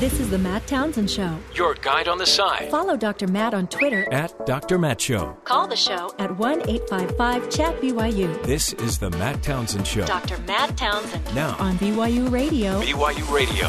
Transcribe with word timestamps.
This 0.00 0.18
is 0.18 0.30
the 0.30 0.38
Matt 0.38 0.66
Townsend 0.66 1.10
Show. 1.10 1.36
Your 1.54 1.74
guide 1.74 2.08
on 2.08 2.16
the 2.16 2.24
side. 2.24 2.70
Follow 2.70 2.96
Dr. 2.96 3.28
Matt 3.28 3.52
on 3.52 3.66
Twitter. 3.66 4.10
At 4.10 4.46
Dr. 4.46 4.78
Matt 4.78 4.98
Show. 4.98 5.36
Call 5.44 5.68
the 5.68 5.76
show 5.76 6.10
at 6.18 6.34
1 6.38 6.70
855 6.70 7.50
Chat 7.50 7.78
BYU. 7.82 8.42
This 8.44 8.72
is 8.72 8.98
the 8.98 9.10
Matt 9.10 9.42
Townsend 9.42 9.86
Show. 9.86 10.06
Dr. 10.06 10.38
Matt 10.46 10.74
Townsend. 10.78 11.22
Now. 11.34 11.54
On 11.58 11.76
BYU 11.76 12.30
Radio. 12.30 12.80
BYU 12.80 13.30
Radio. 13.30 13.68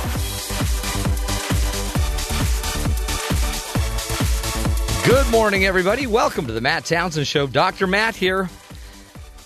Good 5.05 5.29
morning, 5.31 5.65
everybody. 5.65 6.07
Welcome 6.07 6.47
to 6.47 6.53
the 6.53 6.61
Matt 6.61 6.85
Townsend 6.85 7.27
Show. 7.27 7.45
Dr. 7.45 7.87
Matt 7.87 8.15
here. 8.15 8.49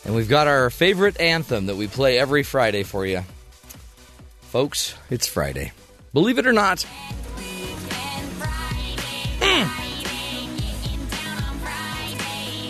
And 0.04 0.14
we've 0.14 0.30
got 0.30 0.48
our 0.48 0.70
favorite 0.70 1.20
anthem 1.20 1.66
that 1.66 1.78
we 1.78 1.88
play 1.88 2.20
every 2.20 2.44
Friday 2.44 2.84
for 2.84 3.08
you. 3.08 3.24
Folks, 4.42 4.94
it's 5.10 5.26
Friday. 5.26 5.72
Believe 6.16 6.40
it 6.40 6.48
or 6.48 6.54
not. 6.54 6.84
Mm. 9.42 9.68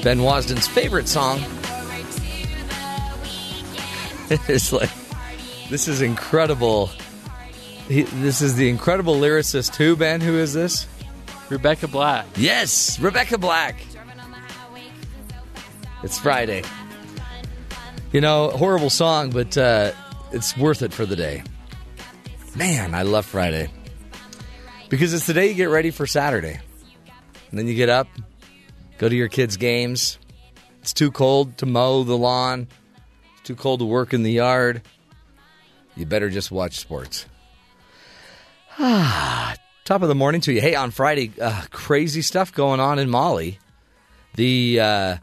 Ben 0.03 0.23
Wasden's 0.23 0.67
favorite 0.67 1.07
song. 1.07 1.37
it's 4.49 4.73
like, 4.73 4.89
this 5.69 5.87
is 5.87 6.01
incredible. 6.01 6.89
He, 7.87 8.01
this 8.01 8.41
is 8.41 8.55
the 8.55 8.67
incredible 8.67 9.13
lyricist. 9.13 9.75
Who, 9.75 9.95
Ben? 9.95 10.21
Who 10.21 10.39
is 10.39 10.55
this? 10.55 10.87
Rebecca 11.51 11.87
Black. 11.87 12.25
Yes, 12.35 12.99
Rebecca 12.99 13.37
Black. 13.37 13.75
It's 16.01 16.17
Friday. 16.17 16.63
You 18.11 18.21
know, 18.21 18.49
horrible 18.49 18.89
song, 18.89 19.29
but 19.29 19.55
uh, 19.55 19.91
it's 20.31 20.57
worth 20.57 20.81
it 20.81 20.91
for 20.91 21.05
the 21.05 21.15
day. 21.15 21.43
Man, 22.55 22.95
I 22.95 23.01
love 23.01 23.25
Friday. 23.25 23.69
Because 24.89 25.13
it's 25.13 25.27
the 25.27 25.33
day 25.33 25.49
you 25.49 25.55
get 25.55 25.65
ready 25.65 25.91
for 25.91 26.07
Saturday. 26.07 26.59
And 27.49 27.59
then 27.59 27.67
you 27.67 27.75
get 27.75 27.89
up, 27.89 28.07
go 28.97 29.09
to 29.09 29.15
your 29.15 29.27
kids' 29.27 29.57
games. 29.57 30.17
It's 30.81 30.93
too 30.93 31.11
cold 31.11 31.57
to 31.57 31.65
mow 31.65 32.03
the 32.03 32.17
lawn, 32.17 32.67
it's 33.33 33.41
too 33.43 33.55
cold 33.55 33.79
to 33.79 33.85
work 33.85 34.13
in 34.13 34.23
the 34.23 34.31
yard. 34.31 34.83
You 35.97 36.05
better 36.05 36.29
just 36.29 36.51
watch 36.51 36.77
sports. 36.77 37.25
Ah, 38.77 39.55
top 39.85 40.01
of 40.01 40.07
the 40.07 40.15
morning 40.15 40.41
to 40.41 40.53
you. 40.53 40.61
Hey, 40.61 40.75
on 40.75 40.91
Friday, 40.91 41.31
uh, 41.41 41.63
crazy 41.71 42.21
stuff 42.21 42.53
going 42.53 42.79
on 42.79 42.99
in 42.99 43.09
Mali. 43.09 43.59
The 44.35 44.79
uh, 44.79 45.17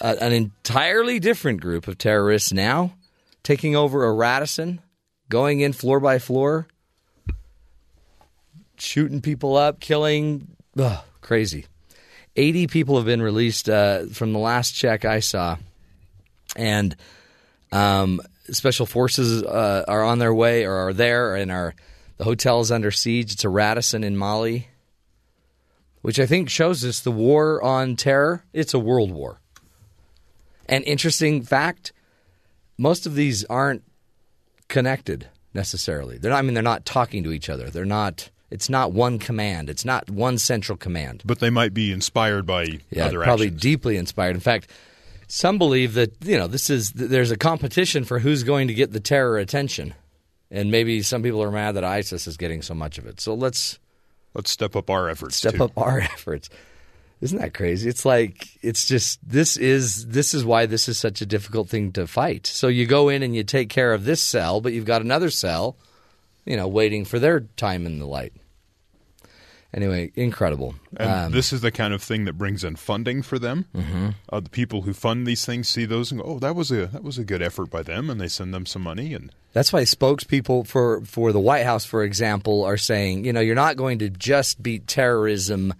an 0.00 0.32
entirely 0.32 1.18
different 1.20 1.60
group 1.60 1.88
of 1.88 1.98
terrorists 1.98 2.52
now 2.52 2.94
taking 3.42 3.76
over 3.76 4.04
a 4.04 4.12
Radisson, 4.12 4.80
going 5.28 5.60
in 5.60 5.72
floor 5.72 6.00
by 6.00 6.18
floor, 6.18 6.66
shooting 8.76 9.20
people 9.20 9.56
up, 9.56 9.80
killing. 9.80 10.48
Ugh, 10.78 11.02
crazy. 11.20 11.66
80 12.36 12.66
people 12.66 12.96
have 12.96 13.06
been 13.06 13.22
released 13.22 13.68
uh, 13.68 14.06
from 14.06 14.32
the 14.32 14.38
last 14.38 14.72
check 14.72 15.04
I 15.04 15.20
saw. 15.20 15.56
And 16.56 16.96
um, 17.72 18.20
special 18.50 18.86
forces 18.86 19.42
uh, 19.42 19.84
are 19.86 20.02
on 20.02 20.18
their 20.18 20.34
way 20.34 20.64
or 20.64 20.74
are 20.74 20.92
there 20.92 21.36
and 21.36 21.50
are 21.50 21.74
the 22.16 22.24
hotel 22.24 22.60
is 22.60 22.70
under 22.70 22.90
siege. 22.90 23.32
It's 23.32 23.44
a 23.44 23.48
Radisson 23.48 24.04
in 24.04 24.16
Mali, 24.16 24.68
which 26.02 26.20
I 26.20 26.26
think 26.26 26.48
shows 26.48 26.84
us 26.84 27.00
the 27.00 27.10
war 27.10 27.62
on 27.62 27.96
terror. 27.96 28.44
It's 28.52 28.74
a 28.74 28.78
world 28.78 29.10
war. 29.10 29.40
And 30.68 30.84
interesting 30.84 31.42
fact, 31.42 31.92
most 32.78 33.06
of 33.06 33.14
these 33.14 33.44
aren't 33.44 33.82
connected 34.68 35.28
necessarily. 35.52 36.18
They're 36.18 36.30
not, 36.30 36.38
I 36.38 36.42
mean, 36.42 36.54
they're 36.54 36.62
not 36.62 36.84
talking 36.84 37.22
to 37.24 37.32
each 37.32 37.48
other. 37.48 37.70
They're 37.70 37.84
not. 37.84 38.30
It's 38.50 38.68
not 38.68 38.92
one 38.92 39.18
command. 39.18 39.68
It's 39.68 39.84
not 39.84 40.08
one 40.08 40.38
central 40.38 40.76
command. 40.78 41.22
But 41.24 41.40
they 41.40 41.50
might 41.50 41.74
be 41.74 41.90
inspired 41.90 42.46
by 42.46 42.78
yeah, 42.90 43.06
other 43.06 43.22
probably 43.22 43.46
actions. 43.46 43.62
deeply 43.62 43.96
inspired. 43.96 44.36
In 44.36 44.40
fact, 44.40 44.70
some 45.26 45.58
believe 45.58 45.94
that 45.94 46.12
you 46.24 46.36
know 46.36 46.46
this 46.46 46.70
is 46.70 46.92
there's 46.92 47.30
a 47.30 47.36
competition 47.36 48.04
for 48.04 48.18
who's 48.20 48.42
going 48.44 48.68
to 48.68 48.74
get 48.74 48.92
the 48.92 49.00
terror 49.00 49.38
attention, 49.38 49.94
and 50.50 50.70
maybe 50.70 51.02
some 51.02 51.22
people 51.22 51.42
are 51.42 51.50
mad 51.50 51.72
that 51.72 51.84
ISIS 51.84 52.26
is 52.28 52.36
getting 52.36 52.62
so 52.62 52.74
much 52.74 52.98
of 52.98 53.06
it. 53.06 53.20
So 53.20 53.34
let's 53.34 53.78
Let's 54.34 54.50
step 54.50 54.74
up 54.76 54.90
our 54.90 55.08
efforts. 55.08 55.36
step 55.36 55.54
too. 55.54 55.64
up 55.64 55.72
our 55.78 56.00
efforts. 56.00 56.48
Isn't 57.24 57.38
that 57.38 57.54
crazy? 57.54 57.88
It's 57.88 58.04
like 58.04 58.50
it's 58.60 58.86
just 58.86 59.18
this 59.26 59.56
is 59.56 60.06
this 60.06 60.34
is 60.34 60.44
why 60.44 60.66
this 60.66 60.90
is 60.90 60.98
such 60.98 61.22
a 61.22 61.26
difficult 61.26 61.70
thing 61.70 61.90
to 61.92 62.06
fight. 62.06 62.46
So 62.46 62.68
you 62.68 62.84
go 62.84 63.08
in 63.08 63.22
and 63.22 63.34
you 63.34 63.42
take 63.44 63.70
care 63.70 63.94
of 63.94 64.04
this 64.04 64.22
cell, 64.22 64.60
but 64.60 64.74
you've 64.74 64.84
got 64.84 65.00
another 65.00 65.30
cell, 65.30 65.78
you 66.44 66.54
know, 66.54 66.68
waiting 66.68 67.06
for 67.06 67.18
their 67.18 67.40
time 67.56 67.86
in 67.86 67.98
the 67.98 68.04
light. 68.06 68.34
Anyway, 69.72 70.12
incredible. 70.14 70.74
And 70.98 71.10
Um, 71.10 71.32
this 71.32 71.50
is 71.50 71.62
the 71.62 71.72
kind 71.72 71.94
of 71.94 72.02
thing 72.02 72.26
that 72.26 72.34
brings 72.34 72.62
in 72.62 72.76
funding 72.76 73.22
for 73.22 73.38
them. 73.38 73.64
Mm-hmm. 73.74 74.08
Uh, 74.30 74.40
the 74.40 74.50
people 74.50 74.82
who 74.82 74.92
fund 74.92 75.26
these 75.26 75.46
things 75.46 75.66
see 75.66 75.86
those 75.86 76.12
and 76.12 76.20
go, 76.20 76.26
"Oh, 76.26 76.38
that 76.40 76.54
was 76.54 76.70
a 76.70 76.88
that 76.88 77.02
was 77.02 77.16
a 77.16 77.24
good 77.24 77.40
effort 77.40 77.70
by 77.70 77.82
them," 77.82 78.10
and 78.10 78.20
they 78.20 78.28
send 78.28 78.52
them 78.52 78.66
some 78.66 78.82
money. 78.82 79.14
And 79.14 79.32
That's 79.54 79.72
why 79.72 79.82
spokespeople 79.84 80.66
for, 80.66 81.00
for 81.06 81.32
the 81.32 81.40
White 81.40 81.64
House, 81.64 81.86
for 81.86 82.04
example, 82.04 82.62
are 82.64 82.76
saying, 82.76 83.24
you 83.24 83.32
know, 83.32 83.40
you're 83.40 83.54
not 83.54 83.76
going 83.76 83.98
to 84.00 84.10
just 84.10 84.62
beat 84.62 84.86
terrorism, 84.86 85.72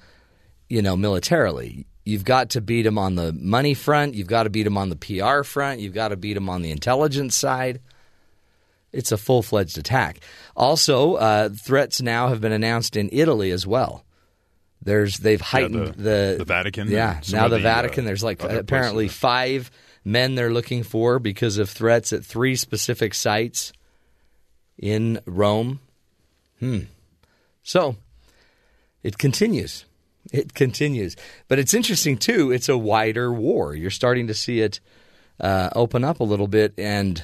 you 0.69 0.83
know, 0.83 0.97
militarily. 0.97 1.87
You've 2.05 2.25
got 2.25 2.51
to 2.51 2.61
beat 2.61 2.83
them 2.83 2.99
on 2.99 3.15
the 3.15 3.33
money 3.33 3.73
front. 3.75 4.15
You've 4.15 4.27
got 4.27 4.43
to 4.43 4.51
beat 4.51 4.65
them 4.65 4.77
on 4.77 4.91
the 4.91 4.97
PR 4.97 5.43
front. 5.43 5.81
You've 5.81 5.95
got 5.95 6.09
to 6.09 6.17
beat 6.17 6.35
them 6.35 6.49
on 6.51 6.61
the 6.63 6.71
intelligence 6.71 7.35
side. 7.35 7.81
It's 8.93 9.11
a 9.11 9.17
full 9.17 9.43
fledged 9.43 9.79
attack. 9.79 10.21
Also, 10.55 11.15
uh, 11.15 11.49
threats 11.49 12.01
now 12.03 12.29
have 12.29 12.41
been 12.41 12.53
announced 12.53 12.95
in 12.97 13.09
Italy 13.13 13.51
as 13.51 13.67
well. 13.67 14.05
There's 14.83 15.17
they've 15.19 15.41
heightened 15.41 15.95
the- 15.95 16.37
the 16.39 16.45
Vatican 16.45 16.91
Yeah, 16.91 17.21
now 17.33 17.49
the, 17.49 17.57
the, 17.57 17.63
Vatican. 17.63 18.05
uh, 18.05 18.07
there's 18.07 18.23
like 18.23 18.43
apparently 18.43 19.07
places. 19.07 19.19
five 19.19 19.71
men 20.05 20.35
they're 20.35 20.53
looking 20.53 20.83
for 20.83 21.19
because 21.19 21.57
of 21.57 21.71
threats 21.71 22.13
at 22.13 22.23
three 22.23 22.55
specific 22.55 23.15
sites 23.15 23.73
in 24.79 25.21
Rome. 25.25 25.81
Hmm. 26.61 26.81
So 27.63 27.97
it 29.03 29.17
continues. 29.17 29.87
It 30.33 30.55
continues. 30.55 31.17
But 31.49 31.59
it's 31.59 31.75
interesting, 31.75 32.17
too. 32.17 32.51
It's 32.51 32.69
a 32.69 32.79
wider 32.79 33.33
war. 33.33 33.75
You're 33.75 33.91
starting 33.91 34.27
to 34.29 34.35
see 34.35 34.61
it 34.61 34.81
uh, 35.41 35.71
open 35.75 36.05
up 36.05 36.21
a 36.21 36.25
little 36.25 36.49
bit, 36.49 36.75
and 36.79 37.23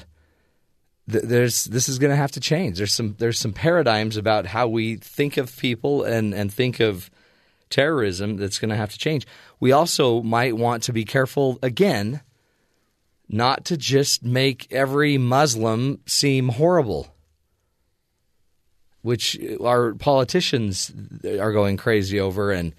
th- 1.09 1.23
there's 1.23 1.65
this 1.65 1.89
is 1.89 1.99
going 1.99 2.11
to 2.11 2.17
have 2.17 2.31
to 2.33 2.39
change. 2.39 2.77
There's 2.77 2.93
some 2.93 3.15
there's 3.17 3.39
some 3.39 3.53
paradigms 3.53 4.17
about 4.17 4.45
how 4.45 4.67
we 4.67 4.97
think 4.97 5.37
of 5.37 5.55
people 5.57 6.03
and, 6.03 6.33
and 6.33 6.53
think 6.53 6.79
of 6.79 7.09
terrorism 7.69 8.37
that's 8.37 8.59
going 8.59 8.69
to 8.69 8.75
have 8.75 8.91
to 8.91 8.97
change. 8.97 9.25
We 9.59 9.71
also 9.71 10.21
might 10.21 10.57
want 10.57 10.83
to 10.83 10.93
be 10.93 11.05
careful 11.05 11.57
again 11.63 12.21
not 13.29 13.63
to 13.63 13.77
just 13.77 14.25
make 14.25 14.67
every 14.71 15.17
Muslim 15.17 16.01
seem 16.05 16.49
horrible 16.49 17.15
which 19.01 19.39
our 19.63 19.93
politicians 19.95 20.91
are 21.23 21.51
going 21.51 21.77
crazy 21.77 22.19
over. 22.19 22.51
And 22.51 22.73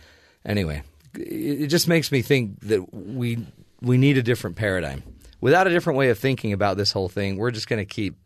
anyway, 0.45 0.83
it 1.15 1.69
just 1.69 1.89
makes 1.89 2.11
me 2.13 2.23
think 2.23 2.61
that 2.61 2.93
we 2.93 3.47
we 3.81 3.99
need 3.99 4.19
a 4.19 4.23
different 4.23 4.57
paradigm. 4.57 5.03
Without 5.41 5.67
a 5.67 5.71
different 5.71 5.99
way 5.99 6.11
of 6.11 6.19
thinking 6.19 6.53
about 6.53 6.77
this 6.77 6.93
whole 6.93 7.09
thing, 7.09 7.37
we're 7.37 7.51
just 7.51 7.69
going 7.69 7.81
to 7.81 7.85
keep 7.85 8.17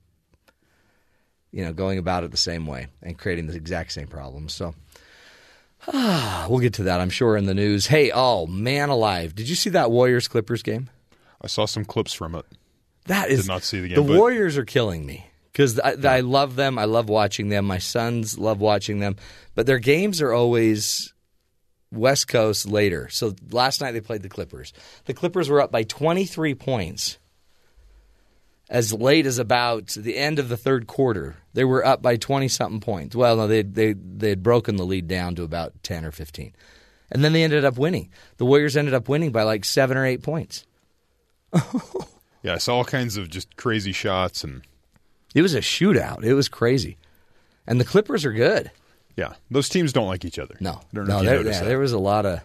you 1.53 1.65
know 1.65 1.73
going 1.73 1.99
about 1.99 2.25
it 2.25 2.31
the 2.31 2.37
same 2.37 2.67
way 2.67 2.89
and 3.03 3.19
creating 3.19 3.47
the 3.47 3.55
exact 3.57 3.93
same 3.93 4.07
problems. 4.07 4.55
So. 4.55 4.75
Ah, 5.89 6.47
we'll 6.51 6.61
get 6.61 6.75
to 6.75 6.85
that, 6.85 7.01
I'm 7.01 7.11
sure, 7.11 7.37
in 7.37 7.47
the 7.47 7.55
news. 7.55 7.87
Hey, 7.87 8.11
oh 8.13 8.47
man, 8.47 8.89
alive! 8.89 9.35
Did 9.35 9.49
you 9.49 9.55
see 9.55 9.71
that 9.71 9.91
Warriors 9.91 10.27
Clippers 10.27 10.63
game? 10.63 10.89
I 11.41 11.49
saw 11.49 11.67
some 11.67 11.85
clips 11.85 12.13
from 12.13 12.35
it. 12.35 12.45
That 13.07 13.31
is 13.31 13.43
Did 13.43 13.49
not 13.49 13.63
see 13.63 13.81
the 13.81 13.89
game, 13.89 13.97
The 13.97 14.03
but- 14.03 14.19
Warriors 14.19 14.59
are 14.59 14.65
killing 14.65 15.07
me 15.07 15.27
because 15.53 15.79
I, 15.79 15.95
I 16.03 16.21
love 16.21 16.57
them. 16.57 16.79
I 16.79 16.87
love 16.87 17.09
watching 17.09 17.51
them. 17.51 17.67
My 17.67 17.79
sons 17.79 18.39
love 18.39 18.59
watching 18.61 18.99
them, 19.01 19.17
but 19.55 19.67
their 19.67 19.79
games 19.79 20.21
are 20.21 20.33
always 20.33 21.13
West 21.97 22.29
Coast 22.29 22.67
later. 22.67 23.09
So 23.11 23.35
last 23.51 23.81
night 23.81 23.93
they 23.93 24.01
played 24.01 24.23
the 24.23 24.29
Clippers. 24.29 24.73
The 25.07 25.15
Clippers 25.15 25.49
were 25.49 25.61
up 25.61 25.71
by 25.73 25.83
23 25.85 26.55
points 26.55 27.19
as 28.69 28.93
late 28.93 29.27
as 29.27 29.39
about 29.39 29.89
the 29.89 30.17
end 30.17 30.39
of 30.39 30.49
the 30.49 30.57
third 30.57 30.87
quarter. 30.87 31.37
They 31.55 31.65
were 31.65 31.85
up 31.85 32.03
by 32.03 32.17
20 32.17 32.49
something 32.49 32.81
points. 32.81 33.15
Well, 33.15 33.37
no, 33.37 33.47
they 33.47 33.63
they 33.63 33.93
they 33.93 34.31
had 34.31 34.43
broken 34.43 34.77
the 34.77 34.85
lead 34.87 35.09
down 35.09 35.35
to 35.37 35.43
about 35.43 35.83
10 35.83 36.05
or 36.05 36.11
15. 36.13 36.53
And 37.13 37.25
then 37.25 37.33
they 37.33 37.45
ended 37.45 37.65
up 37.65 37.79
winning. 37.79 38.11
The 38.39 38.45
Warriors 38.47 38.77
ended 38.77 38.95
up 38.95 39.09
winning 39.09 39.31
by 39.31 39.45
like 39.45 39.65
7 39.65 39.97
or 39.97 40.05
8 40.05 40.23
points. 40.23 40.67
Yeah, 42.43 42.55
I 42.55 42.59
saw 42.59 42.77
all 42.77 42.85
kinds 42.85 43.17
of 43.17 43.29
just 43.29 43.57
crazy 43.57 43.91
shots, 43.91 44.45
and 44.45 44.63
It 45.35 45.43
was 45.43 45.55
a 45.55 45.61
shootout. 45.61 46.23
It 46.23 46.35
was 46.35 46.49
crazy. 46.49 46.97
And 47.67 47.81
the 47.81 47.85
Clippers 47.85 48.25
are 48.25 48.33
good. 48.33 48.71
Yeah, 49.17 49.35
those 49.51 49.69
teams 49.69 49.93
don't 49.93 50.07
like 50.07 50.25
each 50.25 50.39
other. 50.39 50.57
No, 50.61 50.81
no, 50.93 51.03
know 51.05 51.17
if 51.19 51.23
you 51.23 51.29
there, 51.29 51.53
yeah, 51.53 51.63
there 51.65 51.79
was 51.79 51.93
a 51.93 51.99
lot 51.99 52.27
of. 52.27 52.41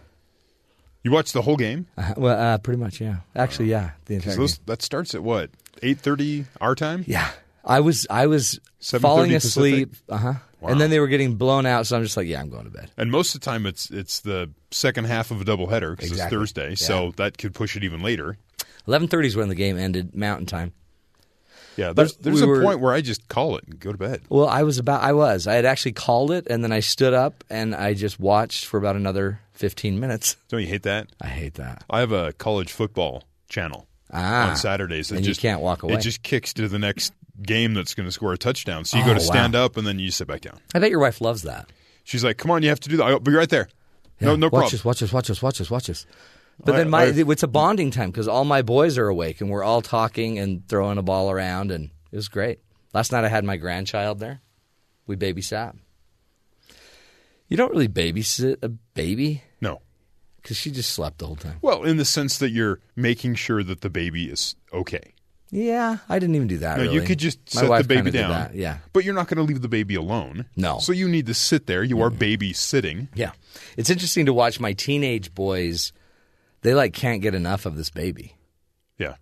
You 1.04 1.10
watched 1.10 1.32
the 1.32 1.42
whole 1.42 1.56
game. 1.56 1.86
Uh, 1.98 2.14
well, 2.16 2.38
uh, 2.38 2.58
pretty 2.58 2.78
much, 2.80 3.00
yeah. 3.00 3.16
Actually, 3.34 3.70
yeah, 3.70 3.90
the 4.06 4.14
entire 4.14 4.36
those 4.36 4.58
game. 4.58 4.64
that 4.66 4.82
starts 4.82 5.14
at 5.14 5.22
what 5.22 5.50
eight 5.82 5.98
thirty 5.98 6.46
our 6.60 6.74
time. 6.74 7.04
Yeah, 7.06 7.30
I 7.64 7.80
was 7.80 8.06
I 8.08 8.26
was 8.26 8.60
falling 8.80 9.34
asleep. 9.34 9.94
Uh 10.08 10.16
huh. 10.16 10.34
And 10.64 10.80
then 10.80 10.90
they 10.90 11.00
were 11.00 11.08
getting 11.08 11.34
blown 11.34 11.66
out, 11.66 11.88
so 11.88 11.96
I'm 11.96 12.04
just 12.04 12.16
like, 12.16 12.28
yeah, 12.28 12.40
I'm 12.40 12.48
going 12.48 12.66
to 12.66 12.70
bed. 12.70 12.88
And 12.96 13.10
most 13.10 13.34
of 13.34 13.40
the 13.40 13.44
time, 13.44 13.66
it's 13.66 13.90
it's 13.90 14.20
the 14.20 14.48
second 14.70 15.06
half 15.06 15.32
of 15.32 15.40
a 15.40 15.44
doubleheader 15.44 15.90
because 15.96 16.12
Exactly. 16.12 16.22
it's 16.38 16.52
Thursday, 16.52 16.74
so 16.76 17.10
that 17.16 17.36
could 17.36 17.52
push 17.52 17.76
it 17.76 17.82
even 17.82 18.00
later. 18.00 18.36
11:30 18.86 19.24
is 19.26 19.34
when 19.36 19.48
the 19.48 19.56
game 19.56 19.76
ended, 19.76 20.14
Mountain 20.14 20.46
Time. 20.46 20.72
Yeah, 21.76 21.92
there's, 21.92 22.12
But 22.14 22.22
there's 22.24 22.36
we 22.40 22.42
a 22.42 22.46
were- 22.46 22.62
point 22.62 22.80
where 22.80 22.92
I 22.92 23.00
just 23.00 23.28
call 23.28 23.56
it 23.56 23.64
and 23.64 23.78
go 23.80 23.92
to 23.92 23.98
bed. 23.98 24.20
Well, 24.28 24.48
I 24.48 24.62
was 24.62 24.78
about 24.78 25.02
I 25.02 25.12
was. 25.12 25.46
I 25.46 25.54
had 25.54 25.64
actually 25.64 25.92
called 25.92 26.30
it, 26.30 26.46
and 26.48 26.62
then 26.62 26.72
I 26.72 26.80
stood 26.80 27.14
up 27.14 27.44
and 27.50 27.74
I 27.74 27.94
just 27.94 28.20
watched 28.20 28.66
for 28.66 28.76
about 28.78 28.96
another 28.96 29.40
15 29.52 29.98
minutes. 30.00 30.36
Don't 30.48 30.60
you 30.60 30.66
hate 30.66 30.82
that? 30.82 31.08
I 31.20 31.28
hate 31.28 31.54
that. 31.54 31.84
I 31.88 32.00
have 32.00 32.12
a 32.12 32.32
college 32.34 32.72
football 32.72 33.24
channel 33.48 33.86
Ah. 34.12 34.50
on 34.50 34.56
Saturdays. 34.56 35.10
It 35.10 35.16
And 35.16 35.24
you 35.24 35.30
just, 35.30 35.40
can't 35.40 35.60
walk 35.60 35.82
away. 35.82 35.94
It 35.94 36.00
just 36.00 36.22
kicks 36.22 36.52
to 36.54 36.68
the 36.68 36.78
next 36.78 37.12
game 37.42 37.72
that's 37.74 37.94
going 37.94 38.06
to 38.06 38.12
score 38.12 38.32
a 38.32 38.38
touchdown. 38.38 38.84
So 38.84 38.98
you 38.98 39.04
go 39.04 39.12
Oh, 39.12 39.14
to 39.14 39.20
stand 39.20 39.54
wow. 39.54 39.64
up 39.64 39.76
and 39.78 39.86
then 39.86 39.98
you 39.98 40.10
sit 40.10 40.26
back 40.28 40.42
down. 40.42 40.58
I 40.74 40.78
bet 40.78 40.90
your 40.90 41.00
wife 41.00 41.20
loves 41.20 41.42
that. 41.42 41.70
She's 42.04 42.22
like, 42.24 42.36
"Come 42.36 42.50
on, 42.50 42.62
you 42.62 42.68
have 42.68 42.80
to 42.80 42.88
do 42.88 42.96
that. 42.98 43.04
I'll 43.04 43.20
be 43.20 43.32
right 43.32 43.48
there." 43.48 43.68
no, 44.20 44.30
Yeah, 44.32 44.36
no 44.36 44.46
watch 44.46 44.50
problem. 44.50 44.70
This, 44.70 44.84
watch 44.84 45.00
this, 45.00 45.12
watch 45.12 45.28
this, 45.28 45.42
watch 45.42 45.58
this, 45.58 45.70
watch 45.70 45.86
this. 45.86 46.06
But 46.64 46.74
I- 46.74 46.78
then 46.78 46.90
my 46.90 47.04
it's 47.04 47.42
a 47.42 47.48
bonding 47.48 47.90
time 47.90 48.10
because 48.10 48.28
all 48.28 48.44
my 48.44 48.62
boys 48.62 48.98
are 48.98 49.08
awake 49.08 49.40
and 49.40 49.50
we're 49.50 49.64
all 49.64 49.82
talking 49.82 50.38
and 50.38 50.66
throwing 50.68 50.98
a 50.98 51.02
ball 51.02 51.30
around 51.30 51.70
and 51.72 51.90
it 52.10 52.16
was 52.16 52.28
great. 52.28 52.60
Last 52.94 53.10
night 53.12 53.24
I 53.24 53.28
had 53.28 53.44
my 53.44 53.56
grandchild 53.56 54.18
there. 54.20 54.40
We 55.06 55.16
babysat. 55.16 55.74
You 57.48 57.56
don't 57.56 57.70
really 57.72 57.88
babysit 57.88 58.58
a 58.62 58.68
baby 58.68 59.42
No. 59.60 59.80
because 60.40 60.56
she 60.56 60.70
just 60.70 60.92
slept 60.92 61.18
the 61.18 61.26
whole 61.26 61.36
time. 61.36 61.56
Well, 61.60 61.82
in 61.84 61.96
the 61.96 62.04
sense 62.04 62.38
that 62.38 62.50
you're 62.50 62.80
making 62.96 63.34
sure 63.34 63.62
that 63.62 63.80
the 63.82 63.90
baby 63.90 64.26
is 64.30 64.54
okay. 64.72 65.14
Yeah, 65.50 65.98
I 66.08 66.18
didn't 66.18 66.34
even 66.36 66.48
do 66.48 66.58
that. 66.58 66.78
No, 66.78 66.84
really. 66.84 66.94
you 66.94 67.02
could 67.02 67.18
just 67.18 67.38
My 67.54 67.60
set 67.62 67.82
the 67.82 67.84
baby 67.88 68.10
down. 68.10 68.30
that, 68.30 68.54
Yeah, 68.54 68.78
But 68.94 69.04
you're 69.04 69.12
not 69.14 69.28
going 69.28 69.36
to 69.36 69.42
leave 69.42 69.60
the 69.60 69.68
baby 69.68 69.94
alone. 69.96 70.46
No. 70.56 70.78
So 70.78 70.92
you 70.92 71.08
need 71.08 71.26
to 71.26 71.34
sit 71.34 71.66
there. 71.66 71.82
You 71.84 72.00
are 72.00 72.08
baby 72.08 72.54
sitting. 72.54 73.08
yeah. 73.14 73.32
It's 73.76 73.90
interesting 73.90 74.24
to 74.26 74.32
watch 74.32 74.60
my 74.60 74.72
teenage 74.72 75.34
boys. 75.34 75.92
They 76.62 76.74
like 76.74 76.92
can't 76.92 77.22
get 77.22 77.34
enough 77.34 77.66
of 77.66 77.76
this 77.76 77.90
baby. 77.90 78.36
Yeah. 78.98 79.16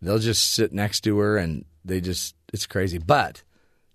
They'll 0.00 0.18
just 0.18 0.52
sit 0.52 0.72
next 0.72 1.02
to 1.02 1.18
her 1.18 1.36
and 1.36 1.64
they 1.84 2.00
just 2.00 2.34
it's 2.52 2.66
crazy. 2.66 2.98
But 2.98 3.42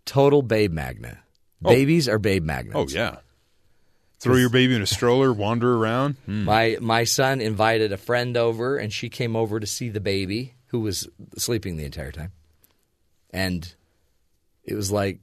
total 0.05 0.41
babe 0.41 0.71
magnet. 0.71 1.17
Babies 1.61 2.07
are 2.07 2.19
babe 2.19 2.43
magnets. 2.43 2.77
Oh 2.77 2.87
yeah. 2.87 3.17
Throw 4.19 4.35
your 4.35 4.49
baby 4.49 4.75
in 4.75 4.81
a 4.81 4.85
stroller, 4.85 5.31
wander 5.31 5.75
around. 5.75 6.17
Hmm. 6.25 6.43
My 6.43 6.77
my 6.81 7.05
son 7.05 7.39
invited 7.39 7.93
a 7.93 7.97
friend 7.97 8.35
over 8.35 8.77
and 8.77 8.91
she 8.91 9.09
came 9.09 9.35
over 9.35 9.59
to 9.59 9.67
see 9.67 9.89
the 9.89 10.01
baby 10.01 10.55
who 10.67 10.81
was 10.81 11.07
sleeping 11.37 11.77
the 11.77 11.85
entire 11.85 12.11
time. 12.11 12.31
And 13.31 13.73
it 14.63 14.75
was 14.75 14.91
like 14.91 15.19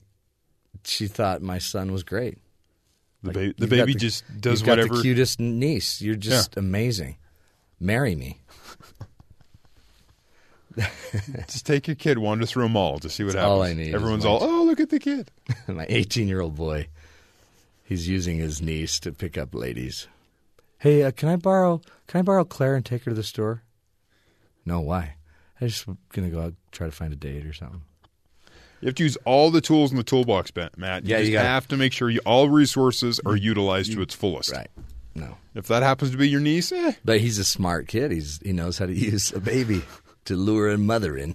she 0.84 1.08
thought 1.08 1.42
my 1.42 1.58
son 1.58 1.92
was 1.92 2.04
great. 2.04 2.38
The, 3.22 3.32
ba- 3.32 3.54
the 3.58 3.66
baby 3.66 3.94
just 3.94 4.24
does 4.40 4.60
you've 4.60 4.66
got 4.66 4.72
whatever. 4.78 4.96
the 4.96 5.02
cutest 5.02 5.40
niece. 5.40 6.00
You're 6.00 6.14
just 6.14 6.56
amazing. 6.56 7.16
Marry 7.80 8.14
me. 8.16 8.40
Just 11.48 11.66
take 11.66 11.86
your 11.86 11.96
kid, 11.96 12.18
wander 12.18 12.44
through 12.46 12.66
a 12.66 12.68
mall 12.68 12.98
to 12.98 13.08
see 13.08 13.24
what 13.24 13.32
That's 13.32 13.42
happens. 13.42 13.52
all 13.52 13.62
I 13.62 13.72
need 13.72 13.94
Everyone's 13.94 14.24
all, 14.26 14.38
oh, 14.42 14.64
look 14.64 14.78
at 14.80 14.90
the 14.90 14.98
kid. 14.98 15.30
my 15.68 15.86
18 15.88 16.28
year 16.28 16.40
old 16.40 16.54
boy. 16.56 16.88
He's 17.84 18.08
using 18.08 18.38
his 18.38 18.60
niece 18.60 18.98
to 19.00 19.12
pick 19.12 19.38
up 19.38 19.54
ladies. 19.54 20.06
Hey, 20.78 21.02
uh, 21.04 21.12
can 21.12 21.28
I 21.30 21.36
borrow? 21.36 21.80
Can 22.06 22.18
I 22.18 22.22
borrow 22.22 22.44
Claire 22.44 22.74
and 22.74 22.84
take 22.84 23.04
her 23.04 23.10
to 23.12 23.14
the 23.14 23.22
store? 23.22 23.62
No, 24.66 24.80
why? 24.80 25.14
I'm 25.60 25.68
just 25.68 25.86
gonna 26.12 26.28
go 26.28 26.40
out 26.42 26.54
try 26.72 26.86
to 26.86 26.92
find 26.92 27.12
a 27.12 27.16
date 27.16 27.46
or 27.46 27.52
something. 27.54 27.82
You 28.82 28.86
have 28.86 28.94
to 28.96 29.04
use 29.04 29.16
all 29.24 29.50
the 29.50 29.62
tools 29.62 29.90
in 29.90 29.96
the 29.96 30.02
toolbox, 30.02 30.50
Ben- 30.50 30.68
Matt. 30.76 31.04
You 31.04 31.10
Yeah, 31.12 31.18
just 31.18 31.28
you 31.28 31.32
gotta- 31.36 31.48
have 31.48 31.68
to 31.68 31.76
make 31.78 31.92
sure 31.94 32.10
you, 32.10 32.20
all 32.26 32.50
resources 32.50 33.18
are 33.24 33.34
utilized 33.36 33.92
to 33.92 34.02
its 34.02 34.14
fullest. 34.14 34.52
Right? 34.52 34.68
No, 35.16 35.36
If 35.54 35.66
that 35.68 35.82
happens 35.82 36.10
to 36.10 36.16
be 36.16 36.28
your 36.28 36.40
niece, 36.40 36.70
eh, 36.72 36.92
but 37.04 37.20
he's 37.20 37.38
a 37.38 37.44
smart 37.44 37.88
kid. 37.88 38.10
He's 38.12 38.38
he 38.44 38.52
knows 38.52 38.78
how 38.78 38.86
to 38.86 38.94
use 39.12 39.32
a 39.32 39.40
baby 39.40 39.82
to 40.26 40.36
lure 40.36 40.68
a 40.70 40.78
mother 40.78 41.16
in. 41.16 41.34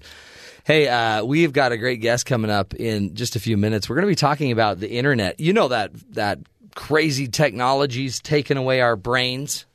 Hey, 0.63 0.88
uh, 0.88 1.25
we've 1.25 1.51
got 1.54 1.72
a 1.72 1.78
great 1.78 2.01
guest 2.01 2.28
coming 2.28 2.51
up 2.51 2.75
in 2.75 3.16
just 3.16 3.36
a 3.36 3.39
few 3.39 3.57
minutes. 3.57 3.89
We're 3.89 3.95
going 3.95 4.06
to 4.06 4.12
be 4.12 4.16
talking 4.16 4.51
about 4.51 4.80
the 4.80 4.92
internet. 4.92 5.39
You 5.39 5.54
know 5.54 5.69
that 5.69 5.92
that 6.13 6.38
crazy 6.75 7.28
technology's 7.28 8.19
taken 8.19 8.57
away 8.57 8.80
our 8.81 8.95
brains. 8.95 9.66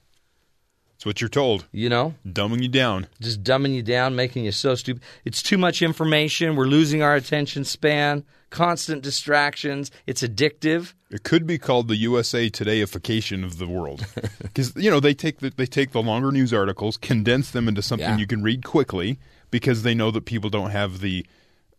that's 0.92 1.04
what 1.04 1.20
you're 1.20 1.28
told. 1.28 1.66
You 1.72 1.88
know, 1.88 2.14
Dumbing 2.26 2.62
you 2.62 2.68
down. 2.68 3.08
just 3.20 3.42
dumbing 3.42 3.74
you 3.74 3.82
down, 3.82 4.14
making 4.14 4.44
you 4.44 4.52
so 4.52 4.76
stupid. 4.76 5.02
It's 5.24 5.42
too 5.42 5.58
much 5.58 5.82
information. 5.82 6.54
We're 6.54 6.66
losing 6.66 7.02
our 7.02 7.16
attention 7.16 7.64
span. 7.64 8.24
Constant 8.50 9.02
distractions. 9.02 9.90
It's 10.06 10.22
addictive. 10.22 10.94
It 11.10 11.24
could 11.24 11.46
be 11.46 11.58
called 11.58 11.88
the 11.88 11.96
USA 11.96 12.48
Todayification 12.48 13.44
of 13.44 13.58
the 13.58 13.66
world, 13.66 14.06
because 14.42 14.72
you 14.76 14.90
know 14.90 15.00
they 15.00 15.14
take 15.14 15.40
the 15.40 15.50
they 15.50 15.66
take 15.66 15.92
the 15.92 16.02
longer 16.02 16.30
news 16.32 16.52
articles, 16.54 16.96
condense 16.96 17.50
them 17.50 17.68
into 17.68 17.82
something 17.82 18.08
Yeah. 18.08 18.16
you 18.18 18.26
can 18.26 18.42
read 18.42 18.64
quickly, 18.64 19.18
because 19.50 19.82
they 19.82 19.94
know 19.94 20.10
that 20.12 20.24
people 20.26 20.48
don't 20.50 20.70
have 20.70 21.00
the 21.00 21.26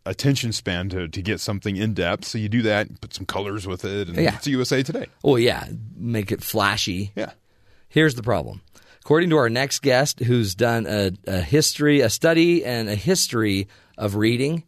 attention 0.06 0.52
span 0.52 0.88
to, 0.90 1.08
to 1.08 1.20
get 1.22 1.40
something 1.40 1.76
in 1.76 1.92
depth. 1.94 2.24
So 2.24 2.38
you 2.38 2.48
do 2.48 2.62
that, 2.62 3.00
put 3.00 3.12
some 3.12 3.26
colors 3.26 3.66
with 3.66 3.84
it, 3.84 4.08
and 4.08 4.16
Yeah. 4.16 4.36
it's 4.36 4.46
USA 4.46 4.82
Today. 4.82 5.06
Oh 5.24 5.36
yeah, 5.36 5.66
make 5.96 6.30
it 6.32 6.42
flashy. 6.42 7.12
Yeah, 7.16 7.32
Here's 7.88 8.14
the 8.14 8.22
problem. 8.22 8.60
According 9.00 9.30
to 9.30 9.36
our 9.36 9.48
next 9.50 9.80
guest, 9.80 10.20
who's 10.20 10.54
done 10.54 10.86
a, 10.86 11.12
a 11.26 11.40
history, 11.40 12.00
a 12.02 12.10
study, 12.10 12.62
and 12.64 12.88
a 12.90 12.94
history 12.94 13.68
of 13.96 14.16
reading, 14.16 14.64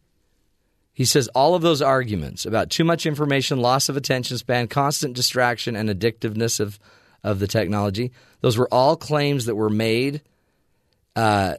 he 1.00 1.06
says 1.06 1.28
all 1.28 1.54
of 1.54 1.62
those 1.62 1.80
arguments 1.80 2.44
about 2.44 2.68
too 2.68 2.84
much 2.84 3.06
information, 3.06 3.58
loss 3.58 3.88
of 3.88 3.96
attention 3.96 4.36
span, 4.36 4.68
constant 4.68 5.14
distraction, 5.14 5.74
and 5.74 5.88
addictiveness 5.88 6.60
of, 6.60 6.78
of 7.24 7.38
the 7.38 7.46
technology, 7.46 8.12
those 8.42 8.58
were 8.58 8.68
all 8.70 8.96
claims 8.96 9.46
that 9.46 9.54
were 9.54 9.70
made 9.70 10.20
uh, 11.16 11.54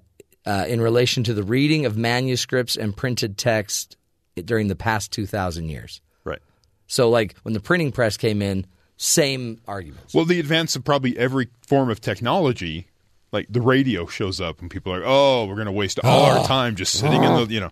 uh, 0.46 0.66
in 0.68 0.80
relation 0.80 1.24
to 1.24 1.34
the 1.34 1.42
reading 1.42 1.88
of 1.88 1.98
manuscripts 1.98 2.76
and 2.78 2.96
printed 2.96 3.36
text 3.36 3.98
during 4.46 4.68
the 4.68 4.76
past 4.76 5.12
2,000 5.12 5.70
years. 5.70 6.02
right. 6.24 6.38
So, 6.86 7.10
like 7.10 7.36
when 7.42 7.56
the 7.56 7.60
printing 7.60 7.92
press 7.92 8.18
came 8.18 8.44
in, 8.44 8.68
same 8.98 9.60
arguments. 9.68 10.14
Well, 10.14 10.26
the 10.26 10.40
advance 10.40 10.76
of 10.76 10.84
probably 10.84 11.18
every 11.18 11.50
form 11.66 11.90
of 11.90 12.00
technology, 12.00 12.86
like 13.32 13.48
the 13.50 13.62
radio 13.62 14.06
shows 14.06 14.40
up 14.40 14.62
and 14.62 14.70
people 14.70 14.94
are 14.94 15.00
like, 15.00 15.08
oh, 15.10 15.46
we're 15.46 15.56
going 15.56 15.66
to 15.66 15.72
waste 15.72 16.00
all 16.04 16.26
our 16.26 16.46
time 16.46 16.76
just 16.76 16.94
sitting 16.94 17.24
in 17.24 17.34
the, 17.34 17.48
you 17.52 17.60
know, 17.60 17.72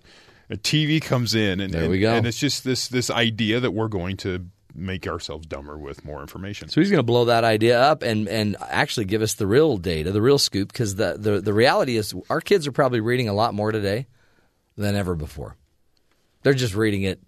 a 0.49 0.57
TV 0.57 1.01
comes 1.01 1.35
in 1.35 1.59
and, 1.59 1.73
There 1.73 1.83
and, 1.83 1.91
we 1.91 1.99
go. 1.99 2.13
and 2.13 2.25
it's 2.25 2.39
just 2.39 2.63
this, 2.63 2.87
this 2.87 3.09
idea 3.09 3.59
that 3.59 3.71
we're 3.71 3.87
going 3.87 4.17
to 4.17 4.47
make 4.75 5.07
ourselves 5.07 5.45
dumber 5.47 5.77
with 5.77 6.05
more 6.05 6.21
information. 6.21 6.69
So 6.69 6.79
he's 6.81 6.89
going 6.89 6.99
to 6.99 7.03
blow 7.03 7.25
that 7.25 7.43
idea 7.43 7.79
up 7.81 8.01
and, 8.01 8.27
and 8.27 8.55
actually 8.61 9.05
give 9.05 9.21
us 9.21 9.33
the 9.33 9.45
real 9.47 9.77
data, 9.77 10.11
the 10.11 10.21
real 10.21 10.37
scoop, 10.37 10.71
because 10.71 10.95
the, 10.95 11.15
the, 11.19 11.41
the 11.41 11.53
reality 11.53 11.97
is 11.97 12.13
our 12.29 12.39
kids 12.41 12.65
are 12.67 12.71
probably 12.71 12.99
reading 12.99 13.27
a 13.27 13.33
lot 13.33 13.53
more 13.53 13.71
today 13.71 14.07
than 14.77 14.95
ever 14.95 15.15
before. 15.15 15.55
They're 16.43 16.53
just 16.53 16.75
reading 16.75 17.03
it 17.03 17.19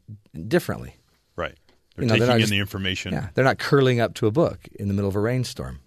differently. 0.48 0.96
Right. 1.36 1.56
They're 1.96 2.06
You 2.06 2.10
know, 2.10 2.16
they're 2.18 2.28
taking 2.28 2.36
in 2.36 2.40
just- 2.42 2.52
the 2.52 2.60
information. 2.60 3.14
Yeah, 3.14 3.28
they're 3.34 3.44
not 3.46 3.58
curling 3.60 4.00
up 4.00 4.14
to 4.16 4.28
a 4.28 4.32
book 4.32 4.60
in 4.80 4.88
the 4.88 4.94
middle 4.94 5.10
of 5.10 5.16
a 5.16 5.20
rainstorm. 5.20 5.80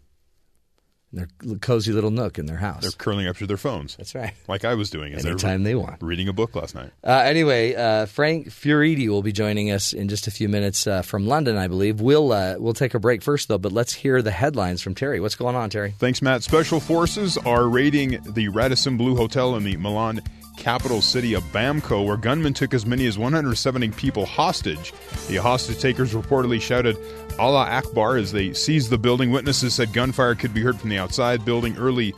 Their 1.14 1.28
cozy 1.60 1.92
little 1.92 2.10
nook 2.10 2.38
in 2.38 2.46
their 2.46 2.56
house. 2.56 2.82
They're 2.82 2.90
curling 2.90 3.26
up 3.28 3.36
to 3.36 3.46
their 3.46 3.56
phones. 3.56 3.96
That's 3.96 4.14
right. 4.14 4.32
Like 4.48 4.64
I 4.64 4.74
was 4.74 4.90
doing 4.90 5.14
as 5.14 5.24
Anytime 5.24 5.62
they 5.62 5.74
want. 5.74 6.02
reading 6.02 6.28
a 6.28 6.32
book 6.32 6.54
last 6.56 6.74
night. 6.74 6.90
Uh, 7.04 7.10
anyway, 7.24 7.74
uh, 7.74 8.06
Frank 8.06 8.48
Furedi 8.48 9.08
will 9.08 9.22
be 9.22 9.32
joining 9.32 9.70
us 9.70 9.92
in 9.92 10.08
just 10.08 10.26
a 10.26 10.30
few 10.30 10.48
minutes 10.48 10.86
uh, 10.86 11.02
from 11.02 11.26
London, 11.26 11.56
I 11.56 11.68
believe. 11.68 12.00
We'll 12.00 12.32
uh, 12.32 12.56
we'll 12.58 12.74
take 12.74 12.94
a 12.94 12.98
break 12.98 13.22
first, 13.22 13.48
though. 13.48 13.58
But 13.58 13.72
let's 13.72 13.92
hear 13.92 14.22
the 14.22 14.30
headlines 14.32 14.82
from 14.82 14.94
Terry. 14.94 15.20
What's 15.20 15.36
going 15.36 15.54
on, 15.56 15.70
Terry? 15.70 15.94
Thanks, 15.98 16.20
Matt. 16.20 16.42
Special 16.42 16.80
forces 16.80 17.38
are 17.38 17.68
raiding 17.68 18.18
the 18.34 18.48
Radisson 18.48 18.96
Blu 18.96 19.14
Hotel 19.16 19.54
in 19.56 19.64
the 19.64 19.76
Malian 19.76 20.20
capital 20.56 21.00
city 21.02 21.34
of 21.34 21.42
Bamako, 21.52 22.06
where 22.06 22.16
gunmen 22.16 22.54
took 22.54 22.74
as 22.74 22.86
many 22.86 23.06
as 23.06 23.18
170 23.18 23.90
people 23.90 24.24
hostage. 24.24 24.92
The 25.28 25.36
hostage 25.36 25.80
takers 25.80 26.12
reportedly 26.14 26.60
shouted 26.60 26.96
Allah 27.38 27.64
Akbar 27.64 28.16
as 28.16 28.30
they 28.30 28.52
seized 28.52 28.90
the 28.90 28.98
building. 28.98 29.30
Witnesses 29.30 29.74
said 29.74 29.92
gunfire 29.92 30.34
could 30.34 30.54
be 30.54 30.62
heard 30.62 30.78
from 30.78 30.90
the 30.90 30.98
outside 30.98 31.44
building 31.44 31.76
early 31.76 32.14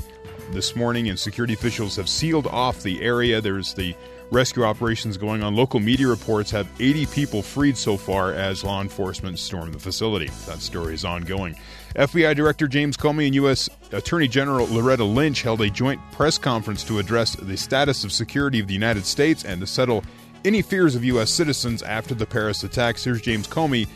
this 0.51 0.77
morning, 0.77 1.09
and 1.09 1.19
security 1.19 1.55
officials 1.55 1.97
have 1.97 2.09
sealed 2.09 2.47
off 2.47 2.83
the 2.83 3.03
area. 3.03 3.41
There's 3.41 3.73
the 3.75 3.95
rescue 4.31 4.65
operations 4.65 5.17
going 5.17 5.43
on. 5.43 5.57
Local 5.57 5.81
media 5.81 6.07
reports 6.09 6.51
have 6.51 6.69
80 6.79 7.07
people 7.07 7.43
freed 7.43 7.77
so 7.77 7.97
far 7.97 8.33
as 8.33 8.63
law 8.63 8.83
enforcement 8.83 9.39
storm 9.39 9.73
the 9.73 9.79
facility. 9.79 10.29
That 10.47 10.61
story 10.61 10.95
is 10.95 11.05
ongoing. 11.05 11.57
FBI 11.95 12.37
Director 12.37 12.69
James 12.69 12.97
Comey 12.97 13.27
and 13.27 13.35
U.S. 13.37 13.71
Attorney 13.93 14.29
General 14.29 14.67
Loretta 14.67 15.05
Lynch 15.05 15.43
held 15.43 15.63
a 15.63 15.71
joint 15.71 16.01
press 16.13 16.37
conference 16.37 16.85
to 16.85 16.99
address 16.99 17.37
the 17.37 17.57
status 17.57 18.05
of 18.05 18.13
security 18.13 18.61
of 18.61 18.67
the 18.67 18.75
United 18.75 19.07
States 19.07 19.45
and 19.45 19.61
to 19.61 19.67
settle 19.67 20.05
any 20.45 20.61
fears 20.61 20.95
of 20.95 21.05
U.S. 21.05 21.31
citizens 21.31 21.83
after 21.83 22.15
the 22.15 22.27
Paris 22.27 22.65
attacks. 22.65 23.03
Here's 23.03 23.23
James 23.23 23.49
Comey. 23.49 23.89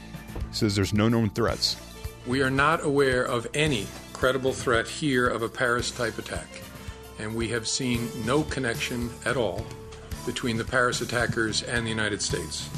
Says 0.52 0.76
there's 0.76 0.92
no 0.92 1.08
known 1.08 1.30
threats. 1.30 1.76
We 2.26 2.42
are 2.42 2.50
not 2.50 2.84
aware 2.84 3.24
of 3.24 3.46
any 3.54 3.86
credible 4.12 4.52
threat 4.52 4.86
here 4.86 5.26
of 5.26 5.42
a 5.42 5.48
Paris 5.48 5.90
type 5.90 6.18
attack, 6.18 6.48
and 7.18 7.34
we 7.34 7.48
have 7.48 7.66
seen 7.66 8.08
no 8.24 8.42
connection 8.42 9.10
at 9.24 9.36
all 9.36 9.64
between 10.26 10.56
the 10.56 10.64
Paris 10.64 11.00
attackers 11.00 11.62
and 11.62 11.86
the 11.86 11.90
United 11.90 12.20
States. 12.20 12.68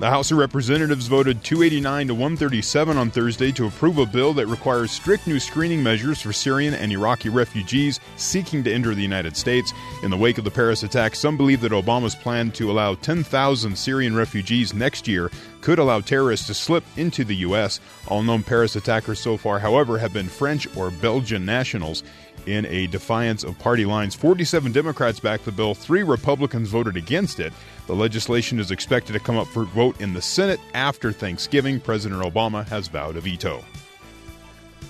The 0.00 0.10
House 0.10 0.32
of 0.32 0.38
Representatives 0.38 1.06
voted 1.06 1.44
289 1.44 2.08
to 2.08 2.14
137 2.14 2.96
on 2.96 3.12
Thursday 3.12 3.52
to 3.52 3.68
approve 3.68 3.98
a 3.98 4.04
bill 4.04 4.32
that 4.34 4.48
requires 4.48 4.90
strict 4.90 5.28
new 5.28 5.38
screening 5.38 5.84
measures 5.84 6.20
for 6.20 6.32
Syrian 6.32 6.74
and 6.74 6.90
Iraqi 6.90 7.28
refugees 7.28 8.00
seeking 8.16 8.64
to 8.64 8.72
enter 8.72 8.92
the 8.92 9.02
United 9.02 9.36
States. 9.36 9.72
In 10.02 10.10
the 10.10 10.16
wake 10.16 10.36
of 10.36 10.44
the 10.44 10.50
Paris 10.50 10.82
attack, 10.82 11.14
some 11.14 11.36
believe 11.36 11.60
that 11.60 11.70
Obama's 11.70 12.16
plan 12.16 12.50
to 12.52 12.72
allow 12.72 12.96
10,000 12.96 13.78
Syrian 13.78 14.16
refugees 14.16 14.74
next 14.74 15.06
year 15.06 15.30
could 15.60 15.78
allow 15.78 16.00
terrorists 16.00 16.48
to 16.48 16.54
slip 16.54 16.84
into 16.96 17.22
the 17.24 17.36
U.S. 17.36 17.78
All 18.08 18.22
known 18.22 18.42
Paris 18.42 18.74
attackers 18.74 19.20
so 19.20 19.36
far, 19.36 19.60
however, 19.60 19.96
have 19.96 20.12
been 20.12 20.28
French 20.28 20.66
or 20.76 20.90
Belgian 20.90 21.46
nationals 21.46 22.02
in 22.46 22.66
a 22.66 22.86
defiance 22.88 23.44
of 23.44 23.58
party 23.58 23.84
lines. 23.84 24.14
47 24.14 24.72
Democrats 24.72 25.20
backed 25.20 25.44
the 25.44 25.52
bill, 25.52 25.74
three 25.74 26.02
Republicans 26.02 26.68
voted 26.68 26.96
against 26.96 27.40
it. 27.40 27.52
The 27.86 27.94
legislation 27.94 28.58
is 28.58 28.70
expected 28.70 29.12
to 29.12 29.20
come 29.20 29.36
up 29.36 29.46
for 29.46 29.64
vote 29.64 30.00
in 30.00 30.14
the 30.14 30.22
Senate 30.22 30.60
after 30.74 31.12
Thanksgiving. 31.12 31.80
President 31.80 32.22
Obama 32.22 32.66
has 32.68 32.88
vowed 32.88 33.16
a 33.16 33.20
veto. 33.20 33.62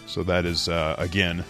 So 0.07 0.23
that 0.25 0.45
is, 0.45 0.69
uh, 0.69 0.95
again, 0.99 1.45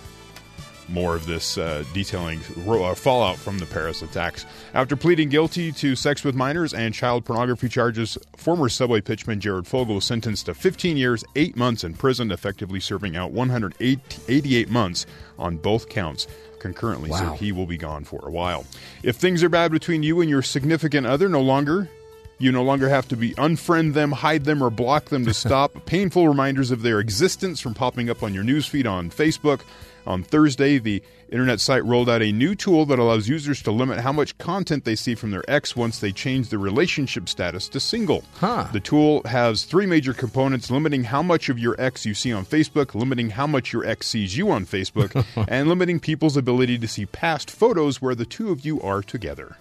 more 0.89 1.15
of 1.17 1.27
this 1.27 1.59
uh, 1.59 1.85
detailing 1.93 2.41
uh, 2.67 2.95
fallout 2.95 3.37
from 3.37 3.59
the 3.59 3.67
Paris 3.67 4.03
attacks. 4.03 4.45
After 4.75 4.97
pleading 4.97 5.29
guilty 5.29 5.73
to 5.73 5.97
sex 5.97 6.25
with 6.25 6.35
minors 6.35 6.75
and 6.75 6.95
child 6.95 7.25
pornography 7.25 7.69
charges, 7.69 8.19
former 8.37 8.69
Subway 8.69 9.01
pitchman 9.01 9.39
Jared 9.39 9.67
Fogle 9.67 9.97
was 9.97 10.05
sentenced 10.05 10.47
to 10.47 10.55
15 10.55 10.97
years, 10.97 11.25
8 11.37 11.57
months 11.57 11.85
in 11.85 11.95
prison, 11.95 12.31
effectively 12.31 12.81
serving 12.81 13.17
out 13.17 13.33
188 13.33 14.71
months 14.71 15.07
on 15.39 15.57
both 15.57 15.89
counts 15.89 16.27
concurrently, 16.61 17.11
wow. 17.11 17.19
so 17.19 17.33
he 17.35 17.53
will 17.53 17.67
be 17.67 17.77
gone 17.77 18.05
for 18.05 18.27
a 18.27 18.31
while. 18.31 18.65
If 19.03 19.17
things 19.17 19.43
are 19.43 19.49
bad 19.49 19.71
between 19.71 20.03
you 20.03 20.21
and 20.21 20.31
your 20.31 20.43
significant 20.43 21.07
other, 21.07 21.29
no 21.29 21.43
longer 21.43 21.91
you 22.39 22.51
no 22.53 22.63
longer 22.63 22.89
have 22.89 23.07
to 23.09 23.17
be 23.17 23.33
unfriend 23.35 23.95
them, 23.95 24.13
hide 24.13 24.45
them, 24.45 24.63
or 24.63 24.71
block 24.71 25.07
them 25.07 25.25
to 25.25 25.35
stop 25.45 25.87
painful 25.87 26.29
reminders 26.29 26.71
of 26.71 26.83
their 26.83 27.01
existence 27.01 27.61
from 27.61 27.75
popping 27.75 28.11
up 28.11 28.23
on 28.23 28.35
your 28.35 28.45
newsfeed 28.45 28.91
on 28.91 29.11
Facebook. 29.11 29.61
On 30.07 30.23
Thursday, 30.23 30.79
the 30.79 31.03
internet 31.31 31.61
site 31.61 31.85
rolled 31.85 32.09
out 32.09 32.23
a 32.23 32.33
new 32.33 32.55
tool 32.55 32.87
that 32.87 32.99
allows 32.99 33.29
users 33.29 33.63
to 33.63 33.71
limit 33.71 34.01
how 34.01 34.13
much 34.13 34.37
content 34.39 34.85
they 34.85 34.97
see 34.97 35.15
from 35.15 35.31
their 35.31 35.43
ex 35.49 35.75
once 35.75 35.99
they 35.99 36.13
change 36.13 36.49
their 36.49 36.59
relationship 36.59 37.29
status 37.29 37.69
to 37.69 37.81
single. 37.81 38.25
Huh. 38.35 38.69
The 38.73 38.81
tool 38.81 39.23
has 39.25 39.65
three 39.65 39.87
major 39.87 40.13
components 40.13 40.71
limiting 40.71 41.05
how 41.05 41.23
much 41.23 41.49
of 41.49 41.59
your 41.59 41.75
ex 41.79 42.05
you 42.05 42.15
see 42.15 42.33
on 42.33 42.45
Facebook, 42.45 42.95
limiting 42.95 43.31
how 43.31 43.47
much 43.47 43.73
your 43.73 43.85
ex 43.87 44.07
sees 44.07 44.37
you 44.37 44.51
on 44.51 44.67
Facebook, 44.67 45.25
and 45.49 45.69
limiting 45.69 46.01
people's 46.01 46.37
ability 46.37 46.79
to 46.79 46.89
see 46.89 47.07
past 47.07 47.51
photos 47.51 48.01
where 48.03 48.15
the 48.15 48.27
two 48.27 48.51
of 48.51 48.65
you 48.65 48.81
are 48.83 49.03
together. 49.03 49.57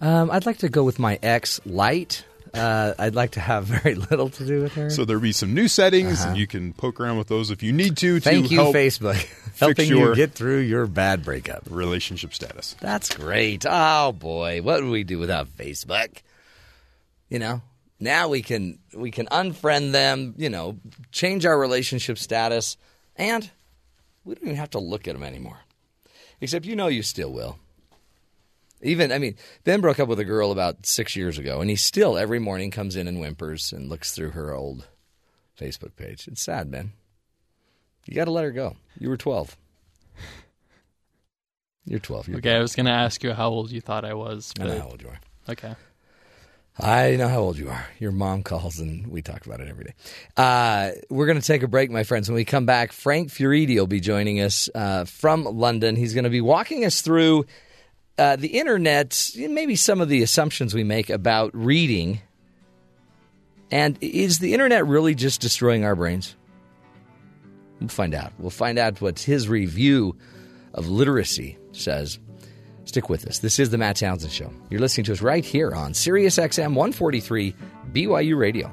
Um, 0.00 0.30
I'd 0.30 0.46
like 0.46 0.58
to 0.58 0.68
go 0.68 0.82
with 0.82 0.98
my 0.98 1.18
ex 1.22 1.60
light. 1.66 2.24
Uh, 2.52 2.94
I'd 2.98 3.14
like 3.14 3.32
to 3.32 3.40
have 3.40 3.64
very 3.82 3.94
little 3.94 4.28
to 4.30 4.46
do 4.46 4.62
with 4.62 4.74
her. 4.74 4.90
So 4.90 5.04
there'll 5.04 5.22
be 5.22 5.32
some 5.32 5.54
new 5.54 5.68
settings, 5.68 6.20
uh-huh. 6.20 6.30
and 6.30 6.38
you 6.38 6.46
can 6.46 6.72
poke 6.72 7.00
around 7.00 7.18
with 7.18 7.28
those 7.28 7.50
if 7.50 7.62
you 7.62 7.72
need 7.72 7.96
to. 7.98 8.18
to 8.18 8.20
Thank 8.20 8.50
you, 8.50 8.58
Facebook, 8.58 9.26
helping 9.58 9.88
you 9.88 10.14
get 10.14 10.32
through 10.32 10.58
your 10.60 10.86
bad 10.86 11.24
breakup 11.24 11.62
relationship 11.70 12.34
status. 12.34 12.76
That's 12.80 13.14
great. 13.14 13.64
Oh 13.68 14.12
boy, 14.12 14.62
what 14.62 14.82
would 14.82 14.90
we 14.90 15.04
do 15.04 15.18
without 15.18 15.48
Facebook? 15.48 16.22
You 17.28 17.38
know, 17.38 17.62
now 18.00 18.28
we 18.28 18.42
can 18.42 18.78
we 18.94 19.10
can 19.10 19.26
unfriend 19.26 19.92
them. 19.92 20.34
You 20.36 20.50
know, 20.50 20.76
change 21.12 21.46
our 21.46 21.58
relationship 21.58 22.18
status, 22.18 22.76
and 23.16 23.48
we 24.24 24.34
don't 24.34 24.44
even 24.44 24.56
have 24.56 24.70
to 24.70 24.80
look 24.80 25.06
at 25.06 25.14
them 25.14 25.22
anymore. 25.22 25.58
Except 26.40 26.64
you 26.64 26.74
know 26.74 26.88
you 26.88 27.02
still 27.02 27.32
will. 27.32 27.58
Even, 28.82 29.12
I 29.12 29.18
mean, 29.18 29.36
Ben 29.64 29.80
broke 29.80 30.00
up 30.00 30.08
with 30.08 30.20
a 30.20 30.24
girl 30.24 30.52
about 30.52 30.86
six 30.86 31.14
years 31.14 31.38
ago, 31.38 31.60
and 31.60 31.68
he 31.68 31.76
still 31.76 32.16
every 32.16 32.38
morning 32.38 32.70
comes 32.70 32.96
in 32.96 33.06
and 33.06 33.18
whimpers 33.18 33.72
and 33.72 33.88
looks 33.88 34.12
through 34.12 34.30
her 34.30 34.52
old 34.52 34.86
Facebook 35.58 35.96
page. 35.96 36.26
It's 36.26 36.42
sad, 36.42 36.70
Ben. 36.70 36.92
You 38.06 38.14
got 38.14 38.24
to 38.24 38.30
let 38.30 38.44
her 38.44 38.52
go. 38.52 38.76
You 38.98 39.10
were 39.10 39.18
12. 39.18 39.56
You're 41.84 41.98
12. 41.98 42.28
You're 42.28 42.38
okay, 42.38 42.50
12. 42.50 42.58
I 42.58 42.62
was 42.62 42.74
going 42.74 42.86
to 42.86 42.92
ask 42.92 43.22
you 43.22 43.32
how 43.32 43.50
old 43.50 43.70
you 43.70 43.80
thought 43.80 44.04
I 44.04 44.14
was. 44.14 44.52
But... 44.56 44.66
I 44.66 44.68
know 44.70 44.80
how 44.80 44.88
old 44.88 45.02
you 45.02 45.08
are. 45.08 45.20
Okay. 45.48 45.74
I 46.78 47.16
know 47.16 47.28
how 47.28 47.40
old 47.40 47.58
you 47.58 47.68
are. 47.68 47.86
Your 47.98 48.12
mom 48.12 48.42
calls 48.42 48.78
and 48.78 49.06
we 49.08 49.20
talk 49.20 49.44
about 49.44 49.60
it 49.60 49.68
every 49.68 49.84
day. 49.84 49.94
Uh, 50.36 50.92
we're 51.10 51.26
going 51.26 51.40
to 51.40 51.46
take 51.46 51.62
a 51.62 51.68
break, 51.68 51.90
my 51.90 52.04
friends. 52.04 52.28
When 52.28 52.36
we 52.36 52.44
come 52.44 52.64
back, 52.64 52.92
Frank 52.92 53.28
Furedi 53.28 53.76
will 53.76 53.86
be 53.86 54.00
joining 54.00 54.40
us 54.40 54.70
uh, 54.74 55.04
from 55.04 55.44
London. 55.44 55.96
He's 55.96 56.14
going 56.14 56.24
to 56.24 56.30
be 56.30 56.40
walking 56.40 56.84
us 56.84 57.02
through 57.02 57.44
uh, 58.20 58.36
the 58.36 58.48
internet, 58.48 59.32
maybe 59.34 59.74
some 59.76 60.02
of 60.02 60.10
the 60.10 60.22
assumptions 60.22 60.74
we 60.74 60.84
make 60.84 61.08
about 61.08 61.52
reading. 61.54 62.20
And 63.70 63.96
is 64.02 64.40
the 64.40 64.52
internet 64.52 64.86
really 64.86 65.14
just 65.14 65.40
destroying 65.40 65.86
our 65.86 65.96
brains? 65.96 66.36
We'll 67.80 67.88
find 67.88 68.14
out. 68.14 68.34
We'll 68.38 68.50
find 68.50 68.78
out 68.78 69.00
what 69.00 69.20
his 69.20 69.48
review 69.48 70.18
of 70.74 70.86
literacy 70.86 71.56
says. 71.72 72.18
Stick 72.84 73.08
with 73.08 73.26
us. 73.26 73.38
This 73.38 73.58
is 73.58 73.70
the 73.70 73.78
Matt 73.78 73.96
Townsend 73.96 74.32
Show. 74.32 74.52
You're 74.68 74.80
listening 74.80 75.04
to 75.04 75.12
us 75.12 75.22
right 75.22 75.44
here 75.44 75.72
on 75.72 75.94
Sirius 75.94 76.36
XM 76.36 76.74
143 76.74 77.54
BYU 77.92 78.36
Radio. 78.36 78.70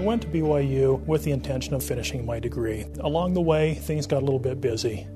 Went 0.00 0.22
to 0.22 0.28
BYU 0.28 1.04
with 1.06 1.24
the 1.24 1.30
intention 1.30 1.74
of 1.74 1.84
finishing 1.84 2.26
my 2.26 2.40
degree. 2.40 2.86
Along 3.00 3.34
the 3.34 3.40
way, 3.40 3.74
things 3.74 4.06
got 4.06 4.22
a 4.22 4.24
little 4.24 4.38
bit 4.38 4.60
busy. 4.60 5.06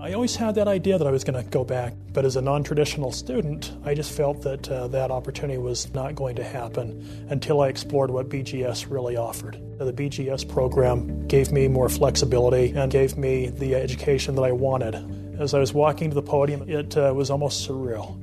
I 0.00 0.14
always 0.14 0.34
had 0.34 0.54
that 0.54 0.66
idea 0.66 0.96
that 0.96 1.06
I 1.06 1.10
was 1.10 1.24
going 1.24 1.44
to 1.44 1.50
go 1.50 1.62
back, 1.62 1.92
but 2.14 2.24
as 2.24 2.36
a 2.36 2.40
non 2.40 2.64
traditional 2.64 3.12
student, 3.12 3.76
I 3.84 3.92
just 3.92 4.16
felt 4.16 4.40
that 4.42 4.66
uh, 4.70 4.88
that 4.88 5.10
opportunity 5.10 5.58
was 5.58 5.92
not 5.92 6.14
going 6.14 6.36
to 6.36 6.44
happen 6.44 7.26
until 7.28 7.60
I 7.60 7.68
explored 7.68 8.10
what 8.10 8.30
BGS 8.30 8.90
really 8.90 9.16
offered. 9.16 9.60
The 9.78 9.92
BGS 9.92 10.48
program 10.48 11.28
gave 11.28 11.52
me 11.52 11.68
more 11.68 11.90
flexibility 11.90 12.72
and 12.74 12.90
gave 12.90 13.18
me 13.18 13.50
the 13.50 13.74
education 13.74 14.34
that 14.36 14.42
I 14.42 14.52
wanted. 14.52 14.94
As 15.38 15.52
I 15.52 15.58
was 15.58 15.74
walking 15.74 16.08
to 16.08 16.14
the 16.14 16.22
podium, 16.22 16.66
it 16.66 16.96
uh, 16.96 17.12
was 17.14 17.30
almost 17.30 17.68
surreal. 17.68 18.16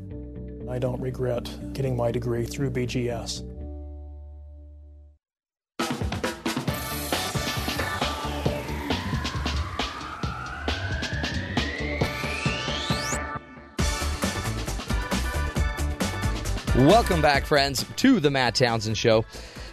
I 0.68 0.80
don't 0.80 1.00
regret 1.00 1.48
getting 1.74 1.96
my 1.96 2.12
degree 2.12 2.46
through 2.46 2.72
BGS. 2.72 3.44
Welcome 16.78 17.24
back, 17.24 17.48
friends, 17.48 17.84
to 17.96 18.20
the 18.20 18.30
Matt 18.30 18.54
Townsend 18.54 19.00
Show. 19.00 19.26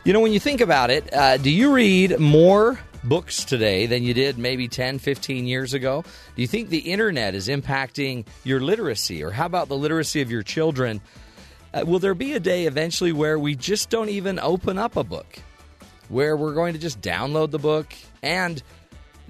You 0.05 0.15
know, 0.15 0.21
when 0.21 0.33
you 0.33 0.41
think 0.41 0.63
about 0.63 0.89
it, 0.91 1.13
uh, 1.13 1.37
do 1.37 1.51
you 1.51 1.75
read 1.75 2.19
more 2.19 2.81
books 3.05 3.45
today 3.45 3.85
than 3.85 4.03
you 4.03 4.15
did 4.15 4.39
maybe 4.39 4.69
10, 4.69 4.99
15 5.01 5.47
years 5.47 5.75
ago? 5.75 6.03
Do 6.35 6.41
you 6.41 6.49
think 6.49 6.71
the 6.71 6.79
internet 6.79 7.35
is 7.35 7.49
impacting 7.49 8.25
your 8.43 8.59
literacy? 8.59 9.23
Or 9.23 9.31
how 9.31 9.45
about 9.45 9.69
the 9.69 9.77
literacy 9.77 10.23
of 10.23 10.31
your 10.31 10.43
children? 10.43 11.03
Uh, 11.75 11.85
will 11.87 11.99
there 11.99 12.15
be 12.15 12.33
a 12.33 12.41
day 12.41 12.65
eventually 12.65 13.13
where 13.13 13.39
we 13.39 13.55
just 13.55 13.91
don't 13.91 14.09
even 14.09 14.39
open 14.39 14.79
up 14.79 14.97
a 14.97 15.05
book? 15.05 15.39
Where 16.09 16.39
we're 16.39 16.55
going 16.55 16.73
to 16.73 16.79
just 16.79 17.03
download 17.03 17.51
the 17.51 17.59
book? 17.59 17.93
And 18.23 18.63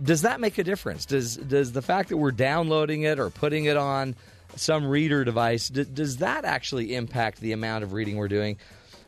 does 0.01 0.23
that 0.23 0.39
make 0.39 0.59
a 0.59 0.65
difference? 0.65 1.07
Does, 1.07 1.37
does 1.37 1.73
the 1.73 1.83
fact 1.83 2.11
that 2.11 2.19
we're 2.19 2.31
downloading 2.31 3.03
it 3.03 3.19
or 3.19 3.31
putting 3.31 3.65
it 3.65 3.77
on 3.77 4.15
some 4.57 4.87
reader 4.87 5.25
device, 5.25 5.69
d- 5.69 5.85
does 5.85 6.19
that 6.19 6.45
actually 6.45 6.95
impact 6.95 7.41
the 7.41 7.53
amount 7.53 7.85
of 7.85 7.93
reading 7.93 8.17
we're 8.17 8.29
doing? 8.29 8.57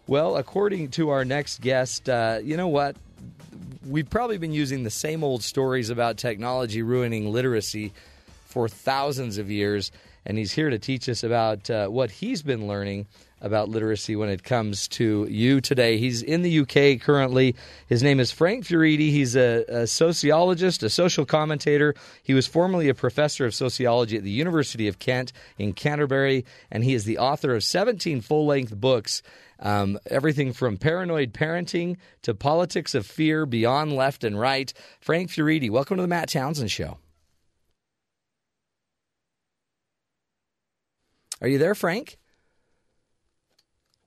Well, 0.07 0.37
according 0.37 0.91
to 0.93 1.11
our 1.11 1.25
next 1.25 1.61
guest, 1.61 2.09
uh, 2.09 2.39
you 2.43 2.57
know 2.57 2.69
what? 2.69 2.97
We've 3.85 4.09
probably 4.09 4.39
been 4.39 4.53
using 4.53 4.85
the 4.85 4.91
same 4.91 5.25
old 5.25 5.43
stories 5.43 5.91
about 5.91 6.17
technology 6.17 6.83
ruining 6.83 7.33
literacy 7.33 7.93
for 8.47 8.69
thousands 8.69 9.39
of 9.39 9.51
years, 9.51 9.91
and 10.25 10.39
he's 10.39 10.53
here 10.53 10.71
to 10.71 10.79
teach 10.79 11.09
us 11.09 11.25
about 11.25 11.69
uh, 11.71 11.89
what 11.89 12.11
he's 12.11 12.43
been 12.43 12.67
learning 12.69 13.07
about 13.47 13.71
literacy 13.71 14.17
when 14.17 14.29
it 14.29 14.45
comes 14.45 14.89
to 14.89 15.27
you 15.31 15.61
today. 15.61 15.97
He's 15.97 16.23
in 16.23 16.43
the 16.43 16.61
UK 16.61 17.01
currently. 17.01 17.57
His 17.87 18.03
name 18.03 18.21
is 18.21 18.31
Frank 18.31 18.65
Furedi. 18.65 19.11
He's 19.11 19.35
a, 19.37 19.65
a, 19.69 19.87
sociologist, 19.87 20.83
a 20.83 20.91
social 20.91 21.25
commentator. 21.25 21.95
He 22.23 22.35
was 22.35 22.47
formerly 22.47 22.89
a 22.89 22.95
professor 22.95 23.47
of 23.47 23.55
sociology 23.55 24.17
at 24.17 24.25
the 24.25 24.31
University 24.31 24.89
of 24.89 24.99
Kent 24.99 25.33
in 25.57 25.73
Canterbury, 25.73 26.45
and 26.71 26.85
he 26.85 26.93
is 26.93 27.05
the 27.05 27.19
author 27.19 27.55
of 27.55 27.65
17 27.65 28.21
full 28.21 28.45
length 28.45 28.75
books. 28.77 29.23
Um, 29.59 29.99
everything 30.11 30.53
from 30.53 30.77
paranoid 30.77 31.33
parenting 31.33 31.97
to 32.23 32.35
politics 32.35 32.95
of 32.95 33.07
fear 33.07 33.47
beyond 33.47 33.95
left 33.95 34.23
and 34.23 34.39
right. 34.39 34.71
Frank 35.01 35.31
Furedi, 35.31 35.71
welcome 35.71 35.97
to 35.97 36.03
the 36.03 36.09
Matt 36.09 36.29
Townsend 36.29 36.71
Show. 36.71 36.99
Are 41.41 41.49
you 41.49 41.59
there, 41.59 41.75
Frank? 41.75 42.19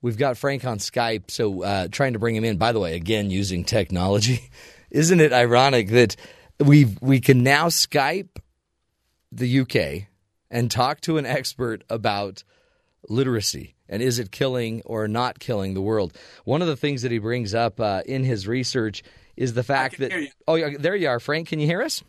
We've 0.02 0.16
got 0.16 0.38
Frank 0.38 0.64
on 0.64 0.78
Skype, 0.78 1.30
so 1.30 1.62
uh, 1.62 1.88
trying 1.88 2.14
to 2.14 2.18
bring 2.18 2.34
him 2.34 2.44
in. 2.44 2.56
By 2.56 2.72
the 2.72 2.80
way, 2.80 2.94
again 2.94 3.30
using 3.30 3.64
technology, 3.64 4.50
isn't 4.90 5.20
it 5.20 5.32
ironic 5.32 5.88
that 5.88 6.16
we 6.58 6.96
we 7.00 7.20
can 7.20 7.42
now 7.42 7.66
Skype 7.66 8.38
the 9.32 9.60
UK 9.60 10.08
and 10.50 10.70
talk 10.70 11.00
to 11.02 11.18
an 11.18 11.26
expert 11.26 11.84
about 11.88 12.42
literacy 13.08 13.74
and 13.88 14.02
is 14.02 14.18
it 14.18 14.30
killing 14.30 14.82
or 14.86 15.08
not 15.08 15.38
killing 15.38 15.74
the 15.74 15.80
world. 15.80 16.16
One 16.44 16.62
of 16.62 16.68
the 16.68 16.76
things 16.76 17.02
that 17.02 17.12
he 17.12 17.18
brings 17.18 17.54
up 17.54 17.80
uh, 17.80 18.02
in 18.06 18.24
his 18.24 18.46
research 18.46 19.02
is 19.36 19.52
the 19.54 19.64
fact 19.64 19.98
that. 19.98 20.12
Oh, 20.46 20.70
there 20.78 20.94
you 20.94 21.08
are, 21.08 21.20
Frank. 21.20 21.48
Can 21.48 21.58
you 21.60 21.66
hear 21.66 21.82
us? 21.82 22.02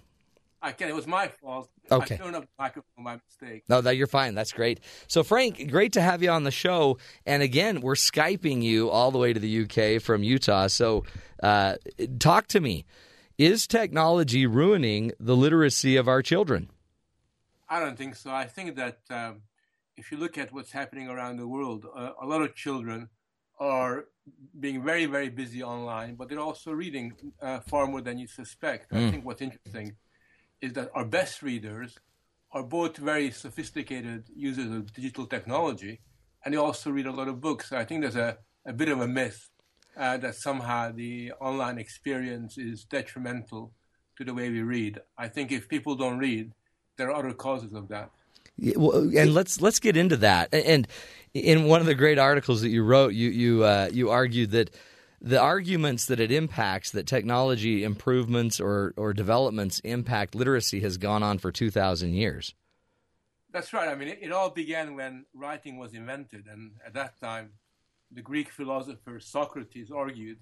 I 0.61 0.71
can. 0.71 0.89
It 0.89 0.95
was 0.95 1.07
my 1.07 1.27
fault. 1.27 1.69
Okay. 1.91 2.15
I 2.15 2.17
turned 2.17 2.35
up 2.35 2.43
the 2.43 2.49
microphone 2.59 3.03
by 3.03 3.19
mistake. 3.25 3.63
No, 3.67 3.81
that 3.81 3.97
you're 3.97 4.07
fine. 4.07 4.35
That's 4.35 4.53
great. 4.53 4.79
So, 5.07 5.23
Frank, 5.23 5.71
great 5.71 5.93
to 5.93 6.01
have 6.01 6.21
you 6.21 6.29
on 6.29 6.43
the 6.43 6.51
show. 6.51 6.99
And 7.25 7.41
again, 7.41 7.81
we're 7.81 7.95
skyping 7.95 8.61
you 8.61 8.89
all 8.89 9.11
the 9.11 9.17
way 9.17 9.33
to 9.33 9.39
the 9.39 9.63
UK 9.63 10.01
from 10.01 10.23
Utah. 10.23 10.67
So, 10.67 11.03
uh, 11.41 11.77
talk 12.19 12.47
to 12.49 12.59
me. 12.59 12.85
Is 13.37 13.65
technology 13.65 14.45
ruining 14.45 15.13
the 15.19 15.35
literacy 15.35 15.95
of 15.95 16.07
our 16.07 16.21
children? 16.21 16.69
I 17.67 17.79
don't 17.79 17.97
think 17.97 18.15
so. 18.15 18.29
I 18.29 18.45
think 18.45 18.75
that 18.75 18.99
um, 19.09 19.41
if 19.97 20.11
you 20.11 20.17
look 20.17 20.37
at 20.37 20.53
what's 20.53 20.71
happening 20.71 21.07
around 21.07 21.37
the 21.37 21.47
world, 21.47 21.87
uh, 21.95 22.11
a 22.21 22.25
lot 22.27 22.43
of 22.43 22.53
children 22.53 23.09
are 23.59 24.05
being 24.59 24.83
very, 24.83 25.05
very 25.05 25.29
busy 25.29 25.63
online, 25.63 26.15
but 26.15 26.29
they're 26.29 26.39
also 26.39 26.71
reading 26.71 27.13
uh, 27.41 27.61
far 27.61 27.87
more 27.87 28.01
than 28.01 28.19
you 28.19 28.27
suspect. 28.27 28.91
Mm. 28.91 29.07
I 29.07 29.11
think 29.11 29.25
what's 29.25 29.41
interesting 29.41 29.95
is 30.61 30.73
that 30.73 30.91
our 30.93 31.05
best 31.05 31.41
readers 31.41 31.97
are 32.51 32.63
both 32.63 32.97
very 32.97 33.31
sophisticated 33.31 34.25
users 34.35 34.71
of 34.71 34.93
digital 34.93 35.25
technology, 35.25 36.01
and 36.43 36.53
they 36.53 36.57
also 36.57 36.91
read 36.91 37.05
a 37.05 37.11
lot 37.11 37.27
of 37.27 37.41
books. 37.41 37.69
So 37.69 37.77
I 37.77 37.85
think 37.85 38.01
there's 38.01 38.15
a, 38.15 38.37
a 38.65 38.73
bit 38.73 38.89
of 38.89 38.99
a 38.99 39.07
myth 39.07 39.49
uh, 39.97 40.17
that 40.17 40.35
somehow 40.35 40.91
the 40.91 41.31
online 41.39 41.77
experience 41.77 42.57
is 42.57 42.83
detrimental 42.83 43.73
to 44.17 44.23
the 44.23 44.33
way 44.33 44.49
we 44.49 44.61
read. 44.61 44.99
I 45.17 45.27
think 45.27 45.51
if 45.51 45.67
people 45.67 45.95
don't 45.95 46.17
read, 46.17 46.51
there 46.97 47.09
are 47.09 47.15
other 47.15 47.33
causes 47.33 47.73
of 47.73 47.87
that. 47.89 48.11
Yeah, 48.57 48.75
well, 48.77 48.97
and 49.17 49.33
let's 49.33 49.61
let's 49.61 49.79
get 49.79 49.97
into 49.97 50.17
that. 50.17 50.53
And 50.53 50.87
in 51.33 51.65
one 51.65 51.79
of 51.79 51.87
the 51.87 51.95
great 51.95 52.19
articles 52.19 52.61
that 52.61 52.69
you 52.69 52.83
wrote, 52.83 53.13
you 53.13 53.29
you 53.29 53.63
uh, 53.63 53.89
you 53.91 54.09
argued 54.09 54.51
that 54.51 54.75
the 55.21 55.39
arguments 55.39 56.05
that 56.07 56.19
it 56.19 56.31
impacts 56.31 56.91
that 56.91 57.05
technology 57.05 57.83
improvements 57.83 58.59
or 58.59 58.93
or 58.97 59.13
developments 59.13 59.79
impact 59.81 60.35
literacy 60.35 60.79
has 60.81 60.97
gone 60.97 61.23
on 61.23 61.37
for 61.37 61.51
two 61.51 61.69
thousand 61.69 62.13
years. 62.13 62.53
That's 63.51 63.73
right. 63.73 63.89
I 63.89 63.95
mean, 63.95 64.07
it, 64.07 64.19
it 64.21 64.31
all 64.31 64.49
began 64.49 64.95
when 64.95 65.25
writing 65.33 65.77
was 65.77 65.93
invented, 65.93 66.47
and 66.47 66.71
at 66.85 66.93
that 66.93 67.19
time, 67.19 67.51
the 68.11 68.21
Greek 68.21 68.49
philosopher 68.49 69.19
Socrates 69.19 69.91
argued 69.91 70.39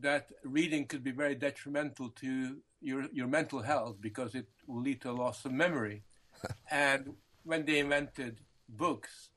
that 0.00 0.30
reading 0.44 0.86
could 0.86 1.04
be 1.04 1.10
very 1.10 1.34
detrimental 1.34 2.08
to 2.10 2.56
your, 2.80 3.06
your 3.12 3.26
mental 3.26 3.60
health 3.60 3.96
because 4.00 4.34
it 4.34 4.48
will 4.66 4.80
lead 4.80 5.00
to 5.02 5.10
a 5.10 5.12
loss 5.12 5.44
of 5.44 5.52
memory. 5.52 6.02
and 6.70 7.14
when 7.44 7.64
they 7.64 7.78
invented 7.78 8.40
books, 8.68 9.30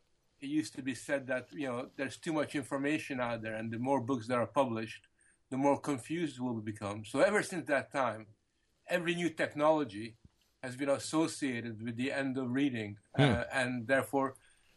it 0.46 0.50
used 0.62 0.76
to 0.76 0.84
be 0.90 0.96
said 1.08 1.22
that 1.32 1.46
you 1.62 1.68
know 1.70 1.80
there's 1.98 2.18
too 2.26 2.34
much 2.40 2.52
information 2.64 3.16
out 3.28 3.42
there, 3.44 3.56
and 3.60 3.68
the 3.72 3.80
more 3.90 4.02
books 4.10 4.26
that 4.28 4.38
are 4.44 4.52
published, 4.62 5.04
the 5.52 5.58
more 5.66 5.80
confused 5.92 6.36
we'll 6.40 6.72
become. 6.74 7.04
So 7.12 7.18
ever 7.30 7.42
since 7.52 7.66
that 7.68 7.92
time, 7.92 8.22
every 8.98 9.16
new 9.22 9.30
technology 9.44 10.08
has 10.64 10.76
been 10.76 10.90
associated 11.02 11.76
with 11.86 11.96
the 11.98 12.12
end 12.22 12.38
of 12.38 12.46
reading, 12.62 12.92
hmm. 13.16 13.24
uh, 13.24 13.44
and 13.60 13.72
therefore 13.88 14.28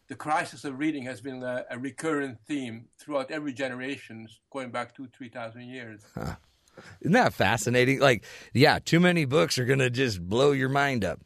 the 0.08 0.14
crisis 0.26 0.64
of 0.64 0.78
reading 0.78 1.04
has 1.04 1.20
been 1.20 1.42
a, 1.42 1.56
a 1.70 1.78
recurrent 1.78 2.38
theme 2.48 2.76
throughout 2.98 3.30
every 3.30 3.52
generation, 3.64 4.26
going 4.50 4.70
back 4.70 4.88
two, 4.96 5.08
three 5.16 5.28
thousand 5.28 5.64
years. 5.76 6.00
Huh. 6.14 6.37
Isn't 7.02 7.12
that 7.12 7.34
fascinating? 7.34 7.98
Like, 7.98 8.25
yeah, 8.54 8.78
too 8.78 9.00
many 9.00 9.25
books 9.25 9.58
are 9.58 9.64
going 9.64 9.80
to 9.80 9.90
just 9.90 10.16
blow 10.34 10.52
your 10.52 10.68
mind 10.68 11.04
up. 11.04 11.20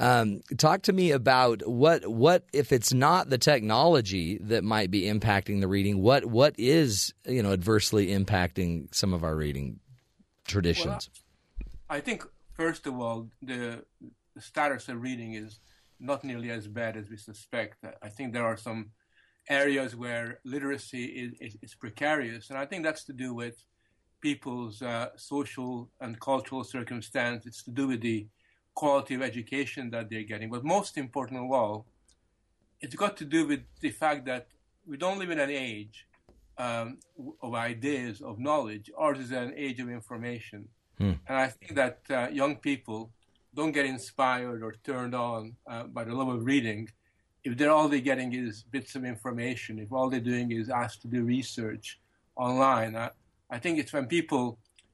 Um, 0.00 0.40
talk 0.56 0.82
to 0.82 0.94
me 0.94 1.10
about 1.10 1.68
what 1.68 2.06
what 2.06 2.44
if 2.54 2.72
it's 2.72 2.92
not 2.94 3.28
the 3.28 3.36
technology 3.36 4.38
that 4.38 4.64
might 4.64 4.90
be 4.90 5.02
impacting 5.02 5.60
the 5.60 5.68
reading. 5.68 6.00
What 6.00 6.24
what 6.24 6.54
is 6.56 7.12
you 7.26 7.42
know 7.42 7.52
adversely 7.52 8.06
impacting 8.08 8.92
some 8.94 9.12
of 9.12 9.22
our 9.22 9.36
reading 9.36 9.78
traditions? 10.46 11.10
Well, 11.58 11.98
I 11.98 12.00
think 12.00 12.26
first 12.54 12.86
of 12.86 12.98
all 12.98 13.28
the, 13.42 13.84
status 14.38 14.88
of 14.88 15.02
reading 15.02 15.34
is 15.34 15.58
not 15.98 16.24
nearly 16.24 16.50
as 16.50 16.66
bad 16.66 16.96
as 16.96 17.10
we 17.10 17.18
suspect. 17.18 17.76
I 18.02 18.08
think 18.08 18.32
there 18.32 18.46
are 18.46 18.56
some 18.56 18.92
areas 19.50 19.94
where 19.94 20.38
literacy 20.44 21.04
is, 21.04 21.32
is, 21.40 21.56
is 21.60 21.74
precarious, 21.74 22.48
and 22.48 22.58
I 22.58 22.64
think 22.64 22.84
that's 22.84 23.04
to 23.04 23.12
do 23.12 23.34
with 23.34 23.62
people's 24.22 24.80
uh, 24.80 25.08
social 25.16 25.90
and 26.00 26.18
cultural 26.18 26.64
circumstance. 26.64 27.44
It's 27.44 27.62
to 27.64 27.70
do 27.70 27.88
with 27.88 28.00
the 28.00 28.28
quality 28.82 29.14
of 29.18 29.22
education 29.32 29.82
that 29.94 30.04
they're 30.10 30.30
getting. 30.32 30.48
But 30.54 30.62
most 30.76 30.92
important 31.06 31.36
of 31.44 31.48
all, 31.58 31.76
it's 32.84 32.96
got 33.04 33.14
to 33.22 33.26
do 33.36 33.40
with 33.50 33.62
the 33.84 33.92
fact 34.02 34.20
that 34.30 34.44
we 34.90 34.96
don't 34.96 35.18
live 35.22 35.30
in 35.36 35.40
an 35.48 35.52
age 35.70 35.96
um, 36.64 36.86
of 37.46 37.50
ideas, 37.72 38.14
of 38.30 38.34
knowledge. 38.48 38.86
Ours 39.04 39.18
is 39.26 39.32
an 39.32 39.52
age 39.66 39.78
of 39.84 39.88
information. 40.00 40.60
Hmm. 40.98 41.14
And 41.26 41.36
I 41.46 41.48
think 41.56 41.70
that 41.82 41.98
uh, 42.10 42.28
young 42.42 42.54
people 42.56 43.00
don't 43.58 43.74
get 43.78 43.86
inspired 43.96 44.60
or 44.66 44.72
turned 44.90 45.14
on 45.14 45.40
uh, 45.72 45.84
by 45.96 46.02
the 46.08 46.14
love 46.20 46.30
of 46.36 46.40
reading 46.52 46.82
if 47.44 47.56
they're 47.56 47.70
all 47.70 47.88
they're 47.88 48.00
getting 48.12 48.30
is 48.34 48.64
bits 48.76 48.94
of 48.98 49.04
information, 49.04 49.78
if 49.78 49.92
all 49.92 50.10
they're 50.10 50.20
doing 50.20 50.52
is 50.52 50.68
asked 50.68 51.00
to 51.02 51.08
do 51.08 51.20
research 51.24 51.98
online. 52.36 52.92
I, 52.96 53.10
I 53.50 53.58
think 53.62 53.78
it's 53.78 53.92
when 53.92 54.06
people 54.06 54.44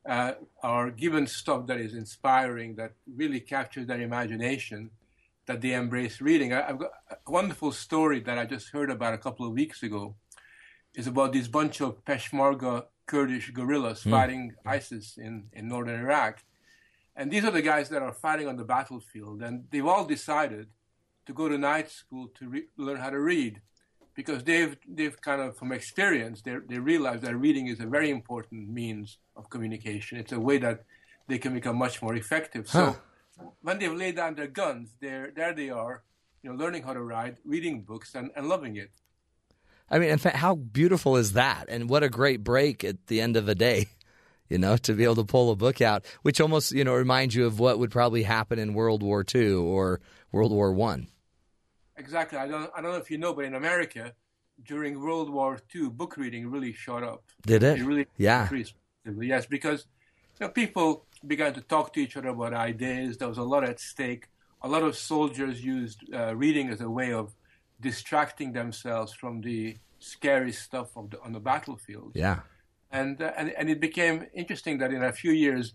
uh, 0.09 0.33
are 0.63 0.91
given 0.91 1.27
stuff 1.27 1.67
that 1.67 1.81
is 1.81 1.95
inspiring, 1.95 2.77
that 2.77 2.93
really 3.15 3.41
captures 3.41 3.87
their 3.87 4.01
imagination, 4.01 4.91
that 5.47 5.61
they 5.61 5.75
embrace 5.75 6.21
reading. 6.21 6.53
I, 6.53 6.67
have 6.67 6.79
got 6.79 6.91
a 7.11 7.31
wonderful 7.31 7.73
story 7.73 8.21
that 8.21 8.39
I 8.39 8.47
just 8.47 8.71
heard 8.71 8.91
about 8.91 9.15
a 9.15 9.19
couple 9.19 9.47
of 9.47 9.53
weeks 9.53 9.83
ago. 9.83 10.17
Is 10.95 11.07
about 11.07 11.35
this 11.35 11.47
bunch 11.47 11.83
of 11.83 12.03
Peshmerga 12.07 12.87
Kurdish 13.07 13.51
guerrillas 13.51 14.03
mm. 14.03 14.11
fighting 14.11 14.55
ISIS 14.65 15.19
in, 15.19 15.49
in 15.53 15.69
northern 15.69 16.01
Iraq. 16.01 16.43
And 17.15 17.31
these 17.31 17.45
are 17.45 17.51
the 17.51 17.63
guys 17.63 17.89
that 17.91 18.03
are 18.03 18.13
fighting 18.13 18.49
on 18.49 18.57
the 18.57 18.65
battlefield. 18.65 19.43
And 19.43 19.65
they've 19.71 19.87
all 19.87 20.05
decided 20.05 20.69
to 21.27 21.33
go 21.33 21.49
to 21.49 21.59
night 21.59 21.91
school 21.91 22.29
to 22.39 22.49
re- 22.49 22.69
learn 22.77 22.99
how 22.99 23.11
to 23.11 23.21
read 23.21 23.61
because 24.17 24.43
they've 24.43 24.77
they've 24.89 25.21
kind 25.21 25.41
of 25.41 25.57
from 25.57 25.71
experience 25.71 26.43
they 26.43 26.57
they 26.67 26.79
realize 26.79 27.21
that 27.21 27.37
reading 27.37 27.69
is 27.69 27.79
a 27.79 27.87
very 27.87 28.11
important 28.11 28.69
means 28.69 29.19
of 29.37 29.49
communication. 29.51 30.19
It's 30.19 30.33
a 30.33 30.41
way 30.41 30.59
that 30.59 30.85
they 31.29 31.39
can 31.39 31.55
become 31.55 31.77
much 31.77 32.03
more 32.03 32.17
effective. 32.17 32.69
Huh. 32.69 32.95
So 32.95 33.55
when 33.61 33.79
they've 33.79 33.93
laid 33.93 34.17
down 34.17 34.35
their 34.35 34.49
guns, 34.49 34.97
there 35.01 35.31
there 35.37 35.53
they 35.53 35.71
are, 35.71 36.03
you 36.43 36.51
know, 36.51 36.57
learning 36.57 36.83
how 36.83 36.95
to 36.95 37.03
write, 37.03 37.37
reading 37.45 37.83
books, 37.83 38.15
and, 38.15 38.31
and 38.35 38.49
loving 38.49 38.77
it. 38.77 38.91
I 39.89 39.99
mean, 40.01 40.09
in 40.09 40.19
fact, 40.19 40.37
how 40.37 40.57
beautiful 40.57 41.17
is 41.17 41.35
that? 41.35 41.67
And 41.69 41.89
what 41.89 42.03
a 42.03 42.09
great 42.09 42.43
break 42.43 42.83
at 42.83 43.07
the 43.07 43.21
end 43.21 43.37
of 43.37 43.47
the 43.47 43.55
day, 43.55 43.87
you 44.49 44.59
know, 44.59 44.77
to 44.79 44.95
be 44.95 45.05
able 45.05 45.17
to 45.17 45.25
pull 45.25 45.51
a 45.51 45.57
book 45.57 45.81
out, 45.81 46.05
which 46.23 46.41
almost 46.41 46.73
you 46.73 46.85
know 46.85 46.95
reminds 46.95 47.35
you 47.35 47.45
of 47.47 47.61
what 47.61 47.79
would 47.79 47.91
probably 47.91 48.23
happen 48.23 48.59
in 48.59 48.73
World 48.73 49.03
War 49.03 49.25
II 49.35 49.53
or 49.53 50.01
World 50.33 50.53
War 50.53 50.73
One. 50.73 51.09
Exactly. 51.97 52.39
I 52.39 52.47
don't. 52.47 52.71
I 52.77 52.81
don't 52.81 52.93
know 52.93 52.99
if 52.99 53.11
you 53.11 53.19
know, 53.19 53.33
but 53.33 53.45
in 53.45 53.55
America, 53.55 54.13
during 54.65 55.01
World 55.01 55.31
War 55.31 55.59
II, 55.75 55.91
book 55.91 56.17
reading 56.17 56.51
really 56.51 56.73
shot 56.73 57.03
up. 57.03 57.25
Did 57.43 57.63
it? 57.63 57.81
It 57.81 57.85
really 57.85 58.07
yeah. 58.17 58.43
increased. 58.43 58.75
Yes, 59.05 59.47
because 59.47 59.87
you 60.39 60.47
know, 60.47 60.53
people 60.53 61.07
began 61.27 61.55
to 61.55 61.61
talk 61.61 61.93
to 61.95 62.01
each 62.01 62.17
other 62.17 62.29
about 62.29 62.55
ideas. 62.55 63.19
There 63.19 63.29
was 63.29 63.39
a 63.39 63.43
lot 63.43 63.65
at 63.65 63.81
stake. 63.81 64.29
A 64.63 64.69
lot 64.69 64.83
of 64.83 64.97
soldiers 64.97 65.65
used 65.65 66.03
uh, 66.13 66.35
reading 66.35 66.69
as 66.71 66.81
a 66.81 66.91
way 66.91 67.13
of 67.13 67.35
distracting 67.81 68.53
themselves 68.53 69.13
from 69.13 69.41
the 69.43 69.77
scary 69.99 70.53
stuff 70.53 70.95
the, 70.95 71.21
on 71.23 71.33
the 71.33 71.41
battlefield. 71.41 72.13
Yeah. 72.15 72.41
And, 72.91 73.21
uh, 73.21 73.33
and 73.37 73.51
and 73.51 73.69
it 73.71 73.81
became 73.81 74.27
interesting 74.35 74.79
that 74.79 74.93
in 74.93 75.03
a 75.03 75.13
few 75.13 75.33
years, 75.33 75.75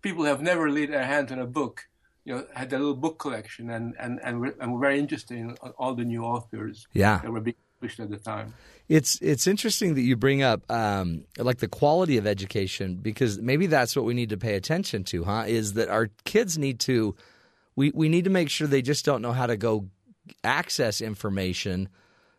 people 0.00 0.24
have 0.24 0.40
never 0.40 0.70
laid 0.70 0.92
their 0.92 1.04
hands 1.04 1.32
on 1.32 1.38
a 1.38 1.46
book 1.46 1.88
you 2.24 2.34
know, 2.34 2.46
had 2.54 2.72
a 2.72 2.78
little 2.78 2.94
book 2.94 3.18
collection 3.18 3.70
and, 3.70 3.94
and, 3.98 4.20
and, 4.22 4.40
we're, 4.40 4.54
and 4.60 4.72
we're 4.72 4.80
very 4.80 4.98
interested 4.98 5.36
in 5.36 5.56
all 5.78 5.94
the 5.94 6.04
new 6.04 6.24
authors 6.24 6.86
yeah. 6.92 7.18
that 7.18 7.30
were 7.30 7.40
being 7.40 7.56
published 7.80 8.00
at 8.00 8.10
the 8.10 8.16
time. 8.16 8.54
It's 8.88 9.20
it's 9.22 9.46
interesting 9.46 9.94
that 9.94 10.02
you 10.02 10.16
bring 10.16 10.42
up 10.42 10.70
um, 10.70 11.24
like 11.38 11.58
the 11.58 11.68
quality 11.68 12.18
of 12.18 12.26
education 12.26 12.96
because 12.96 13.38
maybe 13.38 13.66
that's 13.66 13.96
what 13.96 14.04
we 14.04 14.12
need 14.12 14.30
to 14.30 14.36
pay 14.36 14.54
attention 14.54 15.04
to, 15.04 15.24
huh? 15.24 15.44
Is 15.46 15.74
that 15.74 15.88
our 15.88 16.10
kids 16.24 16.58
need 16.58 16.80
to 16.80 17.14
we, 17.76 17.90
we 17.94 18.08
need 18.08 18.24
to 18.24 18.30
make 18.30 18.50
sure 18.50 18.66
they 18.66 18.82
just 18.82 19.04
don't 19.04 19.22
know 19.22 19.32
how 19.32 19.46
to 19.46 19.56
go 19.56 19.88
access 20.44 21.00
information, 21.00 21.88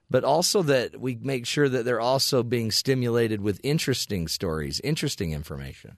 but 0.10 0.24
also 0.24 0.62
that 0.64 1.00
we 1.00 1.18
make 1.22 1.46
sure 1.46 1.68
that 1.68 1.86
they're 1.86 2.00
also 2.00 2.44
being 2.44 2.72
stimulated 2.72 3.42
with 3.42 3.60
interesting 3.64 4.28
stories, 4.28 4.80
interesting 4.82 5.32
information. 5.32 5.98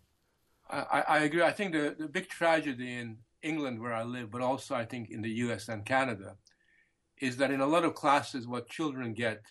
I, 0.69 1.03
I 1.07 1.19
agree. 1.19 1.43
I 1.43 1.51
think 1.51 1.73
the, 1.73 1.95
the 1.97 2.07
big 2.07 2.27
tragedy 2.27 2.93
in 2.93 3.17
England, 3.51 3.79
where 3.81 3.93
I 3.93 4.03
live, 4.03 4.27
but 4.31 4.41
also 4.41 4.75
I 4.75 4.85
think 4.91 5.09
in 5.09 5.21
the 5.21 5.35
US 5.45 5.69
and 5.69 5.85
Canada, 5.85 6.29
is 7.27 7.37
that 7.37 7.51
in 7.51 7.61
a 7.61 7.71
lot 7.75 7.85
of 7.85 7.93
classes, 8.03 8.47
what 8.47 8.69
children 8.77 9.13
get 9.13 9.41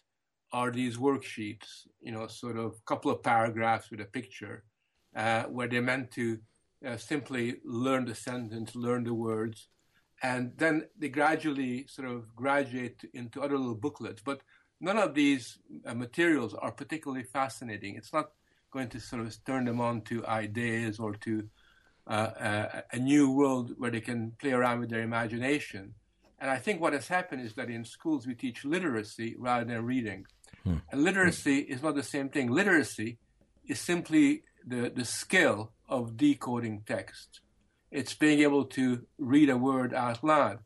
are 0.53 0.71
these 0.71 0.97
worksheets, 1.09 1.69
you 2.07 2.13
know, 2.13 2.27
sort 2.27 2.57
of 2.65 2.71
a 2.73 2.87
couple 2.91 3.11
of 3.11 3.23
paragraphs 3.23 3.91
with 3.91 4.01
a 4.01 4.05
picture, 4.19 4.57
uh, 5.17 5.45
where 5.55 5.69
they're 5.69 5.91
meant 5.93 6.11
to 6.13 6.39
uh, 6.87 6.97
simply 6.97 7.45
learn 7.65 8.05
the 8.05 8.15
sentence, 8.15 8.75
learn 8.75 9.05
the 9.05 9.15
words. 9.15 9.69
and 10.23 10.53
then 10.57 10.77
they 10.99 11.11
gradually 11.21 11.87
sort 11.87 12.09
of 12.09 12.35
graduate 12.35 12.99
into 13.13 13.43
other 13.43 13.59
little 13.59 13.75
booklets. 13.87 14.23
But 14.25 14.41
none 14.81 14.99
of 14.99 15.15
these 15.15 15.59
uh, 15.85 15.95
materials 15.95 16.55
are 16.55 16.73
particularly 16.73 17.25
fascinating. 17.25 17.97
It's 17.97 18.13
not 18.13 18.31
going 18.71 18.89
to 18.91 19.01
sort 19.01 19.23
of 19.23 19.45
turn 19.45 19.65
them 19.67 19.81
on 19.81 20.03
to 20.03 20.27
ideas 20.27 20.99
or 20.99 21.13
to 21.27 21.49
uh, 22.07 22.11
uh, 22.11 22.81
a 22.93 22.99
new 22.99 23.31
world 23.31 23.73
where 23.79 23.91
they 23.91 24.01
can 24.01 24.33
play 24.39 24.53
around 24.53 24.81
with 24.81 24.91
their 24.91 25.03
imagination. 25.03 25.95
And 26.39 26.51
I 26.51 26.59
think 26.59 26.81
what 26.81 26.93
has 26.93 27.09
happened 27.09 27.43
is 27.43 27.55
that 27.55 27.71
in 27.71 27.85
schools 27.85 28.27
we 28.27 28.35
teach 28.35 28.65
literacy 28.65 29.35
rather 29.39 29.65
than 29.65 29.85
reading. 29.85 30.27
Hmm. 30.65 30.77
And 30.91 31.03
literacy 31.03 31.61
is 31.61 31.83
not 31.83 31.95
the 31.95 32.03
same 32.03 32.29
thing. 32.29 32.51
Literacy 32.51 33.19
is 33.67 33.81
simply 33.81 34.43
the, 34.67 34.93
the 34.95 35.05
skill 35.05 35.73
of 35.89 36.17
decoding 36.17 36.83
text. 36.87 37.41
It's 37.91 38.15
being 38.15 38.41
able 38.41 38.65
to 38.67 39.07
read 39.19 39.49
a 39.49 39.57
word 39.57 39.95
out 39.95 40.23
loud. 40.23 40.59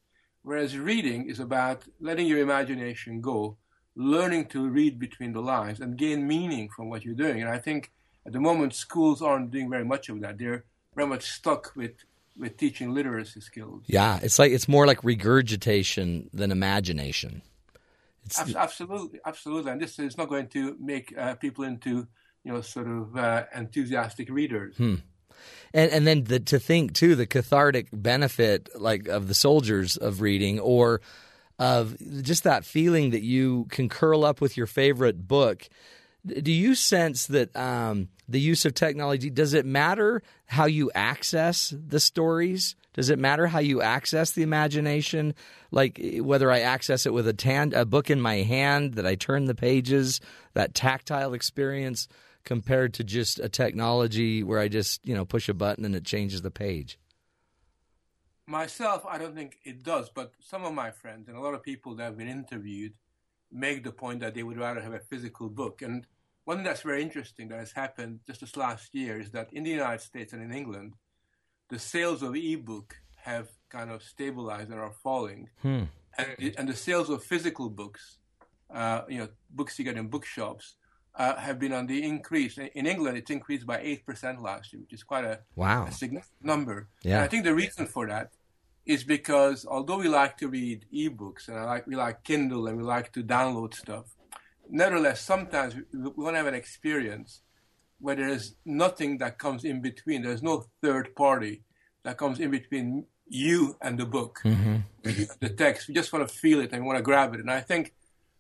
Whereas 0.42 0.78
reading 0.78 1.28
is 1.28 1.40
about 1.40 1.82
letting 2.00 2.26
your 2.26 2.38
imagination 2.38 3.20
go, 3.20 3.58
learning 3.94 4.46
to 4.46 4.68
read 4.68 4.98
between 4.98 5.32
the 5.32 5.42
lines 5.42 5.80
and 5.80 5.96
gain 5.96 6.26
meaning 6.26 6.68
from 6.74 6.88
what 6.88 7.04
you're 7.04 7.14
doing. 7.14 7.42
And 7.42 7.50
I 7.50 7.58
think 7.58 7.92
at 8.26 8.32
the 8.32 8.40
moment 8.40 8.74
schools 8.74 9.20
aren't 9.20 9.50
doing 9.50 9.68
very 9.68 9.84
much 9.84 10.08
of 10.08 10.20
that. 10.20 10.38
They're 10.38 10.64
very 10.98 11.08
much 11.08 11.30
stuck 11.30 11.72
with 11.76 11.92
with 12.36 12.56
teaching 12.56 12.92
literacy 12.92 13.40
skills. 13.40 13.82
Yeah, 13.86 14.18
it's 14.22 14.38
like 14.38 14.52
it's 14.52 14.68
more 14.68 14.86
like 14.86 15.02
regurgitation 15.04 16.28
than 16.32 16.50
imagination. 16.50 17.42
It's, 18.24 18.54
absolutely, 18.54 19.20
absolutely, 19.24 19.72
and 19.72 19.80
this 19.80 19.98
is 19.98 20.18
not 20.18 20.28
going 20.28 20.48
to 20.48 20.76
make 20.78 21.16
uh, 21.16 21.34
people 21.36 21.64
into 21.64 22.06
you 22.44 22.52
know 22.52 22.60
sort 22.60 22.88
of 22.88 23.16
uh, 23.16 23.44
enthusiastic 23.54 24.28
readers. 24.28 24.76
Hmm. 24.76 24.96
And 25.72 25.90
and 25.92 26.06
then 26.06 26.24
the, 26.24 26.40
to 26.40 26.58
think 26.58 26.94
too 26.94 27.14
the 27.14 27.26
cathartic 27.26 27.88
benefit 27.92 28.68
like 28.74 29.06
of 29.06 29.28
the 29.28 29.34
soldiers 29.34 29.96
of 29.96 30.20
reading 30.20 30.58
or 30.58 31.00
of 31.60 31.96
just 32.22 32.44
that 32.44 32.64
feeling 32.64 33.10
that 33.10 33.22
you 33.22 33.66
can 33.70 33.88
curl 33.88 34.24
up 34.24 34.40
with 34.40 34.56
your 34.56 34.66
favorite 34.66 35.28
book. 35.28 35.68
Do 36.26 36.52
you 36.52 36.74
sense 36.74 37.26
that 37.26 37.54
um, 37.56 38.08
the 38.28 38.40
use 38.40 38.64
of 38.64 38.74
technology 38.74 39.30
does 39.30 39.54
it 39.54 39.64
matter 39.64 40.22
how 40.46 40.66
you 40.66 40.90
access 40.94 41.72
the 41.76 42.00
stories? 42.00 42.74
Does 42.92 43.10
it 43.10 43.18
matter 43.18 43.46
how 43.46 43.60
you 43.60 43.80
access 43.80 44.32
the 44.32 44.42
imagination? 44.42 45.34
Like 45.70 46.00
whether 46.20 46.50
I 46.50 46.60
access 46.60 47.06
it 47.06 47.12
with 47.12 47.28
a, 47.28 47.32
tan- 47.32 47.72
a 47.74 47.84
book 47.84 48.10
in 48.10 48.20
my 48.20 48.36
hand 48.36 48.94
that 48.94 49.06
I 49.06 49.14
turn 49.14 49.44
the 49.44 49.54
pages, 49.54 50.20
that 50.54 50.74
tactile 50.74 51.34
experience, 51.34 52.08
compared 52.44 52.94
to 52.94 53.04
just 53.04 53.38
a 53.38 53.48
technology 53.48 54.42
where 54.42 54.58
I 54.58 54.68
just 54.68 55.06
you 55.06 55.14
know 55.14 55.24
push 55.24 55.48
a 55.48 55.54
button 55.54 55.84
and 55.84 55.94
it 55.94 56.04
changes 56.04 56.42
the 56.42 56.50
page. 56.50 56.98
Myself, 58.46 59.04
I 59.06 59.18
don't 59.18 59.34
think 59.34 59.58
it 59.64 59.82
does, 59.82 60.08
but 60.08 60.32
some 60.40 60.64
of 60.64 60.72
my 60.72 60.90
friends 60.90 61.28
and 61.28 61.36
a 61.36 61.40
lot 61.40 61.52
of 61.52 61.62
people 61.62 61.94
that 61.96 62.04
have 62.04 62.16
been 62.16 62.28
interviewed 62.28 62.94
make 63.50 63.84
the 63.84 63.92
point 63.92 64.20
that 64.20 64.34
they 64.34 64.42
would 64.42 64.58
rather 64.58 64.80
have 64.80 64.94
a 64.94 65.00
physical 65.00 65.48
book. 65.48 65.82
And 65.82 66.06
one 66.44 66.58
thing 66.58 66.64
that's 66.64 66.82
very 66.82 67.02
interesting 67.02 67.48
that 67.48 67.58
has 67.58 67.72
happened 67.72 68.20
just 68.26 68.40
this 68.40 68.56
last 68.56 68.94
year 68.94 69.20
is 69.20 69.30
that 69.32 69.52
in 69.52 69.64
the 69.64 69.70
United 69.70 70.00
States 70.00 70.32
and 70.32 70.42
in 70.42 70.52
England, 70.52 70.94
the 71.68 71.78
sales 71.78 72.22
of 72.22 72.34
ebook 72.34 72.96
have 73.16 73.48
kind 73.68 73.90
of 73.90 74.02
stabilized 74.02 74.70
and 74.70 74.80
are 74.80 74.92
falling, 74.92 75.48
hmm. 75.60 75.84
and, 76.16 76.54
and, 76.56 76.68
the 76.68 76.74
sales 76.74 77.10
of 77.10 77.22
physical 77.22 77.68
books, 77.68 78.18
uh, 78.72 79.02
you 79.08 79.18
know, 79.18 79.28
books 79.50 79.78
you 79.78 79.84
get 79.84 79.98
in 79.98 80.08
bookshops, 80.08 80.76
uh, 81.16 81.36
have 81.36 81.58
been 81.58 81.72
on 81.72 81.86
the 81.86 82.02
increase. 82.02 82.56
In 82.56 82.86
England, 82.86 83.18
it's 83.18 83.30
increased 83.30 83.66
by 83.66 83.80
eight 83.80 84.06
percent 84.06 84.40
last 84.40 84.72
year, 84.72 84.80
which 84.80 84.92
is 84.92 85.02
quite 85.02 85.24
a, 85.24 85.40
wow. 85.56 85.86
a 85.86 85.92
significant 85.92 86.44
number. 86.44 86.88
Yeah. 87.02 87.16
And 87.16 87.24
I 87.24 87.28
think 87.28 87.44
the 87.44 87.54
reason 87.54 87.86
for 87.86 88.06
that 88.06 88.30
is 88.88 89.04
because 89.04 89.66
although 89.66 89.98
we 89.98 90.08
like 90.08 90.38
to 90.38 90.48
read 90.48 90.86
ebooks 90.92 91.48
and 91.48 91.58
I 91.58 91.64
like 91.64 91.86
we 91.86 91.94
like 91.94 92.24
Kindle 92.24 92.66
and 92.66 92.78
we 92.78 92.82
like 92.82 93.12
to 93.12 93.22
download 93.22 93.74
stuff, 93.74 94.06
nevertheless, 94.68 95.20
sometimes 95.20 95.76
we, 95.76 95.82
we 95.92 96.24
want 96.24 96.34
to 96.34 96.38
have 96.38 96.46
an 96.46 96.54
experience 96.54 97.42
where 98.00 98.16
there 98.16 98.28
is 98.28 98.54
nothing 98.64 99.18
that 99.18 99.38
comes 99.38 99.64
in 99.64 99.82
between. 99.82 100.22
There's 100.22 100.42
no 100.42 100.64
third 100.82 101.14
party 101.14 101.62
that 102.02 102.16
comes 102.16 102.40
in 102.40 102.50
between 102.50 103.04
you 103.26 103.76
and 103.82 103.98
the 103.98 104.06
book, 104.06 104.40
mm-hmm. 104.42 104.76
the 105.02 105.50
text. 105.50 105.88
We 105.88 105.94
just 105.94 106.10
want 106.12 106.26
to 106.26 106.34
feel 106.34 106.60
it 106.60 106.70
and 106.72 106.82
we 106.82 106.86
want 106.86 106.96
to 106.96 107.02
grab 107.02 107.34
it. 107.34 107.40
And 107.40 107.50
I 107.50 107.60
think 107.60 107.92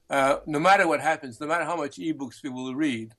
uh, 0.08 0.36
no 0.46 0.58
matter 0.58 0.88
what 0.88 1.02
happens, 1.02 1.40
no 1.40 1.46
matter 1.46 1.64
how 1.66 1.76
much 1.76 1.98
ebooks 1.98 2.42
we 2.42 2.48
will 2.48 2.74
read, 2.74 3.12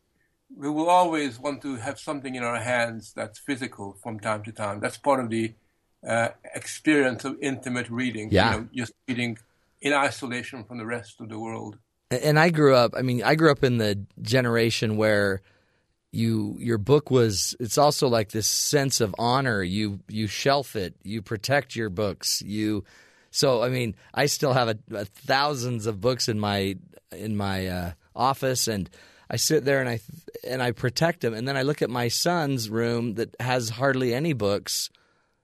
we 0.56 0.68
will 0.68 0.90
always 0.90 1.38
want 1.38 1.62
to 1.62 1.76
have 1.76 2.00
something 2.00 2.34
in 2.34 2.42
our 2.42 2.60
hands 2.60 3.14
that's 3.16 3.38
physical 3.38 3.98
from 4.02 4.20
time 4.20 4.42
to 4.46 4.52
time. 4.52 4.80
That's 4.80 4.98
part 4.98 5.20
of 5.20 5.30
the 5.30 5.54
uh, 6.08 6.30
experience 6.56 7.26
of 7.26 7.38
intimate 7.42 7.90
reading. 7.90 8.30
Yeah. 8.32 8.54
You 8.54 8.60
know, 8.62 8.68
just 8.74 8.94
reading 9.08 9.38
in 9.82 9.94
isolation 9.94 10.64
from 10.64 10.78
the 10.78 10.86
rest 10.86 11.20
of 11.20 11.30
the 11.30 11.40
world. 11.40 11.78
And 12.12 12.40
I 12.40 12.50
grew 12.50 12.76
up. 12.76 12.94
I 12.98 13.02
mean, 13.02 13.24
I 13.24 13.36
grew 13.36 13.52
up 13.52 13.64
in 13.64 13.78
the 13.78 14.00
generation 14.22 14.98
where 14.98 15.42
you 16.12 16.58
your 16.60 16.78
book 16.78 17.12
was. 17.12 17.56
It's 17.60 17.78
also 17.78 18.08
like 18.08 18.32
this 18.32 18.48
sense 18.48 19.00
of 19.00 19.14
honor. 19.20 19.62
You 19.62 20.00
you 20.08 20.28
shelf 20.28 20.76
it. 20.76 20.96
You 21.04 21.22
protect 21.22 21.76
your 21.76 21.90
books. 21.90 22.42
You. 22.42 22.84
So 23.32 23.62
I 23.62 23.70
mean, 23.70 23.96
I 24.14 24.26
still 24.26 24.54
have 24.54 24.70
a, 24.70 24.78
a 24.92 25.06
thousands 25.06 25.86
of 25.86 26.02
books 26.02 26.28
in 26.28 26.40
my 26.40 26.78
in 27.12 27.38
my 27.38 27.68
uh, 27.68 27.92
office, 28.16 28.68
and 28.68 28.90
I 29.30 29.36
sit 29.36 29.66
there 29.66 29.80
and 29.80 29.90
I 29.90 30.00
and 30.48 30.64
I 30.64 30.72
protect 30.72 31.22
them. 31.22 31.36
And 31.36 31.48
then 31.48 31.58
I 31.58 31.62
look 31.62 31.82
at 31.82 31.92
my 31.92 32.08
son's 32.08 32.70
room 32.70 33.16
that 33.16 33.36
has 33.40 33.70
hardly 33.70 34.14
any 34.14 34.34
books, 34.34 34.90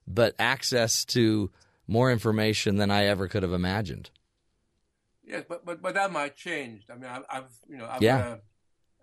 but 0.08 0.36
access 0.40 1.06
to 1.06 1.52
more 1.88 2.12
information 2.12 2.78
than 2.78 2.92
I 2.92 3.06
ever 3.06 3.28
could 3.28 3.44
have 3.44 3.54
imagined. 3.54 4.10
Yes, 5.24 5.44
but 5.48 5.66
but 5.66 5.82
but 5.82 5.96
that 5.96 6.12
might 6.12 6.36
change. 6.36 6.84
I 6.90 6.96
mean, 6.96 7.10
I've, 7.10 7.24
I've 7.30 7.52
you 7.68 7.78
know 7.78 7.88
I've 7.90 8.02
yeah. 8.02 8.36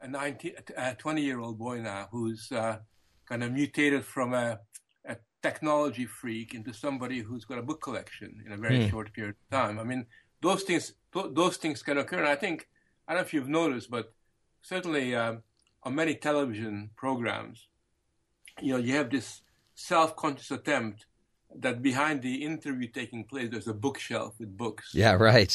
a, 0.03 0.05
a 0.05 0.09
19, 0.09 0.53
a 0.77 0.95
20 0.95 1.23
year 1.23 1.41
old 1.41 1.59
boy 1.59 1.81
now 1.81 2.09
who's 2.11 2.51
uh, 2.53 2.79
kind 3.27 3.43
of 3.43 3.53
mutated 3.53 4.05
from 4.05 4.33
a, 4.33 4.61
a 5.05 5.17
technology 5.43 6.07
freak 6.07 6.55
into 6.55 6.73
somebody 6.73 7.21
who's 7.21 7.45
got 7.45 7.59
a 7.59 7.63
book 7.63 7.83
collection 7.83 8.43
in 8.47 8.53
a 8.53 8.57
very 8.57 8.79
mm. 8.79 8.91
short 8.91 9.13
period 9.13 9.35
of 9.35 9.59
time. 9.59 9.79
I 9.79 9.85
mean, 9.85 10.07
those 10.41 10.63
things 10.63 10.93
th- 11.13 11.33
those 11.33 11.57
things 11.57 11.83
can 11.83 11.99
occur, 11.99 12.19
and 12.19 12.29
I 12.29 12.37
think 12.37 12.69
I 13.09 13.15
don't 13.15 13.23
know 13.23 13.27
if 13.27 13.35
you've 13.35 13.49
noticed, 13.49 13.91
but 13.91 14.13
certainly 14.63 15.15
um, 15.17 15.43
on 15.83 15.95
many 15.95 16.15
television 16.15 16.91
programs, 16.97 17.67
you 18.61 18.73
know, 18.73 18.79
you 18.79 18.95
have 18.95 19.11
this 19.11 19.43
self-conscious 19.83 20.51
attempt 20.51 21.07
that 21.55 21.83
behind 21.83 22.23
the 22.23 22.45
interview 22.45 22.89
taking 22.89 23.25
place, 23.25 23.49
there's 23.51 23.69
a 23.69 23.75
bookshelf 23.75 24.35
with 24.39 24.57
books. 24.57 24.91
Yeah, 24.95 25.13
right 25.13 25.55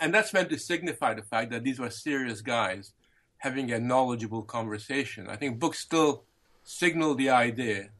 and 0.00 0.14
that's 0.14 0.32
meant 0.32 0.48
to 0.50 0.58
signify 0.58 1.14
the 1.14 1.22
fact 1.22 1.50
that 1.50 1.62
these 1.62 1.78
were 1.78 1.90
serious 1.90 2.40
guys 2.40 2.92
having 3.36 3.70
a 3.70 3.78
knowledgeable 3.78 4.42
conversation. 4.42 5.28
I 5.28 5.36
think 5.36 5.58
books 5.58 5.78
still 5.78 6.24
signal 6.64 7.14
the 7.14 7.30
idea 7.30 7.90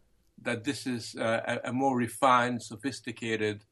that 0.43 0.65
this 0.65 0.87
is 0.87 1.15
uh, 1.17 1.59
a, 1.65 1.69
a, 1.69 1.73
more 1.73 1.97
refined, 1.97 2.63
sophisticated, 2.63 3.65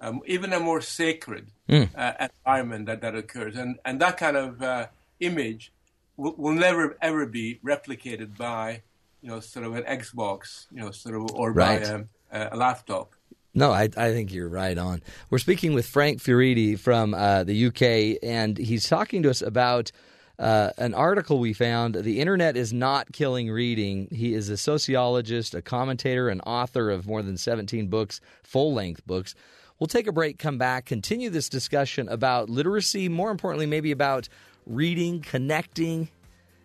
um, 0.00 0.22
even 0.26 0.52
a 0.52 0.60
more 0.60 0.80
sacred 0.80 1.50
mm. 1.68 1.88
uh, 1.94 2.28
environment 2.46 2.86
that, 2.86 3.02
that 3.02 3.14
occurs. 3.14 3.56
And, 3.56 3.78
and 3.84 4.00
that 4.00 4.16
kind 4.16 4.36
of 4.36 4.62
uh, 4.62 4.86
image 5.20 5.72
will, 6.16 6.34
will, 6.36 6.54
never, 6.54 6.96
ever 7.02 7.26
be 7.26 7.60
replicated 7.64 8.36
by, 8.38 8.82
you 9.24 9.30
know, 9.30 9.40
sort 9.40 9.64
of 9.64 9.74
an 9.74 9.84
Xbox, 9.84 10.66
you 10.70 10.80
know, 10.80 10.90
sort 10.90 11.14
of, 11.14 11.34
or 11.34 11.50
right. 11.50 11.82
by 11.82 12.04
a, 12.30 12.54
a 12.54 12.56
laptop. 12.56 13.14
No, 13.54 13.72
I, 13.72 13.84
I 13.96 14.12
think 14.12 14.34
you're 14.34 14.50
right 14.50 14.76
on. 14.76 15.00
We're 15.30 15.38
speaking 15.38 15.72
with 15.72 15.86
Frank 15.86 16.20
Furedi 16.20 16.78
from 16.78 17.14
uh, 17.14 17.42
the 17.44 17.66
UK, 17.68 18.22
and 18.22 18.58
he's 18.58 18.86
talking 18.86 19.22
to 19.22 19.30
us 19.30 19.40
about 19.40 19.92
uh, 20.38 20.70
an 20.76 20.92
article 20.92 21.38
we 21.38 21.54
found. 21.54 21.94
The 21.94 22.20
internet 22.20 22.54
is 22.54 22.74
not 22.74 23.12
killing 23.12 23.50
reading. 23.50 24.08
He 24.10 24.34
is 24.34 24.50
a 24.50 24.58
sociologist, 24.58 25.54
a 25.54 25.62
commentator, 25.62 26.28
an 26.28 26.42
author 26.42 26.90
of 26.90 27.06
more 27.06 27.22
than 27.22 27.38
17 27.38 27.86
books, 27.86 28.20
full 28.42 28.74
length 28.74 29.06
books. 29.06 29.34
We'll 29.78 29.86
take 29.86 30.06
a 30.06 30.12
break, 30.12 30.38
come 30.38 30.58
back, 30.58 30.84
continue 30.84 31.30
this 31.30 31.48
discussion 31.48 32.10
about 32.10 32.50
literacy, 32.50 33.08
more 33.08 33.30
importantly, 33.30 33.64
maybe 33.64 33.90
about 33.90 34.28
reading, 34.66 35.22
connecting, 35.22 36.10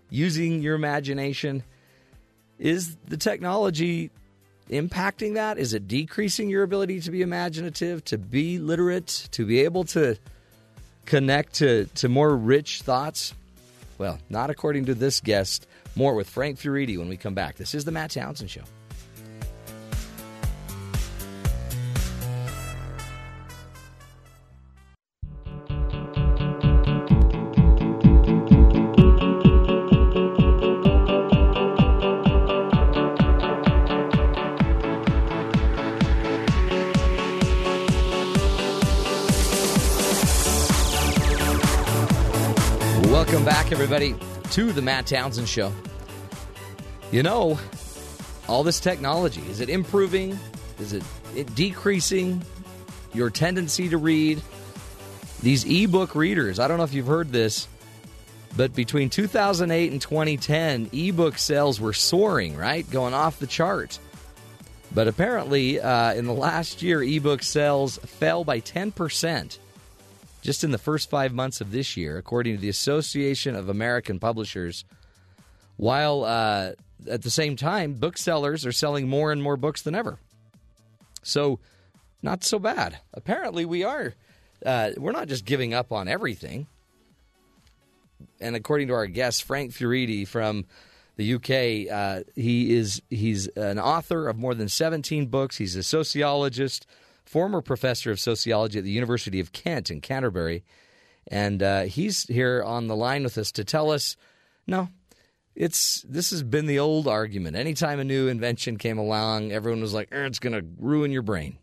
using 0.10 0.62
your 0.62 0.76
imagination. 0.76 1.64
Is 2.60 2.96
the 3.08 3.18
technology 3.18 4.12
impacting 4.70 5.36
that? 5.36 5.58
Is 5.58 5.74
it 5.74 5.88
decreasing 5.88 6.50
your 6.50 6.64
ability 6.64 7.00
to 7.02 7.12
be 7.12 7.22
imaginative, 7.22 8.04
to 8.06 8.18
be 8.18 8.60
literate, 8.60 9.28
to 9.32 9.46
be 9.46 9.62
able 9.62 9.86
to 9.86 10.18
connect 11.06 11.54
to, 11.56 11.86
to 11.96 12.10
more 12.10 12.36
rich 12.36 12.82
thoughts? 12.82 13.34
Well, 13.98 14.20
not 14.30 14.50
according 14.50 14.86
to 14.86 14.94
this 14.94 15.20
guest. 15.20 15.68
More 15.96 16.14
with 16.14 16.30
Frank 16.30 16.60
Furedi 16.60 16.98
when 16.98 17.10
we 17.10 17.18
come 17.18 17.34
back. 17.34 17.56
This 17.56 17.74
is 17.74 17.86
the 17.86 17.92
Matt 17.92 18.12
Townsend 18.12 18.50
Show. 18.50 18.64
To 44.52 44.72
the 44.72 44.82
Matt 44.82 45.06
Townsend 45.06 45.48
Show. 45.48 45.72
You 47.12 47.24
know, 47.24 47.60
all 48.48 48.64
this 48.64 48.80
technology, 48.80 49.42
is 49.50 49.60
it 49.60 49.70
improving? 49.70 50.38
Is 50.80 50.94
it, 50.94 51.04
it 51.36 51.54
decreasing 51.56 52.42
your 53.14 53.30
tendency 53.30 53.90
to 53.90 53.98
read? 53.98 54.42
These 55.42 55.66
ebook 55.66 56.16
readers, 56.16 56.60
I 56.60 56.68
don't 56.68 56.78
know 56.78 56.84
if 56.84 56.94
you've 56.94 57.08
heard 57.08 57.32
this, 57.32 57.68
but 58.58 58.74
between 58.74 59.10
2008 59.10 59.92
and 59.92 60.02
2010, 60.02 60.90
ebook 60.92 61.38
sales 61.38 61.80
were 61.80 61.94
soaring, 61.94 62.58
right? 62.58 62.90
Going 62.90 63.14
off 63.14 63.40
the 63.40 63.48
chart. 63.48 64.00
But 64.94 65.08
apparently, 65.08 65.80
uh, 65.80 66.14
in 66.14 66.26
the 66.26 66.34
last 66.34 66.82
year, 66.82 67.04
ebook 67.04 67.44
sales 67.44 68.00
fell 68.00 68.44
by 68.44 68.60
10% 68.60 69.60
just 70.50 70.64
in 70.64 70.72
the 70.72 70.80
first 70.80 71.12
five 71.12 71.32
months 71.32 71.62
of 71.62 71.72
this 71.72 71.96
year, 71.96 72.18
according 72.18 72.56
to 72.56 72.60
the 72.60 72.70
Association 72.70 73.56
of 73.56 73.70
American 73.70 74.18
Publishers. 74.18 74.84
While 75.78 76.24
uh, 76.24 76.72
at 77.08 77.22
the 77.22 77.30
same 77.30 77.56
time, 77.56 77.94
booksellers 77.94 78.66
are 78.66 78.72
selling 78.72 79.08
more 79.08 79.32
and 79.32 79.44
more 79.44 79.58
books 79.58 79.84
than 79.84 79.94
ever. 79.94 80.18
So, 81.22 81.60
not 82.24 82.44
so 82.44 82.58
bad. 82.58 82.98
Apparently, 83.14 83.64
we 83.64 83.84
are. 83.84 84.16
Uh, 84.66 84.90
we're 84.98 85.12
not 85.12 85.28
just 85.28 85.46
giving 85.46 85.76
up 85.76 85.92
on 85.92 86.08
everything. 86.08 86.66
And 88.42 88.56
according 88.56 88.88
to 88.88 88.96
our 88.96 89.06
guest 89.06 89.44
Frank 89.44 89.72
Furedi 89.72 90.28
from 90.28 90.66
the 91.16 91.36
UK, 91.36 91.94
uh, 91.94 92.24
he 92.34 92.76
is 92.76 93.04
he's 93.12 93.46
an 93.50 93.78
author 93.78 94.28
of 94.28 94.36
more 94.36 94.56
than 94.56 94.68
17 94.68 95.28
books. 95.28 95.58
He's 95.58 95.76
a 95.76 95.84
sociologist, 95.84 96.88
former 97.30 97.62
professor 97.62 98.10
of 98.10 98.20
sociology 98.20 98.80
at 98.80 98.84
the 98.84 98.90
University 98.90 99.40
of 99.40 99.52
Kent 99.52 99.92
in 99.92 100.02
Canterbury, 100.02 100.64
and 101.28 101.62
uh, 101.62 101.84
he's 101.84 102.24
here 102.24 102.64
on 102.66 102.88
the 102.88 102.96
line 102.96 103.24
with 103.24 103.38
us 103.38 103.52
to 103.52 103.64
tell 103.64 103.92
us, 103.92 104.18
no, 104.66 104.90
it's 105.56 106.04
this 106.10 106.32
has 106.32 106.42
been 106.42 106.66
the 106.66 106.80
old 106.80 107.08
argument. 107.08 107.56
Anytime 107.56 108.00
a 108.00 108.04
new 108.04 108.28
invention 108.28 108.78
came 108.78 108.98
along, 108.98 109.52
everyone 109.52 109.82
was 109.82 109.94
like, 109.94 110.12
er, 110.12 110.26
"It's 110.26 110.40
going 110.40 110.54
to 110.54 110.66
ruin 110.80 111.12
your 111.12 111.22
brain." 111.22 111.60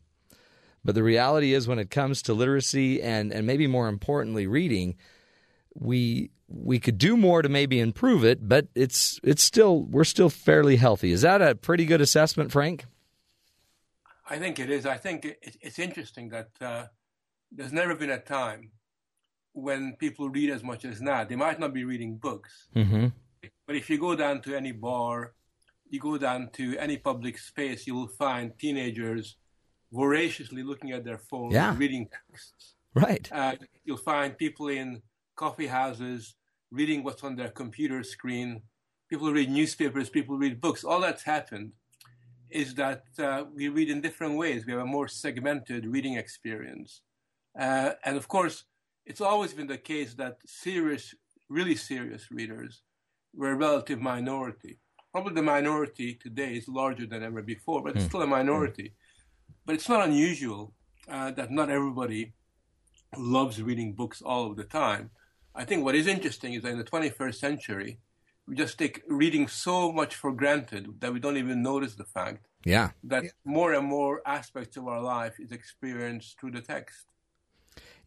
But 0.85 0.95
the 0.95 1.03
reality 1.03 1.53
is, 1.53 1.67
when 1.67 1.81
it 1.81 1.91
comes 1.91 2.23
to 2.23 2.35
literacy 2.35 3.03
and 3.03 3.33
and 3.33 3.45
maybe 3.45 3.67
more 3.67 3.89
importantly, 3.89 4.47
reading, 4.47 4.95
we 5.75 6.31
we 6.49 6.79
could 6.79 6.99
do 6.99 7.17
more 7.17 7.43
to 7.43 7.49
maybe 7.49 7.81
improve 7.81 8.25
it, 8.25 8.49
but 8.49 8.69
it's 8.77 9.19
it's 9.25 9.43
still 9.43 9.83
we're 9.83 10.05
still 10.05 10.31
fairly 10.31 10.77
healthy. 10.77 11.11
Is 11.11 11.23
that 11.23 11.43
a 11.43 11.57
pretty 11.57 11.87
good 11.87 12.01
assessment, 12.01 12.53
Frank? 12.53 12.85
I 14.29 14.39
think 14.39 14.59
it 14.59 14.71
is. 14.71 14.87
I 14.87 14.97
think 14.97 15.25
it, 15.25 15.57
it's 15.61 15.79
interesting 15.79 16.29
that 16.31 16.49
uh, 16.61 16.87
there's 17.53 17.73
never 17.73 17.95
been 17.95 18.11
a 18.11 18.19
time 18.19 18.71
when 19.53 19.97
people 19.99 20.29
read 20.29 20.51
as 20.51 20.63
much 20.63 20.85
as 20.85 21.01
now. 21.01 21.25
They 21.25 21.37
might 21.37 21.59
not 21.59 21.73
be 21.73 21.85
reading 21.85 22.17
books, 22.17 22.69
mm-hmm. 22.75 23.07
but 23.67 23.77
if 23.77 23.89
you 23.89 23.99
go 23.99 24.15
down 24.15 24.43
to 24.43 24.55
any 24.55 24.73
bar, 24.73 25.35
you 25.89 26.01
go 26.01 26.19
down 26.19 26.51
to 26.55 26.77
any 26.79 26.97
public 26.97 27.39
space, 27.39 27.87
you 27.87 27.95
will 27.95 28.09
find 28.09 28.53
teenagers 28.59 29.37
voraciously 29.93 30.63
looking 30.63 30.91
at 30.91 31.05
their 31.05 31.19
phones, 31.19 31.55
yeah. 31.55 31.75
reading 31.77 32.09
texts. 32.09 32.75
Right. 32.95 33.29
Uh, 33.31 33.55
you'll 33.85 33.99
find 33.99 34.37
people 34.37 34.69
in 34.69 35.03
coffee 35.37 35.67
houses 35.67 36.35
reading 36.71 37.05
what's 37.05 37.23
on 37.23 37.37
their 37.37 37.51
computer 37.51 38.03
screen. 38.03 38.63
People 39.09 39.33
read 39.33 39.51
newspapers, 39.51 40.11
people 40.11 40.37
read 40.37 40.61
books. 40.61 40.83
All 40.83 41.01
that's 41.01 41.23
happened 41.23 41.73
is 42.51 42.75
that 42.75 43.05
uh, 43.19 43.45
we 43.55 43.69
read 43.69 43.91
in 43.91 44.01
different 44.01 44.37
ways. 44.37 44.65
We 44.67 44.73
have 44.73 44.83
a 44.83 44.87
more 44.87 45.09
segmented 45.09 45.87
reading 45.87 46.15
experience. 46.15 47.03
Uh, 47.59 47.93
and 48.05 48.17
of 48.17 48.29
course, 48.29 48.65
it's 49.05 49.21
always 49.21 49.53
been 49.53 49.67
the 49.67 49.79
case 49.79 50.15
that 50.15 50.39
serious, 50.47 51.15
really 51.49 51.77
serious 51.77 52.31
readers 52.31 52.83
were 53.35 53.53
a 53.53 53.57
relative 53.57 54.01
minority. 54.01 54.79
Probably 55.13 55.35
the 55.35 55.43
minority 55.43 56.15
today 56.15 56.57
is 56.57 56.69
larger 56.69 57.07
than 57.07 57.23
ever 57.23 57.43
before, 57.43 57.83
but 57.83 57.95
it's 57.97 58.05
Hmm. 58.05 58.09
still 58.09 58.23
a 58.23 58.27
minority. 58.27 58.95
But 59.65 59.75
it's 59.75 59.89
not 59.89 60.07
unusual 60.09 60.75
uh, 61.09 61.31
that 61.33 61.51
not 61.51 61.71
everybody 61.71 62.35
loves 63.17 63.63
reading 63.63 63.95
books 63.95 64.21
all 64.21 64.51
of 64.51 64.57
the 64.57 64.65
time. 64.65 65.11
I 65.55 65.65
think 65.65 65.85
what 65.85 65.95
is 65.95 66.07
interesting 66.07 66.55
is 66.55 66.63
that 66.63 66.73
in 66.73 66.79
the 66.79 66.85
21st 66.85 67.39
century, 67.41 67.99
we 68.47 68.55
just 68.55 68.79
take 68.79 69.03
reading 69.09 69.49
so 69.49 69.93
much 69.93 70.15
for 70.15 70.33
granted 70.33 71.01
that 71.01 71.13
we 71.13 71.21
don't 71.21 71.37
even 71.37 71.63
notice 71.63 71.95
the 71.95 72.05
fact 72.05 72.47
Yeah. 72.65 72.91
that 73.05 73.25
more 73.45 73.73
and 73.75 73.87
more 73.87 74.23
aspects 74.27 74.77
of 74.77 74.87
our 74.87 75.01
life 75.01 75.41
is 75.41 75.53
experienced 75.53 76.39
through 76.39 76.53
the 76.53 76.61
text. 76.61 77.07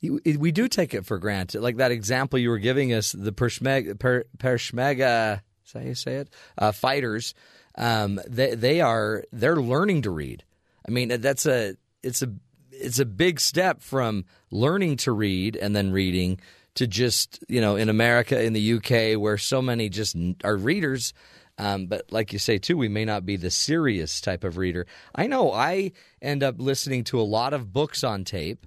We 0.02 0.52
do 0.52 0.68
take 0.70 0.94
it 0.94 1.06
for 1.06 1.18
granted. 1.18 1.62
Like 1.62 1.78
that 1.78 1.92
example 1.92 2.40
you 2.40 2.50
were 2.50 2.58
giving 2.60 2.94
us, 2.94 3.12
the 3.12 3.34
Peshmerga, 3.34 4.00
per, 4.00 4.24
Peshmerga 4.38 5.42
is 5.66 5.74
that 5.74 5.80
how 5.82 5.86
you 5.86 5.96
say 5.96 6.16
it? 6.16 6.30
Uh, 6.58 6.72
fighters. 6.72 7.34
Um, 7.78 8.20
they 8.28 8.56
they 8.56 8.82
are 8.82 9.24
they're 9.32 9.58
learning 9.58 10.02
to 10.04 10.10
read. 10.10 10.44
I 10.88 10.92
mean, 10.92 11.10
that's 11.22 11.46
a 11.46 11.76
it's 12.02 12.22
a 12.22 12.34
it's 12.72 13.00
a 13.00 13.06
big 13.06 13.40
step 13.40 13.82
from 13.82 14.26
learning 14.52 14.98
to 14.98 15.12
read 15.12 15.56
and 15.56 15.76
then 15.76 15.92
reading 15.92 16.40
to 16.80 16.88
just 16.88 17.44
you 17.50 17.60
know 17.60 17.76
in 17.76 17.90
America 17.90 18.42
in 18.42 18.54
the 18.54 18.74
UK 18.76 19.20
where 19.20 19.38
so 19.38 19.62
many 19.62 19.90
just 19.90 20.16
are 20.46 20.56
readers. 20.56 21.14
Um, 21.58 21.88
but 21.88 22.10
like 22.10 22.32
you 22.32 22.40
say 22.40 22.58
too, 22.58 22.78
we 22.78 22.88
may 22.88 23.04
not 23.04 23.26
be 23.26 23.36
the 23.36 23.52
serious 23.52 24.22
type 24.22 24.46
of 24.46 24.56
reader. 24.56 24.88
I 25.14 25.28
know 25.28 25.52
I 25.52 25.92
end 26.22 26.42
up 26.42 26.56
listening 26.58 27.04
to 27.06 27.20
a 27.20 27.24
lot 27.38 27.54
of 27.54 27.74
books 27.74 28.02
on 28.02 28.24
tape. 28.24 28.66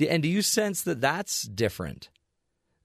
And 0.00 0.22
do 0.22 0.28
you 0.30 0.40
sense 0.40 0.80
that 0.82 1.02
that's 1.02 1.42
different 1.42 2.08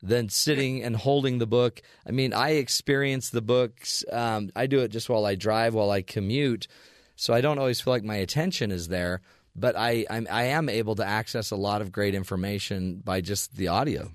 than 0.01 0.27
sitting 0.27 0.83
and 0.83 0.97
holding 0.97 1.37
the 1.37 1.47
book? 1.47 1.81
I 2.05 2.11
mean, 2.11 2.33
I 2.33 2.55
experience 2.55 3.29
the 3.29 3.41
books. 3.41 4.03
Um, 4.11 4.49
I 4.57 4.67
do 4.67 4.79
it 4.79 4.89
just 4.89 5.07
while 5.07 5.25
I 5.25 5.35
drive, 5.35 5.73
while 5.73 5.89
I 5.89 6.01
commute, 6.01 6.67
so 7.15 7.33
I 7.33 7.39
don't 7.39 7.59
always 7.59 7.79
feel 7.79 7.93
like 7.93 8.03
my 8.03 8.17
attention 8.17 8.71
is 8.71 8.89
there. 8.89 9.21
But 9.55 9.77
I, 9.77 10.05
I'm, 10.09 10.27
I 10.29 10.45
am 10.45 10.67
able 10.67 10.95
to 10.95 11.05
access 11.05 11.49
a 11.49 11.55
lot 11.55 11.81
of 11.81 11.93
great 11.93 12.13
information 12.13 13.01
by 13.05 13.21
just 13.21 13.55
the 13.55 13.69
audio. 13.69 14.11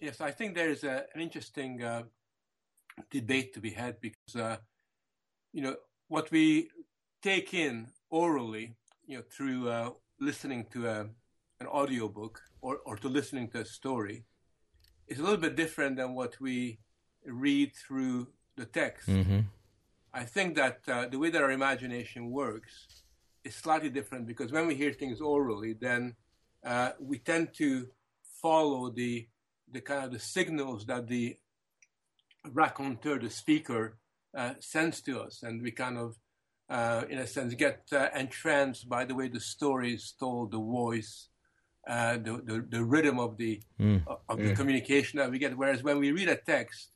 Yes, 0.00 0.20
I 0.20 0.30
think 0.30 0.54
there 0.54 0.70
is 0.70 0.84
a, 0.84 1.04
an 1.14 1.20
interesting 1.20 1.82
uh, 1.82 2.02
debate 3.10 3.52
to 3.54 3.60
be 3.60 3.70
had 3.70 4.00
because, 4.00 4.36
uh, 4.36 4.56
you 5.52 5.62
know, 5.62 5.76
what 6.08 6.30
we 6.30 6.68
take 7.22 7.52
in 7.52 7.88
orally, 8.10 8.76
you 9.06 9.16
know, 9.16 9.24
through 9.30 9.68
uh, 9.68 9.90
listening 10.20 10.66
to 10.72 10.88
a, 10.88 11.00
an 11.60 11.66
audiobook 11.66 12.40
or, 12.60 12.78
or 12.86 12.96
to 12.96 13.08
listening 13.08 13.48
to 13.48 13.60
a 13.60 13.64
story 13.64 14.24
is 15.08 15.18
a 15.18 15.22
little 15.22 15.38
bit 15.38 15.56
different 15.56 15.96
than 15.96 16.14
what 16.14 16.40
we 16.40 16.78
read 17.24 17.72
through 17.74 18.28
the 18.56 18.66
text. 18.66 19.08
Mm-hmm. 19.08 19.40
I 20.12 20.24
think 20.24 20.54
that 20.56 20.80
uh, 20.88 21.06
the 21.08 21.18
way 21.18 21.30
that 21.30 21.42
our 21.42 21.50
imagination 21.50 22.30
works 22.30 22.86
is 23.44 23.54
slightly 23.54 23.90
different 23.90 24.26
because 24.26 24.52
when 24.52 24.66
we 24.66 24.74
hear 24.74 24.92
things 24.92 25.20
orally, 25.20 25.74
then 25.74 26.14
uh, 26.64 26.92
we 27.00 27.18
tend 27.18 27.54
to 27.54 27.88
follow 28.42 28.90
the 28.90 29.26
the 29.72 29.80
kind 29.80 30.04
of 30.04 30.12
the 30.12 30.18
signals 30.18 30.86
that 30.86 31.08
the 31.08 31.36
raconteur, 32.52 33.18
the 33.18 33.30
speaker, 33.30 33.98
uh, 34.36 34.54
sends 34.60 35.00
to 35.02 35.20
us, 35.20 35.42
and 35.42 35.62
we 35.62 35.70
kind 35.70 35.98
of, 35.98 36.18
uh, 36.70 37.04
in 37.08 37.18
a 37.18 37.26
sense, 37.26 37.54
get 37.54 37.82
uh, 37.92 38.08
entranced 38.14 38.88
by 38.88 39.04
the 39.04 39.14
way 39.14 39.28
the 39.28 39.40
story 39.40 39.94
is 39.94 40.12
told, 40.18 40.52
the 40.52 40.58
voice, 40.58 41.28
uh, 41.88 42.14
the, 42.18 42.42
the 42.44 42.66
the 42.68 42.84
rhythm 42.84 43.18
of 43.18 43.36
the 43.38 43.60
of 44.28 44.36
the 44.38 44.54
communication 44.54 45.18
that 45.18 45.30
we 45.30 45.38
get. 45.38 45.56
Whereas 45.56 45.82
when 45.82 45.98
we 45.98 46.12
read 46.12 46.28
a 46.28 46.36
text, 46.36 46.90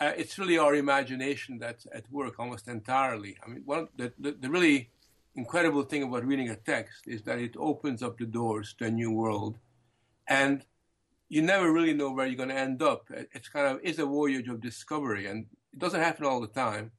uh, 0.00 0.12
it's 0.16 0.38
really 0.38 0.58
our 0.58 0.74
imagination 0.74 1.58
that's 1.58 1.86
at 1.92 2.10
work 2.10 2.38
almost 2.38 2.66
entirely. 2.68 3.36
I 3.44 3.50
mean, 3.50 3.62
one 3.64 3.88
the, 3.96 4.12
the, 4.18 4.32
the 4.32 4.50
really 4.50 4.90
incredible 5.34 5.82
thing 5.82 6.02
about 6.02 6.24
reading 6.24 6.48
a 6.48 6.56
text 6.56 7.06
is 7.06 7.22
that 7.22 7.38
it 7.38 7.54
opens 7.58 8.02
up 8.02 8.18
the 8.18 8.26
doors 8.26 8.74
to 8.78 8.86
a 8.86 8.90
new 8.90 9.10
world, 9.10 9.58
and 10.26 10.64
you 11.28 11.42
never 11.42 11.72
really 11.72 11.94
know 11.94 12.12
where 12.12 12.26
you're 12.26 12.36
going 12.36 12.50
to 12.50 12.58
end 12.58 12.82
up. 12.82 13.08
It's 13.10 13.48
kind 13.48 13.66
of 13.66 13.80
it's 13.82 13.98
a 13.98 14.06
voyage 14.06 14.48
of 14.48 14.60
discovery, 14.60 15.26
and 15.26 15.46
it 15.72 15.78
doesn't 15.78 16.00
happen 16.00 16.26
all 16.26 16.40
the 16.40 16.46
time. 16.46 16.92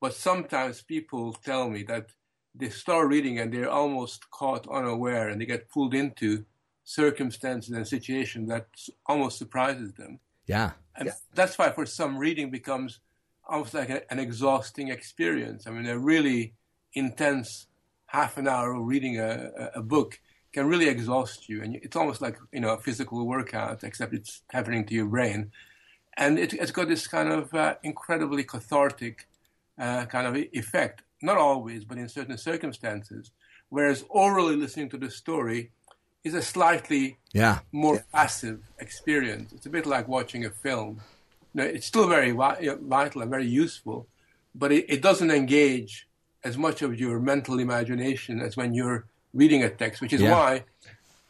But 0.00 0.14
sometimes 0.14 0.82
people 0.82 1.32
tell 1.32 1.68
me 1.68 1.82
that 1.84 2.06
they 2.54 2.70
start 2.70 3.08
reading 3.08 3.38
and 3.38 3.52
they're 3.52 3.70
almost 3.70 4.30
caught 4.30 4.68
unaware, 4.68 5.28
and 5.28 5.40
they 5.40 5.46
get 5.46 5.70
pulled 5.70 5.94
into 5.94 6.44
circumstances 6.84 7.74
and 7.74 7.86
situations 7.86 8.48
that 8.48 8.66
almost 9.06 9.38
surprises 9.38 9.92
them. 9.94 10.20
Yeah. 10.46 10.72
And 10.94 11.12
that's 11.34 11.58
why 11.58 11.70
for 11.70 11.84
some 11.84 12.16
reading 12.16 12.50
becomes 12.50 13.00
almost 13.48 13.74
like 13.74 13.90
a, 13.90 14.10
an 14.12 14.18
exhausting 14.18 14.88
experience. 14.88 15.66
I 15.66 15.70
mean, 15.70 15.86
a 15.86 15.98
really 15.98 16.54
intense 16.94 17.66
half 18.06 18.38
an 18.38 18.46
hour 18.46 18.74
of 18.74 18.86
reading 18.86 19.18
a 19.18 19.50
a 19.74 19.82
book 19.82 20.20
can 20.56 20.66
really 20.66 20.88
exhaust 20.88 21.50
you. 21.50 21.56
And 21.62 21.76
it's 21.86 21.96
almost 22.00 22.20
like, 22.26 22.36
you 22.50 22.60
know, 22.60 22.72
a 22.78 22.78
physical 22.86 23.18
workout, 23.26 23.84
except 23.84 24.14
it's 24.14 24.34
happening 24.56 24.86
to 24.86 24.94
your 24.94 25.04
brain. 25.16 25.40
And 26.16 26.38
it, 26.38 26.54
it's 26.54 26.70
got 26.78 26.88
this 26.88 27.06
kind 27.06 27.30
of 27.38 27.52
uh, 27.52 27.74
incredibly 27.82 28.42
cathartic 28.42 29.28
uh, 29.78 30.06
kind 30.06 30.26
of 30.26 30.34
effect. 30.62 31.02
Not 31.20 31.36
always, 31.36 31.84
but 31.84 31.98
in 31.98 32.08
certain 32.08 32.38
circumstances. 32.38 33.32
Whereas 33.68 33.98
orally 34.08 34.56
listening 34.56 34.88
to 34.90 34.98
the 35.04 35.10
story 35.10 35.60
is 36.24 36.34
a 36.34 36.40
slightly 36.40 37.04
Yeah. 37.34 37.58
more 37.70 37.98
passive 38.18 38.58
experience. 38.86 39.52
It's 39.52 39.66
a 39.66 39.74
bit 39.76 39.84
like 39.94 40.08
watching 40.08 40.42
a 40.46 40.50
film. 40.66 41.02
Now, 41.52 41.64
it's 41.64 41.86
still 41.92 42.08
very 42.08 42.32
vi- 42.40 42.60
you 42.64 42.70
know, 42.70 42.78
vital 42.96 43.20
and 43.22 43.30
very 43.36 43.46
useful, 43.64 43.98
but 44.54 44.72
it, 44.72 44.84
it 44.94 45.00
doesn't 45.02 45.30
engage 45.42 46.08
as 46.48 46.56
much 46.56 46.78
of 46.86 46.98
your 47.02 47.20
mental 47.20 47.56
imagination 47.66 48.34
as 48.46 48.56
when 48.56 48.72
you're 48.78 49.00
reading 49.40 49.62
a 49.62 49.70
text, 49.82 49.96
which 50.02 50.14
is 50.18 50.22
Yeah. 50.22 50.34
why, 50.34 50.50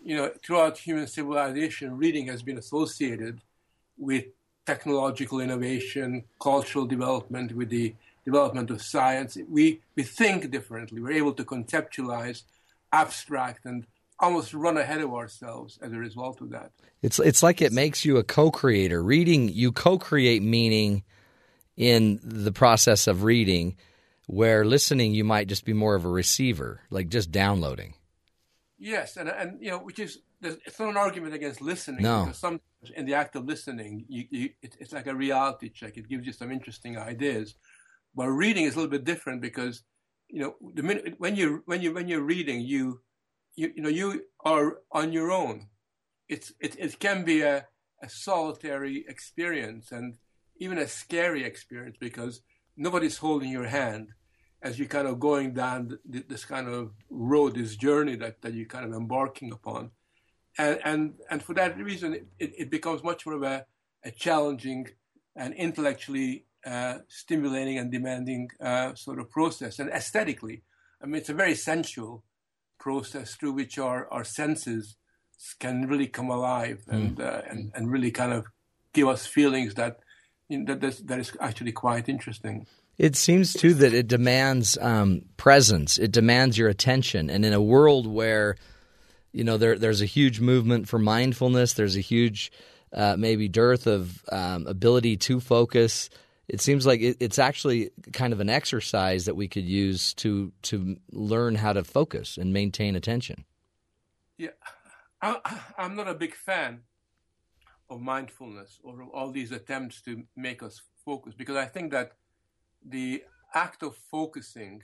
you 0.08 0.14
know, 0.16 0.26
throughout 0.42 0.74
human 0.78 1.06
civilization, 1.18 1.86
reading 2.04 2.26
has 2.32 2.40
been 2.48 2.58
associated 2.64 3.34
with 4.08 4.24
technological 4.64 5.38
innovation, 5.46 6.08
cultural 6.48 6.86
development, 6.86 7.48
with 7.60 7.70
the 7.70 7.94
development 8.24 8.68
of 8.70 8.78
science. 8.82 9.36
We, 9.48 9.64
we 9.96 10.02
think 10.02 10.50
differently. 10.50 11.00
We're 11.00 11.20
able 11.22 11.34
to 11.40 11.44
conceptualize, 11.44 12.38
abstract, 12.92 13.64
and 13.64 13.86
almost 14.18 14.54
run 14.54 14.76
ahead 14.76 15.00
of 15.00 15.12
ourselves 15.12 15.78
as 15.82 15.92
a 15.92 16.00
result 16.08 16.40
of 16.40 16.48
that. 16.50 16.70
It's 17.02 17.18
it's 17.30 17.42
like 17.42 17.60
it 17.60 17.72
makes 17.72 18.04
you 18.04 18.16
a 18.16 18.24
co-creator. 18.24 19.02
Reading, 19.02 19.48
you 19.62 19.70
co-create 19.72 20.42
meaning 20.42 21.04
in 21.76 22.18
the 22.22 22.52
process 22.52 23.06
of 23.06 23.22
reading, 23.22 23.76
where 24.26 24.64
listening 24.64 25.14
you 25.14 25.24
might 25.24 25.48
just 25.48 25.64
be 25.64 25.72
more 25.72 25.94
of 25.94 26.04
a 26.04 26.08
receiver, 26.08 26.82
like 26.90 27.08
just 27.08 27.30
downloading. 27.30 27.94
Yes, 28.78 29.16
and 29.16 29.28
and 29.28 29.62
you 29.62 29.70
know, 29.70 29.78
which 29.78 29.98
is 29.98 30.18
there's, 30.40 30.56
it's 30.66 30.78
not 30.78 30.90
an 30.90 30.96
argument 30.96 31.34
against 31.34 31.60
listening. 31.60 32.02
No. 32.02 32.30
sometimes 32.32 32.60
in 32.94 33.06
the 33.06 33.14
act 33.14 33.36
of 33.36 33.46
listening, 33.46 34.04
you, 34.08 34.24
you 34.30 34.50
it, 34.62 34.76
it's 34.78 34.92
like 34.92 35.06
a 35.06 35.14
reality 35.14 35.70
check. 35.70 35.96
It 35.96 36.08
gives 36.08 36.26
you 36.26 36.32
some 36.32 36.52
interesting 36.52 36.98
ideas. 36.98 37.54
But 38.14 38.28
reading 38.28 38.64
is 38.64 38.74
a 38.74 38.76
little 38.76 38.90
bit 38.90 39.04
different 39.04 39.40
because 39.40 39.82
you 40.28 40.40
know 40.40 40.56
the 40.74 40.82
minute 40.82 41.14
when 41.18 41.36
you 41.36 41.62
when 41.64 41.80
you 41.80 41.94
when 41.94 42.08
you're 42.08 42.22
reading, 42.22 42.60
you 42.60 43.00
you 43.54 43.72
you 43.74 43.82
know 43.82 43.88
you 43.88 44.24
are 44.44 44.78
on 44.92 45.12
your 45.12 45.30
own. 45.30 45.68
It's 46.28 46.52
it 46.60 46.76
it 46.78 46.98
can 46.98 47.24
be 47.24 47.42
a 47.42 47.66
a 48.02 48.10
solitary 48.10 49.06
experience 49.08 49.90
and 49.90 50.16
even 50.58 50.76
a 50.78 50.86
scary 50.86 51.44
experience 51.44 51.96
because 51.98 52.42
nobody's 52.76 53.18
holding 53.18 53.50
your 53.50 53.66
hand 53.66 54.12
as 54.62 54.78
you're 54.78 54.88
kind 54.88 55.06
of 55.06 55.20
going 55.20 55.52
down 55.54 55.98
this 56.04 56.44
kind 56.44 56.68
of 56.68 56.92
road, 57.10 57.54
this 57.54 57.76
journey 57.76 58.16
that, 58.16 58.42
that 58.42 58.54
you're 58.54 58.66
kind 58.66 58.84
of 58.84 58.92
embarking 58.92 59.52
upon. 59.52 59.90
And, 60.58 60.80
and, 60.84 61.14
and 61.30 61.42
for 61.42 61.54
that 61.54 61.76
reason, 61.78 62.14
it, 62.14 62.26
it 62.38 62.70
becomes 62.70 63.02
much 63.04 63.26
more 63.26 63.36
of 63.36 63.42
a, 63.42 63.66
a 64.04 64.10
challenging 64.10 64.88
and 65.34 65.54
intellectually 65.54 66.46
uh, 66.64 66.98
stimulating 67.08 67.78
and 67.78 67.92
demanding 67.92 68.50
uh, 68.60 68.94
sort 68.94 69.20
of 69.20 69.30
process. 69.30 69.78
And 69.78 69.90
aesthetically, 69.90 70.62
I 71.02 71.06
mean, 71.06 71.16
it's 71.16 71.28
a 71.28 71.34
very 71.34 71.54
sensual 71.54 72.24
process 72.78 73.34
through 73.34 73.52
which 73.52 73.78
our, 73.78 74.08
our 74.12 74.24
senses 74.24 74.96
can 75.60 75.86
really 75.86 76.06
come 76.06 76.30
alive 76.30 76.82
and, 76.88 77.20
uh, 77.20 77.42
and, 77.48 77.70
and 77.74 77.92
really 77.92 78.10
kind 78.10 78.32
of 78.32 78.46
give 78.94 79.06
us 79.06 79.26
feelings 79.26 79.74
that, 79.74 80.00
that, 80.48 80.66
that's- 80.80 81.00
that 81.00 81.18
is 81.18 81.32
actually 81.40 81.72
quite 81.72 82.08
interesting. 82.08 82.66
It 82.98 83.14
seems 83.14 83.52
too 83.52 83.74
that 83.74 83.92
it 83.92 84.08
demands 84.08 84.78
um, 84.78 85.22
presence. 85.36 85.98
It 85.98 86.12
demands 86.12 86.56
your 86.56 86.70
attention, 86.70 87.28
and 87.28 87.44
in 87.44 87.52
a 87.52 87.60
world 87.60 88.06
where 88.06 88.56
you 89.32 89.44
know 89.44 89.58
there 89.58 89.76
there's 89.78 90.00
a 90.00 90.06
huge 90.06 90.40
movement 90.40 90.88
for 90.88 90.98
mindfulness, 90.98 91.74
there's 91.74 91.96
a 91.96 92.00
huge 92.00 92.50
uh, 92.94 93.14
maybe 93.18 93.48
dearth 93.48 93.86
of 93.86 94.24
um, 94.32 94.66
ability 94.66 95.18
to 95.18 95.40
focus. 95.40 96.08
It 96.48 96.62
seems 96.62 96.86
like 96.86 97.02
it, 97.02 97.18
it's 97.20 97.38
actually 97.38 97.90
kind 98.14 98.32
of 98.32 98.40
an 98.40 98.48
exercise 98.48 99.26
that 99.26 99.34
we 99.36 99.46
could 99.46 99.66
use 99.66 100.14
to 100.14 100.52
to 100.62 100.96
learn 101.12 101.54
how 101.56 101.74
to 101.74 101.84
focus 101.84 102.38
and 102.38 102.50
maintain 102.54 102.96
attention. 102.96 103.44
Yeah, 104.38 104.50
I, 105.20 105.36
I'm 105.76 105.96
not 105.96 106.08
a 106.08 106.14
big 106.14 106.34
fan 106.34 106.80
of 107.88 108.00
mindfulness 108.00 108.80
or 108.82 109.02
of 109.02 109.08
all 109.10 109.30
these 109.30 109.52
attempts 109.52 110.00
to 110.02 110.24
make 110.36 110.62
us 110.62 110.82
focus 111.04 111.34
because 111.36 111.56
I 111.56 111.66
think 111.66 111.92
that 111.92 112.12
the 112.84 113.22
act 113.54 113.82
of 113.82 113.96
focusing, 114.10 114.82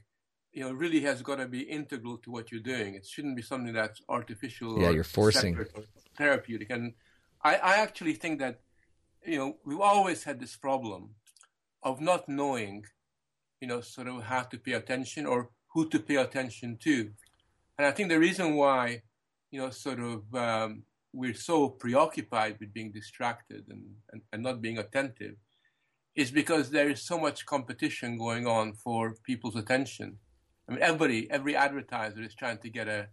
you 0.53 0.62
know, 0.62 0.73
really 0.73 1.01
has 1.01 1.23
got 1.23 1.37
to 1.37 1.47
be 1.47 1.62
integral 1.62 2.19
to 2.19 2.31
what 2.31 2.51
you're 2.51 2.61
doing. 2.61 2.95
It 2.95 3.07
shouldn't 3.07 3.37
be 3.37 3.43
something 3.43 3.73
that's 3.73 4.01
artificial. 4.09 4.81
Yeah, 4.81 4.88
or 4.88 4.93
you're 4.93 5.05
forcing. 5.05 5.57
or 5.57 5.67
therapeutic. 6.17 6.71
And 6.71 6.95
I, 7.43 7.57
I 7.57 7.77
actually 7.77 8.15
think 8.15 8.38
that, 8.41 8.61
you 9.27 9.38
know, 9.38 9.57
we've 9.65 9.81
always 9.81 10.25
had 10.25 10.41
this 10.41 10.57
problem 10.57 11.11
of 11.83 12.01
not 12.01 12.29
knowing, 12.29 12.85
you 13.61 13.69
know, 13.69 13.81
sort 13.81 14.09
of 14.09 14.25
how 14.25 14.43
to 14.43 14.59
pay 14.59 14.73
attention 14.73 15.27
or 15.27 15.51
who 15.73 15.88
to 15.88 15.99
pay 15.99 16.17
attention 16.17 16.79
to. 16.83 17.11
And 17.79 17.87
I 17.87 17.91
think 17.91 18.09
the 18.09 18.19
reason 18.19 18.55
why, 18.55 19.03
you 19.51 19.61
know, 19.61 19.71
sort 19.71 20.01
of 20.01 20.35
um, 20.35 20.85
we're 21.12 21.35
so 21.35 21.68
preoccupied 21.68 22.57
with 22.59 22.72
being 22.72 22.90
distracted 22.90 23.64
and, 23.68 23.83
and, 24.12 24.22
and 24.33 24.42
not 24.42 24.62
being 24.62 24.79
attentive 24.79 25.37
is 26.14 26.31
because 26.31 26.70
there 26.70 26.90
is 26.90 27.03
so 27.03 27.18
much 27.18 27.46
competition 27.46 28.18
going 28.18 28.46
on 28.46 28.72
for 28.72 29.14
people's 29.25 29.57
attention. 29.57 30.18
I 30.68 30.72
mean, 30.72 30.83
everybody, 30.83 31.31
every 31.31 31.57
advertiser 31.57 32.22
is 32.22 32.35
trying 32.35 32.59
to 32.59 32.70
get 32.70 32.88
a, 32.88 33.09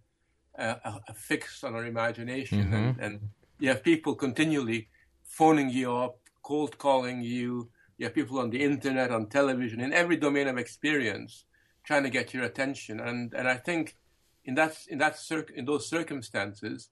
a, 0.58 1.00
a 1.08 1.14
fix 1.14 1.64
on 1.64 1.76
our 1.76 1.86
imagination. 1.86 2.74
And, 2.74 2.96
mm-hmm. 2.96 3.04
and 3.04 3.30
you 3.60 3.70
have 3.70 3.84
people 3.84 4.16
continually 4.16 4.90
phoning 5.24 5.70
you 5.70 5.96
up, 5.96 6.20
cold 6.44 6.78
calling 6.78 7.22
you. 7.22 7.70
You 7.98 8.06
have 8.06 8.16
people 8.16 8.40
on 8.40 8.50
the 8.50 8.64
internet, 8.64 9.12
on 9.12 9.28
television, 9.28 9.82
in 9.82 9.92
every 9.92 10.16
domain 10.16 10.48
of 10.48 10.58
experience, 10.58 11.46
trying 11.84 12.04
to 12.04 12.10
get 12.10 12.34
your 12.34 12.44
attention. 12.44 13.00
And 13.02 13.34
and 13.34 13.48
I 13.48 13.58
think 13.58 13.98
in 14.46 14.56
that 14.56 14.78
in 14.88 15.00
that 15.00 15.20
circ- 15.20 15.52
in 15.52 15.66
those 15.66 15.90
circumstances, 15.90 16.90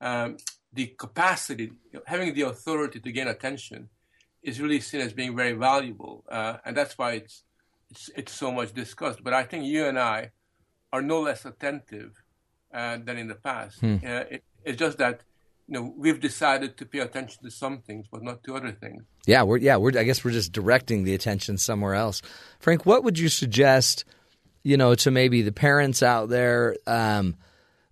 um, 0.00 0.36
the 0.72 0.86
capacity, 0.98 1.72
having 2.06 2.34
the 2.34 2.42
authority 2.42 3.00
to 3.00 3.12
gain 3.12 3.28
attention, 3.28 3.88
is 4.42 4.60
really 4.60 4.80
seen 4.80 5.00
as 5.00 5.12
being 5.12 5.36
very 5.36 5.52
valuable, 5.52 6.24
uh, 6.28 6.58
and 6.64 6.76
that's 6.76 6.96
why 6.96 7.12
it's 7.12 7.42
it's 7.90 8.10
it's 8.16 8.32
so 8.32 8.52
much 8.52 8.72
discussed. 8.72 9.24
But 9.24 9.34
I 9.34 9.44
think 9.44 9.64
you 9.64 9.86
and 9.86 9.98
I 9.98 10.30
are 10.92 11.02
no 11.02 11.20
less 11.20 11.44
attentive 11.44 12.22
uh, 12.72 12.98
than 13.02 13.18
in 13.18 13.28
the 13.28 13.34
past. 13.34 13.82
Uh, 13.82 14.24
it, 14.30 14.44
it's 14.64 14.78
just 14.78 14.98
that 14.98 15.22
you 15.66 15.74
know 15.74 15.94
we've 15.96 16.20
decided 16.20 16.76
to 16.76 16.86
pay 16.86 17.00
attention 17.00 17.42
to 17.42 17.50
some 17.50 17.78
things, 17.78 18.06
but 18.10 18.22
not 18.22 18.44
to 18.44 18.56
other 18.56 18.72
things. 18.72 19.04
Yeah, 19.26 19.42
we're 19.42 19.58
yeah, 19.58 19.76
we're 19.76 19.98
I 19.98 20.04
guess 20.04 20.24
we're 20.24 20.30
just 20.32 20.52
directing 20.52 21.04
the 21.04 21.14
attention 21.14 21.58
somewhere 21.58 21.94
else. 21.94 22.22
Frank, 22.60 22.86
what 22.86 23.04
would 23.04 23.18
you 23.18 23.28
suggest, 23.28 24.04
you 24.62 24.76
know, 24.76 24.94
to 24.96 25.10
maybe 25.10 25.42
the 25.42 25.52
parents 25.52 26.02
out 26.02 26.28
there 26.28 26.76
um, 26.86 27.36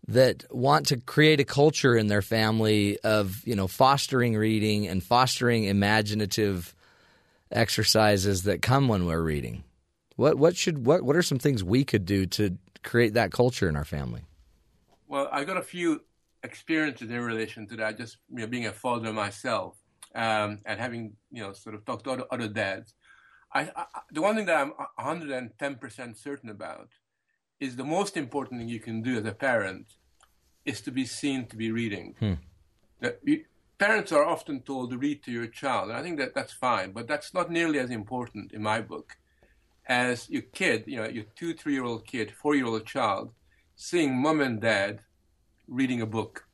that 0.08 0.44
want 0.50 0.86
to 0.86 0.98
create 0.98 1.40
a 1.40 1.44
culture 1.44 1.96
in 1.96 2.06
their 2.06 2.22
family 2.22 2.98
of, 3.00 3.42
you 3.44 3.56
know, 3.56 3.66
fostering 3.66 4.36
reading 4.36 4.86
and 4.86 5.02
fostering 5.02 5.64
imaginative 5.64 6.74
exercises 7.50 8.44
that 8.44 8.62
come 8.62 8.88
when 8.88 9.06
we're 9.06 9.22
reading? 9.22 9.64
What 10.16 10.38
what 10.38 10.56
should 10.56 10.86
what 10.86 11.02
what 11.02 11.16
are 11.16 11.22
some 11.22 11.38
things 11.38 11.62
we 11.62 11.84
could 11.84 12.04
do 12.04 12.26
to 12.26 12.56
create 12.82 13.14
that 13.14 13.32
culture 13.32 13.68
in 13.68 13.76
our 13.76 13.84
family? 13.84 14.22
Well, 15.08 15.28
I 15.30 15.44
got 15.44 15.56
a 15.56 15.62
few 15.62 16.02
experiences 16.42 17.10
in 17.10 17.20
relation 17.20 17.66
to 17.68 17.76
that. 17.76 17.98
Just 17.98 18.18
you 18.30 18.40
know, 18.40 18.46
being 18.46 18.66
a 18.66 18.72
father 18.72 19.12
myself 19.12 19.76
um, 20.14 20.60
and 20.64 20.80
having 20.80 21.14
you 21.30 21.42
know 21.42 21.52
sort 21.52 21.74
of 21.74 21.84
talked 21.84 22.04
to 22.04 22.12
other, 22.12 22.24
other 22.30 22.48
dads. 22.48 22.94
I, 23.52 23.70
I, 23.76 23.84
the 24.10 24.22
one 24.22 24.36
thing 24.36 24.46
that 24.46 24.60
I'm 24.60 24.70
110 24.96 25.74
percent 25.76 26.16
certain 26.16 26.48
about 26.48 26.88
is 27.60 27.76
the 27.76 27.84
most 27.84 28.16
important 28.16 28.60
thing 28.60 28.68
you 28.68 28.80
can 28.80 29.02
do 29.02 29.18
as 29.18 29.24
a 29.24 29.32
parent 29.32 29.86
is 30.64 30.80
to 30.82 30.90
be 30.90 31.04
seen 31.04 31.46
to 31.46 31.56
be 31.56 31.70
reading. 31.70 32.14
Hmm. 32.18 32.34
That 33.00 33.20
you, 33.24 33.44
parents 33.78 34.12
are 34.12 34.24
often 34.24 34.60
told 34.60 34.90
to 34.90 34.98
read 34.98 35.22
to 35.24 35.32
your 35.32 35.46
child, 35.46 35.90
and 35.90 35.98
I 35.98 36.02
think 36.02 36.18
that 36.18 36.34
that's 36.34 36.52
fine, 36.52 36.92
but 36.92 37.06
that's 37.06 37.32
not 37.34 37.50
nearly 37.50 37.78
as 37.78 37.90
important 37.90 38.52
in 38.52 38.62
my 38.62 38.80
book 38.80 39.16
as 39.86 40.28
your 40.28 40.42
kid, 40.42 40.84
you 40.86 40.96
know, 40.96 41.08
your 41.08 41.24
two, 41.36 41.54
three 41.54 41.74
year 41.74 41.84
old 41.84 42.06
kid, 42.06 42.32
four 42.32 42.54
year 42.54 42.66
old 42.66 42.84
child, 42.86 43.32
seeing 43.76 44.16
mom 44.16 44.40
and 44.40 44.60
dad 44.60 45.00
reading 45.68 46.00
a 46.00 46.06
book, 46.06 46.46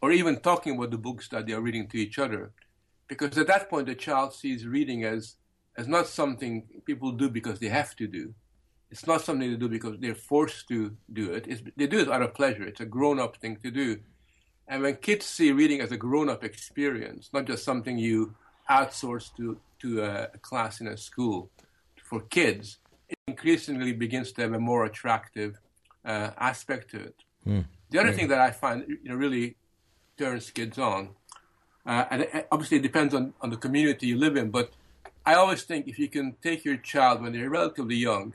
or 0.00 0.10
even 0.10 0.40
talking 0.40 0.76
about 0.76 0.90
the 0.90 0.98
books 0.98 1.28
that 1.28 1.46
they 1.46 1.52
are 1.52 1.60
reading 1.60 1.86
to 1.88 1.98
each 1.98 2.18
other. 2.18 2.52
Because 3.08 3.36
at 3.38 3.46
that 3.46 3.68
point, 3.68 3.86
the 3.86 3.94
child 3.94 4.34
sees 4.34 4.66
reading 4.66 5.04
as, 5.04 5.36
as 5.76 5.86
not 5.86 6.06
something 6.06 6.64
people 6.84 7.12
do 7.12 7.28
because 7.28 7.60
they 7.60 7.68
have 7.68 7.94
to 7.96 8.06
do. 8.06 8.34
It's 8.90 9.06
not 9.06 9.22
something 9.22 9.50
they 9.50 9.56
do 9.56 9.68
because 9.68 9.98
they're 9.98 10.14
forced 10.14 10.68
to 10.68 10.96
do 11.12 11.32
it. 11.32 11.46
It's, 11.48 11.62
they 11.76 11.86
do 11.86 12.00
it 12.00 12.08
out 12.10 12.22
of 12.22 12.34
pleasure. 12.34 12.62
It's 12.62 12.80
a 12.80 12.86
grown 12.86 13.18
up 13.18 13.36
thing 13.36 13.56
to 13.64 13.70
do. 13.70 13.98
And 14.68 14.82
when 14.82 14.96
kids 14.96 15.26
see 15.26 15.52
reading 15.52 15.80
as 15.80 15.92
a 15.92 15.96
grown 15.96 16.28
up 16.28 16.44
experience, 16.44 17.30
not 17.32 17.46
just 17.46 17.64
something 17.64 17.98
you 17.98 18.34
outsource 18.70 19.34
to, 19.36 19.58
to 19.80 20.02
a, 20.02 20.28
class 20.38 20.80
in 20.80 20.88
a 20.88 20.96
school, 20.96 21.50
for 22.02 22.20
kids, 22.20 22.78
it 23.08 23.18
increasingly 23.26 23.92
begins 23.92 24.32
to 24.32 24.42
have 24.42 24.52
a 24.52 24.58
more 24.58 24.84
attractive 24.84 25.58
uh, 26.04 26.30
aspect 26.38 26.90
to 26.92 27.00
it. 27.00 27.16
The 27.90 28.00
other 28.00 28.12
thing 28.12 28.28
that 28.28 28.40
I 28.40 28.50
find 28.50 28.84
you 28.88 28.98
know, 29.10 29.14
really 29.14 29.56
turns 30.16 30.50
kids 30.50 30.78
on, 30.78 31.10
uh, 31.84 32.04
and 32.10 32.22
it, 32.22 32.48
obviously 32.50 32.78
it 32.78 32.82
depends 32.82 33.14
on, 33.14 33.34
on 33.40 33.50
the 33.50 33.56
community 33.56 34.08
you 34.08 34.18
live 34.18 34.36
in, 34.36 34.50
but 34.50 34.72
I 35.24 35.34
always 35.34 35.62
think 35.62 35.86
if 35.86 35.98
you 35.98 36.08
can 36.08 36.36
take 36.42 36.64
your 36.64 36.76
child 36.76 37.22
when 37.22 37.32
they're 37.32 37.50
relatively 37.50 37.96
young 37.96 38.34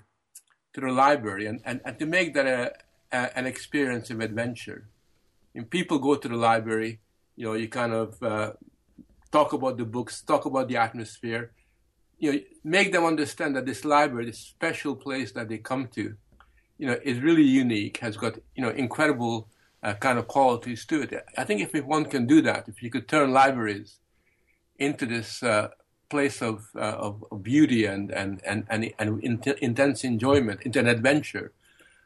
to 0.74 0.82
the 0.82 0.92
library 0.92 1.46
and, 1.46 1.62
and, 1.66 1.82
and 1.86 2.00
to 2.00 2.06
make 2.06 2.34
that 2.34 2.48
a, 2.48 2.74
a, 3.12 3.38
an 3.38 3.46
experience 3.46 4.10
of 4.10 4.20
adventure, 4.20 4.88
when 5.54 5.66
people 5.66 6.00
go 6.00 6.16
to 6.16 6.28
the 6.28 6.36
library, 6.36 7.00
you 7.36 7.46
know, 7.46 7.54
you 7.54 7.68
kind 7.68 7.94
of 7.94 8.22
uh, 8.24 8.54
talk 9.32 9.54
about 9.54 9.78
the 9.78 9.86
books, 9.86 10.22
talk 10.22 10.46
about 10.46 10.68
the 10.68 10.78
atmosphere, 10.78 11.52
you 12.20 12.32
know, 12.32 12.40
make 12.64 12.92
them 12.92 13.04
understand 13.04 13.56
that 13.56 13.66
this 13.66 13.84
library, 13.84 14.26
this 14.26 14.40
special 14.40 14.96
place 14.96 15.32
that 15.34 15.50
they 15.50 15.58
come 15.58 15.88
to, 15.88 16.16
you 16.78 16.88
know, 16.88 16.98
is 17.04 17.20
really 17.20 17.44
unique, 17.44 17.98
has 17.98 18.16
got, 18.16 18.38
you 18.56 18.64
know, 18.64 18.70
incredible 18.70 19.50
uh, 19.84 19.94
kind 19.96 20.20
of 20.20 20.28
qualities 20.28 20.86
to 20.86 21.02
it. 21.02 21.14
I 21.38 21.44
think 21.44 21.62
if 21.62 21.84
one 21.84 22.06
can 22.06 22.28
do 22.28 22.42
that, 22.44 22.68
if 22.68 22.84
you 22.84 22.90
could 22.90 23.08
turn 23.08 23.32
libraries 23.32 24.00
into 24.78 25.06
this 25.06 25.44
uh, 25.44 25.70
place 26.12 26.42
of, 26.42 26.70
uh, 26.76 27.08
of, 27.08 27.14
of 27.32 27.42
beauty 27.42 27.86
and 27.86 28.12
and 28.12 28.42
and 28.46 28.60
and, 28.70 28.94
and 29.00 29.48
intense 29.70 30.04
enjoyment, 30.04 30.62
into 30.62 30.80
an 30.80 30.88
adventure, 30.88 31.48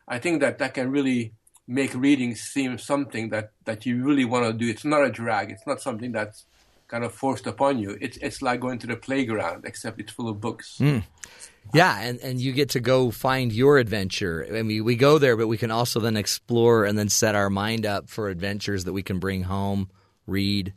I 0.07 0.17
think 0.23 0.35
that 0.41 0.59
that 0.59 0.73
can 0.77 0.91
really 0.97 1.33
make 1.67 1.93
reading 1.95 2.35
seem 2.35 2.77
something 2.77 3.29
that 3.29 3.51
that 3.65 3.85
you 3.85 4.03
really 4.09 4.25
want 4.25 4.45
to 4.45 4.53
do. 4.53 4.69
It's 4.69 4.85
not 4.85 5.03
a 5.03 5.11
drag. 5.21 5.51
It's 5.51 5.67
not 5.67 5.81
something 5.81 6.11
that's 6.11 6.45
kind 6.87 7.03
of 7.03 7.11
forced 7.13 7.47
upon 7.47 7.79
you. 7.79 7.97
It's 7.99 8.17
it's 8.21 8.41
like 8.41 8.59
going 8.59 8.79
to 8.79 8.87
the 8.87 8.95
playground, 9.07 9.65
except 9.65 9.99
it's 9.99 10.13
full 10.13 10.29
of 10.29 10.39
books. 10.39 10.77
Mm. 10.79 11.03
Yeah, 11.73 11.99
and, 11.99 12.19
and 12.19 12.39
you 12.39 12.51
get 12.53 12.69
to 12.69 12.79
go 12.79 13.09
find 13.09 13.51
your 13.51 13.79
adventure. 13.79 14.45
I 14.53 14.61
mean, 14.61 14.83
we 14.83 14.95
go 14.95 15.17
there, 15.17 15.35
but 15.35 15.47
we 15.47 15.57
can 15.57 15.71
also 15.71 15.99
then 15.99 16.15
explore 16.15 16.85
and 16.85 16.95
then 16.97 17.09
set 17.09 17.33
our 17.33 17.49
mind 17.49 17.85
up 17.87 18.07
for 18.07 18.29
adventures 18.29 18.83
that 18.83 18.93
we 18.93 19.01
can 19.01 19.17
bring 19.17 19.43
home, 19.43 19.89
read, 20.27 20.73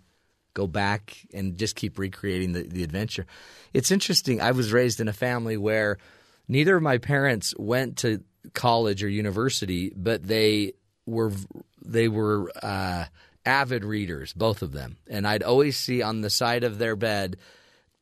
go 0.58 0.66
back, 0.66 1.16
and 1.32 1.58
just 1.58 1.76
keep 1.76 1.98
recreating 1.98 2.52
the, 2.52 2.62
the 2.62 2.82
adventure. 2.82 3.26
It's 3.72 3.90
interesting. 3.90 4.40
I 4.40 4.52
was 4.52 4.72
raised 4.72 5.00
in 5.00 5.08
a 5.08 5.12
family 5.12 5.56
where 5.56 5.98
neither 6.48 6.76
of 6.76 6.82
my 6.82 6.98
parents 6.98 7.54
went 7.56 7.98
to 7.98 8.22
college 8.54 9.04
or 9.04 9.08
university, 9.08 9.92
but 9.94 10.26
they 10.26 10.72
were 11.06 11.32
they 11.84 12.08
were 12.08 12.50
uh, 12.62 13.04
avid 13.44 13.84
readers, 13.84 14.32
both 14.32 14.62
of 14.62 14.72
them. 14.72 14.96
And 15.08 15.26
I'd 15.26 15.42
always 15.42 15.76
see 15.76 16.02
on 16.02 16.20
the 16.20 16.30
side 16.30 16.64
of 16.64 16.78
their 16.78 16.96
bed 16.96 17.36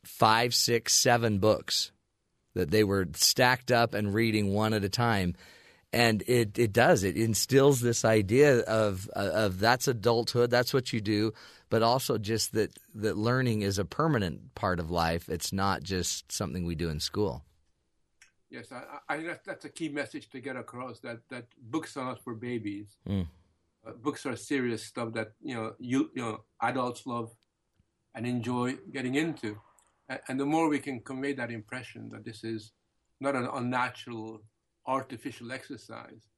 five, 0.05 0.55
six, 0.55 0.95
seven 0.95 1.39
books 1.39 1.93
that 2.55 2.71
they 2.71 2.85
were 2.85 3.07
stacked 3.15 3.71
up 3.71 3.95
and 3.95 4.15
reading 4.15 4.53
one 4.53 4.75
at 4.75 4.85
a 4.85 4.89
time. 4.89 5.35
And 5.93 6.23
it, 6.27 6.59
it 6.59 6.73
does. 6.73 7.05
It 7.05 7.17
instills 7.17 7.81
this 7.81 8.05
idea 8.05 8.61
of 8.61 9.09
of 9.15 9.59
that's 9.61 9.89
adulthood. 9.89 10.51
That's 10.51 10.75
what 10.75 10.93
you 10.93 11.01
do, 11.01 11.33
but 11.69 11.83
also 11.83 12.19
just 12.19 12.53
that 12.53 12.79
that 12.95 13.17
learning 13.17 13.63
is 13.63 13.79
a 13.79 13.85
permanent 13.85 14.55
part 14.55 14.79
of 14.81 14.91
life. 14.91 15.29
It's 15.29 15.53
not 15.53 15.83
just 15.83 16.31
something 16.31 16.65
we 16.65 16.75
do 16.75 16.89
in 16.89 17.01
school. 17.01 17.45
Yes, 18.51 18.71
I, 18.71 18.83
I 19.09 19.17
think 19.17 19.41
that's 19.45 19.65
a 19.65 19.69
key 19.69 19.89
message 19.89 20.31
to 20.31 20.41
get 20.41 20.57
across. 20.57 21.01
That 21.01 21.19
that 21.31 21.47
books 21.61 21.97
are 21.97 22.05
not 22.05 22.23
for 22.23 22.35
babies. 22.35 22.97
Mm. 23.09 23.27
Uh, 23.87 23.93
books 23.93 24.27
are 24.27 24.37
serious 24.37 24.85
stuff 24.85 25.13
that 25.15 25.33
you 25.43 25.55
know 25.55 25.75
you 25.79 26.11
you 26.15 26.23
know 26.23 26.45
adults 26.63 27.07
love 27.07 27.31
and 28.15 28.27
enjoy 28.27 28.77
getting 28.93 29.17
into, 29.17 29.59
and, 30.09 30.21
and 30.29 30.41
the 30.41 30.47
more 30.47 30.69
we 30.69 30.79
can 30.79 31.01
convey 31.01 31.33
that 31.35 31.51
impression 31.51 32.09
that 32.11 32.25
this 32.25 32.45
is 32.45 32.73
not 33.21 33.35
an 33.35 33.49
unnatural, 33.53 34.43
artificial 34.87 35.53
exercise, 35.53 36.29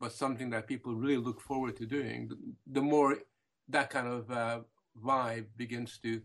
but 0.00 0.12
something 0.12 0.50
that 0.50 0.66
people 0.66 0.94
really 0.94 1.16
look 1.16 1.40
forward 1.40 1.76
to 1.76 1.86
doing, 1.86 2.28
the, 2.28 2.36
the 2.72 2.82
more 2.82 3.16
that 3.68 3.90
kind 3.90 4.06
of 4.06 4.30
uh, 4.30 4.60
vibe 5.02 5.46
begins 5.56 5.98
to, 6.02 6.20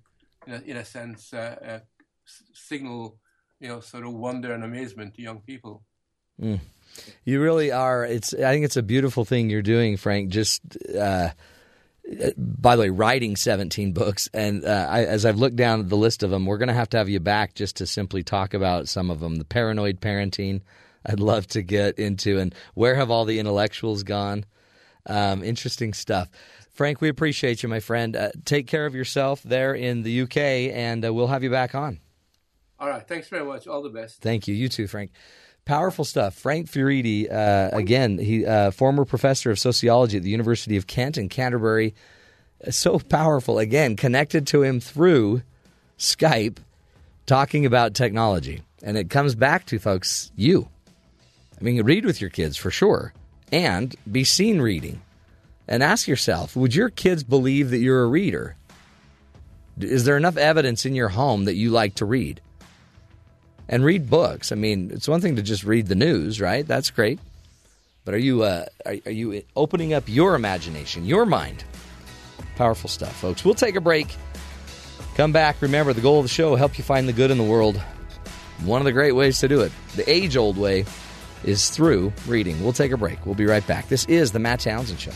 in 0.47 0.53
a, 0.53 0.61
in 0.65 0.77
a 0.77 0.85
sense, 0.85 1.33
uh, 1.33 1.55
uh 1.65 1.79
signal 2.53 3.19
you 3.59 3.67
know, 3.67 3.79
sort 3.79 4.05
of 4.05 4.13
wonder 4.13 4.53
and 4.53 4.63
amazement 4.63 5.15
to 5.15 5.21
young 5.21 5.41
people. 5.41 5.83
Mm. 6.41 6.59
You 7.25 7.41
really 7.41 7.71
are. 7.71 8.05
It's. 8.05 8.33
I 8.33 8.51
think 8.51 8.65
it's 8.65 8.77
a 8.77 8.83
beautiful 8.83 9.25
thing 9.25 9.49
you're 9.49 9.61
doing, 9.61 9.97
Frank. 9.97 10.29
Just. 10.29 10.61
Uh, 10.87 11.29
by 12.35 12.75
the 12.75 12.81
way, 12.81 12.89
writing 12.89 13.35
17 13.35 13.91
books, 13.91 14.29
and 14.33 14.65
uh, 14.65 14.87
I, 14.89 15.05
as 15.05 15.27
I've 15.27 15.37
looked 15.37 15.57
down 15.57 15.81
at 15.81 15.89
the 15.89 15.97
list 15.97 16.23
of 16.23 16.31
them, 16.31 16.47
we're 16.47 16.57
going 16.57 16.69
to 16.69 16.73
have 16.73 16.89
to 16.89 16.97
have 16.97 17.07
you 17.07 17.19
back 17.19 17.53
just 17.53 17.75
to 17.75 17.85
simply 17.85 18.23
talk 18.23 18.55
about 18.55 18.87
some 18.87 19.11
of 19.11 19.19
them. 19.19 19.35
The 19.35 19.45
paranoid 19.45 20.01
parenting, 20.01 20.61
I'd 21.05 21.19
love 21.19 21.45
to 21.49 21.61
get 21.61 21.99
into, 21.99 22.39
and 22.39 22.55
where 22.73 22.95
have 22.95 23.11
all 23.11 23.25
the 23.25 23.37
intellectuals 23.37 24.01
gone? 24.01 24.45
Um, 25.09 25.43
interesting 25.43 25.93
stuff. 25.93 26.29
Frank, 26.71 27.01
we 27.01 27.09
appreciate 27.09 27.61
you, 27.61 27.67
my 27.67 27.81
friend. 27.81 28.15
Uh, 28.15 28.31
take 28.45 28.67
care 28.67 28.85
of 28.85 28.95
yourself 28.95 29.43
there 29.43 29.73
in 29.73 30.03
the 30.03 30.21
UK, 30.21 30.37
and 30.37 31.03
uh, 31.03 31.13
we'll 31.13 31.27
have 31.27 31.43
you 31.43 31.49
back 31.49 31.75
on. 31.75 31.99
All 32.79 32.87
right. 32.87 33.05
Thanks 33.05 33.27
very 33.27 33.43
much. 33.43 33.67
All 33.67 33.81
the 33.81 33.89
best. 33.89 34.21
Thank 34.21 34.47
you. 34.47 34.55
You 34.55 34.69
too, 34.69 34.87
Frank. 34.87 35.11
Powerful 35.65 36.05
stuff. 36.05 36.35
Frank 36.35 36.67
Furedi, 36.67 37.31
uh, 37.31 37.69
again, 37.73 38.17
he 38.17 38.45
uh, 38.45 38.71
former 38.71 39.05
professor 39.05 39.51
of 39.51 39.59
sociology 39.59 40.17
at 40.17 40.23
the 40.23 40.29
University 40.29 40.77
of 40.77 40.87
Kent 40.87 41.17
in 41.17 41.29
Canterbury. 41.29 41.93
So 42.69 42.97
powerful. 42.99 43.59
Again, 43.59 43.95
connected 43.95 44.47
to 44.47 44.63
him 44.63 44.79
through 44.79 45.43
Skype, 45.97 46.57
talking 47.25 47.65
about 47.65 47.93
technology, 47.93 48.61
and 48.81 48.97
it 48.97 49.09
comes 49.09 49.35
back 49.35 49.65
to 49.67 49.79
folks 49.79 50.31
you. 50.35 50.69
I 51.59 51.63
mean, 51.63 51.83
read 51.83 52.05
with 52.05 52.21
your 52.21 52.29
kids 52.29 52.55
for 52.55 52.71
sure, 52.71 53.13
and 53.51 53.95
be 54.09 54.23
seen 54.23 54.61
reading, 54.61 55.01
and 55.67 55.83
ask 55.83 56.07
yourself: 56.07 56.55
Would 56.55 56.75
your 56.75 56.89
kids 56.89 57.23
believe 57.23 57.69
that 57.71 57.79
you're 57.79 58.03
a 58.03 58.07
reader? 58.07 58.55
Is 59.79 60.03
there 60.03 60.17
enough 60.17 60.37
evidence 60.37 60.85
in 60.85 60.95
your 60.95 61.09
home 61.09 61.45
that 61.45 61.55
you 61.55 61.69
like 61.69 61.95
to 61.95 62.05
read? 62.05 62.41
and 63.69 63.85
read 63.85 64.09
books. 64.09 64.51
I 64.51 64.55
mean, 64.55 64.89
it's 64.91 65.07
one 65.07 65.21
thing 65.21 65.37
to 65.37 65.41
just 65.41 65.63
read 65.63 65.87
the 65.87 65.95
news, 65.95 66.41
right? 66.41 66.67
That's 66.67 66.89
great. 66.89 67.19
But 68.03 68.15
are 68.15 68.19
you 68.19 68.43
uh, 68.43 68.65
are, 68.85 68.95
are 69.05 69.11
you 69.11 69.43
opening 69.55 69.93
up 69.93 70.03
your 70.07 70.35
imagination, 70.35 71.05
your 71.05 71.25
mind? 71.25 71.63
Powerful 72.55 72.89
stuff, 72.89 73.15
folks. 73.15 73.45
We'll 73.45 73.53
take 73.53 73.75
a 73.75 73.81
break. 73.81 74.07
Come 75.15 75.31
back. 75.31 75.61
Remember, 75.61 75.93
the 75.93 76.01
goal 76.01 76.17
of 76.17 76.25
the 76.25 76.29
show: 76.29 76.55
help 76.55 76.77
you 76.77 76.83
find 76.83 77.07
the 77.07 77.13
good 77.13 77.29
in 77.31 77.37
the 77.37 77.43
world. 77.43 77.79
One 78.63 78.81
of 78.81 78.85
the 78.85 78.91
great 78.91 79.13
ways 79.13 79.39
to 79.39 79.47
do 79.47 79.61
it, 79.61 79.71
the 79.95 80.09
age-old 80.09 80.57
way, 80.57 80.85
is 81.43 81.69
through 81.69 82.13
reading. 82.27 82.61
We'll 82.63 82.73
take 82.73 82.91
a 82.91 82.97
break. 82.97 83.25
We'll 83.25 83.35
be 83.35 83.45
right 83.45 83.65
back. 83.65 83.87
This 83.87 84.05
is 84.05 84.31
the 84.31 84.39
Matt 84.39 84.59
Townsend 84.61 84.99
Show. 84.99 85.11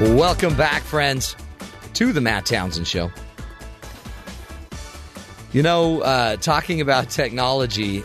Welcome 0.00 0.56
back, 0.56 0.82
friends, 0.82 1.34
to 1.94 2.12
the 2.12 2.20
Matt 2.20 2.46
Townsend 2.46 2.86
Show. 2.86 3.10
You 5.54 5.62
know, 5.62 6.00
uh, 6.00 6.34
talking 6.34 6.80
about 6.80 7.10
technology, 7.10 8.02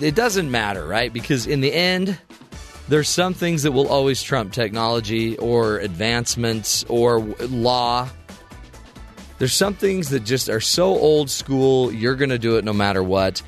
it 0.00 0.14
doesn't 0.14 0.50
matter, 0.50 0.86
right? 0.86 1.12
Because 1.12 1.46
in 1.46 1.60
the 1.60 1.70
end, 1.70 2.18
there's 2.88 3.10
some 3.10 3.34
things 3.34 3.62
that 3.64 3.72
will 3.72 3.88
always 3.88 4.22
trump 4.22 4.54
technology 4.54 5.36
or 5.36 5.80
advancements 5.80 6.82
or 6.88 7.20
law. 7.20 8.08
There's 9.38 9.52
some 9.52 9.74
things 9.74 10.08
that 10.08 10.20
just 10.20 10.48
are 10.48 10.60
so 10.60 10.96
old 10.96 11.28
school, 11.28 11.92
you're 11.92 12.16
going 12.16 12.30
to 12.30 12.38
do 12.38 12.56
it 12.56 12.64
no 12.64 12.72
matter 12.72 13.02
what. 13.02 13.42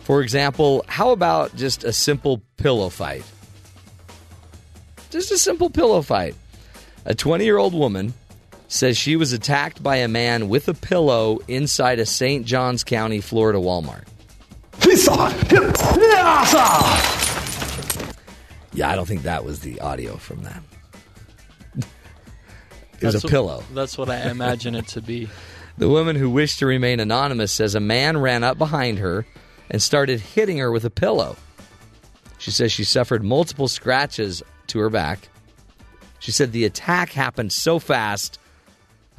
For 0.00 0.20
example, 0.20 0.84
how 0.86 1.12
about 1.12 1.56
just 1.56 1.82
a 1.82 1.94
simple 1.94 2.42
pillow 2.58 2.90
fight? 2.90 3.24
Just 5.08 5.32
a 5.32 5.38
simple 5.38 5.70
pillow 5.70 6.02
fight. 6.02 6.34
A 7.06 7.14
20 7.14 7.46
year 7.46 7.56
old 7.56 7.72
woman 7.72 8.12
says 8.68 8.96
she 8.96 9.16
was 9.16 9.32
attacked 9.32 9.82
by 9.82 9.96
a 9.96 10.08
man 10.08 10.48
with 10.48 10.68
a 10.68 10.74
pillow 10.74 11.40
inside 11.48 11.98
a 11.98 12.06
St. 12.06 12.46
Johns 12.46 12.84
County, 12.84 13.20
Florida 13.20 13.58
Walmart. 13.58 14.04
Yeah, 18.72 18.90
I 18.90 18.94
don't 18.94 19.06
think 19.06 19.22
that 19.22 19.44
was 19.44 19.60
the 19.60 19.80
audio 19.80 20.16
from 20.16 20.42
that. 20.44 20.62
it 21.76 21.84
was 23.02 23.14
that's 23.14 23.24
a 23.24 23.28
pillow. 23.28 23.56
What, 23.56 23.74
that's 23.74 23.98
what 23.98 24.08
I 24.08 24.30
imagine 24.30 24.74
it 24.76 24.86
to 24.88 25.02
be. 25.02 25.28
The 25.78 25.88
woman 25.88 26.16
who 26.16 26.30
wished 26.30 26.58
to 26.60 26.66
remain 26.66 27.00
anonymous 27.00 27.50
says 27.52 27.74
a 27.74 27.80
man 27.80 28.18
ran 28.18 28.44
up 28.44 28.58
behind 28.58 28.98
her 28.98 29.26
and 29.70 29.82
started 29.82 30.20
hitting 30.20 30.58
her 30.58 30.70
with 30.70 30.84
a 30.84 30.90
pillow. 30.90 31.36
She 32.38 32.50
says 32.50 32.70
she 32.70 32.84
suffered 32.84 33.24
multiple 33.24 33.68
scratches 33.68 34.42
to 34.68 34.78
her 34.78 34.90
back. 34.90 35.28
She 36.20 36.32
said 36.32 36.52
the 36.52 36.64
attack 36.64 37.10
happened 37.10 37.52
so 37.52 37.78
fast. 37.78 38.38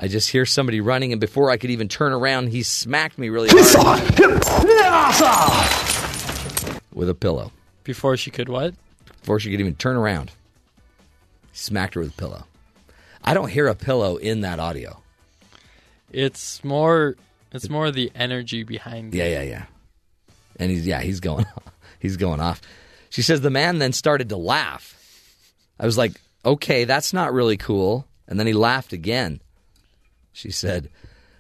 I 0.01 0.07
just 0.07 0.29
hear 0.29 0.45
somebody 0.45 0.79
running, 0.79 1.11
and 1.11 1.19
before 1.19 1.51
I 1.51 1.57
could 1.57 1.71
even 1.71 1.89
turn 1.89 2.13
around, 2.13 2.47
he 2.47 2.63
smacked 2.63 3.17
me 3.17 3.27
really 3.29 3.49
hard 3.51 4.01
with 6.93 7.09
a 7.09 7.13
pillow. 7.15 7.51
Before 7.83 8.15
she 8.17 8.31
could 8.31 8.49
what? 8.49 8.73
Before 9.21 9.39
she 9.39 9.51
could 9.51 9.59
even 9.59 9.75
turn 9.75 9.95
around, 9.97 10.31
he 11.51 11.57
smacked 11.57 11.95
her 11.95 12.01
with 12.01 12.11
a 12.11 12.13
pillow. 12.17 12.45
I 13.23 13.33
don't 13.33 13.49
hear 13.49 13.67
a 13.67 13.75
pillow 13.75 14.15
in 14.15 14.41
that 14.41 14.59
audio. 14.59 15.01
It's 16.11 16.63
more. 16.63 17.15
It's 17.51 17.69
more 17.69 17.91
the 17.91 18.11
energy 18.15 18.63
behind 18.63 19.13
Yeah, 19.13 19.25
it. 19.25 19.31
yeah, 19.31 19.41
yeah. 19.41 19.65
And 20.57 20.71
he's 20.71 20.85
yeah, 20.87 21.01
he's 21.01 21.19
going, 21.19 21.45
he's 21.99 22.15
going 22.17 22.39
off. 22.39 22.61
She 23.09 23.21
says 23.21 23.41
the 23.41 23.49
man 23.49 23.79
then 23.79 23.91
started 23.91 24.29
to 24.29 24.37
laugh. 24.37 24.95
I 25.79 25.85
was 25.85 25.97
like, 25.97 26.13
okay, 26.45 26.83
that's 26.85 27.11
not 27.11 27.33
really 27.33 27.57
cool. 27.57 28.05
And 28.27 28.39
then 28.39 28.47
he 28.47 28.53
laughed 28.53 28.93
again. 28.93 29.41
She 30.31 30.51
said, 30.51 30.89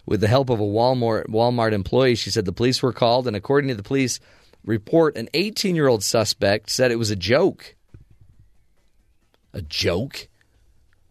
with 0.05 0.21
the 0.21 0.27
help 0.27 0.49
of 0.49 0.59
a 0.59 0.63
Walmart, 0.63 1.27
Walmart 1.27 1.71
employee, 1.71 2.15
she 2.15 2.31
said 2.31 2.45
the 2.45 2.51
police 2.51 2.81
were 2.81 2.93
called, 2.93 3.27
and 3.27 3.35
according 3.35 3.67
to 3.69 3.75
the 3.75 3.83
police 3.83 4.19
report, 4.65 5.15
an 5.15 5.29
18 5.33 5.75
year 5.75 5.87
old 5.87 6.03
suspect 6.03 6.69
said 6.69 6.91
it 6.91 6.97
was 6.97 7.11
a 7.11 7.15
joke. 7.15 7.75
A 9.53 9.61
joke? 9.61 10.27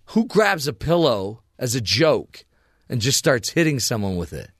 Who 0.07 0.27
grabs 0.27 0.67
a 0.67 0.73
pillow 0.73 1.43
as 1.59 1.75
a 1.75 1.81
joke 1.81 2.45
and 2.89 3.01
just 3.01 3.19
starts 3.19 3.51
hitting 3.51 3.79
someone 3.79 4.17
with 4.17 4.33
it? 4.33 4.51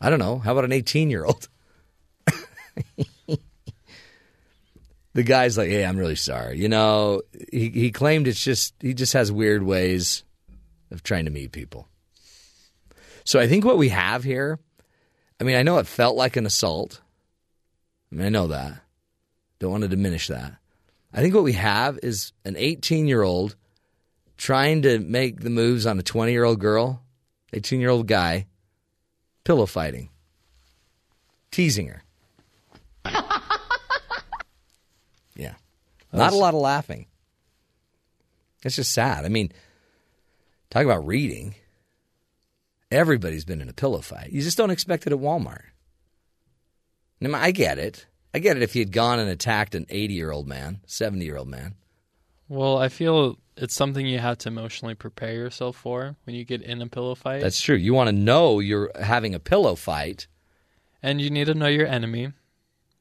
I 0.00 0.10
don't 0.10 0.18
know. 0.18 0.38
How 0.38 0.52
about 0.52 0.64
an 0.64 0.72
18 0.72 1.10
year 1.10 1.24
old? 1.24 1.48
the 5.12 5.22
guy's 5.22 5.58
like, 5.58 5.68
"Hey, 5.68 5.84
I'm 5.84 5.98
really 5.98 6.16
sorry." 6.16 6.58
You 6.58 6.68
know, 6.68 7.22
he 7.52 7.68
he 7.68 7.90
claimed 7.90 8.26
it's 8.26 8.42
just 8.42 8.74
he 8.80 8.94
just 8.94 9.12
has 9.12 9.30
weird 9.30 9.62
ways 9.62 10.24
of 10.90 11.02
trying 11.02 11.24
to 11.24 11.30
meet 11.30 11.52
people. 11.52 11.88
So 13.24 13.38
I 13.38 13.46
think 13.46 13.64
what 13.64 13.78
we 13.78 13.90
have 13.90 14.24
here, 14.24 14.58
I 15.40 15.44
mean, 15.44 15.56
I 15.56 15.62
know 15.62 15.78
it 15.78 15.86
felt 15.86 16.16
like 16.16 16.36
an 16.36 16.46
assault. 16.46 17.00
I 18.10 18.16
mean, 18.16 18.26
I 18.26 18.30
know 18.30 18.48
that. 18.48 18.80
Don't 19.58 19.70
want 19.70 19.82
to 19.82 19.88
diminish 19.88 20.28
that. 20.28 20.54
I 21.12 21.20
think 21.20 21.34
what 21.34 21.44
we 21.44 21.52
have 21.52 21.98
is 22.02 22.32
an 22.44 22.56
18 22.56 23.06
year 23.06 23.22
old 23.22 23.56
trying 24.36 24.82
to 24.82 24.98
make 24.98 25.40
the 25.40 25.50
moves 25.50 25.86
on 25.86 25.98
a 25.98 26.02
20 26.02 26.32
year 26.32 26.44
old 26.44 26.60
girl, 26.60 27.02
18 27.52 27.80
year 27.80 27.90
old 27.90 28.06
guy, 28.06 28.46
pillow 29.44 29.66
fighting, 29.66 30.08
teasing 31.50 31.88
her. 31.88 32.02
yeah. 35.36 35.54
Not 36.12 36.32
a 36.32 36.36
lot 36.36 36.54
of 36.54 36.60
laughing. 36.60 37.06
It's 38.62 38.76
just 38.76 38.92
sad. 38.92 39.24
I 39.24 39.28
mean, 39.28 39.52
talk 40.70 40.84
about 40.84 41.06
reading. 41.06 41.54
Everybody's 42.90 43.44
been 43.44 43.60
in 43.60 43.68
a 43.68 43.72
pillow 43.72 44.00
fight. 44.00 44.30
You 44.32 44.42
just 44.42 44.58
don't 44.58 44.70
expect 44.70 45.06
it 45.06 45.12
at 45.12 45.18
Walmart. 45.18 45.62
Now, 47.20 47.38
I 47.38 47.50
get 47.50 47.78
it. 47.78 48.06
I 48.34 48.38
get 48.38 48.56
it 48.56 48.62
if 48.62 48.74
you 48.74 48.80
had 48.82 48.92
gone 48.92 49.18
and 49.18 49.28
attacked 49.28 49.74
an 49.74 49.86
80 49.88 50.14
year 50.14 50.30
old 50.32 50.48
man, 50.48 50.80
70 50.86 51.24
year 51.24 51.36
old 51.36 51.48
man. 51.48 51.74
Well, 52.48 52.78
I 52.78 52.88
feel 52.88 53.38
it's 53.56 53.74
something 53.74 54.06
you 54.06 54.18
have 54.18 54.38
to 54.38 54.48
emotionally 54.48 54.94
prepare 54.94 55.34
yourself 55.34 55.76
for 55.76 56.16
when 56.24 56.34
you 56.34 56.44
get 56.44 56.62
in 56.62 56.80
a 56.82 56.86
pillow 56.88 57.14
fight. 57.14 57.42
That's 57.42 57.60
true. 57.60 57.76
You 57.76 57.94
want 57.94 58.08
to 58.08 58.12
know 58.12 58.58
you're 58.58 58.90
having 59.00 59.34
a 59.34 59.40
pillow 59.40 59.74
fight. 59.76 60.26
and 61.02 61.20
you 61.20 61.30
need 61.30 61.46
to 61.46 61.54
know 61.54 61.66
your 61.68 61.86
enemy. 61.86 62.32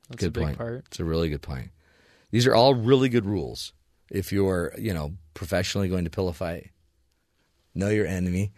That's 0.09 0.21
good 0.21 0.27
a 0.27 0.31
big 0.31 0.43
point. 0.43 0.57
part. 0.57 0.83
It's 0.87 0.99
a 0.99 1.05
really 1.05 1.29
good 1.29 1.41
point. 1.41 1.69
These 2.31 2.45
are 2.47 2.55
all 2.55 2.73
really 2.75 3.09
good 3.09 3.25
rules. 3.25 3.73
If 4.11 4.31
you're, 4.31 4.73
you 4.77 4.93
know, 4.93 5.13
professionally 5.33 5.87
going 5.89 6.03
to 6.03 6.09
pillow 6.09 6.31
fight, 6.31 6.71
know 7.73 7.89
your 7.89 8.07
enemy. 8.07 8.51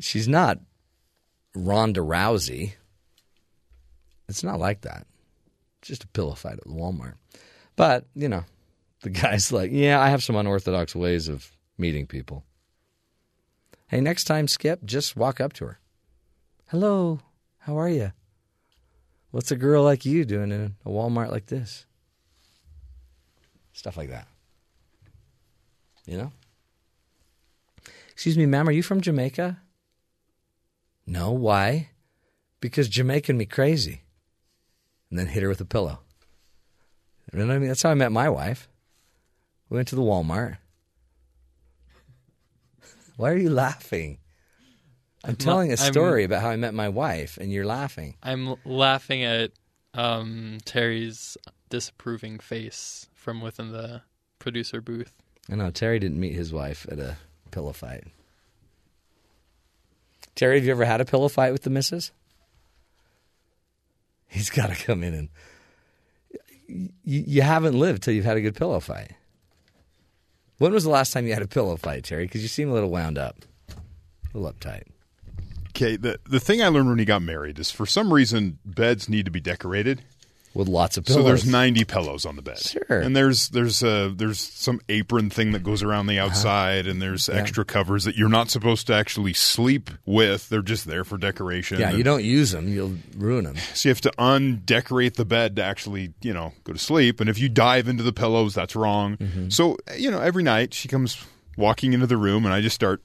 She's 0.00 0.28
not 0.28 0.58
Ronda 1.54 2.00
Rousey. 2.00 2.74
It's 4.28 4.44
not 4.44 4.58
like 4.58 4.82
that. 4.82 5.06
Just 5.82 6.04
a 6.04 6.08
pillow 6.08 6.34
fight 6.34 6.58
at 6.58 6.64
Walmart. 6.66 7.14
But, 7.76 8.06
you 8.14 8.28
know, 8.28 8.44
the 9.02 9.10
guy's 9.10 9.52
like, 9.52 9.70
yeah, 9.72 10.00
I 10.00 10.08
have 10.08 10.22
some 10.22 10.36
unorthodox 10.36 10.94
ways 10.94 11.28
of 11.28 11.50
meeting 11.78 12.06
people. 12.06 12.44
Hey, 13.88 14.00
next 14.00 14.24
time, 14.24 14.48
Skip, 14.48 14.84
just 14.84 15.16
walk 15.16 15.40
up 15.40 15.52
to 15.54 15.66
her. 15.66 15.80
Hello, 16.68 17.20
how 17.58 17.78
are 17.78 17.88
you? 17.88 18.12
What's 19.30 19.52
a 19.52 19.56
girl 19.56 19.84
like 19.84 20.04
you 20.04 20.24
doing 20.24 20.50
in 20.50 20.74
a 20.84 20.88
Walmart 20.88 21.30
like 21.30 21.46
this? 21.46 21.86
Stuff 23.72 23.96
like 23.96 24.10
that. 24.10 24.26
You 26.06 26.16
know? 26.16 26.32
Excuse 28.16 28.38
me, 28.38 28.46
ma'am, 28.46 28.66
are 28.66 28.72
you 28.72 28.82
from 28.82 29.02
Jamaica? 29.02 29.58
No, 31.06 31.32
why? 31.32 31.90
Because 32.60 32.88
Jamaican 32.88 33.36
me 33.36 33.44
crazy. 33.44 34.04
And 35.10 35.18
then 35.18 35.26
hit 35.26 35.42
her 35.42 35.50
with 35.50 35.60
a 35.60 35.66
pillow. 35.66 35.98
You 37.30 37.38
know 37.40 37.46
what 37.46 37.56
I 37.56 37.58
mean? 37.58 37.68
That's 37.68 37.82
how 37.82 37.90
I 37.90 37.94
met 37.94 38.12
my 38.12 38.30
wife. 38.30 38.70
We 39.68 39.74
went 39.76 39.88
to 39.88 39.96
the 39.96 40.00
Walmart. 40.00 40.56
Why 43.18 43.32
are 43.32 43.36
you 43.36 43.50
laughing? 43.50 44.16
I'm 45.22 45.36
telling 45.36 45.68
a 45.68 45.76
I'm- 45.76 45.92
story 45.92 46.24
about 46.24 46.40
how 46.40 46.48
I 46.48 46.56
met 46.56 46.72
my 46.72 46.88
wife, 46.88 47.36
and 47.36 47.52
you're 47.52 47.66
laughing. 47.66 48.14
I'm 48.22 48.54
laughing 48.64 49.24
at 49.24 49.50
um, 49.92 50.56
Terry's 50.64 51.36
disapproving 51.68 52.38
face 52.38 53.10
from 53.14 53.42
within 53.42 53.72
the 53.72 54.00
producer 54.38 54.80
booth. 54.80 55.12
I 55.52 55.56
know 55.56 55.70
Terry 55.70 55.98
didn't 55.98 56.18
meet 56.18 56.34
his 56.34 56.50
wife 56.50 56.86
at 56.90 56.98
a 56.98 57.18
pillow 57.56 57.72
fight. 57.72 58.04
Terry, 60.34 60.56
have 60.56 60.66
you 60.66 60.72
ever 60.72 60.84
had 60.84 61.00
a 61.00 61.06
pillow 61.06 61.28
fight 61.28 61.52
with 61.52 61.62
the 61.62 61.70
missus? 61.70 62.12
He's 64.28 64.50
got 64.50 64.68
to 64.68 64.76
come 64.76 65.02
in 65.02 65.14
and. 65.14 65.28
You, 66.68 66.90
you 67.04 67.42
haven't 67.42 67.78
lived 67.78 68.02
till 68.02 68.12
you've 68.12 68.26
had 68.26 68.36
a 68.36 68.42
good 68.42 68.56
pillow 68.56 68.80
fight. 68.80 69.12
When 70.58 70.72
was 70.72 70.84
the 70.84 70.90
last 70.90 71.12
time 71.14 71.26
you 71.26 71.32
had 71.32 71.42
a 71.42 71.48
pillow 71.48 71.76
fight, 71.76 72.04
Terry? 72.04 72.24
Because 72.24 72.42
you 72.42 72.48
seem 72.48 72.68
a 72.68 72.74
little 72.74 72.90
wound 72.90 73.16
up, 73.16 73.36
a 73.70 74.36
little 74.36 74.52
uptight. 74.52 74.82
Okay, 75.70 75.96
the 75.96 76.18
the 76.28 76.40
thing 76.40 76.62
I 76.62 76.68
learned 76.68 76.90
when 76.90 76.98
he 76.98 77.06
got 77.06 77.22
married 77.22 77.58
is 77.58 77.70
for 77.70 77.86
some 77.86 78.12
reason 78.12 78.58
beds 78.66 79.08
need 79.08 79.24
to 79.24 79.30
be 79.30 79.40
decorated. 79.40 80.02
With 80.56 80.68
lots 80.68 80.96
of 80.96 81.04
pillows. 81.04 81.22
So 81.22 81.28
there's 81.28 81.46
90 81.46 81.84
pillows 81.84 82.24
on 82.26 82.36
the 82.36 82.42
bed. 82.42 82.58
Sure. 82.58 83.00
And 83.00 83.14
there's 83.14 83.50
there's 83.50 83.82
uh 83.84 84.10
there's 84.14 84.38
some 84.40 84.80
apron 84.88 85.28
thing 85.30 85.52
that 85.52 85.62
goes 85.62 85.82
around 85.82 86.08
Uh-huh. 86.08 86.12
the 86.14 86.18
outside 86.20 86.86
and 86.86 87.00
there's 87.02 87.28
extra 87.28 87.64
covers 87.64 88.04
that 88.04 88.16
you're 88.16 88.28
not 88.28 88.48
supposed 88.50 88.86
to 88.86 88.94
actually 88.94 89.34
sleep 89.34 89.90
with. 90.06 90.48
They're 90.48 90.62
just 90.62 90.86
there 90.86 91.04
for 91.04 91.18
decoration. 91.18 91.78
Yeah, 91.78 91.90
And 91.90 91.98
you 91.98 92.04
don't 92.04 92.24
use 92.24 92.52
them, 92.52 92.68
you'll 92.68 92.96
ruin 93.16 93.44
them. 93.44 93.56
So 93.74 93.88
you 93.88 93.90
have 93.90 94.00
to 94.02 94.12
undecorate 94.18 95.14
the 95.16 95.24
bed 95.24 95.56
to 95.56 95.62
actually, 95.62 96.14
you 96.22 96.32
know, 96.32 96.52
go 96.64 96.72
to 96.72 96.78
sleep. 96.78 97.20
And 97.20 97.28
if 97.28 97.38
you 97.38 97.48
dive 97.48 97.88
into 97.88 98.02
the 98.02 98.12
pillows, 98.12 98.54
that's 98.54 98.74
wrong. 98.74 99.16
Mm-hmm. 99.18 99.48
So, 99.50 99.76
you 99.96 100.10
know, 100.10 100.20
every 100.20 100.42
night 100.42 100.72
she 100.74 100.88
comes 100.88 101.22
walking 101.56 101.92
into 101.92 102.06
the 102.06 102.16
room 102.16 102.44
and 102.44 102.54
I 102.54 102.60
just 102.60 102.74
start 102.74 103.02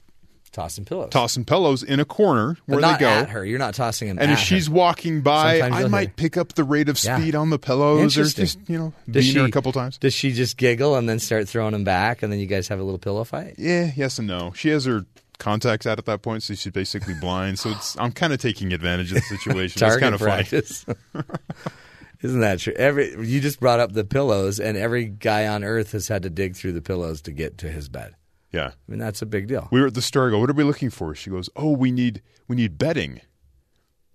Tossing 0.52 0.84
pillows. 0.84 1.08
tossing 1.10 1.44
pillows 1.46 1.82
in 1.82 1.98
a 1.98 2.04
corner 2.04 2.58
where 2.66 2.80
they 2.82 2.96
go. 2.98 3.08
at 3.08 3.30
her. 3.30 3.42
You're 3.44 3.58
not 3.58 3.74
tossing 3.74 4.08
them 4.08 4.18
And 4.18 4.30
at 4.30 4.38
if 4.38 4.44
she's 4.44 4.66
her. 4.66 4.72
walking 4.74 5.22
by, 5.22 5.60
Sometimes 5.60 5.84
I 5.86 5.88
might 5.88 6.00
hear- 6.08 6.14
pick 6.16 6.36
up 6.36 6.52
the 6.54 6.64
rate 6.64 6.90
of 6.90 7.02
Yeah. 7.02 7.18
speed 7.18 7.34
on 7.34 7.48
the 7.50 7.58
pillows 7.58 8.18
or 8.18 8.24
just, 8.24 8.58
you 8.68 8.76
know, 8.78 8.92
Does 9.10 9.24
being 9.24 9.36
her 9.38 9.44
a 9.46 9.50
couple 9.50 9.72
times. 9.72 9.96
Does 9.96 10.12
she 10.12 10.32
just 10.32 10.58
giggle 10.58 10.94
and 10.96 11.08
then 11.08 11.18
start 11.18 11.48
throwing 11.48 11.72
them 11.72 11.84
back, 11.84 12.22
and 12.22 12.30
then 12.30 12.38
you 12.38 12.46
guys 12.46 12.68
have 12.68 12.78
a 12.78 12.82
little 12.82 12.98
pillow 12.98 13.24
fight? 13.24 13.54
Yeah, 13.56 13.92
yes 13.96 14.18
and 14.18 14.28
no. 14.28 14.52
She 14.54 14.68
has 14.68 14.84
her 14.84 15.06
contacts 15.38 15.86
out 15.86 15.98
at 15.98 16.04
that 16.04 16.20
point, 16.22 16.42
so 16.42 16.54
she's 16.54 16.70
basically 16.72 17.14
blind. 17.14 17.58
So 17.58 17.70
it's 17.70 17.96
I'm 17.98 18.12
kind 18.12 18.32
of 18.34 18.38
taking 18.38 18.72
advantage 18.74 19.10
of 19.10 19.14
the 19.16 19.20
situation. 19.22 19.82
it's 19.82 19.96
kind 19.96 20.14
of 20.14 20.20
funny. 20.20 20.44
practice. 20.44 20.84
Isn't 22.22 22.40
that 22.40 22.60
true? 22.60 22.74
Every 22.74 23.26
you 23.26 23.40
just 23.40 23.58
brought 23.58 23.80
up 23.80 23.92
the 23.94 24.04
pillows, 24.04 24.60
and 24.60 24.76
every 24.76 25.06
guy 25.06 25.46
on 25.48 25.64
earth 25.64 25.90
has 25.92 26.06
had 26.08 26.22
to 26.22 26.30
dig 26.30 26.54
through 26.54 26.72
the 26.72 26.82
pillows 26.82 27.20
to 27.22 27.32
get 27.32 27.58
to 27.58 27.68
his 27.70 27.88
bed. 27.88 28.14
Yeah. 28.52 28.68
I 28.68 28.90
mean, 28.90 28.98
that's 28.98 29.22
a 29.22 29.26
big 29.26 29.48
deal. 29.48 29.68
We 29.70 29.80
were 29.80 29.86
at 29.86 29.94
the 29.94 30.02
store. 30.02 30.28
I 30.28 30.30
go, 30.30 30.38
what 30.38 30.50
are 30.50 30.54
we 30.54 30.64
looking 30.64 30.90
for? 30.90 31.14
She 31.14 31.30
goes, 31.30 31.48
oh, 31.56 31.70
we 31.70 31.90
need 31.90 32.22
we 32.48 32.56
need 32.56 32.78
bedding. 32.78 33.20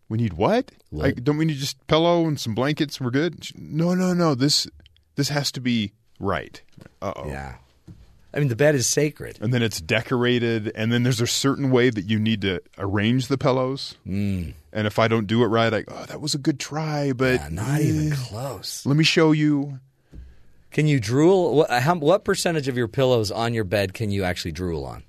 We 0.10 0.18
need 0.18 0.34
what? 0.34 0.72
What? 0.90 1.04
Like, 1.04 1.24
don't 1.24 1.38
we 1.38 1.46
need 1.46 1.58
just 1.58 1.86
pillow 1.88 2.26
and 2.28 2.40
some 2.40 2.56
blankets? 2.56 3.02
We're 3.02 3.12
good. 3.12 3.44
She, 3.44 3.54
no, 3.58 3.94
no, 3.94 4.14
no. 4.14 4.36
This 4.36 4.68
this 5.16 5.30
has 5.30 5.52
to 5.54 5.60
be 5.60 5.94
right. 6.20 6.62
Uh 7.02 7.14
oh. 7.16 7.28
Yeah, 7.28 7.56
I 8.34 8.40
mean, 8.40 8.50
the 8.50 8.56
bed 8.56 8.76
is 8.76 8.88
sacred. 8.88 9.40
And 9.42 9.54
then 9.54 9.64
it's 9.64 9.82
decorated, 9.82 10.72
and 10.76 10.92
then 10.92 11.04
there's 11.04 11.22
a 11.22 11.28
certain 11.28 11.72
way 11.72 11.90
that 11.90 12.06
you 12.06 12.20
need 12.20 12.42
to 12.42 12.62
arrange 12.78 13.28
the 13.28 13.38
pillows. 13.38 13.96
Mm. 14.08 14.54
And 14.72 14.88
if 14.88 15.00
I 15.00 15.08
don't 15.08 15.26
do 15.26 15.44
it 15.44 15.48
right, 15.48 15.74
I 15.74 15.84
oh, 15.88 16.06
that 16.06 16.22
was 16.22 16.36
a 16.36 16.38
good 16.38 16.60
try, 16.60 17.14
but 17.14 17.40
Yeah, 17.40 17.50
not 17.50 17.82
even 17.82 18.14
eh, 18.14 18.16
close. 18.16 18.86
Let 18.86 18.96
me 18.96 19.04
show 19.04 19.32
you. 19.32 19.80
Can 20.72 20.88
you 20.88 20.99
drool? 20.99 21.55
What, 21.55 21.70
how, 21.70 21.95
what 21.95 22.24
percentage 22.26 22.68
of 22.68 22.78
your 22.78 22.88
pillows 22.88 23.32
on 23.32 23.53
your 23.53 23.63
bed 23.63 23.93
can 23.93 24.11
you 24.11 24.24
actually 24.24 24.51
drool 24.51 24.86
on? 24.86 25.03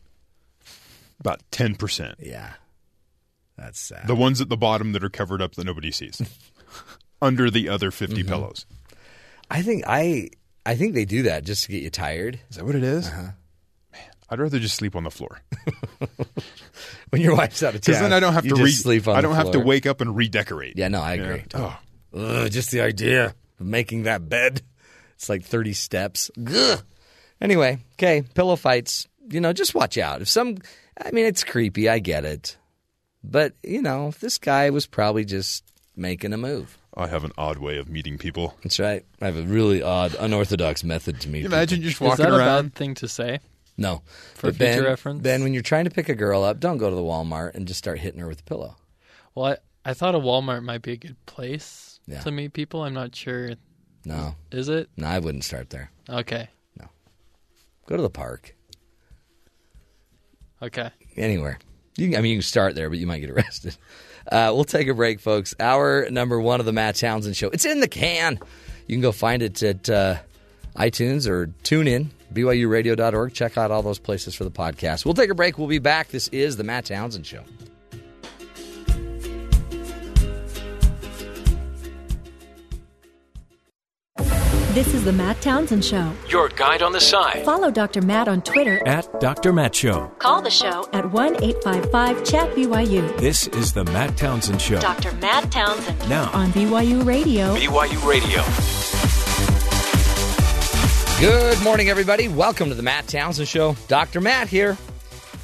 About 1.20 1.40
ten 1.50 1.74
percent. 1.74 2.14
Yeah, 2.20 2.52
that's 3.56 3.80
sad. 3.80 4.06
The 4.06 4.14
ones 4.14 4.40
at 4.40 4.48
the 4.48 4.56
bottom 4.56 4.92
that 4.92 5.02
are 5.02 5.09
covered 5.11 5.42
up 5.42 5.56
that 5.56 5.64
nobody 5.64 5.90
sees, 5.90 6.22
under 7.22 7.50
the 7.50 7.68
other 7.68 7.90
50 7.90 8.14
Mm-hmm. 8.22 8.28
pillows. 8.28 8.66
I 9.50 9.62
think 9.62 9.82
I 9.86 10.28
I 10.64 10.76
think 10.76 10.94
they 10.94 11.04
do 11.04 11.22
that 11.24 11.44
just 11.44 11.64
to 11.64 11.72
get 11.72 11.82
you 11.82 11.90
tired. 11.90 12.38
Is 12.50 12.56
that 12.56 12.64
what 12.64 12.76
it 12.76 12.84
is? 12.84 13.09
Uh-huh. 13.09 13.22
Man, 13.92 14.02
I'd 14.30 14.38
rather 14.38 14.59
just 14.61 14.76
sleep 14.76 14.94
on 14.94 15.02
the 15.04 15.11
floor 15.11 15.40
When 17.11 17.22
your 17.22 17.34
wife's 17.34 17.62
out 17.62 17.74
of 17.74 17.80
town, 17.80 17.92
because 17.94 18.00
then 18.02 18.12
I 18.12 18.20
don't 18.20 18.34
have 18.34 18.46
to 18.46 18.54
re- 18.54 18.70
sleep 18.70 19.09
on 19.09 19.16
I 19.16 19.20
don't 19.22 19.34
have 19.34 19.50
to 19.52 19.61
wake 19.61 19.86
up 19.86 20.00
and 20.00 20.14
redecorate. 20.14 20.74
Yeah, 20.76 20.88
no, 20.88 21.00
I 21.00 21.14
agree. 21.14 21.42
know? 21.54 21.74
Oh, 22.14 22.42
Ugh, 22.44 22.50
just 22.50 22.70
the 22.70 22.82
idea 22.82 23.34
of 23.59 23.66
making 23.66 24.02
that 24.04 24.28
bed. 24.28 24.62
It's 25.18 25.28
like 25.28 25.42
30 25.44 25.72
steps. 25.72 26.30
Ugh. 26.46 26.80
Anyway, 27.40 27.78
okay, 27.94 28.22
pillow 28.34 28.56
fights, 28.56 29.06
you 29.28 29.40
know, 29.40 29.52
just 29.52 29.74
watch 29.74 29.98
out. 29.98 30.22
If 30.22 30.28
some, 30.28 30.56
I 31.00 31.10
mean, 31.10 31.26
it's 31.26 31.42
creepy, 31.44 31.88
I 31.88 31.98
get 31.98 32.24
it. 32.24 32.56
But, 33.24 33.54
you 33.62 33.82
know, 33.82 34.12
this 34.20 34.38
guy 34.38 34.70
was 34.70 34.86
probably 34.86 35.24
just 35.24 35.64
making 35.96 36.32
a 36.32 36.36
move. 36.36 36.78
I 36.96 37.08
have 37.08 37.24
an 37.24 37.32
odd 37.36 37.58
way 37.58 37.78
of 37.78 37.88
meeting 37.88 38.16
people. 38.18 38.56
That's 38.62 38.78
right. 38.80 39.04
I 39.20 39.26
have 39.26 39.36
a 39.36 39.42
really 39.42 39.82
odd, 39.82 40.14
unorthodox 40.18 40.82
method 40.84 41.20
to 41.22 41.28
meet. 41.28 41.42
Can 41.42 41.50
you 41.50 41.56
imagine 41.56 41.82
just 41.82 41.96
Is 41.96 42.00
walking 42.00 42.24
that 42.24 42.32
a 42.32 42.36
around? 42.36 42.64
bad 42.68 42.74
thing 42.74 42.94
to 42.94 43.08
say? 43.08 43.40
No, 43.76 44.02
For 44.34 44.48
But 44.48 44.58
ben, 44.58 44.74
future 44.74 44.88
reference? 44.88 45.22
Ben, 45.22 45.42
when 45.44 45.52
you're 45.52 45.62
trying 45.62 45.84
to 45.84 45.90
pick 45.90 46.08
a 46.08 46.14
girl 46.14 46.42
up, 46.42 46.58
don't 46.58 46.78
go 46.78 46.90
to 46.90 46.96
the 46.96 47.02
Walmart 47.02 47.54
and 47.54 47.66
just 47.68 47.78
start 47.78 47.98
hitting 48.00 48.20
her 48.20 48.26
with 48.28 48.40
a 48.40 48.44
pillow. 48.44 48.76
Well, 49.34 49.56
I, 49.84 49.90
I 49.90 49.94
thought 49.94 50.16
a 50.16 50.18
Walmart 50.18 50.64
might 50.64 50.82
be 50.82 50.92
a 50.92 50.96
good 50.96 51.16
place 51.26 52.00
Yeah. 52.06 52.20
to 52.22 52.32
meet 52.32 52.52
people. 52.52 52.82
I'm 52.82 52.94
not 52.94 53.14
sure. 53.14 53.52
No, 54.05 54.34
Is 54.51 54.68
it? 54.68 54.88
no, 54.96 55.07
I 55.07 55.18
wouldn't 55.18 55.44
start 55.44 55.70
there. 55.70 55.90
Okay. 56.09 56.49
No. 56.78 56.86
Go 57.86 57.96
to 57.96 58.03
the 58.03 58.11
park. 58.11 58.55
Okay. 60.62 60.90
anywhere. 61.16 61.59
You 61.96 62.09
can, 62.09 62.18
I 62.18 62.20
mean, 62.22 62.30
you 62.32 62.36
can 62.38 62.42
start 62.42 62.74
there, 62.74 62.88
but 62.88 62.99
you 62.99 63.07
might 63.07 63.18
get 63.20 63.30
arrested. 63.36 63.76
Uh, 64.30 64.51
we'll 64.55 64.64
take 64.64 64.88
a 64.88 64.94
break, 64.94 65.20
folks. 65.20 65.55
Hour 65.61 66.09
number 66.11 66.40
one 66.40 66.61
of 66.61 66.66
the 66.66 66.72
Matt 66.72 66.96
Townsend 66.96 67.36
Show. 67.36 67.49
It's 67.51 67.64
in 67.64 67.80
the 67.80 67.88
can. 67.88 68.38
You 68.86 68.94
can 68.96 69.01
go 69.03 69.12
find 69.12 69.42
it 69.42 69.62
at 69.62 69.88
uh, 69.88 70.16
iTunes 70.76 71.28
or 71.28 71.46
tune 71.62 71.86
in, 71.88 72.11
BYURadio.org. 72.32 73.32
Check 73.34 73.57
out 73.59 73.70
all 73.70 73.82
those 73.82 73.99
places 73.99 74.34
for 74.34 74.44
the 74.44 74.51
podcast. 74.51 75.05
We'll 75.05 75.14
take 75.14 75.30
a 75.30 75.34
break. 75.34 75.59
We'll 75.59 75.66
be 75.68 75.78
back. 75.78 76.09
This 76.09 76.28
is 76.28 76.57
the 76.57 76.64
Matt 76.64 76.86
Townsend 76.86 77.26
Show. 77.26 77.42
This 84.79 84.95
is 84.95 85.03
the 85.05 85.12
Matt 85.12 85.41
Townsend 85.41 85.85
Show. 85.85 86.12
Your 86.29 86.51
guide 86.51 86.83
on 86.83 86.93
the 86.93 87.01
side. 87.01 87.45
Follow 87.45 87.68
Dr. 87.68 88.01
Matt 88.01 88.29
on 88.29 88.43
Twitter. 88.43 88.81
At 88.87 89.20
Dr. 89.20 89.53
Matt 89.53 89.74
Show. 89.74 90.07
Call 90.20 90.41
the 90.41 90.51
show 90.53 90.89
at 90.93 91.11
1 91.11 91.43
855 91.43 92.24
Chat 92.24 92.55
BYU. 92.55 93.18
This 93.18 93.49
is 93.49 93.72
the 93.72 93.83
Matt 93.87 94.16
Townsend 94.16 94.62
Show. 94.62 94.79
Dr. 94.79 95.11
Matt 95.16 95.51
Townsend 95.51 96.09
Now, 96.09 96.31
on 96.31 96.53
BYU 96.53 97.05
Radio. 97.05 97.57
BYU 97.57 98.07
Radio. 98.07 98.45
Good 101.20 101.61
morning, 101.64 101.89
everybody. 101.89 102.29
Welcome 102.29 102.68
to 102.68 102.76
the 102.76 102.85
Matt 102.85 103.09
Townsend 103.09 103.49
Show. 103.49 103.74
Dr. 103.89 104.20
Matt 104.20 104.47
here, 104.47 104.79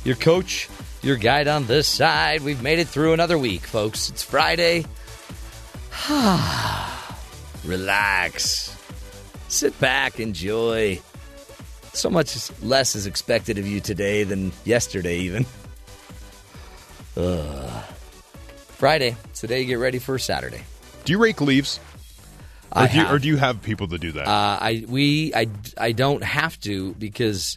your 0.05 0.15
coach, 0.15 0.69
your 1.03 1.17
guide 1.17 1.49
on 1.49 1.67
this 1.67 1.89
side. 1.89 2.43
We've 2.43 2.63
made 2.63 2.79
it 2.79 2.87
through 2.87 3.15
another 3.15 3.37
week, 3.37 3.63
folks. 3.63 4.11
It's 4.11 4.23
Friday. 4.23 4.85
Relax. 7.65 8.74
Sit 9.55 9.79
back, 9.79 10.19
enjoy. 10.19 11.01
So 11.93 12.11
much 12.11 12.51
less 12.61 12.97
is 12.97 13.07
expected 13.07 13.57
of 13.57 13.69
you 13.69 13.79
today 13.79 14.25
than 14.25 14.51
yesterday, 14.65 15.19
even. 15.19 15.47
Ugh. 17.17 17.85
Friday. 18.71 19.17
It's 19.27 19.43
the 19.43 19.47
day 19.47 19.61
you 19.61 19.67
get 19.67 19.79
ready 19.79 20.01
for 20.01 20.19
Saturday. 20.19 20.63
Do 21.05 21.13
you 21.13 21.19
rake 21.23 21.41
leaves? 21.41 21.79
Or, 22.75 22.89
do 22.89 22.95
you, 22.95 23.01
have. 23.05 23.15
or 23.15 23.19
do 23.21 23.29
you 23.29 23.37
have 23.37 23.63
people 23.63 23.87
that 23.87 24.01
do 24.01 24.11
that? 24.11 24.27
Uh, 24.27 24.59
I 24.61 24.85
we 24.89 25.33
I, 25.33 25.47
I 25.79 25.93
don't 25.93 26.25
have 26.25 26.59
to 26.63 26.95
because 26.95 27.57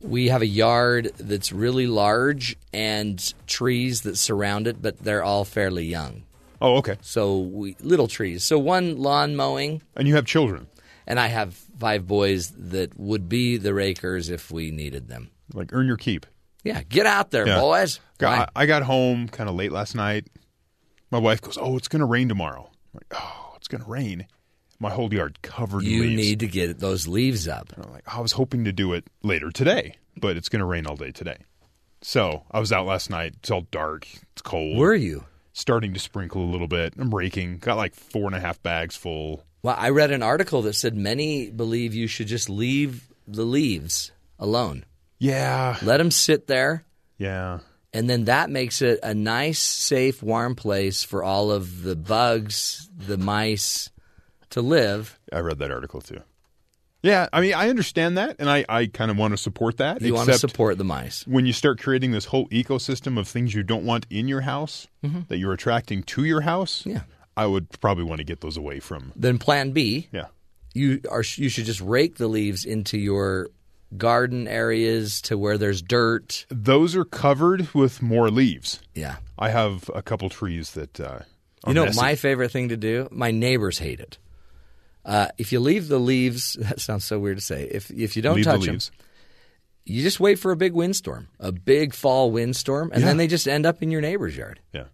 we 0.00 0.28
have 0.28 0.40
a 0.40 0.46
yard 0.46 1.12
that's 1.18 1.52
really 1.52 1.86
large 1.86 2.56
and 2.72 3.34
trees 3.46 4.00
that 4.02 4.16
surround 4.16 4.66
it, 4.66 4.80
but 4.80 4.98
they're 4.98 5.22
all 5.22 5.44
fairly 5.44 5.84
young. 5.84 6.22
Oh, 6.64 6.76
okay. 6.78 6.96
So 7.02 7.38
we 7.38 7.76
little 7.80 8.08
trees. 8.08 8.42
So 8.44 8.58
one 8.58 8.98
lawn 8.98 9.36
mowing, 9.36 9.82
And 9.96 10.08
you 10.08 10.14
have 10.16 10.24
children. 10.26 10.66
and 11.06 11.20
I 11.20 11.26
have 11.28 11.54
five 11.78 12.06
boys 12.06 12.50
that 12.56 12.98
would 12.98 13.28
be 13.28 13.56
the 13.58 13.74
rakers 13.74 14.30
if 14.30 14.50
we 14.50 14.70
needed 14.70 15.08
them. 15.08 15.30
Like 15.52 15.72
earn 15.72 15.86
your 15.86 15.96
keep. 15.98 16.26
Yeah, 16.64 16.82
get 16.88 17.04
out 17.06 17.30
there, 17.30 17.46
Yeah. 17.46 17.60
boys. 17.60 18.00
Got, 18.18 18.50
I, 18.56 18.62
I 18.62 18.66
got 18.66 18.82
home 18.84 19.28
kind 19.28 19.50
of 19.50 19.54
late 19.54 19.70
last 19.72 19.94
night. 19.94 20.28
My 21.10 21.18
wife 21.18 21.40
goes, 21.42 21.58
"Oh, 21.60 21.76
it's 21.76 21.88
going 21.88 22.00
to 22.00 22.06
rain 22.06 22.28
tomorrow." 22.28 22.70
I'm 22.94 23.00
like, 23.00 23.22
"Oh, 23.22 23.52
it's 23.56 23.68
going 23.68 23.82
to 23.84 23.90
rain." 23.90 24.26
My 24.80 24.90
whole 24.90 25.12
yard 25.12 25.40
covered 25.42 25.84
in 25.84 25.90
You 25.90 26.02
leaves. 26.04 26.16
need 26.16 26.40
to 26.40 26.46
get 26.48 26.78
those 26.80 27.06
leaves 27.06 27.46
up. 27.46 27.72
And 27.74 27.84
I'm 27.84 27.92
like, 27.92 28.02
I 28.12 28.20
was 28.20 28.32
hoping 28.32 28.64
to 28.64 28.72
do 28.72 28.92
it 28.94 29.04
later 29.22 29.50
today, 29.50 29.94
but 30.16 30.36
it's 30.36 30.48
going 30.48 30.60
to 30.60 30.64
rain 30.66 30.86
all 30.86 30.96
day 30.96 31.10
today. 31.12 31.36
So 32.02 32.42
I 32.50 32.58
was 32.60 32.72
out 32.72 32.84
last 32.86 33.08
night. 33.10 33.34
It's 33.38 33.50
all 33.50 33.66
dark. 33.70 34.06
It's 34.32 34.42
cold. 34.42 34.76
Were 34.76 34.94
you? 34.94 35.24
Starting 35.54 35.94
to 35.94 36.00
sprinkle 36.00 36.42
a 36.44 36.50
little 36.50 36.68
bit. 36.68 36.92
I'm 36.98 37.14
raking. 37.14 37.56
Got 37.58 37.78
like 37.78 37.94
four 37.94 38.26
and 38.26 38.34
a 38.34 38.40
half 38.40 38.62
bags 38.62 38.94
full. 38.96 39.42
Well, 39.62 39.76
I 39.78 39.88
read 39.88 40.10
an 40.10 40.22
article 40.22 40.60
that 40.62 40.74
said 40.74 40.94
many 40.94 41.50
believe 41.50 41.94
you 41.94 42.06
should 42.06 42.26
just 42.26 42.50
leave 42.50 43.08
the 43.26 43.44
leaves 43.44 44.12
alone. 44.38 44.84
Yeah, 45.18 45.78
Let 45.80 45.96
them 45.98 46.10
sit 46.10 46.48
there, 46.48 46.84
yeah. 47.16 47.60
and 47.94 48.10
then 48.10 48.24
that 48.24 48.50
makes 48.50 48.82
it 48.82 48.98
a 49.02 49.14
nice, 49.14 49.58
safe, 49.60 50.22
warm 50.22 50.54
place 50.54 51.02
for 51.02 51.22
all 51.22 51.50
of 51.50 51.82
the 51.82 51.96
bugs, 51.96 52.90
the 52.94 53.16
mice 53.16 53.88
to 54.50 54.60
live. 54.60 55.18
I 55.32 55.38
read 55.38 55.60
that 55.60 55.70
article 55.70 56.02
too. 56.02 56.20
Yeah, 57.04 57.28
I 57.32 57.40
mean, 57.42 57.52
I 57.54 57.68
understand 57.68 58.16
that, 58.18 58.36
and 58.38 58.48
I, 58.48 58.64
I 58.68 58.86
kind 58.86 59.10
of 59.10 59.18
want 59.18 59.32
to 59.32 59.36
support 59.36 59.76
that. 59.76 60.00
You 60.00 60.14
want 60.14 60.28
to 60.30 60.38
support 60.38 60.78
the 60.78 60.84
mice. 60.84 61.26
when 61.26 61.44
you 61.46 61.52
start 61.52 61.78
creating 61.78 62.12
this 62.12 62.24
whole 62.24 62.48
ecosystem 62.48 63.18
of 63.18 63.28
things 63.28 63.54
you 63.54 63.62
don't 63.62 63.84
want 63.84 64.06
in 64.10 64.26
your 64.26 64.40
house 64.40 64.88
that 65.28 65.36
you're 65.36 65.52
attracting 65.52 66.02
to 66.04 66.24
your 66.24 66.40
house. 66.40 66.80
Mm-hmm. 66.80 66.90
Yeah. 66.92 67.00
I 67.36 67.46
would 67.46 67.68
probably 67.80 68.04
want 68.04 68.18
to 68.20 68.24
get 68.24 68.40
those 68.40 68.56
away 68.56 68.80
from. 68.80 69.12
Then 69.16 69.38
Plan 69.38 69.72
B, 69.72 70.08
Yeah, 70.12 70.26
you 70.72 71.00
are 71.10 71.22
you 71.36 71.48
should 71.50 71.66
just 71.66 71.80
rake 71.80 72.16
the 72.16 72.28
leaves 72.28 72.64
into 72.64 72.96
your 72.96 73.48
garden 73.96 74.48
areas 74.48 75.20
to 75.22 75.36
where 75.36 75.58
there's 75.58 75.82
dirt. 75.82 76.46
those 76.48 76.96
are 76.96 77.04
covered 77.04 77.72
with 77.74 78.00
more 78.02 78.30
leaves. 78.30 78.80
Yeah. 78.94 79.16
I 79.38 79.50
have 79.50 79.90
a 79.94 80.00
couple 80.02 80.28
trees 80.30 80.70
that 80.72 80.98
uh, 81.00 81.18
You 81.66 81.74
know, 81.74 81.84
messy. 81.84 82.00
my 82.00 82.14
favorite 82.16 82.50
thing 82.50 82.70
to 82.70 82.76
do. 82.76 83.08
My 83.10 83.30
neighbors 83.30 83.78
hate 83.78 84.00
it. 84.00 84.18
Uh, 85.04 85.28
if 85.38 85.52
you 85.52 85.60
leave 85.60 85.88
the 85.88 85.98
leaves, 85.98 86.54
that 86.60 86.80
sounds 86.80 87.04
so 87.04 87.18
weird 87.18 87.36
to 87.38 87.44
say. 87.44 87.64
If 87.64 87.90
if 87.90 88.16
you 88.16 88.22
don't 88.22 88.36
Leave 88.36 88.44
the 88.44 88.52
touch 88.52 88.66
them, 88.66 88.78
you 89.84 90.02
just 90.02 90.20
wait 90.20 90.38
for 90.38 90.50
a 90.50 90.56
big 90.56 90.72
windstorm, 90.72 91.28
a 91.38 91.52
big 91.52 91.92
fall 91.94 92.30
windstorm, 92.30 92.90
and 92.92 93.04
then 93.04 93.16
they 93.18 93.26
just 93.26 93.46
end 93.46 93.66
up 93.66 93.82
in 93.82 93.90
your 93.90 94.00
neighbor's 94.00 94.36
yard. 94.36 94.60
Yeah. 94.72 94.84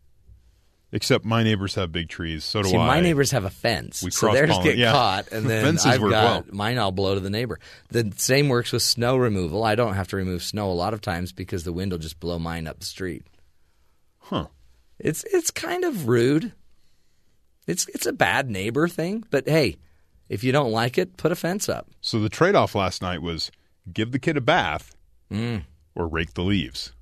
Except 0.93 1.25
my 1.25 1.45
neighbors 1.45 1.77
have 1.77 1.93
big 1.93 2.09
trees. 2.09 2.43
So 2.43 2.63
do 2.63 2.71
See, 2.71 2.77
I. 2.77 2.85
my 2.85 3.01
neighbors 3.01 3.31
have 3.31 3.45
a 3.45 3.51
fence, 3.51 4.03
We 4.03 4.11
so 4.11 4.33
they 4.33 4.45
just 4.45 4.65
get 4.65 4.77
yeah. 4.77 4.91
caught, 4.91 5.29
and 5.31 5.47
then 5.49 5.65
Fences 5.65 5.87
I've 5.87 6.03
work 6.03 6.11
got 6.11 6.47
well. 6.47 6.55
mine. 6.57 6.79
I'll 6.79 6.91
blow 6.91 7.15
to 7.15 7.21
the 7.21 7.31
neighbor. 7.31 7.61
The 7.91 8.13
same 8.17 8.49
works 8.49 8.73
with 8.73 8.83
snow 8.83 9.17
removal. 9.17 9.63
I 9.63 9.77
don't 9.77 9.95
have 9.95 10.09
to 10.09 10.17
remove 10.17 10.43
snow 10.43 10.69
a 10.69 10.75
lot 10.75 10.93
of 10.93 11.01
times 11.01 11.31
because 11.31 11.63
the 11.63 11.73
wind 11.73 11.93
will 11.93 12.01
just 12.01 12.19
blow 12.19 12.41
mine 12.41 12.67
up 12.67 12.81
the 12.81 12.87
street. 12.87 13.25
Huh. 14.19 14.47
It's 14.99 15.23
it's 15.33 15.53
kind 15.53 15.85
of 15.85 16.09
rude. 16.09 16.53
It's 17.69 17.87
it's 17.89 18.07
a 18.07 18.13
bad 18.13 18.51
neighbor 18.51 18.89
thing, 18.89 19.25
but 19.31 19.49
hey, 19.49 19.77
if 20.31 20.43
you 20.43 20.51
don't 20.53 20.73
like 20.73 20.97
it, 20.97 21.19
put 21.19 21.31
a 21.33 21.37
fence 21.37 21.69
up. 21.69 21.89
So 22.01 22.19
the 22.21 22.31
trade 22.31 22.55
off 22.55 22.75
last 22.75 23.03
night 23.03 23.21
was 23.21 23.51
give 23.93 24.13
the 24.13 24.19
kid 24.19 24.37
a 24.39 24.41
bath 24.41 24.95
Mm. 25.31 25.65
or 25.95 26.09
rake 26.09 26.33
the 26.35 26.43
leaves. 26.43 26.93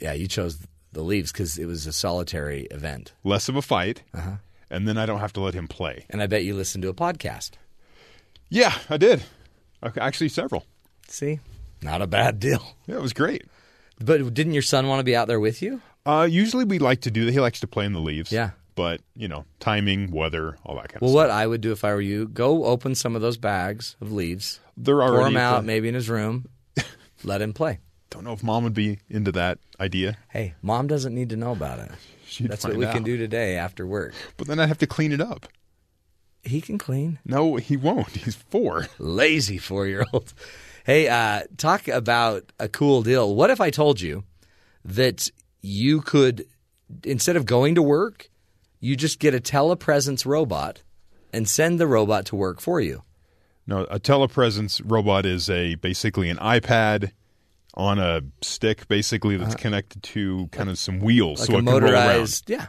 Yeah, 0.00 0.12
you 0.12 0.28
chose 0.28 0.58
the 0.92 1.02
leaves 1.02 1.32
because 1.32 1.56
it 1.58 1.64
was 1.66 1.86
a 1.86 1.92
solitary 1.92 2.62
event, 2.70 3.12
Less 3.24 3.48
of 3.48 3.56
a 3.56 3.62
fight. 3.62 4.02
Uh-huh. 4.12 4.36
And 4.70 4.86
then 4.86 4.98
I 4.98 5.06
don't 5.06 5.20
have 5.20 5.32
to 5.34 5.40
let 5.40 5.54
him 5.54 5.66
play. 5.68 6.04
and 6.10 6.20
I 6.22 6.26
bet 6.26 6.44
you 6.44 6.54
listened 6.54 6.82
to 6.82 6.88
a 6.88 6.94
podcast. 6.94 7.52
Yeah, 8.50 8.74
I 8.90 8.96
did. 8.96 9.22
Okay, 9.82 10.00
Actually, 10.00 10.28
several. 10.28 10.64
See, 11.08 11.40
not 11.82 12.02
a 12.02 12.06
bad 12.06 12.40
deal. 12.40 12.74
Yeah, 12.86 12.96
it 12.96 13.02
was 13.02 13.12
great. 13.12 13.44
But 14.00 14.34
didn't 14.34 14.52
your 14.54 14.62
son 14.62 14.88
want 14.88 15.00
to 15.00 15.04
be 15.04 15.14
out 15.16 15.28
there 15.28 15.40
with 15.40 15.62
you? 15.62 15.80
Uh, 16.04 16.26
usually 16.30 16.64
we 16.64 16.78
like 16.78 17.00
to 17.02 17.10
do 17.10 17.24
that. 17.24 17.32
He 17.32 17.40
likes 17.40 17.60
to 17.60 17.66
play 17.66 17.84
in 17.84 17.92
the 17.92 18.00
leaves. 18.00 18.30
Yeah. 18.32 18.50
But, 18.76 19.00
you 19.16 19.26
know, 19.26 19.44
timing, 19.58 20.12
weather, 20.12 20.56
all 20.64 20.76
that 20.76 20.90
kind 20.90 21.00
Well, 21.00 21.10
of 21.10 21.14
what. 21.14 21.30
I 21.30 21.46
would 21.46 21.60
do 21.62 21.72
if 21.72 21.82
I 21.84 21.92
were 21.94 22.00
you, 22.00 22.28
go 22.28 22.66
open 22.66 22.94
some 22.94 23.16
of 23.16 23.22
those 23.22 23.38
bags 23.38 23.96
of 24.00 24.12
leaves, 24.12 24.60
They're 24.76 24.98
pour 24.98 25.24
them 25.24 25.36
out, 25.36 25.62
the- 25.62 25.66
maybe 25.66 25.88
in 25.88 25.94
his 25.94 26.08
room, 26.08 26.46
let 27.24 27.42
him 27.42 27.52
play. 27.52 27.80
Don't 28.10 28.22
know 28.22 28.32
if 28.34 28.42
mom 28.44 28.62
would 28.64 28.74
be 28.74 28.98
into 29.08 29.32
that 29.32 29.58
idea. 29.80 30.16
Hey, 30.28 30.54
mom 30.62 30.86
doesn't 30.86 31.12
need 31.14 31.30
to 31.30 31.36
know 31.36 31.50
about 31.52 31.80
it. 31.80 31.90
She'd 32.26 32.48
That's 32.48 32.64
what 32.64 32.76
we 32.76 32.86
can 32.86 33.02
do 33.02 33.16
today 33.16 33.56
after 33.56 33.86
work. 33.86 34.14
But 34.36 34.46
then 34.46 34.60
I'd 34.60 34.68
have 34.68 34.78
to 34.78 34.86
clean 34.86 35.10
it 35.12 35.20
up. 35.20 35.48
He 36.44 36.60
can 36.60 36.78
clean. 36.78 37.18
No, 37.24 37.56
he 37.56 37.76
won't. 37.76 38.08
He's 38.24 38.36
four. 38.36 38.86
Lazy 38.98 39.58
four 39.58 39.86
year 39.86 40.04
old. 40.12 40.32
Hey, 40.84 41.08
uh, 41.08 41.42
talk 41.56 41.88
about 41.88 42.52
a 42.60 42.68
cool 42.68 43.02
deal. 43.02 43.34
What 43.34 43.50
if 43.50 43.60
I 43.60 43.70
told 43.70 44.00
you 44.00 44.22
that 44.84 45.28
you 45.60 46.00
could, 46.00 46.46
instead 47.02 47.34
of 47.34 47.44
going 47.44 47.74
to 47.74 47.82
work, 47.82 48.30
you 48.86 48.96
just 48.96 49.18
get 49.18 49.34
a 49.34 49.40
telepresence 49.40 50.24
robot 50.24 50.82
and 51.32 51.48
send 51.48 51.80
the 51.80 51.86
robot 51.86 52.26
to 52.26 52.36
work 52.36 52.60
for 52.60 52.80
you? 52.80 53.02
No, 53.66 53.84
a 53.84 53.98
telepresence 53.98 54.80
robot 54.84 55.26
is 55.26 55.50
a 55.50 55.74
basically 55.74 56.30
an 56.30 56.36
iPad 56.36 57.10
on 57.74 57.98
a 57.98 58.22
stick, 58.40 58.88
basically 58.88 59.36
that's 59.36 59.54
uh-huh. 59.54 59.62
connected 59.62 60.02
to 60.02 60.48
kind 60.52 60.70
of 60.70 60.78
some 60.78 61.00
wheels, 61.00 61.40
like 61.40 61.46
so 61.48 61.52
it 61.54 61.64
can 61.64 61.66
roll 61.66 61.92
around. 61.92 62.42
yeah. 62.46 62.66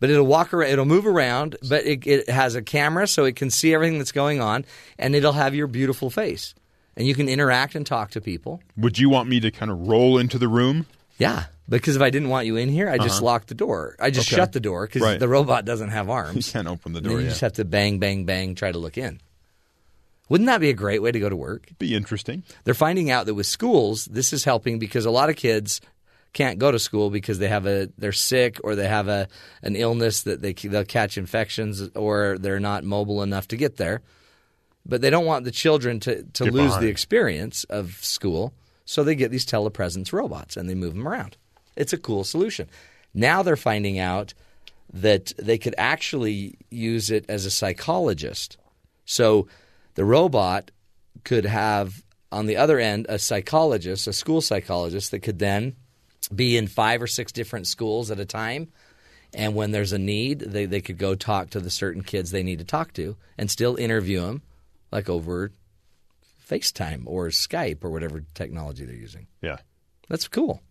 But 0.00 0.10
it'll 0.10 0.26
walk 0.26 0.52
around, 0.52 0.70
it'll 0.70 0.84
move 0.84 1.06
around, 1.06 1.56
but 1.68 1.86
it, 1.86 2.04
it 2.06 2.28
has 2.28 2.56
a 2.56 2.62
camera 2.62 3.06
so 3.06 3.24
it 3.24 3.36
can 3.36 3.50
see 3.50 3.72
everything 3.72 3.98
that's 3.98 4.10
going 4.10 4.40
on, 4.40 4.64
and 4.98 5.14
it'll 5.14 5.32
have 5.32 5.54
your 5.54 5.68
beautiful 5.68 6.10
face, 6.10 6.56
and 6.96 7.06
you 7.06 7.14
can 7.14 7.28
interact 7.28 7.76
and 7.76 7.86
talk 7.86 8.10
to 8.12 8.20
people. 8.20 8.60
Would 8.76 8.98
you 8.98 9.08
want 9.08 9.28
me 9.28 9.38
to 9.40 9.52
kind 9.52 9.70
of 9.70 9.86
roll 9.86 10.18
into 10.18 10.38
the 10.38 10.48
room? 10.48 10.86
Yeah, 11.18 11.44
Because 11.78 11.96
if 11.96 12.02
I 12.02 12.10
didn't 12.10 12.28
want 12.28 12.46
you 12.46 12.56
in 12.56 12.68
here, 12.68 12.88
I 12.88 12.98
just 12.98 13.22
locked 13.22 13.48
the 13.48 13.54
door. 13.54 13.96
I 13.98 14.10
just 14.10 14.28
Uh-huh. 14.30 14.36
Okay. 14.36 14.42
shut 14.42 14.52
the 14.52 14.60
door 14.60 14.86
because 14.86 15.02
Right. 15.02 15.18
the 15.18 15.28
robot 15.28 15.64
doesn't 15.64 15.88
have 15.90 16.08
arms. 16.20 16.46
You 16.46 16.52
can't 16.52 16.68
open 16.68 16.92
the 16.92 17.00
door. 17.00 17.12
you 17.18 17.24
Yeah. 17.24 17.28
just 17.30 17.40
have 17.40 17.54
to 17.54 17.64
bang, 17.64 17.98
bang, 17.98 18.24
bang, 18.24 18.54
try 18.54 18.70
to 18.72 18.78
look 18.78 18.98
in. 18.98 19.20
Wouldn't 20.28 20.46
that 20.46 20.60
be 20.60 20.70
a 20.70 20.74
great 20.74 21.02
way 21.02 21.12
to 21.12 21.18
go 21.20 21.28
to 21.28 21.36
work? 21.36 21.68
Be 21.78 21.94
interesting. 21.94 22.42
They're 22.64 22.74
finding 22.74 23.10
out 23.10 23.26
that 23.26 23.34
with 23.34 23.46
schools, 23.46 24.06
this 24.06 24.32
is 24.32 24.44
helping 24.44 24.78
because 24.78 25.04
a 25.04 25.10
lot 25.10 25.28
of 25.30 25.36
kids 25.36 25.80
can't 26.32 26.58
go 26.58 26.70
to 26.70 26.78
school 26.78 27.10
because 27.10 27.38
they 27.38 27.48
have 27.48 27.66
a 27.66 27.88
they're 27.98 28.12
sick 28.12 28.58
or 28.64 28.74
they 28.74 28.88
have 28.88 29.08
a 29.08 29.28
an 29.62 29.76
illness 29.76 30.22
that 30.22 30.40
they 30.40 30.52
they'll 30.54 30.84
catch 30.84 31.18
infections 31.18 31.82
or 31.94 32.38
they're 32.38 32.60
not 32.60 32.84
mobile 32.84 33.22
enough 33.22 33.48
to 33.48 33.56
get 33.56 33.76
there. 33.76 34.00
But 34.86 35.00
they 35.02 35.10
don't 35.10 35.26
want 35.26 35.44
the 35.44 35.50
children 35.50 36.00
to 36.00 36.22
to 36.22 36.44
Get 36.44 36.54
lose 36.54 36.66
behind. 36.68 36.82
the 36.84 36.88
experience 36.88 37.64
of 37.64 37.98
school, 38.00 38.54
so 38.86 39.04
they 39.04 39.14
get 39.14 39.30
these 39.30 39.44
telepresence 39.44 40.12
robots 40.12 40.56
and 40.56 40.68
they 40.70 40.74
move 40.74 40.94
them 40.94 41.06
around. 41.06 41.36
It's 41.76 41.92
a 41.92 41.98
cool 41.98 42.24
solution. 42.24 42.68
Now 43.14 43.42
they're 43.42 43.56
finding 43.56 43.98
out 43.98 44.34
that 44.92 45.32
they 45.38 45.58
could 45.58 45.74
actually 45.78 46.58
use 46.70 47.10
it 47.10 47.24
as 47.28 47.46
a 47.46 47.50
psychologist. 47.50 48.58
So 49.04 49.48
the 49.94 50.04
robot 50.04 50.70
could 51.24 51.44
have 51.44 52.02
on 52.30 52.46
the 52.46 52.56
other 52.56 52.78
end 52.78 53.06
a 53.08 53.18
psychologist, 53.18 54.06
a 54.06 54.12
school 54.12 54.40
psychologist 54.40 55.10
that 55.10 55.20
could 55.20 55.38
then 55.38 55.76
be 56.34 56.56
in 56.56 56.66
five 56.66 57.02
or 57.02 57.06
six 57.06 57.32
different 57.32 57.66
schools 57.66 58.10
at 58.10 58.20
a 58.20 58.24
time. 58.24 58.68
And 59.34 59.54
when 59.54 59.70
there's 59.70 59.92
a 59.92 59.98
need, 59.98 60.40
they, 60.40 60.66
they 60.66 60.80
could 60.80 60.98
go 60.98 61.14
talk 61.14 61.50
to 61.50 61.60
the 61.60 61.70
certain 61.70 62.02
kids 62.02 62.30
they 62.30 62.42
need 62.42 62.58
to 62.58 62.64
talk 62.64 62.92
to 62.94 63.16
and 63.38 63.50
still 63.50 63.76
interview 63.76 64.20
them 64.20 64.42
like 64.90 65.08
over 65.08 65.52
FaceTime 66.48 67.04
or 67.06 67.28
Skype 67.28 67.82
or 67.82 67.90
whatever 67.90 68.24
technology 68.34 68.84
they're 68.84 68.94
using. 68.94 69.26
Yeah. 69.40 69.58
That's 70.08 70.28
cool. 70.28 70.62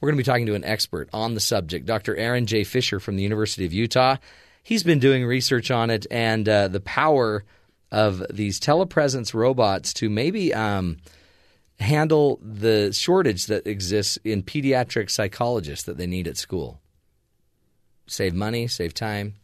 We're 0.00 0.08
going 0.08 0.18
to 0.18 0.22
be 0.22 0.30
talking 0.30 0.46
to 0.46 0.54
an 0.54 0.64
expert 0.64 1.08
on 1.12 1.34
the 1.34 1.40
subject, 1.40 1.86
Dr. 1.86 2.14
Aaron 2.16 2.46
J. 2.46 2.64
Fischer 2.64 3.00
from 3.00 3.16
the 3.16 3.22
University 3.22 3.64
of 3.64 3.72
Utah. 3.72 4.16
He's 4.62 4.82
been 4.82 4.98
doing 4.98 5.24
research 5.24 5.70
on 5.70 5.90
it 5.90 6.06
and 6.10 6.48
uh, 6.48 6.68
the 6.68 6.80
power 6.80 7.44
of 7.90 8.24
these 8.30 8.60
telepresence 8.60 9.32
robots 9.32 9.94
to 9.94 10.10
maybe 10.10 10.52
um, 10.52 10.98
handle 11.78 12.38
the 12.42 12.92
shortage 12.92 13.46
that 13.46 13.66
exists 13.66 14.18
in 14.24 14.42
pediatric 14.42 15.10
psychologists 15.10 15.84
that 15.84 15.96
they 15.96 16.06
need 16.06 16.26
at 16.26 16.36
school. 16.36 16.80
Save 18.06 18.34
money, 18.34 18.66
save 18.66 18.92
time. 18.92 19.34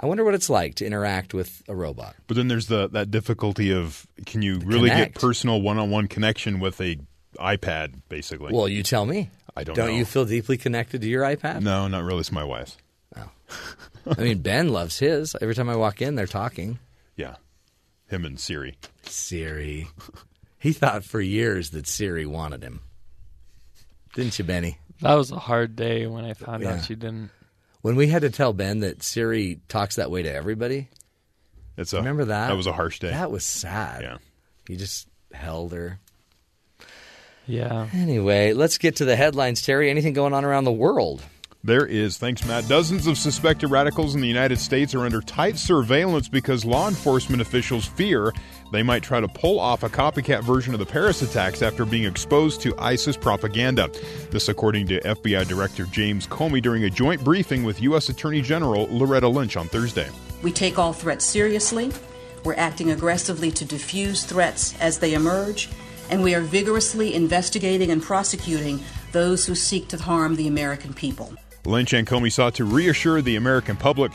I 0.00 0.06
wonder 0.06 0.24
what 0.24 0.34
it's 0.34 0.48
like 0.48 0.76
to 0.76 0.86
interact 0.86 1.34
with 1.34 1.62
a 1.66 1.74
robot. 1.74 2.14
But 2.28 2.36
then 2.36 2.46
there's 2.46 2.66
the 2.66 2.88
that 2.90 3.10
difficulty 3.10 3.72
of 3.72 4.06
can 4.26 4.42
you 4.42 4.58
really 4.60 4.90
Connect. 4.90 5.14
get 5.14 5.20
personal 5.20 5.60
one-on-one 5.60 6.06
connection 6.06 6.60
with 6.60 6.80
a 6.80 6.98
iPad 7.36 8.02
basically? 8.08 8.52
Well, 8.52 8.68
you 8.68 8.84
tell 8.84 9.06
me. 9.06 9.30
I 9.58 9.64
don't 9.64 9.74
Don't 9.74 9.88
know. 9.88 9.96
you 9.96 10.04
feel 10.04 10.24
deeply 10.24 10.56
connected 10.56 11.00
to 11.02 11.08
your 11.08 11.24
iPad? 11.24 11.62
no, 11.62 11.88
not 11.88 12.04
really. 12.04 12.20
It's 12.20 12.30
my 12.32 12.44
wife's. 12.44 12.76
Oh. 13.16 13.28
I 14.16 14.22
mean, 14.22 14.38
Ben 14.38 14.68
loves 14.68 14.98
his. 14.98 15.34
Every 15.40 15.54
time 15.54 15.68
I 15.68 15.74
walk 15.76 16.00
in, 16.00 16.14
they're 16.14 16.26
talking. 16.26 16.78
Yeah. 17.16 17.36
Him 18.06 18.24
and 18.24 18.38
Siri. 18.38 18.76
Siri. 19.02 19.88
He 20.58 20.72
thought 20.72 21.04
for 21.04 21.20
years 21.20 21.70
that 21.70 21.86
Siri 21.86 22.24
wanted 22.26 22.62
him. 22.62 22.80
Didn't 24.14 24.38
you, 24.38 24.44
Benny? 24.44 24.78
That 25.02 25.14
was 25.14 25.30
a 25.30 25.38
hard 25.38 25.76
day 25.76 26.06
when 26.06 26.24
I 26.24 26.34
found 26.34 26.62
Yeah. 26.62 26.74
out 26.74 26.84
she 26.84 26.94
didn't. 26.94 27.30
When 27.82 27.96
we 27.96 28.08
had 28.08 28.22
to 28.22 28.30
tell 28.30 28.52
Ben 28.52 28.80
that 28.80 29.02
Siri 29.02 29.60
talks 29.68 29.96
that 29.96 30.10
way 30.10 30.22
to 30.22 30.32
everybody, 30.32 30.88
It's 31.76 31.92
a 31.92 31.98
remember 31.98 32.24
that? 32.26 32.48
That 32.48 32.56
was 32.56 32.66
a 32.66 32.72
harsh 32.72 32.98
day. 32.98 33.10
That 33.10 33.30
was 33.30 33.44
sad. 33.44 34.02
Yeah. 34.02 34.16
He 34.66 34.76
just 34.76 35.08
held 35.32 35.72
her. 35.72 35.98
Yeah. 37.48 37.88
Anyway, 37.92 38.52
let's 38.52 38.78
get 38.78 38.96
to 38.96 39.04
the 39.04 39.16
headlines, 39.16 39.62
Terry. 39.62 39.90
Anything 39.90 40.12
going 40.12 40.34
on 40.34 40.44
around 40.44 40.64
the 40.64 40.72
world? 40.72 41.22
There 41.64 41.86
is, 41.86 42.18
thanks, 42.18 42.46
Matt. 42.46 42.68
Dozens 42.68 43.08
of 43.08 43.18
suspected 43.18 43.68
radicals 43.68 44.14
in 44.14 44.20
the 44.20 44.28
United 44.28 44.60
States 44.60 44.94
are 44.94 45.04
under 45.04 45.20
tight 45.20 45.58
surveillance 45.58 46.28
because 46.28 46.64
law 46.64 46.86
enforcement 46.88 47.42
officials 47.42 47.84
fear 47.84 48.32
they 48.70 48.82
might 48.82 49.02
try 49.02 49.18
to 49.20 49.26
pull 49.26 49.58
off 49.58 49.82
a 49.82 49.88
copycat 49.88 50.44
version 50.44 50.72
of 50.72 50.78
the 50.78 50.86
Paris 50.86 51.20
attacks 51.22 51.62
after 51.62 51.84
being 51.84 52.04
exposed 52.04 52.60
to 52.60 52.78
ISIS 52.78 53.16
propaganda. 53.16 53.90
This, 54.30 54.48
according 54.48 54.86
to 54.88 55.00
FBI 55.00 55.48
Director 55.48 55.86
James 55.86 56.26
Comey 56.26 56.62
during 56.62 56.84
a 56.84 56.90
joint 56.90 57.24
briefing 57.24 57.64
with 57.64 57.82
U.S. 57.82 58.08
Attorney 58.08 58.40
General 58.40 58.86
Loretta 58.90 59.28
Lynch 59.28 59.56
on 59.56 59.68
Thursday. 59.68 60.08
We 60.42 60.52
take 60.52 60.78
all 60.78 60.92
threats 60.92 61.24
seriously. 61.24 61.90
We're 62.44 62.54
acting 62.54 62.92
aggressively 62.92 63.50
to 63.52 63.64
diffuse 63.64 64.24
threats 64.24 64.78
as 64.80 64.98
they 65.00 65.14
emerge, 65.14 65.68
and 66.10 66.22
we 66.22 66.34
are 66.34 66.40
vigorously 66.40 67.14
investigating 67.14 67.90
and 67.90 68.02
prosecuting 68.02 68.80
those 69.12 69.46
who 69.46 69.54
seek 69.54 69.88
to 69.88 69.96
harm 69.96 70.36
the 70.36 70.46
American 70.48 70.94
people. 70.94 71.32
Lynch 71.64 71.92
and 71.92 72.06
Comey 72.06 72.32
sought 72.32 72.54
to 72.54 72.64
reassure 72.64 73.20
the 73.20 73.36
American 73.36 73.76
public, 73.76 74.12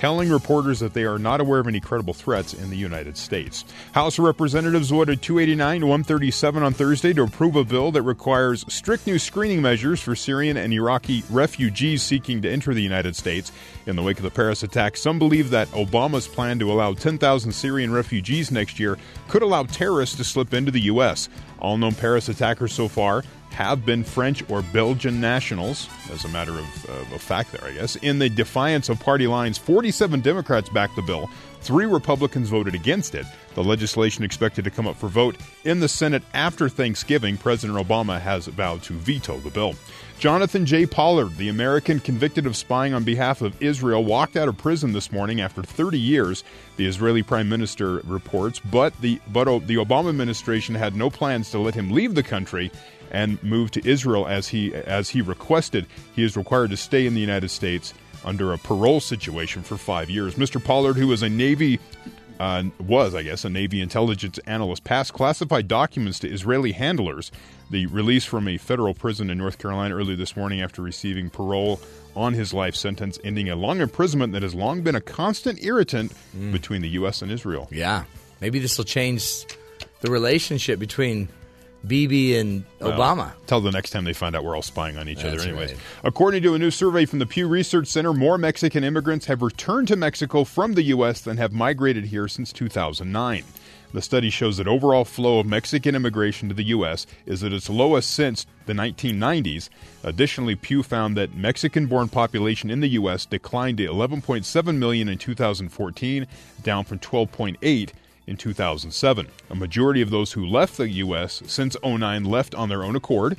telling 0.00 0.30
reporters 0.30 0.80
that 0.80 0.94
they 0.94 1.04
are 1.04 1.18
not 1.18 1.42
aware 1.42 1.60
of 1.60 1.68
any 1.68 1.78
credible 1.78 2.14
threats 2.14 2.54
in 2.54 2.70
the 2.70 2.76
United 2.76 3.18
States. 3.18 3.66
House 3.92 4.18
Representatives 4.18 4.88
voted 4.88 5.20
289 5.20 5.80
to 5.82 5.86
137 5.86 6.62
on 6.62 6.72
Thursday 6.72 7.12
to 7.12 7.24
approve 7.24 7.54
a 7.54 7.64
bill 7.64 7.92
that 7.92 8.00
requires 8.00 8.64
strict 8.72 9.06
new 9.06 9.18
screening 9.18 9.60
measures 9.60 10.00
for 10.00 10.16
Syrian 10.16 10.56
and 10.56 10.72
Iraqi 10.72 11.22
refugees 11.28 12.02
seeking 12.02 12.40
to 12.40 12.50
enter 12.50 12.72
the 12.72 12.80
United 12.80 13.14
States. 13.14 13.52
In 13.84 13.94
the 13.94 14.02
wake 14.02 14.16
of 14.16 14.22
the 14.22 14.30
Paris 14.30 14.62
attack, 14.62 14.96
some 14.96 15.18
believe 15.18 15.50
that 15.50 15.68
Obama's 15.72 16.26
plan 16.26 16.58
to 16.60 16.72
allow 16.72 16.94
10,000 16.94 17.52
Syrian 17.52 17.92
refugees 17.92 18.50
next 18.50 18.80
year 18.80 18.96
could 19.28 19.42
allow 19.42 19.64
terrorists 19.64 20.16
to 20.16 20.24
slip 20.24 20.54
into 20.54 20.70
the 20.70 20.80
U.S. 20.92 21.28
All 21.58 21.76
known 21.76 21.94
Paris 21.94 22.30
attackers 22.30 22.72
so 22.72 22.88
far 22.88 23.22
have 23.52 23.84
been 23.84 24.04
French 24.04 24.48
or 24.48 24.62
Belgian 24.62 25.20
nationals, 25.20 25.88
as 26.10 26.24
a 26.24 26.28
matter 26.28 26.52
of, 26.52 26.90
uh, 26.90 27.14
of 27.14 27.20
fact, 27.20 27.52
there, 27.52 27.64
I 27.64 27.72
guess. 27.72 27.96
In 27.96 28.18
the 28.18 28.28
defiance 28.28 28.88
of 28.88 29.00
party 29.00 29.26
lines, 29.26 29.58
47 29.58 30.20
Democrats 30.20 30.68
backed 30.68 30.96
the 30.96 31.02
bill, 31.02 31.28
three 31.60 31.86
Republicans 31.86 32.48
voted 32.48 32.74
against 32.74 33.14
it. 33.14 33.26
The 33.54 33.64
legislation 33.64 34.24
expected 34.24 34.64
to 34.64 34.70
come 34.70 34.86
up 34.86 34.96
for 34.96 35.08
vote 35.08 35.36
in 35.64 35.80
the 35.80 35.88
Senate 35.88 36.22
after 36.34 36.68
Thanksgiving. 36.68 37.36
President 37.36 37.78
Obama 37.78 38.20
has 38.20 38.46
vowed 38.46 38.82
to 38.84 38.94
veto 38.94 39.38
the 39.38 39.50
bill. 39.50 39.74
Jonathan 40.20 40.66
J. 40.66 40.84
Pollard, 40.84 41.36
the 41.38 41.48
American 41.48 41.98
convicted 41.98 42.44
of 42.44 42.54
spying 42.54 42.92
on 42.92 43.04
behalf 43.04 43.40
of 43.40 43.60
Israel, 43.62 44.04
walked 44.04 44.36
out 44.36 44.48
of 44.48 44.58
prison 44.58 44.92
this 44.92 45.10
morning 45.10 45.40
after 45.40 45.62
30 45.62 45.98
years. 45.98 46.44
The 46.76 46.86
Israeli 46.86 47.22
prime 47.22 47.48
minister 47.48 48.00
reports, 48.04 48.60
but 48.60 48.98
the 49.00 49.18
but 49.32 49.46
the 49.66 49.76
Obama 49.76 50.10
administration 50.10 50.74
had 50.74 50.94
no 50.94 51.08
plans 51.08 51.50
to 51.50 51.58
let 51.58 51.74
him 51.74 51.90
leave 51.90 52.14
the 52.14 52.22
country 52.22 52.70
and 53.10 53.42
move 53.42 53.70
to 53.72 53.88
Israel 53.88 54.26
as 54.26 54.48
he 54.48 54.74
as 54.74 55.10
he 55.10 55.22
requested. 55.22 55.86
He 56.14 56.22
is 56.22 56.36
required 56.36 56.70
to 56.70 56.76
stay 56.76 57.06
in 57.06 57.14
the 57.14 57.20
United 57.20 57.50
States 57.50 57.94
under 58.24 58.52
a 58.52 58.58
parole 58.58 59.00
situation 59.00 59.62
for 59.62 59.76
five 59.76 60.10
years. 60.10 60.34
Mr. 60.34 60.62
Pollard, 60.62 60.96
who 60.96 61.10
is 61.12 61.22
a 61.22 61.28
Navy 61.28 61.80
uh, 62.40 62.64
was, 62.78 63.14
I 63.14 63.22
guess, 63.22 63.44
a 63.44 63.50
Navy 63.50 63.82
intelligence 63.82 64.38
analyst, 64.46 64.82
passed 64.82 65.12
classified 65.12 65.68
documents 65.68 66.18
to 66.20 66.28
Israeli 66.28 66.72
handlers. 66.72 67.30
The 67.70 67.86
release 67.86 68.24
from 68.24 68.48
a 68.48 68.56
federal 68.56 68.94
prison 68.94 69.28
in 69.28 69.38
North 69.38 69.58
Carolina 69.58 69.94
early 69.94 70.16
this 70.16 70.36
morning 70.36 70.62
after 70.62 70.80
receiving 70.80 71.28
parole 71.28 71.80
on 72.16 72.32
his 72.32 72.54
life 72.54 72.74
sentence, 72.74 73.18
ending 73.22 73.50
a 73.50 73.56
long 73.56 73.80
imprisonment 73.80 74.32
that 74.32 74.42
has 74.42 74.54
long 74.54 74.80
been 74.80 74.94
a 74.94 75.00
constant 75.00 75.62
irritant 75.62 76.12
between 76.50 76.80
the 76.82 76.88
U.S. 76.88 77.22
and 77.22 77.30
Israel. 77.30 77.68
Yeah. 77.70 78.04
Maybe 78.40 78.58
this 78.58 78.78
will 78.78 78.86
change 78.86 79.44
the 80.00 80.10
relationship 80.10 80.78
between 80.78 81.28
Bibi 81.86 82.36
and 82.36 82.64
Obama. 82.80 83.32
Till 83.46 83.60
the 83.60 83.70
next 83.70 83.90
time 83.90 84.04
they 84.04 84.12
find 84.12 84.36
out 84.36 84.44
we're 84.44 84.54
all 84.54 84.62
spying 84.62 84.98
on 84.98 85.08
each 85.08 85.22
That's 85.22 85.42
other, 85.42 85.48
anyways. 85.48 85.72
right. 85.72 85.80
According 86.04 86.42
to 86.42 86.54
a 86.54 86.58
new 86.58 86.70
survey 86.70 87.06
from 87.06 87.18
the 87.18 87.26
Pew 87.26 87.48
Research 87.48 87.88
Center, 87.88 88.12
more 88.12 88.38
Mexican 88.38 88.84
immigrants 88.84 89.26
have 89.26 89.42
returned 89.42 89.88
to 89.88 89.96
Mexico 89.96 90.44
from 90.44 90.74
the 90.74 90.82
U.S. 90.84 91.20
than 91.20 91.36
have 91.38 91.52
migrated 91.52 92.06
here 92.06 92.28
since 92.28 92.52
2009. 92.52 93.44
The 93.92 94.02
study 94.02 94.30
shows 94.30 94.58
that 94.58 94.68
overall 94.68 95.04
flow 95.04 95.40
of 95.40 95.46
Mexican 95.46 95.96
immigration 95.96 96.48
to 96.48 96.54
the 96.54 96.64
U.S. 96.64 97.06
is 97.26 97.42
at 97.42 97.52
its 97.52 97.68
lowest 97.68 98.10
since 98.10 98.46
the 98.66 98.72
1990s. 98.72 99.68
Additionally, 100.04 100.54
Pew 100.54 100.84
found 100.84 101.16
that 101.16 101.34
Mexican-born 101.34 102.08
population 102.08 102.70
in 102.70 102.80
the 102.80 102.90
U.S. 102.90 103.26
declined 103.26 103.78
to 103.78 103.86
11.7 103.86 104.76
million 104.76 105.08
in 105.08 105.18
2014, 105.18 106.26
down 106.62 106.84
from 106.84 107.00
12.8 107.00 107.90
in 108.30 108.36
2007. 108.36 109.26
A 109.50 109.54
majority 109.54 110.00
of 110.00 110.08
those 110.10 110.32
who 110.32 110.46
left 110.46 110.76
the 110.76 110.88
U.S. 110.88 111.42
since 111.46 111.76
09 111.84 112.24
left 112.24 112.54
on 112.54 112.68
their 112.68 112.84
own 112.84 112.94
accord. 112.96 113.38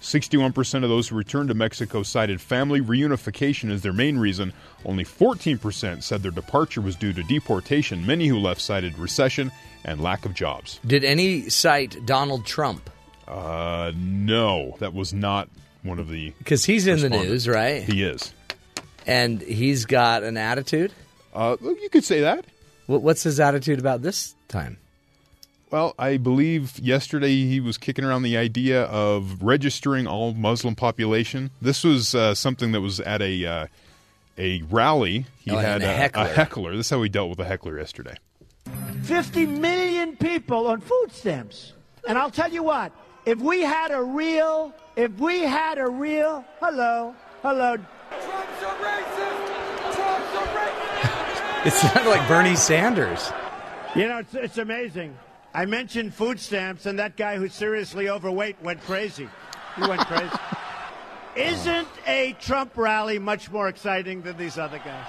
61% 0.00 0.84
of 0.84 0.88
those 0.88 1.08
who 1.08 1.16
returned 1.16 1.48
to 1.48 1.54
Mexico 1.54 2.04
cited 2.04 2.40
family 2.40 2.80
reunification 2.80 3.72
as 3.72 3.82
their 3.82 3.92
main 3.92 4.16
reason. 4.18 4.52
Only 4.84 5.04
14% 5.04 6.04
said 6.04 6.22
their 6.22 6.30
departure 6.30 6.80
was 6.80 6.94
due 6.94 7.12
to 7.14 7.22
deportation. 7.24 8.06
Many 8.06 8.28
who 8.28 8.38
left 8.38 8.60
cited 8.60 8.96
recession 8.96 9.50
and 9.84 10.00
lack 10.00 10.24
of 10.24 10.34
jobs. 10.34 10.78
Did 10.86 11.02
any 11.02 11.48
cite 11.48 12.06
Donald 12.06 12.46
Trump? 12.46 12.88
Uh, 13.26 13.90
no, 13.96 14.76
that 14.78 14.94
was 14.94 15.12
not 15.12 15.48
one 15.82 15.98
of 15.98 16.08
the. 16.08 16.32
Because 16.38 16.64
he's 16.64 16.86
in 16.86 17.00
the 17.00 17.08
news, 17.10 17.48
right? 17.48 17.82
He 17.82 18.02
is. 18.04 18.32
and 19.06 19.40
he's 19.40 19.84
got 19.84 20.22
an 20.22 20.36
attitude. 20.36 20.92
Uh, 21.34 21.56
you 21.60 21.88
could 21.90 22.04
say 22.04 22.20
that. 22.20 22.44
What- 22.88 23.02
What's 23.02 23.22
his 23.22 23.38
attitude 23.38 23.78
about 23.78 24.02
this 24.02 24.34
time? 24.48 24.78
Well, 25.70 25.94
I 25.98 26.16
believe 26.16 26.78
yesterday 26.78 27.46
he 27.46 27.60
was 27.60 27.76
kicking 27.76 28.02
around 28.04 28.22
the 28.22 28.38
idea 28.38 28.84
of 28.84 29.42
registering 29.42 30.06
all 30.06 30.32
Muslim 30.32 30.74
population. 30.74 31.50
This 31.60 31.84
was 31.84 32.14
uh, 32.14 32.34
something 32.34 32.72
that 32.72 32.80
was 32.80 33.00
at 33.00 33.20
a 33.20 33.44
uh, 33.44 33.66
a 34.38 34.62
rally. 34.70 35.26
He 35.40 35.50
Oh, 35.50 35.58
had 35.58 35.82
a 35.82 35.90
a, 35.90 35.92
heckler. 35.92 36.22
a 36.22 36.26
heckler. 36.28 36.76
This 36.76 36.86
is 36.86 36.90
how 36.90 37.02
he 37.02 37.10
dealt 37.10 37.28
with 37.28 37.38
a 37.40 37.44
heckler 37.44 37.78
yesterday. 37.78 38.14
50 39.02 39.44
million 39.46 40.16
people 40.16 40.66
on 40.68 40.80
food 40.80 41.12
stamps. 41.12 41.74
And 42.08 42.16
I'll 42.16 42.30
tell 42.30 42.50
you 42.50 42.62
what, 42.62 42.92
if 43.26 43.38
we 43.38 43.60
had 43.62 43.90
a 43.90 44.02
real, 44.02 44.72
if 44.96 45.12
we 45.18 45.40
had 45.40 45.76
a 45.76 45.86
real, 45.88 46.44
hello, 46.60 47.14
hello. 47.42 47.76
It 51.64 51.72
sounded 51.72 52.08
like 52.08 52.26
Bernie 52.28 52.56
Sanders. 52.56 53.30
You 53.94 54.08
know, 54.08 54.18
it's, 54.18 54.34
it's 54.34 54.58
amazing. 54.58 55.16
I 55.52 55.66
mentioned 55.66 56.14
food 56.14 56.38
stamps, 56.38 56.86
and 56.86 56.98
that 56.98 57.16
guy 57.16 57.36
who's 57.36 57.54
seriously 57.54 58.08
overweight 58.08 58.56
went 58.62 58.80
crazy. 58.82 59.28
He 59.76 59.80
went 59.82 60.00
crazy. 60.02 60.36
Isn't 61.36 61.88
a 62.06 62.36
Trump 62.40 62.76
rally 62.76 63.18
much 63.18 63.50
more 63.50 63.68
exciting 63.68 64.22
than 64.22 64.36
these 64.36 64.58
other 64.58 64.78
guys? 64.78 65.06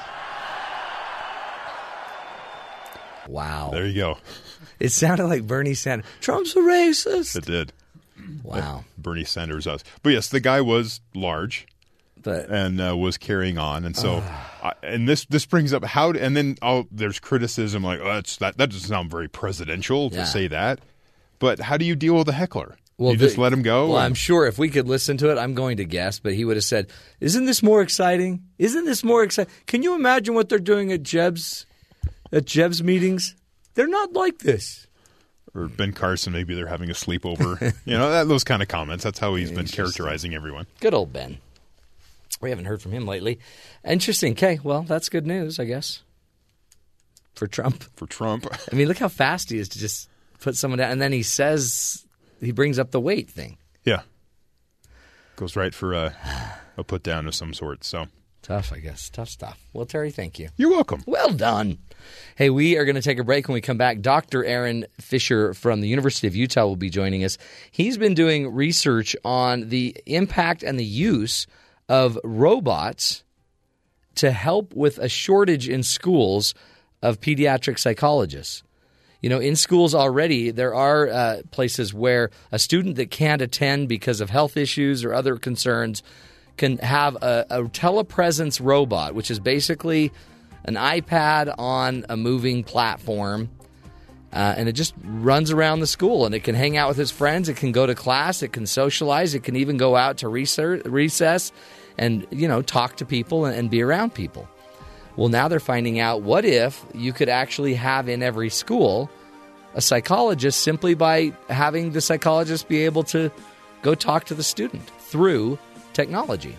Wow. 3.27 3.69
There 3.71 3.85
you 3.85 3.95
go. 3.95 4.17
It 4.79 4.89
sounded 4.89 5.27
like 5.27 5.45
Bernie 5.45 5.75
Sanders. 5.75 6.07
Trump's 6.19 6.55
a 6.55 6.59
racist. 6.59 7.35
It 7.35 7.45
did. 7.45 7.73
Wow. 8.43 8.85
Bernie 8.97 9.23
Sanders 9.23 9.67
us. 9.67 9.83
But 10.03 10.11
yes, 10.13 10.29
the 10.29 10.39
guy 10.39 10.61
was 10.61 10.99
large 11.13 11.67
But 12.21 12.49
and 12.49 12.81
uh, 12.81 12.97
was 12.97 13.17
carrying 13.17 13.57
on, 13.57 13.85
and 13.85 13.95
so 13.95 14.23
I 14.63 14.73
and 14.83 15.07
this 15.07 15.25
this 15.25 15.45
brings 15.45 15.73
up 15.73 15.83
how 15.85 16.11
and 16.11 16.35
then 16.35 16.57
oh, 16.61 16.87
there's 16.91 17.19
criticism 17.19 17.83
like 17.83 17.99
oh, 18.01 18.05
that's 18.15 18.37
that 18.37 18.57
that 18.57 18.69
doesn't 18.71 18.87
sound 18.87 19.09
very 19.11 19.27
presidential 19.27 20.09
to 20.09 20.17
Yeah. 20.17 20.23
say 20.25 20.47
that. 20.47 20.79
But 21.39 21.59
how 21.59 21.77
do 21.77 21.85
you 21.85 21.95
deal 21.95 22.15
with 22.17 22.27
a 22.27 22.33
heckler? 22.33 22.77
Well, 22.97 23.13
you 23.13 23.17
just 23.17 23.37
let 23.37 23.53
him 23.53 23.61
go. 23.61 23.87
Well, 23.87 23.97
and- 23.97 24.05
I'm 24.07 24.13
sure 24.13 24.45
if 24.45 24.57
we 24.57 24.67
could 24.69 24.85
listen 24.87 25.15
to 25.17 25.31
it, 25.31 25.37
I'm 25.37 25.53
going 25.53 25.77
to 25.77 25.85
guess, 25.85 26.19
but 26.19 26.33
he 26.33 26.43
would 26.43 26.57
have 26.57 26.65
said, 26.65 26.89
"Isn't 27.21 27.45
this 27.45 27.63
more 27.63 27.81
exciting? 27.81 28.43
Isn't 28.57 28.83
this 28.85 29.03
more 29.05 29.23
exciting? 29.23 29.51
Can 29.67 29.83
you 29.83 29.95
imagine 29.95 30.33
what 30.35 30.49
they're 30.49 30.59
doing 30.59 30.91
at 30.91 31.01
Jeb's 31.03 31.65
at 32.33 32.43
Jeb's 32.45 32.83
meetings? 32.83 33.35
They're 33.75 33.87
not 33.87 34.13
like 34.13 34.39
this." 34.39 34.85
or 35.55 35.67
Ben 35.67 35.91
Carson, 35.93 36.31
maybe 36.31 36.53
they're 36.53 36.67
having 36.67 36.91
a 36.91 36.93
sleepover. 36.93 37.73
you 37.85 37.97
know, 37.97 38.11
that, 38.11 38.27
those 38.27 38.43
kind 38.43 38.61
of 38.61 38.67
comments. 38.67 39.03
That's 39.03 39.17
how 39.17 39.33
he's 39.33 39.51
been 39.51 39.65
characterizing 39.65 40.35
everyone. 40.35 40.67
Good 40.79 40.93
old 40.93 41.11
Ben. 41.11 41.39
We 42.41 42.49
haven't 42.49 42.65
heard 42.65 42.81
from 42.81 42.91
him 42.93 43.05
lately. 43.05 43.39
Interesting. 43.85 44.33
Okay, 44.33 44.59
well, 44.63 44.83
that's 44.83 45.09
good 45.09 45.27
news, 45.27 45.59
I 45.59 45.65
guess, 45.65 46.03
for 47.35 47.47
Trump. 47.47 47.83
For 47.95 48.07
Trump, 48.07 48.47
I 48.71 48.75
mean, 48.75 48.87
look 48.87 48.97
how 48.97 49.09
fast 49.09 49.49
he 49.49 49.57
is 49.59 49.69
to 49.69 49.79
just 49.79 50.09
put 50.39 50.55
someone 50.55 50.77
down, 50.79 50.91
and 50.91 51.01
then 51.01 51.11
he 51.11 51.23
says 51.23 52.05
he 52.39 52.51
brings 52.51 52.79
up 52.79 52.91
the 52.91 52.99
weight 53.01 53.29
thing. 53.29 53.57
yeah, 53.83 54.01
goes 55.35 55.55
right 55.55 55.73
for 55.73 55.93
a, 55.93 56.15
a 56.77 56.83
put 56.83 57.03
down 57.03 57.27
of 57.27 57.35
some 57.35 57.53
sort. 57.53 57.83
So 57.83 58.07
Tough, 58.41 58.71
I 58.71 58.79
guess. 58.79 59.09
Tough 59.09 59.27
stuff. 59.29 59.59
Well, 59.73 59.85
Terry, 59.85 60.11
thank 60.11 60.39
you. 60.39 60.47
you're 60.55 60.69
welcome. 60.71 61.03
Well 61.05 61.33
done. 61.33 61.77
Hey, 62.37 62.49
we 62.49 62.77
are 62.77 62.85
going 62.85 62.95
to 62.95 63.01
take 63.01 63.19
a 63.19 63.23
break. 63.23 63.47
When 63.49 63.53
we 63.53 63.59
come 63.61 63.77
back, 63.77 63.99
Dr. 63.99 64.45
Aaron 64.45 64.85
Fischer 64.99 65.53
from 65.53 65.81
the 65.81 65.89
University 65.89 66.25
of 66.25 66.35
Utah 66.37 66.65
will 66.65 66.77
be 66.77 66.89
joining 66.89 67.23
us. 67.25 67.37
He's 67.69 67.97
been 67.97 68.13
doing 68.13 68.53
research 68.55 69.13
on 69.25 69.67
the 69.67 69.95
impact 70.05 70.63
and 70.63 70.79
the 70.79 70.85
use 70.85 71.47
of 71.89 72.17
robots 72.23 73.23
to 74.15 74.31
help 74.31 74.73
with 74.75 74.99
a 74.99 75.09
shortage 75.09 75.67
in 75.67 75.83
schools 75.83 76.53
of 77.01 77.19
pediatric 77.19 77.79
psychologists. 77.79 78.63
You 79.21 79.29
know, 79.29 79.39
in 79.39 79.55
schools 79.55 79.93
already, 79.93 80.51
there 80.51 80.73
are 80.73 81.09
uh, 81.09 81.41
places 81.51 81.93
where 81.93 82.29
a 82.51 82.59
student 82.59 82.95
that 82.97 83.11
can't 83.11 83.41
attend 83.41 83.89
because 83.89 84.21
of 84.21 84.29
health 84.29 84.55
issues 84.55 85.03
or 85.03 85.13
other 85.13 85.35
concerns 85.35 86.03
can 86.55 86.77
have 86.77 87.15
a, 87.15 87.45
a 87.49 87.63
telepresence 87.63 88.63
robot, 88.63 89.15
which 89.15 89.31
is 89.31 89.39
basically 89.39 90.11
an 90.65 90.75
iPad 90.75 91.53
on 91.57 92.05
a 92.07 92.15
moving 92.15 92.63
platform. 92.63 93.49
Uh, 94.31 94.53
and 94.57 94.69
it 94.69 94.73
just 94.73 94.93
runs 95.03 95.51
around 95.51 95.79
the 95.79 95.87
school 95.87 96.25
and 96.25 96.35
it 96.35 96.43
can 96.43 96.55
hang 96.55 96.77
out 96.77 96.87
with 96.87 96.97
his 96.97 97.09
friends. 97.09 97.49
It 97.49 97.55
can 97.55 97.71
go 97.71 97.85
to 97.85 97.95
class. 97.95 98.43
It 98.43 98.53
can 98.53 98.67
socialize. 98.67 99.33
It 99.33 99.43
can 99.43 99.55
even 99.55 99.77
go 99.77 99.95
out 99.95 100.17
to 100.17 100.27
research, 100.27 100.85
recess 100.85 101.51
and, 101.99 102.25
you 102.31 102.47
know, 102.47 102.61
talk 102.61 102.95
to 102.95 103.05
people 103.05 103.45
and, 103.45 103.69
be 103.69 103.83
around 103.83 104.13
people. 104.13 104.47
Well, 105.17 105.27
now 105.27 105.49
they're 105.49 105.59
finding 105.59 105.99
out 105.99 106.21
what 106.21 106.45
if 106.45 106.83
you 106.93 107.11
could 107.11 107.29
actually 107.29 107.73
have 107.75 108.07
in 108.07 108.23
every 108.23 108.49
school 108.49 109.11
a 109.75 109.81
psychologist 109.81 110.61
simply 110.61 110.93
by 110.95 111.33
having 111.49 111.91
the 111.91 112.01
psychologist 112.01 112.69
be 112.69 112.85
able 112.85 113.03
to 113.03 113.29
go 113.81 113.95
talk 113.95 114.23
to 114.25 114.33
the 114.33 114.43
student 114.43 114.89
through 114.99 115.59
technology. 115.93 116.55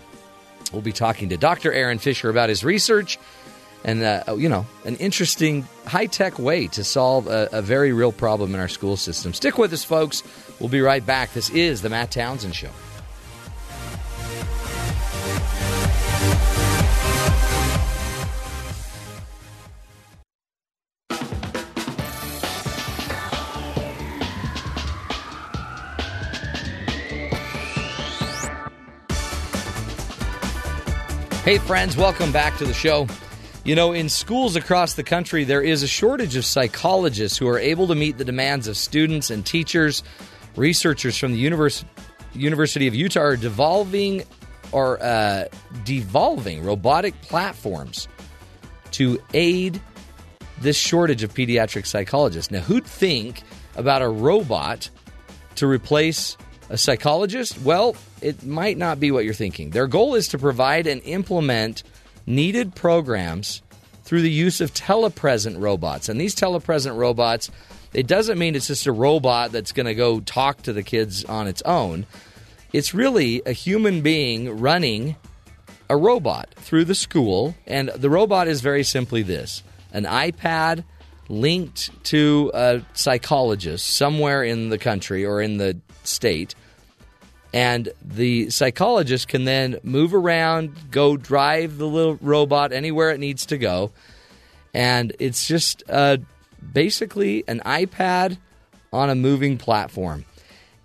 We'll 0.71 0.83
be 0.83 0.93
talking 0.93 1.29
to 1.29 1.37
Dr. 1.37 1.73
Aaron 1.73 1.97
Fischer 1.97 2.29
about 2.29 2.49
his 2.49 2.63
research 2.63 3.17
and, 3.83 4.03
uh, 4.03 4.35
you 4.37 4.47
know, 4.47 4.67
an 4.85 4.95
interesting 4.97 5.67
high 5.87 6.05
tech 6.05 6.37
way 6.37 6.67
to 6.67 6.83
solve 6.83 7.27
a, 7.27 7.49
a 7.51 7.61
very 7.63 7.91
real 7.93 8.11
problem 8.11 8.53
in 8.53 8.59
our 8.59 8.67
school 8.67 8.95
system. 8.95 9.33
Stick 9.33 9.57
with 9.57 9.73
us, 9.73 9.83
folks. 9.83 10.21
We'll 10.59 10.69
be 10.69 10.81
right 10.81 11.03
back. 11.03 11.33
This 11.33 11.49
is 11.49 11.81
The 11.81 11.89
Matt 11.89 12.11
Townsend 12.11 12.55
Show. 12.55 12.69
Hey, 31.51 31.57
friends, 31.57 31.97
welcome 31.97 32.31
back 32.31 32.57
to 32.59 32.65
the 32.65 32.73
show. 32.73 33.07
You 33.65 33.75
know, 33.75 33.91
in 33.91 34.07
schools 34.07 34.55
across 34.55 34.93
the 34.93 35.03
country, 35.03 35.43
there 35.43 35.61
is 35.61 35.83
a 35.83 35.87
shortage 35.87 36.37
of 36.37 36.45
psychologists 36.45 37.37
who 37.37 37.45
are 37.49 37.59
able 37.59 37.87
to 37.87 37.93
meet 37.93 38.17
the 38.17 38.23
demands 38.23 38.69
of 38.69 38.77
students 38.77 39.29
and 39.29 39.45
teachers. 39.45 40.01
Researchers 40.55 41.17
from 41.17 41.33
the 41.33 41.39
univers- 41.39 41.83
University 42.31 42.87
of 42.87 42.95
Utah 42.95 43.19
are 43.19 43.35
devolving 43.35 44.23
or 44.71 45.03
uh, 45.03 45.49
devolving 45.83 46.63
robotic 46.63 47.21
platforms 47.21 48.07
to 48.91 49.21
aid 49.33 49.81
this 50.61 50.77
shortage 50.77 51.21
of 51.21 51.33
pediatric 51.33 51.85
psychologists. 51.85 52.49
Now, 52.49 52.61
who'd 52.61 52.85
think 52.85 53.43
about 53.75 54.01
a 54.01 54.07
robot 54.07 54.89
to 55.55 55.67
replace 55.67 56.37
a 56.69 56.77
psychologist? 56.77 57.61
Well, 57.61 57.97
it 58.21 58.43
might 58.43 58.77
not 58.77 58.99
be 58.99 59.11
what 59.11 59.25
you're 59.25 59.33
thinking. 59.33 59.71
Their 59.71 59.87
goal 59.87 60.15
is 60.15 60.27
to 60.29 60.37
provide 60.37 60.87
and 60.87 61.01
implement 61.03 61.83
needed 62.25 62.75
programs 62.75 63.61
through 64.03 64.21
the 64.21 64.31
use 64.31 64.61
of 64.61 64.73
telepresent 64.73 65.61
robots. 65.61 66.09
And 66.09 66.19
these 66.19 66.35
telepresent 66.35 66.97
robots, 66.97 67.49
it 67.93 68.07
doesn't 68.07 68.37
mean 68.37 68.55
it's 68.55 68.67
just 68.67 68.87
a 68.87 68.91
robot 68.91 69.51
that's 69.51 69.71
going 69.71 69.85
to 69.85 69.95
go 69.95 70.19
talk 70.19 70.61
to 70.63 70.73
the 70.73 70.83
kids 70.83 71.25
on 71.25 71.47
its 71.47 71.61
own. 71.63 72.05
It's 72.73 72.93
really 72.93 73.41
a 73.45 73.51
human 73.51 74.01
being 74.01 74.59
running 74.59 75.15
a 75.89 75.97
robot 75.97 76.49
through 76.55 76.85
the 76.85 76.95
school. 76.95 77.55
And 77.67 77.89
the 77.89 78.09
robot 78.09 78.47
is 78.47 78.61
very 78.61 78.83
simply 78.83 79.23
this 79.23 79.61
an 79.93 80.05
iPad 80.05 80.85
linked 81.27 82.03
to 82.05 82.51
a 82.53 82.81
psychologist 82.93 83.95
somewhere 83.95 84.43
in 84.43 84.69
the 84.69 84.77
country 84.77 85.25
or 85.25 85.41
in 85.41 85.57
the 85.57 85.79
state. 86.03 86.55
And 87.53 87.89
the 88.01 88.49
psychologist 88.49 89.27
can 89.27 89.43
then 89.43 89.77
move 89.83 90.13
around, 90.13 90.91
go 90.91 91.17
drive 91.17 91.77
the 91.77 91.87
little 91.87 92.17
robot 92.21 92.71
anywhere 92.71 93.11
it 93.11 93.19
needs 93.19 93.45
to 93.47 93.57
go. 93.57 93.91
And 94.73 95.13
it's 95.19 95.47
just 95.47 95.83
uh, 95.89 96.17
basically 96.73 97.43
an 97.47 97.61
iPad 97.65 98.37
on 98.93 99.09
a 99.09 99.15
moving 99.15 99.57
platform. 99.57 100.25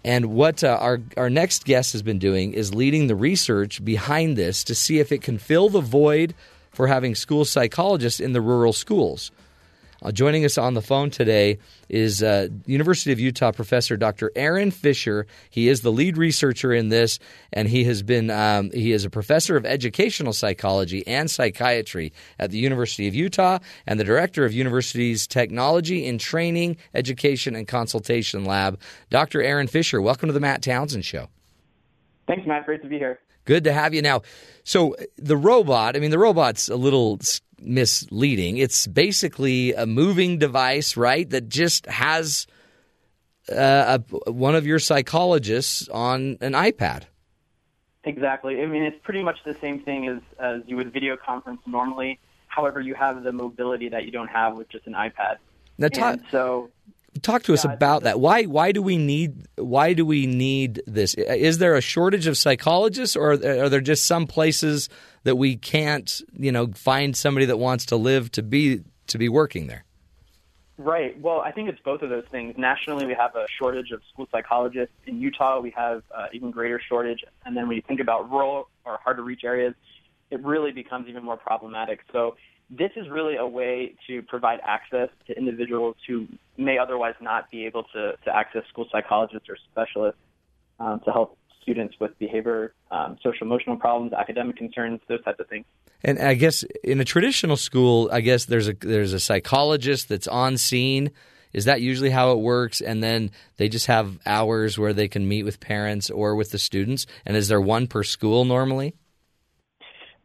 And 0.05 0.27
what 0.27 0.63
uh, 0.63 0.79
our, 0.81 1.01
our 1.17 1.31
next 1.31 1.65
guest 1.65 1.93
has 1.93 2.03
been 2.03 2.19
doing 2.19 2.53
is 2.53 2.75
leading 2.75 3.07
the 3.09 3.17
research 3.17 3.85
behind 3.85 4.37
this 4.37 4.63
to 4.65 4.75
see 4.75 4.99
if 5.01 5.11
it 5.11 5.23
can 5.23 5.39
fill 5.39 5.69
the 5.69 5.81
void 5.81 6.35
for 6.71 6.87
having 6.87 7.15
school 7.15 7.45
psychologists 7.45 8.21
in 8.21 8.33
the 8.33 8.41
rural 8.41 8.73
schools. 8.73 9.31
Uh, 10.03 10.13
joining 10.13 10.45
us 10.45 10.59
on 10.59 10.75
the 10.75 10.83
phone 10.83 11.11
today 11.11 11.59
is 11.89 12.23
uh, 12.23 12.49
University 12.67 13.13
of 13.13 13.21
Utah 13.21 13.53
professor 13.53 13.97
Dr. 13.97 14.31
Aaron 14.37 14.71
Fischer. 14.71 15.27
He 15.49 15.69
is 15.69 15.81
the 15.81 15.91
lead 15.91 16.19
researcher 16.19 16.73
in 16.73 16.91
this, 16.91 17.19
and 17.53 17.69
he 17.69 17.85
has 17.85 18.03
been 18.03 18.31
um, 18.31 18.71
he 18.73 18.93
is 18.93 19.05
a 19.05 19.11
professor 19.11 19.57
of 19.57 19.65
educational 19.65 20.33
psychology 20.33 21.07
and 21.07 21.31
psychiatry 21.31 22.13
at 22.39 22.51
the 22.51 22.59
University 22.59 23.09
of 23.09 23.15
Utah, 23.15 23.59
and 23.87 23.99
the 23.99 24.05
director 24.05 24.45
of 24.45 24.53
university's 24.53 25.27
technology 25.27 26.05
in 26.05 26.19
training, 26.19 26.77
education, 26.95 27.55
and 27.55 27.67
consultation 27.67 28.45
lab. 28.45 28.79
Dr. 29.11 29.41
Aaron 29.43 29.67
Fischer, 29.67 30.03
welcome 30.03 30.29
to 30.29 30.33
the 30.33 30.41
Matt 30.41 30.63
Townsend 30.63 31.05
Show. 31.05 31.29
Thanks, 32.27 32.47
Matt. 32.47 32.67
Great 32.67 32.83
to 32.83 32.89
be 32.89 32.99
here. 32.99 33.19
Good 33.47 33.65
to 33.65 33.73
have 33.73 33.95
you. 33.95 34.03
Now, 34.03 34.23
so 34.65 34.97
the 35.17 35.37
robot, 35.37 35.97
I 35.97 36.01
mean, 36.01 36.11
the 36.11 36.19
robot's 36.19 36.69
a 36.69 36.75
little 36.75 37.21
misleading. 37.61 38.59
It's 38.59 38.87
basically 38.87 39.73
a 39.73 39.87
moving 39.87 40.39
device, 40.39 40.97
right, 40.97 41.29
that 41.31 41.49
just 41.49 41.87
has 41.87 42.47
uh, 43.51 43.99
a, 44.27 44.33
one 44.33 44.55
of 44.55 44.67
your 44.67 44.79
psychologists 44.79 45.89
on 45.89 46.39
an 46.41 46.53
iPad. 46.53 47.05
Exactly. 48.05 48.63
I 48.63 48.67
mean, 48.67 48.83
it's 48.85 48.99
pretty 49.03 49.23
much 49.23 49.39
the 49.45 49.55
same 49.55 49.81
thing 49.81 50.07
as, 50.09 50.19
as 50.39 50.63
you 50.67 50.77
would 50.77 50.93
video 50.93 51.17
conference 51.17 51.61
normally. 51.67 52.21
However, 52.47 52.81
you 52.81 52.95
have 52.95 53.23
the 53.25 53.33
mobility 53.33 53.89
that 53.89 54.05
you 54.05 54.13
don't 54.13 54.29
have 54.29 54.57
with 54.57 54.69
just 54.69 54.87
an 54.87 54.95
iPad. 54.95 55.37
Now, 55.77 55.89
talk, 55.89 56.21
so 56.31 56.71
talk 57.23 57.43
to 57.45 57.53
us 57.53 57.65
about 57.65 58.05
that. 58.05 58.21
Why 58.21 58.45
why 58.45 58.73
do 58.73 58.81
we 58.81 58.97
need 58.97 59.47
why 59.57 59.93
do 59.93 60.07
we 60.07 60.27
need 60.27 60.81
this? 60.87 61.15
Is 61.15 61.59
there 61.59 61.75
a 61.75 61.81
shortage 61.81 62.27
of 62.27 62.39
psychologists, 62.39 63.17
or 63.17 63.33
are 63.33 63.69
there 63.69 63.81
just 63.81 64.07
some 64.07 64.27
places 64.27 64.89
that 65.27 65.37
we 65.37 65.57
can't 65.57 66.23
you 66.33 66.53
know 66.53 66.69
find 66.69 67.17
somebody 67.17 67.47
that 67.47 67.59
wants 67.59 67.85
to 67.87 67.97
live 67.97 68.31
to 68.33 68.43
be 68.43 68.83
to 69.09 69.19
be 69.19 69.29
working 69.29 69.67
there? 69.67 69.85
Right. 70.79 71.19
Well, 71.21 71.41
I 71.41 71.53
think 71.53 71.69
it's 71.69 71.81
both 71.81 72.03
of 72.03 72.11
those 72.11 72.27
things. 72.31 72.55
Nationally, 72.59 73.07
we 73.07 73.15
have 73.15 73.35
a 73.35 73.47
shortage 73.59 73.93
of 73.93 74.03
school 74.13 74.29
psychologists. 74.31 74.95
In 75.07 75.21
Utah, 75.21 75.59
we 75.59 75.71
have 75.71 76.03
uh, 76.15 76.27
even 76.35 76.51
greater 76.51 76.79
shortage. 76.79 77.25
And 77.47 77.57
then 77.57 77.67
when 77.67 77.77
you 77.77 77.83
think 77.83 77.99
about 77.99 78.31
rural 78.31 78.69
or 78.85 78.99
hard 79.03 79.17
to 79.17 79.23
reach 79.23 79.43
areas, 79.43 79.75
it 80.31 80.45
really 80.45 80.73
becomes 80.73 81.09
even 81.09 81.25
more 81.25 81.39
problematic. 81.39 82.01
So 82.13 82.37
this 82.69 82.91
is 82.95 83.09
really 83.09 83.37
a 83.37 83.47
way 83.47 83.95
to 84.07 84.21
provide 84.23 84.61
access 84.65 85.09
to 85.29 85.39
individuals 85.39 85.97
who 86.07 86.27
may 86.59 86.77
otherwise 86.77 87.15
not 87.23 87.51
be 87.51 87.65
able 87.65 87.85
to, 87.95 88.13
to 88.25 88.37
access 88.37 88.65
school 88.69 88.87
psychologists 88.93 89.49
or 89.49 89.57
specialists 89.73 90.21
um, 90.79 91.01
to 91.07 91.11
help 91.11 91.39
students 91.67 91.97
with 91.99 92.17
behavior, 92.21 92.73
um, 92.93 93.19
social 93.25 93.45
emotional 93.45 93.77
problems, 93.77 94.13
academic 94.13 94.57
concerns, 94.57 95.01
those 95.09 95.23
types 95.25 95.41
of 95.41 95.49
things. 95.49 95.65
And 96.05 96.21
I 96.21 96.35
guess 96.35 96.63
in 96.85 97.01
a 97.01 97.05
traditional 97.05 97.57
school, 97.57 98.09
I 98.13 98.21
guess 98.21 98.45
there's 98.45 98.69
a 98.69 98.75
there's 98.75 99.13
a 99.13 99.19
psychologist 99.19 100.09
that's 100.09 100.29
on 100.29 100.57
scene. 100.59 101.11
Is 101.53 101.65
that 101.65 101.81
usually 101.81 102.11
how 102.11 102.33
it 102.33 102.39
works? 102.39 102.81
And 102.81 103.03
then 103.03 103.31
they 103.57 103.69
just 103.69 103.87
have 103.87 104.19
hours 104.27 104.79
where 104.79 104.93
they 104.93 105.09
can 105.09 105.27
meet 105.27 105.43
with 105.43 105.59
parents 105.59 106.09
or 106.11 106.37
with 106.37 106.51
the 106.51 106.59
students. 106.59 107.07
And 107.25 107.37
is 107.37 107.49
there 107.49 107.61
one 107.61 107.87
per 107.89 108.05
school 108.05 108.45
normally? 108.45 108.95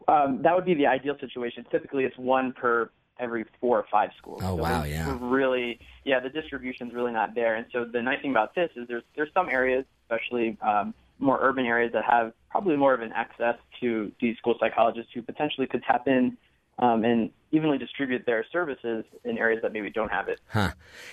Um, 0.07 0.41
that 0.43 0.53
would 0.55 0.65
be 0.65 0.73
the 0.75 0.87
ideal 0.87 1.15
situation. 1.19 1.65
Typically, 1.71 2.03
it's 2.03 2.17
one 2.17 2.51
per 2.53 2.91
every 3.19 3.45
four 3.61 3.77
or 3.79 3.85
five 3.91 4.09
schools. 4.17 4.41
Oh, 4.43 4.57
So 4.57 4.63
wow, 4.63 4.83
yeah. 4.83 5.17
really, 5.21 5.79
yeah, 6.03 6.19
the 6.19 6.29
distribution's 6.29 6.93
really 6.93 7.13
not 7.13 7.33
there. 7.33 7.55
And 7.55 7.65
so 7.71 7.85
the 7.85 8.01
nice 8.01 8.21
thing 8.21 8.31
about 8.31 8.53
this 8.53 8.69
is 8.75 8.87
there's 8.87 9.03
there's 9.15 9.31
some 9.33 9.47
areas, 9.47 9.85
especially 10.03 10.57
um, 10.61 10.93
more 11.21 11.39
urban 11.41 11.65
areas, 11.65 11.93
that 11.93 12.03
have 12.03 12.33
probably 12.49 12.75
more 12.75 12.93
of 12.93 13.01
an 13.01 13.11
access 13.13 13.55
to 13.79 14.11
these 14.19 14.37
school 14.37 14.55
psychologists 14.59 15.11
who 15.13 15.21
potentially 15.21 15.67
could 15.67 15.83
tap 15.83 16.07
in 16.07 16.37
um, 16.79 17.03
and 17.03 17.29
evenly 17.51 17.77
distribute 17.77 18.25
their 18.25 18.45
services 18.51 19.05
in 19.23 19.37
areas 19.37 19.61
that 19.61 19.73
maybe 19.73 19.89
don't 19.89 20.11
have 20.11 20.27
it. 20.27 20.39
Huh. 20.47 20.71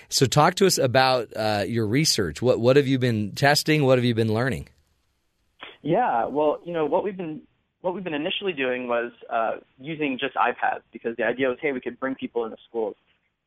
So 0.09 0.25
talk 0.25 0.55
to 0.55 0.65
us 0.65 0.77
about 0.77 1.29
uh, 1.35 1.63
your 1.67 1.85
research. 1.85 2.41
What 2.41 2.59
what 2.59 2.75
have 2.75 2.87
you 2.87 2.97
been 2.97 3.33
testing? 3.33 3.85
What 3.85 3.97
have 3.97 4.05
you 4.05 4.15
been 4.15 4.33
learning? 4.33 4.69
Yeah, 5.81 6.25
well, 6.25 6.59
you 6.65 6.73
know 6.73 6.85
what 6.85 7.03
we've 7.03 7.15
been 7.15 7.41
what 7.81 7.93
we've 7.93 8.03
been 8.03 8.13
initially 8.13 8.53
doing 8.53 8.87
was 8.87 9.11
uh, 9.29 9.57
using 9.79 10.17
just 10.19 10.35
iPads 10.35 10.81
because 10.91 11.15
the 11.15 11.23
idea 11.23 11.47
was, 11.47 11.57
hey, 11.61 11.71
we 11.71 11.79
could 11.79 11.99
bring 11.99 12.15
people 12.15 12.43
into 12.43 12.57
schools, 12.67 12.95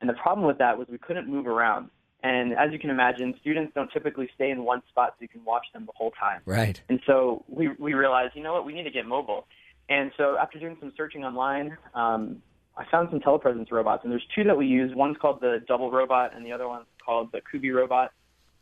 and 0.00 0.08
the 0.08 0.14
problem 0.14 0.46
with 0.46 0.58
that 0.58 0.78
was 0.78 0.88
we 0.88 0.98
couldn't 0.98 1.28
move 1.28 1.46
around. 1.46 1.90
And 2.22 2.52
as 2.52 2.70
you 2.70 2.78
can 2.78 2.90
imagine, 2.90 3.34
students 3.40 3.72
don't 3.74 3.90
typically 3.90 4.28
stay 4.34 4.50
in 4.50 4.62
one 4.64 4.82
spot 4.88 5.14
so 5.18 5.22
you 5.22 5.28
can 5.28 5.44
watch 5.44 5.66
them 5.72 5.86
the 5.86 5.92
whole 5.96 6.12
time. 6.12 6.40
Right. 6.44 6.80
And 6.88 7.00
so 7.06 7.44
we 7.48 7.70
we 7.78 7.94
realized, 7.94 8.36
you 8.36 8.42
know 8.42 8.52
what, 8.52 8.64
we 8.64 8.72
need 8.72 8.84
to 8.84 8.90
get 8.90 9.06
mobile. 9.06 9.46
And 9.88 10.12
so 10.16 10.36
after 10.40 10.58
doing 10.58 10.76
some 10.78 10.92
searching 10.96 11.24
online, 11.24 11.76
um, 11.94 12.42
I 12.76 12.84
found 12.90 13.08
some 13.10 13.20
telepresence 13.20 13.70
robots, 13.70 14.04
and 14.04 14.12
there's 14.12 14.26
two 14.34 14.44
that 14.44 14.56
we 14.56 14.66
use. 14.66 14.94
One's 14.94 15.16
called 15.20 15.40
the 15.40 15.62
Double 15.66 15.90
Robot, 15.90 16.34
and 16.34 16.46
the 16.46 16.52
other 16.52 16.68
one's 16.68 16.86
called 17.04 17.30
the 17.32 17.40
Kubi 17.50 17.70
Robot. 17.70 18.12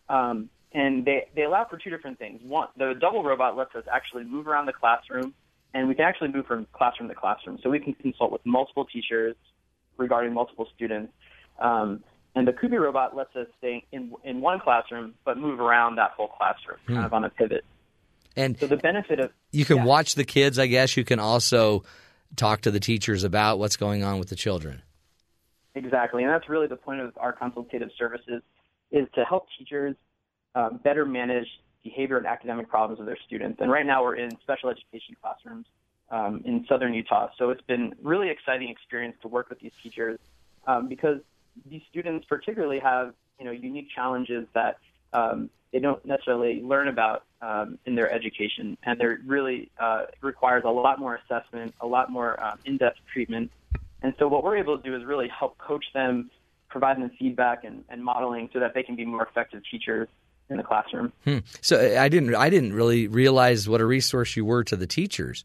Um, 0.08 0.48
and 0.72 1.04
they 1.04 1.28
they 1.36 1.42
allow 1.42 1.66
for 1.68 1.76
two 1.76 1.90
different 1.90 2.18
things. 2.18 2.40
One, 2.42 2.68
the 2.76 2.94
Double 2.98 3.22
Robot 3.22 3.56
lets 3.56 3.74
us 3.74 3.84
actually 3.92 4.24
move 4.24 4.48
around 4.48 4.66
the 4.66 4.72
classroom, 4.72 5.34
and 5.74 5.86
we 5.86 5.94
can 5.94 6.04
actually 6.04 6.28
move 6.32 6.46
from 6.46 6.66
classroom 6.72 7.08
to 7.08 7.14
classroom. 7.14 7.58
So 7.62 7.70
we 7.70 7.78
can 7.78 7.94
consult 7.94 8.32
with 8.32 8.44
multiple 8.44 8.86
teachers 8.86 9.36
regarding 9.96 10.32
multiple 10.32 10.66
students. 10.74 11.12
Um, 11.61 12.02
and 12.35 12.47
the 12.47 12.53
Kubi 12.53 12.76
Robot 12.76 13.16
lets 13.16 13.35
us 13.37 13.47
stay 13.59 13.85
in 13.93 14.12
in 14.24 14.41
one 14.41 14.61
classroom, 14.61 15.14
but 15.24 15.37
move 15.39 15.61
around 15.61 15.97
that 15.97 16.12
whole 16.12 16.28
classroom, 16.28 16.78
Hmm. 16.87 16.95
kind 16.95 17.07
of 17.07 17.12
on 17.14 17.24
a 17.24 17.31
pivot. 17.31 17.64
And 18.37 18.59
So 18.59 18.66
the 18.66 18.76
benefit 18.76 19.18
of 19.20 19.33
you 19.51 19.64
can 19.64 19.85
watch 19.85 20.14
the 20.14 20.24
kids. 20.24 20.59
I 20.59 20.66
guess 20.66 20.97
you 20.97 21.05
can 21.05 21.18
also 21.18 21.85
talk 22.37 22.61
to 22.62 22.70
the 22.70 22.78
teachers 22.81 23.24
about 23.24 23.59
what's 23.59 23.76
going 23.76 24.05
on 24.05 24.18
with 24.20 24.28
the 24.28 24.37
children. 24.37 24.83
Exactly, 25.74 26.22
and 26.24 26.33
that's 26.33 26.49
really 26.49 26.66
the 26.66 26.76
point 26.76 27.01
of 27.01 27.12
our 27.16 27.33
consultative 27.33 27.91
services 27.99 28.43
is 28.91 29.07
to 29.14 29.24
help 29.24 29.47
teachers 29.59 29.97
um, 30.55 30.81
better 30.83 31.05
manage 31.05 31.47
behavior 31.85 32.18
and 32.18 32.26
academic 32.26 32.68
problems 32.68 33.01
of 33.01 33.07
their 33.07 33.18
students. 33.26 33.61
And 33.61 33.70
right 33.70 33.87
now 33.87 34.03
we're 34.03 34.16
in 34.16 34.31
special 34.43 34.68
education 34.68 35.16
classrooms 35.22 35.66
um, 36.11 36.43
in 36.45 36.66
southern 36.68 36.93
Utah, 36.93 37.31
so 37.39 37.51
it's 37.51 37.62
been 37.62 37.95
really 38.03 38.31
exciting 38.31 38.68
experience 38.68 39.16
to 39.22 39.28
work 39.28 39.49
with 39.49 39.61
these 39.61 39.72
teachers 39.83 40.18
um, 40.66 40.89
because 40.89 41.18
these 41.68 41.82
students 41.90 42.26
particularly 42.28 42.78
have 42.80 43.14
you 43.38 43.44
know 43.44 43.50
unique 43.50 43.88
challenges 43.94 44.46
that 44.54 44.78
um, 45.12 45.50
they 45.72 45.78
don't 45.78 46.04
necessarily 46.04 46.61
learn 46.62 46.88
about 46.88 47.24
um, 47.42 47.78
in 47.86 47.94
their 47.94 48.12
education, 48.12 48.76
and 48.82 49.00
they're 49.00 49.20
really 49.24 49.70
uh, 49.78 50.06
requires 50.20 50.64
a 50.64 50.70
lot 50.70 50.98
more 50.98 51.20
assessment, 51.24 51.74
a 51.80 51.86
lot 51.86 52.11
more 52.11 52.42
um, 52.42 52.58
in-depth 52.64 52.98
treatment. 53.12 53.50
And 54.02 54.14
so 54.18 54.28
what 54.28 54.44
we're 54.44 54.56
able 54.56 54.78
to 54.78 54.82
do 54.82 54.96
is 54.96 55.04
really 55.04 55.28
help 55.28 55.58
coach 55.58 55.84
them, 55.92 56.30
provide 56.68 56.96
them 56.96 57.11
feedback 57.18 57.64
and, 57.64 57.84
and 57.88 58.02
modeling 58.02 58.48
so 58.52 58.61
that 58.61 58.74
they 58.74 58.82
can 58.82 58.96
be 58.96 59.04
more 59.04 59.22
effective 59.22 59.62
teachers 59.70 60.08
in 60.48 60.56
the 60.56 60.62
classroom. 60.62 61.12
Hmm. 61.24 61.38
So 61.61 61.78
I 61.98 62.08
didn't 62.08 62.34
I 62.34 62.50
didn't 62.50 62.72
really 62.72 63.06
realize 63.06 63.68
what 63.68 63.80
a 63.80 63.86
resource 63.86 64.36
you 64.36 64.44
were 64.44 64.64
to 64.64 64.76
the 64.76 64.86
teachers. 64.86 65.44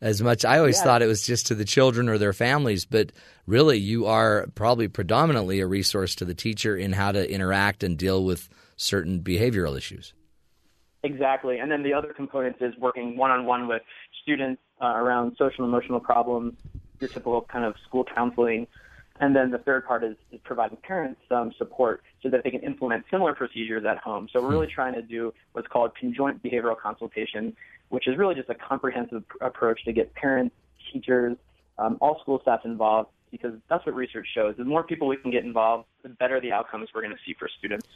As 0.00 0.22
much 0.22 0.44
I 0.44 0.58
always 0.58 0.78
Yeah. 0.78 0.84
thought 0.84 1.02
it 1.02 1.06
was 1.06 1.24
just 1.24 1.46
to 1.46 1.54
the 1.54 1.64
children 1.64 2.08
or 2.08 2.18
their 2.18 2.32
families, 2.34 2.84
but 2.84 3.12
really 3.46 3.78
you 3.78 4.06
are 4.06 4.46
probably 4.54 4.88
predominantly 4.88 5.60
a 5.60 5.66
resource 5.66 6.14
to 6.16 6.24
the 6.24 6.34
teacher 6.34 6.76
in 6.76 6.92
how 6.92 7.12
to 7.12 7.30
interact 7.32 7.82
and 7.82 7.96
deal 7.96 8.24
with 8.24 8.48
certain 8.76 9.20
behavioral 9.20 9.76
issues. 9.76 10.12
Exactly. 11.02 11.58
And 11.58 11.70
then 11.70 11.82
the 11.82 11.94
other 11.94 12.12
component 12.12 12.56
is 12.60 12.74
working 12.78 13.16
one-on-one 13.16 13.68
with 13.68 13.82
students 14.22 14.60
uh, 14.82 14.86
around 14.86 15.36
social 15.38 15.64
emotional 15.64 16.00
problems, 16.00 16.54
your 17.00 17.08
typical 17.08 17.42
kind 17.42 17.64
of 17.64 17.74
school 17.86 18.04
counseling. 18.04 18.66
And 19.18 19.34
then 19.34 19.50
the 19.50 19.58
third 19.58 19.86
part 19.86 20.04
is, 20.04 20.16
is 20.30 20.40
providing 20.44 20.76
parents 20.82 21.20
some 21.26 21.52
support 21.56 22.02
so 22.22 22.28
that 22.28 22.44
they 22.44 22.50
can 22.50 22.60
implement 22.60 23.04
similar 23.10 23.34
procedures 23.34 23.84
at 23.88 23.96
home. 23.96 24.28
So 24.30 24.42
we're 24.42 24.50
really 24.50 24.66
trying 24.66 24.92
to 24.94 25.00
do 25.00 25.32
what's 25.52 25.68
called 25.68 25.92
conjoint 25.98 26.42
behavioral 26.42 26.78
consultation, 26.78 27.56
which 27.88 28.06
is 28.06 28.16
really 28.16 28.34
just 28.34 28.48
a 28.48 28.54
comprehensive 28.54 29.22
approach 29.40 29.84
to 29.84 29.92
get 29.92 30.14
parents, 30.14 30.54
teachers, 30.92 31.36
um, 31.78 31.98
all 32.00 32.18
school 32.20 32.40
staff 32.40 32.60
involved 32.64 33.10
because 33.30 33.54
that's 33.68 33.84
what 33.84 33.94
research 33.94 34.26
shows. 34.34 34.54
The 34.56 34.64
more 34.64 34.82
people 34.82 35.08
we 35.08 35.16
can 35.16 35.30
get 35.30 35.44
involved, 35.44 35.86
the 36.02 36.08
better 36.08 36.40
the 36.40 36.52
outcomes 36.52 36.88
we're 36.94 37.02
going 37.02 37.14
to 37.14 37.20
see 37.26 37.34
for 37.38 37.48
students. 37.58 37.86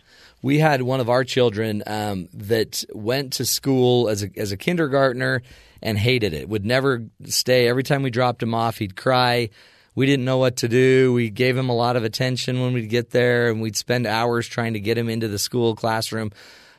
We 0.42 0.58
had 0.58 0.82
one 0.82 1.00
of 1.00 1.08
our 1.08 1.24
children 1.24 1.82
um, 1.86 2.28
that 2.34 2.84
went 2.92 3.34
to 3.34 3.46
school 3.46 4.08
as 4.08 4.22
a, 4.22 4.30
as 4.36 4.52
a 4.52 4.56
kindergartner 4.56 5.42
and 5.82 5.96
hated 5.96 6.34
it. 6.34 6.48
Would 6.48 6.64
never 6.64 7.04
stay. 7.24 7.68
Every 7.68 7.82
time 7.82 8.02
we 8.02 8.10
dropped 8.10 8.42
him 8.42 8.54
off, 8.54 8.78
he'd 8.78 8.96
cry. 8.96 9.50
We 9.94 10.06
didn't 10.06 10.24
know 10.24 10.38
what 10.38 10.56
to 10.58 10.68
do. 10.68 11.12
We 11.12 11.30
gave 11.30 11.56
him 11.56 11.68
a 11.68 11.74
lot 11.74 11.96
of 11.96 12.04
attention 12.04 12.60
when 12.60 12.72
we'd 12.72 12.88
get 12.88 13.10
there, 13.10 13.50
and 13.50 13.60
we'd 13.60 13.76
spend 13.76 14.06
hours 14.06 14.46
trying 14.46 14.74
to 14.74 14.80
get 14.80 14.98
him 14.98 15.08
into 15.08 15.28
the 15.28 15.38
school 15.38 15.74
classroom. 15.74 16.30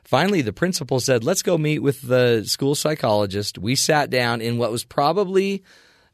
Finally, 0.03 0.41
the 0.41 0.53
principal 0.53 0.99
said, 0.99 1.23
Let's 1.23 1.41
go 1.41 1.57
meet 1.57 1.79
with 1.79 2.01
the 2.01 2.43
school 2.45 2.75
psychologist. 2.75 3.57
We 3.57 3.75
sat 3.75 4.09
down 4.09 4.41
in 4.41 4.57
what 4.57 4.71
was 4.71 4.83
probably 4.83 5.63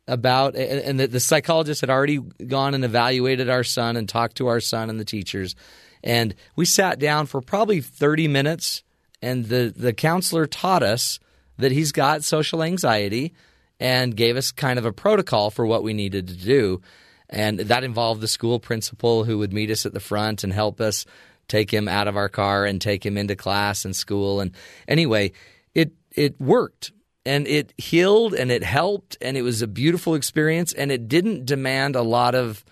about, 0.07 0.55
and 0.55 0.99
the 0.99 1.19
psychologist 1.19 1.81
had 1.81 1.89
already 1.89 2.19
gone 2.19 2.73
and 2.73 2.85
evaluated 2.85 3.49
our 3.49 3.63
son 3.63 3.97
and 3.97 4.07
talked 4.07 4.37
to 4.37 4.47
our 4.47 4.59
son 4.59 4.89
and 4.89 4.99
the 4.99 5.05
teachers. 5.05 5.55
And 6.03 6.35
we 6.55 6.65
sat 6.65 6.99
down 6.99 7.25
for 7.25 7.41
probably 7.41 7.81
30 7.81 8.27
minutes, 8.27 8.83
and 9.21 9.45
the, 9.45 9.73
the 9.75 9.93
counselor 9.93 10.45
taught 10.45 10.83
us 10.83 11.19
that 11.57 11.71
he's 11.71 11.91
got 11.91 12.23
social 12.23 12.63
anxiety 12.63 13.33
and 13.79 14.15
gave 14.15 14.37
us 14.37 14.51
kind 14.51 14.79
of 14.79 14.85
a 14.85 14.93
protocol 14.93 15.49
for 15.49 15.65
what 15.65 15.83
we 15.83 15.93
needed 15.93 16.27
to 16.27 16.35
do. 16.35 16.81
And 17.29 17.59
that 17.59 17.83
involved 17.83 18.21
the 18.21 18.27
school 18.27 18.59
principal 18.59 19.23
who 19.25 19.39
would 19.39 19.53
meet 19.53 19.69
us 19.69 19.85
at 19.85 19.93
the 19.93 19.99
front 19.99 20.43
and 20.43 20.53
help 20.53 20.79
us 20.79 21.05
take 21.47 21.71
him 21.71 21.87
out 21.87 22.07
of 22.07 22.17
our 22.17 22.29
car 22.29 22.65
and 22.65 22.81
take 22.81 23.05
him 23.05 23.17
into 23.17 23.35
class 23.35 23.85
and 23.85 23.95
school. 23.95 24.39
And 24.39 24.51
anyway, 24.87 25.31
it 25.73 25.93
it 26.11 26.39
worked 26.39 26.91
and 27.25 27.47
it 27.47 27.73
healed 27.77 28.33
and 28.33 28.51
it 28.51 28.63
helped 28.63 29.17
and 29.21 29.37
it 29.37 29.41
was 29.41 29.61
a 29.61 29.67
beautiful 29.67 30.15
experience 30.15 30.73
and 30.73 30.91
it 30.91 31.07
didn't 31.07 31.45
demand 31.45 31.95
a 31.95 32.01
lot 32.01 32.35
of 32.35 32.63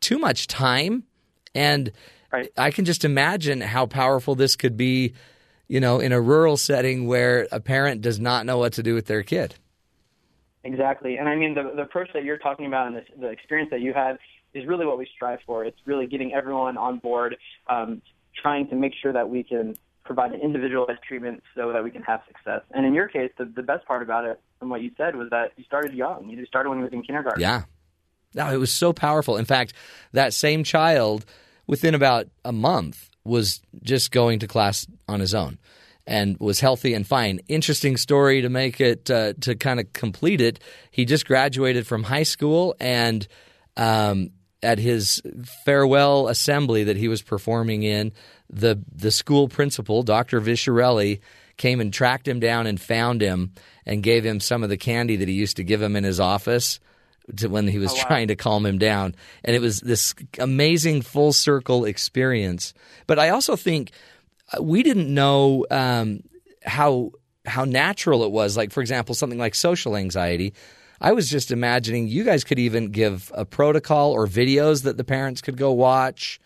too 0.00 0.18
much 0.18 0.46
time. 0.46 1.04
And 1.54 1.90
I 2.56 2.70
can 2.70 2.84
just 2.84 3.04
imagine 3.04 3.62
how 3.62 3.86
powerful 3.86 4.34
this 4.34 4.56
could 4.56 4.76
be, 4.76 5.14
you 5.68 5.80
know, 5.80 6.00
in 6.00 6.12
a 6.12 6.20
rural 6.20 6.58
setting 6.58 7.06
where 7.06 7.48
a 7.50 7.60
parent 7.60 8.02
does 8.02 8.20
not 8.20 8.44
know 8.44 8.58
what 8.58 8.74
to 8.74 8.82
do 8.82 8.94
with 8.94 9.06
their 9.06 9.22
kid. 9.22 9.54
Exactly. 10.64 11.16
And 11.16 11.28
I 11.28 11.36
mean, 11.36 11.54
the, 11.54 11.72
the 11.74 11.82
approach 11.82 12.10
that 12.12 12.24
you're 12.24 12.38
talking 12.38 12.66
about 12.66 12.88
and 12.88 12.96
the, 12.96 13.02
the 13.18 13.28
experience 13.28 13.70
that 13.70 13.80
you 13.80 13.94
had 13.94 14.18
is 14.56 14.66
really 14.66 14.86
what 14.86 14.98
we 14.98 15.08
strive 15.14 15.40
for. 15.46 15.64
It's 15.64 15.78
really 15.84 16.06
getting 16.06 16.32
everyone 16.34 16.76
on 16.76 16.98
board, 16.98 17.36
um, 17.68 18.02
trying 18.40 18.68
to 18.68 18.76
make 18.76 18.92
sure 19.00 19.12
that 19.12 19.28
we 19.28 19.42
can 19.42 19.76
provide 20.04 20.32
an 20.32 20.40
individualized 20.40 21.02
treatment 21.06 21.42
so 21.54 21.72
that 21.72 21.82
we 21.82 21.90
can 21.90 22.02
have 22.02 22.20
success. 22.28 22.62
And 22.72 22.86
in 22.86 22.94
your 22.94 23.08
case, 23.08 23.30
the, 23.38 23.44
the 23.44 23.62
best 23.62 23.86
part 23.86 24.02
about 24.02 24.24
it, 24.24 24.40
from 24.58 24.68
what 24.68 24.80
you 24.80 24.90
said, 24.96 25.16
was 25.16 25.30
that 25.30 25.52
you 25.56 25.64
started 25.64 25.94
young. 25.94 26.28
You 26.28 26.46
started 26.46 26.70
when 26.70 26.78
you 26.78 26.84
was 26.84 26.92
in 26.92 27.02
kindergarten. 27.02 27.40
Yeah. 27.40 27.64
No, 28.34 28.52
it 28.52 28.58
was 28.58 28.72
so 28.72 28.92
powerful. 28.92 29.36
In 29.36 29.44
fact, 29.44 29.72
that 30.12 30.32
same 30.32 30.62
child, 30.62 31.24
within 31.66 31.94
about 31.94 32.28
a 32.44 32.52
month, 32.52 33.10
was 33.24 33.60
just 33.82 34.12
going 34.12 34.38
to 34.38 34.46
class 34.46 34.86
on 35.08 35.20
his 35.20 35.34
own 35.34 35.58
and 36.06 36.38
was 36.38 36.60
healthy 36.60 36.94
and 36.94 37.06
fine. 37.06 37.40
Interesting 37.48 37.96
story 37.96 38.42
to 38.42 38.48
make 38.48 38.80
it 38.80 39.10
uh, 39.10 39.32
to 39.40 39.56
kind 39.56 39.80
of 39.80 39.92
complete 39.92 40.40
it. 40.40 40.60
He 40.90 41.04
just 41.04 41.26
graduated 41.26 41.86
from 41.86 42.04
high 42.04 42.22
school 42.22 42.76
and 42.78 43.26
um, 43.76 44.30
at 44.62 44.78
his 44.78 45.20
farewell 45.64 46.28
assembly 46.28 46.84
that 46.84 46.96
he 46.96 47.08
was 47.08 47.22
performing 47.22 47.82
in, 47.82 48.12
the 48.50 48.82
the 48.94 49.10
school 49.10 49.48
principal, 49.48 50.02
Dr. 50.02 50.40
Visharelli, 50.40 51.20
came 51.56 51.80
and 51.80 51.92
tracked 51.92 52.26
him 52.28 52.40
down 52.40 52.66
and 52.66 52.80
found 52.80 53.20
him 53.20 53.52
and 53.84 54.02
gave 54.02 54.24
him 54.24 54.40
some 54.40 54.62
of 54.62 54.68
the 54.68 54.76
candy 54.76 55.16
that 55.16 55.28
he 55.28 55.34
used 55.34 55.56
to 55.56 55.64
give 55.64 55.80
him 55.82 55.96
in 55.96 56.04
his 56.04 56.20
office 56.20 56.80
to 57.36 57.48
when 57.48 57.66
he 57.66 57.78
was 57.78 57.92
Oh, 57.92 57.96
wow. 57.96 58.02
trying 58.06 58.28
to 58.28 58.36
calm 58.36 58.64
him 58.64 58.78
down. 58.78 59.14
And 59.44 59.56
it 59.56 59.60
was 59.60 59.80
this 59.80 60.14
amazing 60.38 61.02
full 61.02 61.32
circle 61.32 61.84
experience. 61.84 62.72
But 63.06 63.18
I 63.18 63.30
also 63.30 63.56
think 63.56 63.90
uh, 64.56 64.62
we 64.62 64.82
didn't 64.82 65.12
know 65.12 65.66
um, 65.70 66.20
how 66.64 67.10
how 67.44 67.64
natural 67.64 68.22
it 68.24 68.30
was. 68.30 68.56
Like 68.56 68.70
for 68.72 68.80
example, 68.80 69.14
something 69.14 69.38
like 69.38 69.54
social 69.54 69.96
anxiety. 69.96 70.54
I 71.00 71.12
was 71.12 71.28
just 71.28 71.50
imagining 71.50 72.08
you 72.08 72.24
guys 72.24 72.44
could 72.44 72.58
even 72.58 72.90
give 72.90 73.30
a 73.34 73.44
protocol 73.44 74.12
or 74.12 74.26
videos 74.26 74.82
that 74.84 74.96
the 74.96 75.04
parents 75.04 75.40
could 75.40 75.56
go 75.56 75.72
watch 75.72 76.40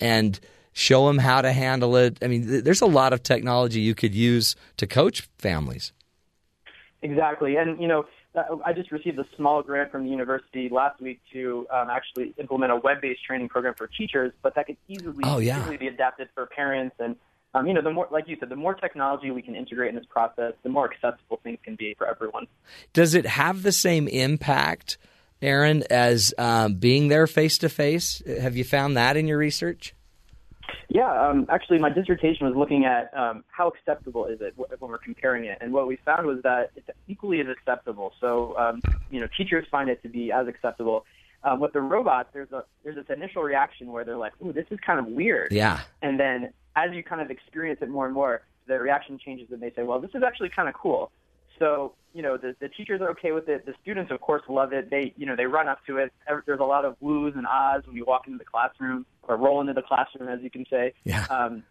and 0.00 0.38
show 0.72 1.06
them 1.08 1.18
how 1.18 1.42
to 1.42 1.52
handle 1.52 1.96
it. 1.96 2.18
I 2.22 2.28
mean, 2.28 2.46
th- 2.46 2.64
there's 2.64 2.80
a 2.80 2.86
lot 2.86 3.12
of 3.12 3.22
technology 3.22 3.80
you 3.80 3.94
could 3.94 4.14
use 4.14 4.54
to 4.76 4.86
coach 4.86 5.28
families. 5.38 5.92
Exactly, 7.02 7.56
and 7.56 7.80
you 7.80 7.86
know, 7.86 8.06
uh, 8.34 8.56
I 8.64 8.72
just 8.72 8.90
received 8.92 9.18
a 9.18 9.26
small 9.36 9.62
grant 9.62 9.90
from 9.92 10.04
the 10.04 10.10
university 10.10 10.68
last 10.68 11.00
week 11.00 11.20
to 11.32 11.66
um, 11.72 11.88
actually 11.90 12.34
implement 12.38 12.72
a 12.72 12.76
web-based 12.76 13.24
training 13.24 13.48
program 13.48 13.74
for 13.76 13.86
teachers, 13.86 14.32
but 14.42 14.54
that 14.56 14.66
could 14.66 14.76
easily, 14.88 15.22
Oh, 15.24 15.38
yeah. 15.38 15.60
easily 15.60 15.76
be 15.76 15.86
adapted 15.88 16.28
for 16.34 16.46
parents. 16.46 16.96
And 16.98 17.16
um, 17.54 17.66
you 17.66 17.74
know, 17.74 17.82
the 17.82 17.90
more, 17.90 18.08
like 18.10 18.28
you 18.28 18.36
said, 18.38 18.48
the 18.48 18.56
more 18.56 18.74
technology 18.74 19.30
we 19.30 19.42
can 19.42 19.56
integrate 19.56 19.88
in 19.90 19.94
this 19.96 20.06
process, 20.08 20.52
the 20.62 20.68
more 20.68 20.90
accessible 20.92 21.40
things 21.42 21.58
can 21.62 21.76
be 21.76 21.94
for 21.96 22.06
everyone. 22.06 22.46
Does 22.92 23.14
it 23.14 23.26
have 23.26 23.62
the 23.62 23.72
same 23.72 24.06
impact, 24.08 24.98
Aaron, 25.40 25.82
as 25.90 26.34
um, 26.38 26.74
being 26.74 27.08
there 27.08 27.26
face 27.26 27.58
to 27.58 27.68
face? 27.68 28.22
Have 28.26 28.56
you 28.56 28.64
found 28.64 28.96
that 28.96 29.16
in 29.16 29.26
your 29.26 29.38
research? 29.38 29.94
Yeah, 30.90 31.28
um, 31.28 31.46
actually, 31.50 31.78
my 31.78 31.90
dissertation 31.90 32.46
was 32.46 32.56
looking 32.56 32.84
at 32.84 33.10
um, 33.16 33.44
how 33.48 33.68
acceptable 33.68 34.26
is 34.26 34.40
it 34.40 34.54
when 34.56 34.90
we're 34.90 34.98
comparing 34.98 35.44
it, 35.44 35.58
and 35.60 35.72
what 35.72 35.86
we 35.86 35.96
found 36.04 36.26
was 36.26 36.42
that 36.42 36.70
it's 36.76 36.88
equally 37.08 37.40
as 37.40 37.46
acceptable. 37.48 38.12
So, 38.20 38.56
um, 38.58 38.80
you 39.10 39.20
know, 39.20 39.28
teachers 39.36 39.66
find 39.70 39.88
it 39.90 40.02
to 40.02 40.08
be 40.08 40.32
as 40.32 40.46
acceptable. 40.46 41.04
Um, 41.44 41.60
with 41.60 41.72
the 41.72 41.80
robots, 41.80 42.30
there's 42.32 42.50
a 42.52 42.64
there's 42.84 42.96
this 42.96 43.06
initial 43.14 43.42
reaction 43.42 43.92
where 43.92 44.04
they're 44.04 44.16
like, 44.16 44.32
"Ooh, 44.44 44.52
this 44.52 44.66
is 44.70 44.78
kind 44.80 44.98
of 44.98 45.06
weird," 45.06 45.52
Yeah. 45.52 45.80
and 46.02 46.18
then 46.18 46.52
as 46.78 46.94
you 46.94 47.02
kind 47.02 47.20
of 47.20 47.30
experience 47.30 47.80
it 47.82 47.88
more 47.88 48.06
and 48.06 48.14
more, 48.14 48.42
the 48.66 48.78
reaction 48.78 49.18
changes, 49.18 49.48
and 49.50 49.60
they 49.60 49.72
say, 49.74 49.82
"Well, 49.82 50.00
this 50.00 50.10
is 50.14 50.22
actually 50.22 50.50
kind 50.50 50.68
of 50.68 50.74
cool." 50.74 51.10
So, 51.58 51.94
you 52.14 52.22
know, 52.22 52.36
the, 52.36 52.54
the 52.60 52.68
teachers 52.68 53.00
are 53.00 53.10
okay 53.10 53.32
with 53.32 53.48
it. 53.48 53.66
The 53.66 53.74
students, 53.82 54.12
of 54.12 54.20
course, 54.20 54.42
love 54.48 54.72
it. 54.72 54.90
They, 54.90 55.12
you 55.16 55.26
know, 55.26 55.34
they 55.34 55.46
run 55.46 55.66
up 55.66 55.84
to 55.86 55.96
it. 55.98 56.12
There's 56.46 56.60
a 56.60 56.64
lot 56.64 56.84
of 56.84 56.96
woos 57.00 57.34
and 57.36 57.46
ahs 57.46 57.82
when 57.86 57.96
you 57.96 58.04
walk 58.06 58.26
into 58.26 58.38
the 58.38 58.44
classroom 58.44 59.06
or 59.22 59.36
roll 59.36 59.60
into 59.60 59.72
the 59.72 59.82
classroom, 59.82 60.28
as 60.28 60.40
you 60.40 60.50
can 60.50 60.64
say. 60.70 60.94
Yeah. 61.04 61.26
Um, 61.30 61.64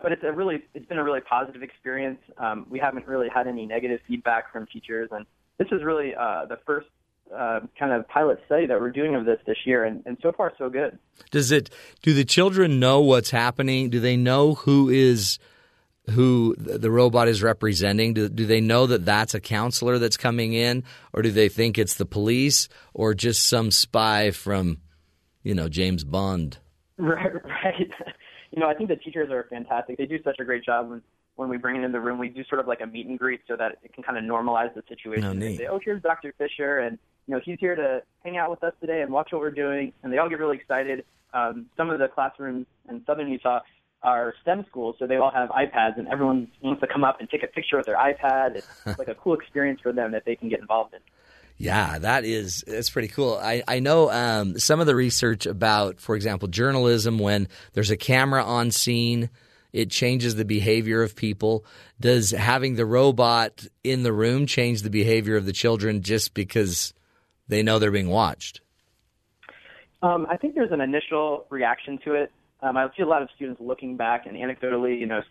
but 0.00 0.12
it's 0.12 0.22
a 0.24 0.32
really, 0.32 0.62
it's 0.74 0.86
been 0.86 0.98
a 0.98 1.04
really 1.04 1.20
positive 1.20 1.62
experience. 1.62 2.18
Um, 2.38 2.66
we 2.68 2.78
haven't 2.78 3.06
really 3.06 3.28
had 3.28 3.46
any 3.46 3.66
negative 3.66 4.00
feedback 4.06 4.52
from 4.52 4.66
teachers, 4.66 5.08
and 5.12 5.26
this 5.58 5.68
is 5.72 5.82
really 5.82 6.14
uh, 6.14 6.46
the 6.46 6.58
first 6.66 6.88
uh, 7.34 7.60
kind 7.78 7.92
of 7.92 8.06
pilot 8.08 8.40
study 8.46 8.66
that 8.66 8.80
we're 8.80 8.90
doing 8.90 9.14
of 9.14 9.24
this 9.24 9.38
this 9.46 9.56
year, 9.64 9.84
and, 9.84 10.02
and 10.06 10.18
so 10.22 10.32
far 10.32 10.52
so 10.58 10.68
good. 10.68 10.98
Does 11.30 11.50
it? 11.52 11.70
Do 12.02 12.12
the 12.14 12.24
children 12.24 12.78
know 12.80 13.00
what's 13.00 13.30
happening? 13.30 13.90
Do 13.90 14.00
they 14.00 14.16
know 14.16 14.54
who 14.54 14.88
is 14.88 15.38
who 16.10 16.54
the 16.58 16.90
robot 16.90 17.28
is 17.28 17.42
representing? 17.42 18.12
Do, 18.14 18.28
do 18.28 18.44
they 18.44 18.60
know 18.60 18.86
that 18.86 19.04
that's 19.04 19.34
a 19.34 19.40
counselor 19.40 19.98
that's 19.98 20.16
coming 20.16 20.52
in, 20.52 20.84
or 21.12 21.22
do 21.22 21.30
they 21.30 21.48
think 21.48 21.78
it's 21.78 21.94
the 21.94 22.04
police 22.06 22.68
or 22.92 23.14
just 23.14 23.48
some 23.48 23.70
spy 23.70 24.30
from, 24.32 24.78
you 25.42 25.54
know, 25.54 25.68
James 25.68 26.04
Bond? 26.04 26.58
Right, 26.98 27.32
right. 27.44 27.90
You 28.52 28.60
know, 28.60 28.68
I 28.68 28.74
think 28.74 28.88
the 28.90 28.96
teachers 28.96 29.30
are 29.30 29.46
fantastic. 29.50 29.96
They 29.96 30.04
do 30.06 30.22
such 30.22 30.36
a 30.38 30.44
great 30.44 30.62
job 30.64 30.90
when 30.90 31.02
when 31.36 31.48
we 31.48 31.56
bring 31.56 31.76
it 31.76 31.84
in 31.84 31.90
the 31.90 31.98
room. 32.00 32.18
We 32.18 32.28
do 32.28 32.44
sort 32.44 32.60
of 32.60 32.68
like 32.68 32.80
a 32.82 32.86
meet 32.86 33.06
and 33.06 33.18
greet 33.18 33.40
so 33.48 33.56
that 33.56 33.78
it 33.82 33.92
can 33.94 34.04
kind 34.04 34.18
of 34.18 34.24
normalize 34.24 34.72
the 34.74 34.82
situation. 34.88 35.24
Oh, 35.24 35.30
They 35.32 35.48
neat. 35.48 35.58
say, 35.58 35.66
"Oh, 35.66 35.80
here's 35.82 36.02
Dr. 36.02 36.32
Fischer, 36.36 36.78
and 36.80 36.98
you 37.26 37.34
know 37.34 37.40
he's 37.44 37.58
here 37.60 37.74
to 37.74 38.02
hang 38.24 38.36
out 38.36 38.50
with 38.50 38.62
us 38.62 38.72
today 38.80 39.02
and 39.02 39.12
watch 39.12 39.28
what 39.32 39.40
we're 39.40 39.50
doing." 39.50 39.92
And 40.02 40.12
they 40.12 40.18
all 40.18 40.28
get 40.28 40.38
really 40.38 40.56
excited. 40.56 41.04
Um, 41.34 41.66
some 41.76 41.90
of 41.90 41.98
the 41.98 42.08
classrooms 42.08 42.66
in 42.88 43.02
Southern 43.06 43.28
Utah 43.28 43.60
are 44.02 44.34
STEM 44.42 44.64
schools, 44.68 44.96
so 44.98 45.06
they 45.06 45.16
all 45.16 45.30
have 45.30 45.48
iPads, 45.50 45.98
and 45.98 46.08
everyone 46.08 46.48
wants 46.60 46.80
to 46.80 46.86
come 46.86 47.04
up 47.04 47.20
and 47.20 47.30
take 47.30 47.42
a 47.42 47.46
picture 47.46 47.76
with 47.76 47.86
their 47.86 47.96
iPad. 47.96 48.56
It's 48.56 48.68
like 48.98 49.08
a 49.08 49.14
cool 49.14 49.34
experience 49.34 49.80
for 49.80 49.92
them 49.92 50.12
that 50.12 50.24
they 50.24 50.36
can 50.36 50.48
get 50.48 50.60
involved 50.60 50.94
in. 50.94 51.00
Yeah, 51.58 51.98
that 51.98 52.24
is 52.24 52.64
that's 52.66 52.90
pretty 52.90 53.08
cool. 53.08 53.38
I 53.40 53.62
I 53.68 53.78
know 53.78 54.10
um, 54.10 54.58
some 54.58 54.80
of 54.80 54.86
the 54.86 54.96
research 54.96 55.46
about, 55.46 56.00
for 56.00 56.16
example, 56.16 56.48
journalism. 56.48 57.18
When 57.18 57.48
there's 57.74 57.90
a 57.90 57.96
camera 57.96 58.42
on 58.42 58.70
scene, 58.72 59.30
it 59.72 59.90
changes 59.90 60.34
the 60.34 60.44
behavior 60.44 61.02
of 61.02 61.14
people. 61.14 61.64
Does 62.00 62.30
having 62.30 62.74
the 62.74 62.86
robot 62.86 63.66
in 63.84 64.02
the 64.02 64.12
room 64.12 64.46
change 64.46 64.82
the 64.82 64.90
behavior 64.90 65.36
of 65.36 65.46
the 65.46 65.52
children 65.52 66.02
just 66.02 66.34
because 66.34 66.94
they 67.52 67.62
know 67.62 67.78
they're 67.78 67.90
being 67.90 68.08
watched? 68.08 68.60
Um, 70.02 70.26
I 70.28 70.36
think 70.36 70.54
there's 70.54 70.72
an 70.72 70.80
initial 70.80 71.46
reaction 71.48 71.98
to 72.04 72.14
it. 72.14 72.32
Um, 72.60 72.76
I 72.76 72.88
see 72.96 73.02
a 73.02 73.06
lot 73.06 73.22
of 73.22 73.28
students 73.34 73.60
looking 73.60 73.96
back 73.96 74.26
and 74.26 74.36
anecdotally, 74.36 74.98
you 74.98 75.06
know, 75.06 75.22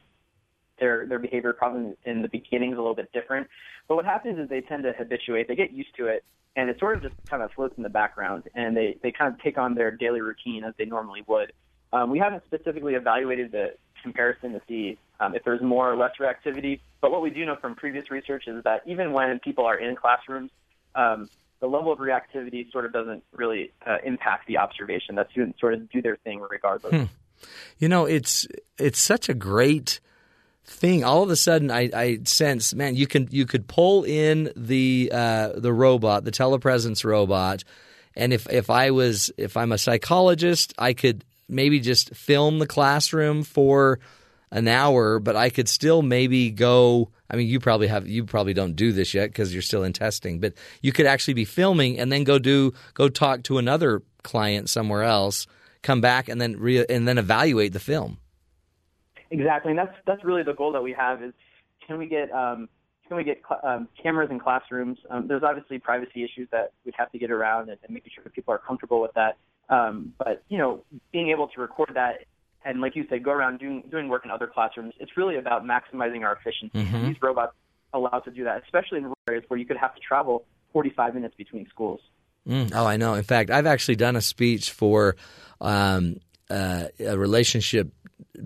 their 0.79 1.05
their 1.05 1.19
behavior 1.19 1.53
probably 1.53 1.93
in 2.05 2.21
the 2.21 2.27
beginning 2.27 2.71
is 2.71 2.77
a 2.77 2.81
little 2.81 2.95
bit 2.95 3.11
different. 3.13 3.47
But 3.87 3.95
what 3.95 4.05
happens 4.05 4.39
is 4.39 4.49
they 4.49 4.61
tend 4.61 4.83
to 4.83 4.93
habituate, 4.93 5.47
they 5.47 5.55
get 5.55 5.71
used 5.71 5.95
to 5.97 6.07
it, 6.07 6.23
and 6.55 6.69
it 6.69 6.79
sort 6.79 6.97
of 6.97 7.03
just 7.03 7.15
kind 7.29 7.43
of 7.43 7.51
floats 7.51 7.75
in 7.77 7.83
the 7.83 7.89
background, 7.89 8.43
and 8.55 8.75
they 8.75 8.97
they 9.03 9.11
kind 9.11 9.33
of 9.33 9.39
take 9.41 9.57
on 9.57 9.75
their 9.75 9.91
daily 9.91 10.21
routine 10.21 10.63
as 10.63 10.73
they 10.77 10.85
normally 10.85 11.23
would. 11.27 11.53
Um, 11.93 12.09
we 12.09 12.19
haven't 12.19 12.43
specifically 12.45 12.95
evaluated 12.95 13.51
the 13.51 13.73
comparison 14.01 14.53
to 14.53 14.61
see 14.67 14.97
um, 15.19 15.35
if 15.35 15.43
there's 15.43 15.61
more 15.61 15.91
or 15.91 15.95
less 15.95 16.11
reactivity, 16.19 16.79
but 16.99 17.11
what 17.11 17.21
we 17.21 17.29
do 17.29 17.45
know 17.45 17.55
from 17.55 17.75
previous 17.75 18.09
research 18.09 18.45
is 18.47 18.63
that 18.63 18.81
even 18.85 19.11
when 19.11 19.39
people 19.39 19.65
are 19.65 19.77
in 19.77 19.95
classrooms, 19.95 20.49
um, 20.95 21.29
the 21.61 21.67
level 21.67 21.93
of 21.93 21.99
reactivity 21.99 22.69
sort 22.71 22.85
of 22.85 22.91
doesn't 22.91 23.23
really 23.31 23.71
uh, 23.85 23.97
impact 24.03 24.47
the 24.47 24.57
observation. 24.57 25.15
That 25.15 25.29
students 25.29 25.59
sort 25.59 25.75
of 25.75 25.89
do 25.89 26.01
their 26.01 26.17
thing 26.17 26.41
regardless. 26.41 26.93
Hmm. 26.93 27.03
You 27.79 27.87
know, 27.87 28.05
it's 28.05 28.47
it's 28.77 28.99
such 28.99 29.29
a 29.29 29.33
great 29.33 29.99
thing. 30.65 31.03
All 31.03 31.23
of 31.23 31.29
a 31.29 31.35
sudden, 31.35 31.71
I, 31.71 31.89
I 31.93 32.19
sense, 32.25 32.73
man, 32.73 32.95
you 32.95 33.07
can 33.07 33.27
you 33.31 33.45
could 33.45 33.67
pull 33.67 34.03
in 34.03 34.51
the 34.55 35.11
uh, 35.13 35.53
the 35.55 35.71
robot, 35.71 36.23
the 36.23 36.31
telepresence 36.31 37.05
robot, 37.05 37.63
and 38.15 38.33
if 38.33 38.49
if 38.49 38.69
I 38.69 38.91
was 38.91 39.31
if 39.37 39.55
I'm 39.55 39.71
a 39.71 39.77
psychologist, 39.77 40.73
I 40.77 40.93
could 40.93 41.23
maybe 41.47 41.79
just 41.79 42.15
film 42.15 42.59
the 42.59 42.67
classroom 42.67 43.43
for 43.43 43.99
an 44.51 44.67
hour, 44.67 45.19
but 45.19 45.35
I 45.35 45.49
could 45.49 45.69
still 45.69 46.01
maybe 46.01 46.51
go. 46.51 47.09
I 47.29 47.37
mean, 47.37 47.47
you 47.47 47.59
probably 47.59 47.87
have 47.87 48.07
you 48.07 48.25
probably 48.25 48.53
don't 48.53 48.75
do 48.75 48.91
this 48.91 49.13
yet 49.13 49.29
because 49.29 49.53
you're 49.53 49.61
still 49.61 49.83
in 49.83 49.93
testing, 49.93 50.39
but 50.39 50.53
you 50.81 50.91
could 50.91 51.05
actually 51.05 51.35
be 51.35 51.45
filming 51.45 51.99
and 51.99 52.11
then 52.11 52.23
go 52.23 52.37
do 52.37 52.73
go 52.93 53.07
talk 53.07 53.43
to 53.43 53.57
another 53.57 54.03
client 54.23 54.69
somewhere 54.69 55.03
else, 55.03 55.47
come 55.81 56.01
back 56.01 56.27
and 56.27 56.41
then 56.41 56.57
re, 56.59 56.85
and 56.87 57.07
then 57.07 57.17
evaluate 57.17 57.73
the 57.73 57.79
film. 57.79 58.17
Exactly, 59.29 59.71
and 59.71 59.79
that's 59.79 59.95
that's 60.05 60.23
really 60.23 60.43
the 60.43 60.53
goal 60.53 60.73
that 60.73 60.83
we 60.83 60.91
have 60.93 61.23
is 61.23 61.33
can 61.87 61.97
we 61.97 62.07
get 62.07 62.29
um, 62.31 62.67
can 63.07 63.15
we 63.17 63.23
get 63.23 63.41
um, 63.63 63.87
cameras 64.01 64.29
in 64.31 64.39
classrooms? 64.39 64.97
Um, 65.09 65.27
there's 65.27 65.43
obviously 65.43 65.79
privacy 65.79 66.23
issues 66.23 66.49
that 66.51 66.73
we'd 66.85 66.95
have 66.97 67.11
to 67.13 67.17
get 67.17 67.31
around 67.31 67.69
and, 67.69 67.77
and 67.83 67.93
making 67.93 68.11
sure 68.13 68.23
that 68.23 68.33
people 68.33 68.53
are 68.53 68.57
comfortable 68.57 69.01
with 69.01 69.13
that. 69.13 69.37
Um, 69.69 70.13
but 70.17 70.43
you 70.49 70.57
know, 70.57 70.83
being 71.13 71.29
able 71.29 71.47
to 71.47 71.61
record 71.61 71.91
that 71.93 72.25
and 72.63 72.81
like 72.81 72.95
you 72.95 73.05
said, 73.09 73.23
go 73.23 73.31
around 73.31 73.59
doing 73.59 73.83
doing 73.89 74.07
work 74.07 74.25
in 74.25 74.31
other 74.31 74.47
classrooms. 74.47 74.93
It's 74.99 75.17
really 75.17 75.37
about 75.37 75.63
maximizing 75.63 76.23
our 76.23 76.33
efficiency. 76.35 76.77
Mhm. 76.77 77.07
These 77.07 77.21
robots 77.21 77.53
allow 77.93 78.09
us 78.09 78.23
to 78.25 78.31
do 78.31 78.43
that, 78.43 78.63
especially 78.63 78.99
in 78.99 79.03
rural 79.05 79.17
areas 79.29 79.45
where 79.47 79.59
you 79.59 79.65
could 79.65 79.77
have 79.77 79.93
to 79.95 80.01
travel 80.01 80.45
45 80.73 81.15
minutes 81.15 81.35
between 81.35 81.67
schools. 81.67 81.99
Mm, 82.47 82.71
oh, 82.73 82.85
I 82.85 82.97
know. 82.97 83.13
In 83.13 83.23
fact, 83.23 83.49
I've 83.51 83.65
actually 83.67 83.97
done 83.97 84.15
a 84.15 84.21
speech 84.21 84.71
for 84.71 85.15
um, 85.59 86.17
uh, 86.49 86.85
a 86.99 87.17
relationship 87.17 87.91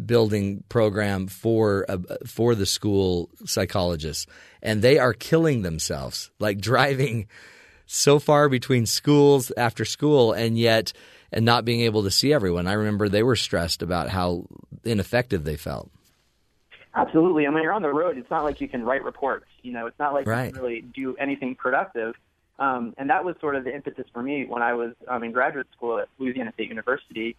building 0.06 0.64
program 0.70 1.28
for 1.28 1.86
uh, 1.88 1.98
for 2.26 2.56
the 2.56 2.66
school 2.66 3.30
psychologists, 3.46 4.26
and 4.62 4.82
they 4.82 4.98
are 4.98 5.14
killing 5.14 5.62
themselves, 5.62 6.32
like 6.40 6.60
driving 6.72 7.28
so 7.86 8.20
far 8.20 8.50
between 8.50 8.86
schools 8.86 9.52
after 9.56 9.86
school, 9.86 10.34
and 10.34 10.58
yet 10.58 10.92
and 11.36 11.44
not 11.46 11.66
being 11.66 11.82
able 11.82 12.04
to 12.04 12.10
see 12.12 12.34
everyone. 12.34 12.66
I 12.66 12.74
remember 12.74 13.10
they 13.10 13.22
were 13.22 13.36
stressed 13.36 13.82
about 13.84 14.10
how 14.10 14.46
ineffective 14.86 15.44
they 15.44 15.58
felt. 15.58 15.92
Absolutely. 16.96 17.44
And 17.44 17.54
when 17.54 17.62
you're 17.62 17.74
on 17.74 17.82
the 17.82 17.94
road, 17.94 18.18
it's 18.18 18.32
not 18.32 18.46
like 18.46 18.62
you 18.62 18.70
can 18.70 18.84
write 18.84 19.04
reports. 19.04 19.46
You 19.62 19.74
know, 19.74 19.86
it's 19.86 20.00
not 20.00 20.14
like 20.14 20.26
Right. 20.28 20.46
you 20.46 20.54
can 20.54 20.62
really 20.64 20.82
do 20.82 21.16
anything 21.18 21.54
productive. 21.56 22.16
Um, 22.58 22.94
and 22.98 23.10
that 23.10 23.26
was 23.26 23.36
sort 23.42 23.58
of 23.58 23.66
the 23.66 23.76
impetus 23.76 24.06
for 24.14 24.24
me 24.24 24.46
when 24.46 24.64
I 24.64 24.74
was 24.76 24.94
um, 25.10 25.24
in 25.26 25.34
graduate 25.34 25.68
school 25.76 26.00
at 26.00 26.08
Louisiana 26.18 26.54
State 26.54 26.70
University. 26.70 27.36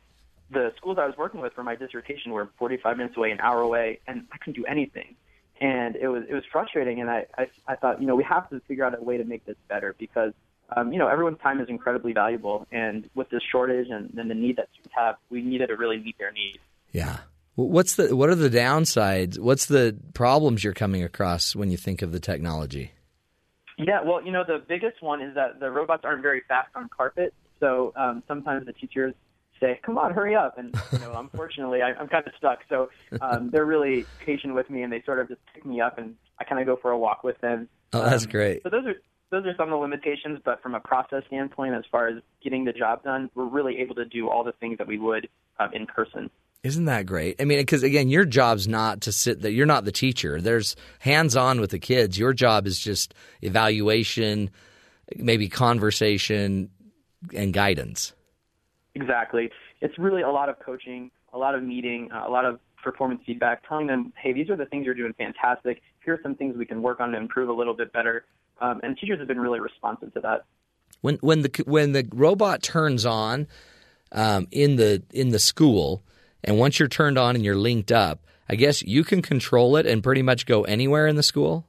The 0.50 0.74
schools 0.76 0.98
I 1.00 1.06
was 1.06 1.16
working 1.16 1.40
with 1.40 1.54
for 1.54 1.64
my 1.64 1.74
dissertation 1.74 2.32
were 2.32 2.50
45 2.58 2.98
minutes 2.98 3.16
away, 3.16 3.30
an 3.30 3.40
hour 3.40 3.62
away, 3.62 4.00
and 4.06 4.26
I 4.30 4.36
couldn't 4.36 4.60
do 4.60 4.66
anything. 4.66 5.16
And 5.58 5.96
it 5.96 6.08
was 6.08 6.24
it 6.28 6.34
was 6.34 6.44
frustrating. 6.52 7.00
And 7.00 7.08
I, 7.08 7.24
I 7.38 7.48
I 7.66 7.76
thought, 7.76 7.98
you 8.02 8.06
know, 8.06 8.14
we 8.14 8.24
have 8.24 8.50
to 8.50 8.60
figure 8.68 8.84
out 8.84 8.96
a 8.96 9.02
way 9.02 9.16
to 9.16 9.24
make 9.24 9.46
this 9.46 9.56
better 9.68 9.94
because 9.98 10.34
um, 10.74 10.92
you 10.92 10.98
know 10.98 11.08
everyone's 11.08 11.40
time 11.40 11.60
is 11.60 11.68
incredibly 11.68 12.12
valuable. 12.12 12.66
And 12.72 13.08
with 13.14 13.28
this 13.30 13.42
shortage 13.50 13.88
and, 13.90 14.12
and 14.18 14.30
the 14.30 14.34
need 14.34 14.56
that 14.56 14.68
students 14.72 14.94
have, 14.96 15.16
we 15.30 15.42
needed 15.42 15.68
to 15.68 15.76
really 15.76 15.98
meet 15.98 16.18
their 16.18 16.32
needs. 16.32 16.58
Yeah. 16.92 17.18
What's 17.56 17.96
the 17.96 18.14
what 18.14 18.28
are 18.28 18.34
the 18.34 18.50
downsides? 18.50 19.38
What's 19.38 19.66
the 19.66 19.96
problems 20.12 20.62
you're 20.62 20.74
coming 20.74 21.02
across 21.02 21.56
when 21.56 21.70
you 21.70 21.78
think 21.78 22.02
of 22.02 22.12
the 22.12 22.20
technology? 22.20 22.92
Yeah, 23.78 24.02
well, 24.02 24.22
you 24.22 24.32
know, 24.32 24.44
the 24.46 24.62
biggest 24.66 25.02
one 25.02 25.20
is 25.22 25.34
that 25.34 25.60
the 25.60 25.70
robots 25.70 26.02
aren't 26.04 26.22
very 26.22 26.42
fast 26.48 26.68
on 26.74 26.88
carpet. 26.88 27.34
So 27.60 27.92
um, 27.96 28.22
sometimes 28.26 28.66
the 28.66 28.72
teachers 28.72 29.14
say, 29.60 29.80
"Come 29.84 29.98
on, 29.98 30.12
hurry 30.12 30.34
up!" 30.34 30.58
And 30.58 30.74
you 30.92 30.98
know, 30.98 31.14
unfortunately, 31.16 31.82
I, 31.82 31.92
I'm 31.92 32.08
kind 32.08 32.26
of 32.26 32.32
stuck. 32.36 32.60
So 32.68 32.90
um, 33.20 33.48
they're 33.52 33.66
really 33.66 34.04
patient 34.24 34.54
with 34.54 34.68
me, 34.70 34.82
and 34.82 34.92
they 34.92 35.02
sort 35.02 35.18
of 35.18 35.28
just 35.28 35.40
pick 35.54 35.64
me 35.64 35.80
up, 35.80 35.98
and 35.98 36.14
I 36.38 36.44
kind 36.44 36.60
of 36.60 36.66
go 36.66 36.76
for 36.80 36.90
a 36.90 36.98
walk 36.98 37.24
with 37.24 37.40
them. 37.40 37.68
Oh, 37.92 38.02
that's 38.02 38.26
great. 38.26 38.62
So 38.62 38.68
those 38.68 38.86
are 38.86 38.94
those 39.30 39.44
are 39.46 39.54
some 39.56 39.68
of 39.68 39.70
the 39.70 39.76
limitations. 39.76 40.40
But 40.44 40.62
from 40.62 40.74
a 40.74 40.80
process 40.80 41.22
standpoint, 41.26 41.74
as 41.74 41.84
far 41.90 42.08
as 42.08 42.22
getting 42.42 42.64
the 42.64 42.72
job 42.72 43.02
done, 43.02 43.30
we're 43.34 43.48
really 43.48 43.78
able 43.78 43.94
to 43.96 44.04
do 44.04 44.28
all 44.28 44.44
the 44.44 44.52
things 44.52 44.78
that 44.78 44.86
we 44.86 44.98
would 44.98 45.28
um, 45.58 45.70
in 45.72 45.86
person. 45.86 46.30
Isn't 46.62 46.86
that 46.86 47.06
great? 47.06 47.40
I 47.40 47.44
mean, 47.44 47.58
because 47.58 47.82
again, 47.82 48.08
your 48.08 48.24
job's 48.24 48.66
not 48.66 49.02
to 49.02 49.12
sit 49.12 49.40
there. 49.40 49.52
You're 49.52 49.66
not 49.66 49.84
the 49.84 49.92
teacher. 49.92 50.40
There's 50.40 50.74
hands 50.98 51.36
on 51.36 51.60
with 51.60 51.70
the 51.70 51.78
kids. 51.78 52.18
Your 52.18 52.32
job 52.32 52.66
is 52.66 52.78
just 52.78 53.14
evaluation, 53.40 54.50
maybe 55.14 55.48
conversation, 55.48 56.70
and 57.32 57.52
guidance. 57.52 58.14
Exactly. 58.94 59.50
It's 59.80 59.96
really 59.98 60.22
a 60.22 60.30
lot 60.30 60.48
of 60.48 60.58
coaching, 60.58 61.10
a 61.32 61.38
lot 61.38 61.54
of 61.54 61.62
meeting, 61.62 62.10
a 62.10 62.30
lot 62.30 62.44
of 62.44 62.58
performance 62.82 63.20
feedback, 63.26 63.66
telling 63.68 63.86
them, 63.86 64.12
hey, 64.20 64.32
these 64.32 64.48
are 64.50 64.56
the 64.56 64.66
things 64.66 64.86
you're 64.86 64.94
doing 64.94 65.12
fantastic. 65.18 65.82
Here 66.04 66.14
are 66.14 66.20
some 66.22 66.34
things 66.34 66.56
we 66.56 66.66
can 66.66 66.82
work 66.82 67.00
on 67.00 67.12
to 67.12 67.18
improve 67.18 67.48
a 67.48 67.52
little 67.52 67.74
bit 67.74 67.92
better. 67.92 68.24
Um, 68.60 68.80
and 68.82 68.96
teachers 68.96 69.18
have 69.18 69.28
been 69.28 69.40
really 69.40 69.60
responsive 69.60 70.12
to 70.14 70.20
that. 70.20 70.44
When 71.00 71.16
when 71.16 71.42
the 71.42 71.64
when 71.66 71.92
the 71.92 72.08
robot 72.12 72.62
turns 72.62 73.04
on 73.04 73.46
um, 74.12 74.46
in 74.50 74.76
the 74.76 75.02
in 75.12 75.30
the 75.30 75.38
school, 75.38 76.02
and 76.42 76.58
once 76.58 76.78
you're 76.78 76.88
turned 76.88 77.18
on 77.18 77.34
and 77.34 77.44
you're 77.44 77.56
linked 77.56 77.92
up, 77.92 78.20
I 78.48 78.54
guess 78.54 78.82
you 78.82 79.04
can 79.04 79.22
control 79.22 79.76
it 79.76 79.86
and 79.86 80.02
pretty 80.02 80.22
much 80.22 80.46
go 80.46 80.62
anywhere 80.62 81.06
in 81.06 81.16
the 81.16 81.22
school. 81.22 81.66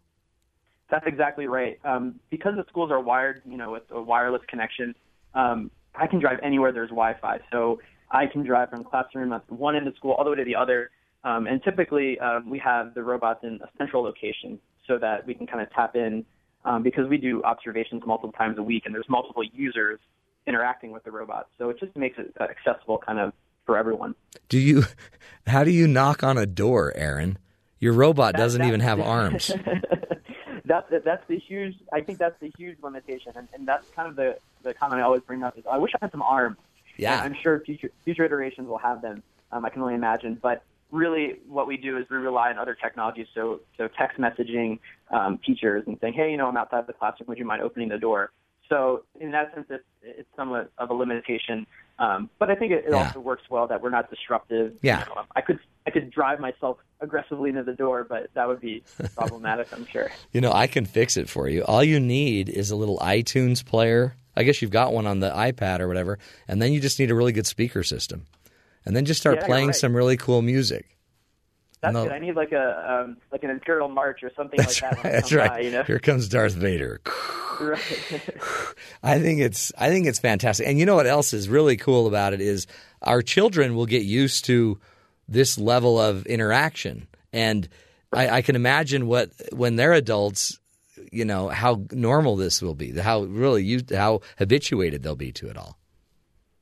That's 0.90 1.06
exactly 1.06 1.48
right. 1.48 1.80
Um, 1.84 2.20
because 2.30 2.56
the 2.56 2.66
schools 2.70 2.92
are 2.92 3.02
wired, 3.02 3.42
you 3.46 3.58
know, 3.58 3.72
with 3.72 3.84
a 3.92 4.02
wireless 4.02 4.42
connection, 4.48 4.96
um, 5.34 5.70
I 5.96 6.08
can 6.08 6.20
drive 6.20 6.40
anywhere 6.42 6.72
there's 6.72 6.90
Wi-Fi. 6.90 7.40
So 7.52 7.82
I 8.10 8.28
can 8.28 8.44
drive 8.44 8.70
from 8.70 8.84
classroom 8.86 9.34
at 9.34 9.50
one 9.52 9.76
end 9.76 9.88
of 9.88 9.94
the 9.94 9.98
school 9.98 10.14
all 10.14 10.24
the 10.24 10.30
way 10.30 10.38
to 10.38 10.46
the 10.46 10.56
other. 10.56 10.92
Um, 11.24 11.46
and 11.46 11.62
typically, 11.62 12.18
um, 12.20 12.50
we 12.50 12.60
have 12.60 12.94
the 12.94 13.04
robots 13.04 13.44
in 13.44 13.60
a 13.62 13.70
central 13.78 14.02
location 14.04 14.60
so 14.88 14.98
that 15.00 15.28
we 15.28 15.34
can 15.34 15.46
kind 15.46 15.62
of 15.62 15.70
tap 15.74 15.96
in 15.96 16.26
um, 16.66 16.84
because 16.84 17.08
we 17.08 17.18
do 17.18 17.44
observations 17.44 18.04
multiple 18.06 18.32
times 18.32 18.58
a 18.58 18.64
week, 18.64 18.84
and 18.86 18.94
there's 18.94 19.10
multiple 19.10 19.44
users 19.44 20.00
interacting 20.46 20.92
with 20.92 21.04
the 21.04 21.12
robots. 21.12 21.50
So 21.58 21.70
it 21.70 21.80
just 21.80 21.96
makes 21.96 22.18
it 22.18 22.34
uh, 22.40 22.44
accessible, 22.46 22.98
kind 22.98 23.20
of 23.20 23.34
for 23.66 23.78
everyone. 23.78 24.16
Do 24.50 24.58
you? 24.60 24.84
How 25.48 25.64
do 25.64 25.72
you 25.72 25.88
knock 25.88 26.24
on 26.24 26.38
a 26.38 26.46
door, 26.46 26.94
Aaron? 26.96 27.38
Your 27.80 27.94
robot 27.94 28.34
That- 28.34 28.40
doesn't 28.40 28.64
even 28.64 28.80
have 28.80 29.00
arms. 29.16 29.52
that's 30.66 30.92
that's 31.06 31.24
the 31.28 31.38
huge. 31.38 31.76
I 31.94 32.02
think 32.02 32.18
that's 32.20 32.40
the 32.40 32.52
huge 32.58 32.78
limitation, 32.82 33.34
and, 33.36 33.48
and 33.54 33.68
that's 33.68 33.90
kind 33.92 34.10
of 34.10 34.16
the 34.16 34.38
the 34.64 34.74
comment 34.74 35.02
I 35.02 35.04
always 35.06 35.22
bring 35.22 35.44
up 35.44 35.58
is 35.58 35.64
I 35.70 35.78
wish 35.78 35.92
I 35.96 36.00
had 36.02 36.12
some 36.12 36.22
arms. 36.22 36.58
Yeah. 36.98 37.14
And 37.24 37.34
I'm 37.34 37.42
sure 37.42 37.60
future 37.60 37.92
future 38.06 38.26
iterations 38.26 38.68
will 38.68 38.80
have 38.80 39.02
them. 39.02 39.22
Um, 39.52 39.64
I 39.64 39.70
can 39.70 39.82
only 39.82 39.94
imagine, 39.94 40.38
but 40.42 40.64
really, 40.92 41.36
what 41.48 41.68
we 41.68 41.78
do 41.78 41.98
is 41.98 42.06
we 42.10 42.18
rely 42.18 42.50
on 42.50 42.58
other 42.58 42.76
technologies. 42.82 43.28
So 43.36 43.62
so 43.78 43.88
text 43.98 44.18
messaging 44.20 44.80
um, 45.12 45.40
teachers 45.46 45.84
and 45.88 45.98
saying, 46.02 46.14
hey, 46.14 46.32
you 46.32 46.38
know, 46.38 46.48
I'm 46.48 46.58
outside 46.58 46.88
the 46.88 46.94
classroom. 46.94 47.28
Would 47.28 47.38
you 47.38 47.46
mind 47.46 47.62
opening 47.62 47.90
the 47.90 47.98
door? 47.98 48.32
So 48.70 49.04
in 49.22 49.32
that 49.32 49.54
sense, 49.56 49.68
it's, 49.70 49.84
it's 50.04 50.28
somewhat 50.36 50.70
of 50.78 50.90
a 50.90 50.94
limitation. 50.94 51.66
Um, 52.00 52.30
but 52.38 52.52
I 52.52 52.56
think 52.56 52.74
it, 52.74 52.84
it 52.86 52.92
Yeah. 52.92 53.08
also 53.08 53.22
works 53.22 53.44
well 53.50 53.66
that 53.68 53.82
we're 53.82 53.90
not 53.90 54.10
disruptive. 54.10 54.74
Yeah. 54.82 55.06
You 55.08 55.16
know, 55.16 55.22
I 55.36 55.42
could 55.42 55.60
I 55.86 55.90
could 55.90 56.12
drive 56.12 56.40
myself 56.42 56.78
aggressively 57.00 57.50
into 57.50 57.64
the 57.64 57.74
door, 57.74 58.06
but 58.08 58.30
that 58.34 58.48
would 58.48 58.60
be 58.60 58.84
problematic. 59.16 59.68
I'm 59.72 59.86
sure. 59.86 60.12
You 60.34 60.42
know, 60.42 60.52
I 60.52 60.68
can 60.68 60.86
fix 60.86 61.16
it 61.16 61.30
for 61.30 61.48
you. 61.48 61.64
All 61.64 61.84
you 61.84 62.00
need 62.00 62.50
is 62.50 62.70
a 62.72 62.76
little 62.76 62.98
iTunes 63.00 63.64
player. 63.66 64.16
I 64.36 64.44
guess 64.44 64.62
you've 64.62 64.70
got 64.70 64.94
one 64.94 65.08
on 65.08 65.20
the 65.22 65.32
iPad 65.32 65.80
or 65.80 65.88
whatever, 65.88 66.20
and 66.48 66.62
then 66.62 66.72
you 66.74 66.80
just 66.80 67.00
need 67.00 67.10
a 67.10 67.16
really 67.16 67.32
good 67.32 67.48
speaker 67.48 67.82
system, 67.84 68.28
and 68.88 68.96
then 68.96 69.06
just 69.06 69.20
start 69.20 69.38
Yeah, 69.38 69.46
playing 69.46 69.68
right. 69.68 69.76
some 69.76 69.96
really 69.96 70.18
cool 70.18 70.42
music. 70.42 70.98
That's 71.82 71.94
No. 71.94 72.06
good. 72.06 72.14
I 72.14 72.20
need 72.20 72.36
like 72.36 72.52
a 72.54 73.04
um, 73.06 73.18
like 73.32 73.44
an 73.44 73.52
imperial 73.52 73.88
march 73.90 74.24
or 74.24 74.32
something 74.36 74.58
That's 74.58 74.82
like 74.82 74.92
that. 74.96 75.04
right. 75.04 75.12
That's 75.14 75.32
right. 75.34 75.50
By, 75.52 75.60
you 75.60 75.72
know. 75.72 75.84
Here 75.84 76.00
comes 76.00 76.28
Darth 76.28 76.54
Vader. 76.54 77.02
right. 77.62 77.80
I 79.04 79.20
think 79.20 79.42
it's 79.42 79.72
I 79.78 79.90
think 79.90 80.08
it's 80.08 80.20
fantastic. 80.20 80.68
And 80.68 80.80
you 80.80 80.86
know 80.86 80.96
what 80.96 81.06
else 81.08 81.34
is 81.34 81.50
really 81.50 81.78
cool 81.78 82.08
about 82.08 82.34
it 82.34 82.42
is 82.42 82.66
our 83.04 83.22
children 83.22 83.76
will 83.76 83.86
get 83.86 84.04
used 84.04 84.46
to 84.46 84.80
this 85.28 85.58
level 85.60 86.00
of 86.00 86.26
interaction, 86.26 87.08
and 87.34 87.68
I, 88.14 88.30
I 88.38 88.42
can 88.42 88.56
imagine 88.56 89.06
what 89.08 89.30
when 89.52 89.76
they're 89.76 89.94
adults, 89.94 90.58
you 91.12 91.26
know, 91.26 91.50
how 91.50 91.84
normal 91.92 92.38
this 92.38 92.62
will 92.62 92.74
be, 92.76 92.92
how 92.98 93.24
really 93.24 93.64
used, 93.64 93.92
how 93.92 94.22
habituated 94.40 95.04
they'll 95.04 95.16
be 95.16 95.32
to 95.34 95.50
it 95.50 95.58
all. 95.58 95.77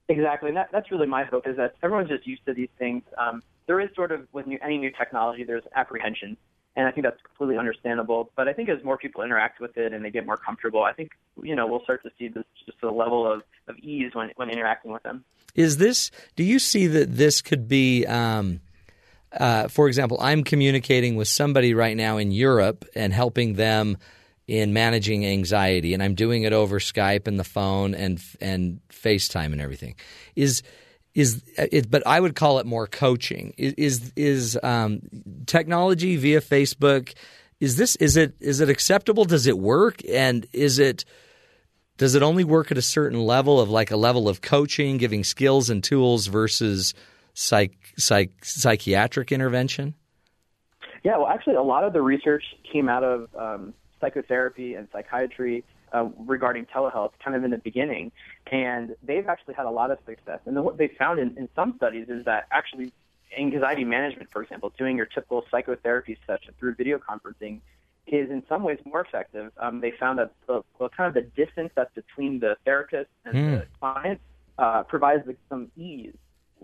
Exactly, 0.08 0.50
and 0.50 0.58
that, 0.58 0.70
that's 0.72 0.92
really 0.92 1.08
my 1.08 1.24
hope 1.24 1.48
is 1.48 1.58
that 1.58 1.76
everyone's 1.82 2.10
just 2.10 2.28
used 2.28 2.46
to 2.46 2.54
these 2.54 2.70
things. 2.78 3.04
Um, 3.18 3.42
there 3.66 3.80
is 3.80 3.90
sort 3.96 4.12
of 4.12 4.28
with 4.34 4.46
new, 4.46 4.60
any 4.62 4.78
new 4.78 4.92
technology, 4.92 5.44
there's 5.44 5.64
apprehension, 5.76 6.38
and 6.76 6.88
I 6.88 6.92
think 6.92 7.06
that's 7.06 7.20
completely 7.24 7.58
understandable. 7.58 8.32
But 8.36 8.48
I 8.48 8.54
think 8.54 8.70
as 8.70 8.84
more 8.84 8.98
people 8.98 9.24
interact 9.24 9.60
with 9.60 9.78
it 9.78 9.94
and 9.94 10.06
they 10.06 10.12
get 10.12 10.26
more 10.26 10.38
comfortable, 10.38 10.84
I 10.84 10.94
think 10.94 11.12
you 11.42 11.56
know 11.56 11.66
we'll 11.66 11.84
start 11.84 12.04
to 12.04 12.12
see 12.20 12.28
this 12.28 12.44
just 12.66 12.78
a 12.84 12.92
level 12.92 13.32
of, 13.32 13.42
of 13.68 13.78
ease 13.80 14.14
when 14.14 14.32
when 14.36 14.50
interacting 14.50 14.92
with 14.92 15.02
them. 15.02 15.24
Is 15.56 15.78
this? 15.78 16.12
Do 16.36 16.44
you 16.44 16.60
see 16.60 16.86
that 16.88 17.16
this 17.16 17.42
could 17.42 17.68
be? 17.68 18.06
Um, 18.06 18.62
uh, 19.32 19.68
for 19.68 19.88
example, 19.88 20.18
I'm 20.22 20.44
communicating 20.44 21.16
with 21.16 21.28
somebody 21.28 21.74
right 21.74 21.98
now 21.98 22.18
in 22.18 22.32
Europe 22.32 22.86
and 22.96 23.12
helping 23.12 23.56
them 23.56 23.98
in 24.48 24.74
managing 24.74 25.26
anxiety, 25.26 25.94
and 25.94 26.04
I'm 26.04 26.16
doing 26.16 26.44
it 26.44 26.54
over 26.54 26.80
Skype 26.80 27.28
and 27.28 27.40
the 27.40 27.44
phone 27.44 27.96
and 27.96 28.22
and 28.40 28.80
FaceTime 28.90 29.52
and 29.52 29.62
everything. 29.62 29.96
Is 30.36 30.62
is 31.14 31.44
it? 31.58 31.90
But 31.90 32.06
I 32.06 32.20
would 32.20 32.36
call 32.36 32.60
it 32.60 32.66
more 32.66 32.88
coaching. 32.88 33.54
Is 33.58 33.74
is, 33.74 34.14
is 34.16 34.60
um, 34.62 35.02
technology 35.46 36.18
via 36.18 36.42
Facebook? 36.42 37.14
Is 37.60 37.78
this 37.78 37.96
is 37.98 38.18
it 38.18 38.36
is 38.40 38.60
it 38.60 38.70
acceptable? 38.70 39.26
Does 39.26 39.48
it 39.48 39.58
work? 39.58 40.02
And 40.08 40.46
is 40.54 40.78
it 40.78 41.06
does 41.98 42.14
it 42.14 42.22
only 42.22 42.44
work 42.44 42.72
at 42.72 42.78
a 42.78 42.82
certain 42.82 43.20
level 43.22 43.60
of 43.60 43.70
like 43.70 43.92
a 43.92 43.98
level 43.98 44.28
of 44.28 44.42
coaching, 44.42 44.98
giving 44.98 45.24
skills 45.24 45.70
and 45.70 45.84
tools 45.84 46.28
versus 46.28 46.94
psych, 47.34 47.74
psych 47.98 48.44
psychiatric 48.44 49.32
intervention? 49.32 49.96
Yeah, 51.04 51.18
well, 51.18 51.28
actually, 51.28 51.56
a 51.56 51.62
lot 51.62 51.84
of 51.84 51.94
the 51.94 52.02
research 52.02 52.44
came 52.72 52.90
out 52.90 53.04
of 53.04 53.30
um, 53.40 53.74
psychotherapy 54.06 54.76
and 54.76 54.88
psychiatry 54.92 55.64
uh, 55.94 56.10
regarding 56.26 56.66
telehealth, 56.66 57.12
kind 57.24 57.36
of 57.36 57.44
in 57.44 57.52
the 57.52 57.58
beginning, 57.58 58.12
and 58.52 58.96
they've 59.04 59.28
actually 59.28 59.54
had 59.54 59.66
a 59.66 59.72
lot 59.72 59.90
of 59.92 59.98
success. 60.06 60.40
And 60.46 60.56
then 60.56 60.64
what 60.64 60.78
they 60.78 60.90
found 61.00 61.20
in, 61.20 61.38
in 61.38 61.50
some 61.56 61.74
studies 61.78 62.08
is 62.10 62.26
that 62.26 62.48
actually 62.52 62.92
anxiety 63.38 63.84
management, 63.84 64.30
for 64.32 64.42
example, 64.44 64.72
doing 64.78 64.98
your 64.98 65.06
typical 65.06 65.44
psychotherapy 65.50 66.18
session 66.28 66.54
through 66.60 66.76
video 66.76 66.98
conferencing, 67.00 67.60
is 68.08 68.30
in 68.30 68.44
some 68.48 68.62
ways 68.64 68.80
more 68.86 69.02
effective. 69.02 69.52
Um, 69.58 69.82
they 69.82 69.92
found 69.92 70.20
that 70.20 70.32
the, 70.48 70.62
well, 70.78 70.90
kind 70.90 71.08
of 71.08 71.14
the 71.16 71.28
distance 71.44 71.72
that's 71.76 71.94
between 71.96 72.40
the 72.40 72.56
therapist 72.64 73.10
and 73.26 73.34
Hmm. 73.36 73.52
the 73.56 73.68
client 73.80 74.22
uh, 74.58 74.84
provides 74.84 75.24
some 75.50 75.72
ease 75.76 76.14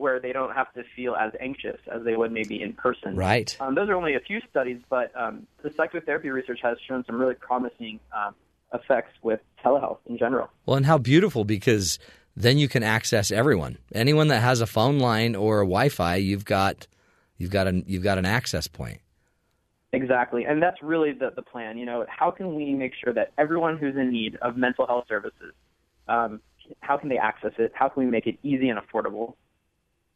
where 0.01 0.19
they 0.19 0.33
don't 0.33 0.53
have 0.53 0.73
to 0.73 0.83
feel 0.95 1.15
as 1.15 1.31
anxious 1.39 1.79
as 1.93 2.03
they 2.03 2.15
would 2.15 2.31
maybe 2.31 2.61
in 2.61 2.73
person. 2.73 3.15
Right. 3.15 3.55
Um, 3.59 3.75
those 3.75 3.87
are 3.87 3.93
only 3.93 4.15
a 4.15 4.19
few 4.19 4.41
studies, 4.49 4.79
but 4.89 5.11
um, 5.15 5.45
the 5.61 5.71
psychotherapy 5.71 6.29
research 6.29 6.59
has 6.63 6.77
shown 6.87 7.05
some 7.05 7.21
really 7.21 7.35
promising 7.35 7.99
um, 8.11 8.33
effects 8.73 9.13
with 9.21 9.39
telehealth 9.63 9.99
in 10.07 10.17
general. 10.17 10.49
Well, 10.65 10.77
and 10.77 10.85
how 10.87 10.97
beautiful 10.97 11.45
because 11.45 11.99
then 12.35 12.57
you 12.57 12.67
can 12.67 12.81
access 12.81 13.31
everyone. 13.31 13.77
Anyone 13.93 14.29
that 14.29 14.39
has 14.39 14.59
a 14.59 14.65
phone 14.65 14.97
line 14.97 15.35
or 15.35 15.61
a 15.61 15.65
Wi-Fi, 15.65 16.15
you've 16.15 16.45
got 16.45 16.87
you've 17.37 17.51
got 17.51 17.67
an 17.67 17.83
you've 17.85 18.03
got 18.03 18.17
an 18.17 18.25
access 18.25 18.67
point. 18.67 19.01
Exactly, 19.93 20.45
and 20.45 20.63
that's 20.63 20.81
really 20.81 21.11
the 21.11 21.31
the 21.35 21.43
plan. 21.43 21.77
You 21.77 21.85
know, 21.85 22.05
how 22.09 22.31
can 22.31 22.55
we 22.55 22.73
make 22.73 22.93
sure 23.03 23.13
that 23.13 23.33
everyone 23.37 23.77
who's 23.77 23.95
in 23.95 24.11
need 24.11 24.37
of 24.41 24.57
mental 24.57 24.87
health 24.87 25.05
services, 25.07 25.53
um, 26.07 26.41
how 26.79 26.97
can 26.97 27.09
they 27.09 27.17
access 27.17 27.51
it? 27.59 27.71
How 27.75 27.89
can 27.89 28.03
we 28.03 28.09
make 28.09 28.25
it 28.25 28.39
easy 28.41 28.69
and 28.69 28.79
affordable? 28.79 29.35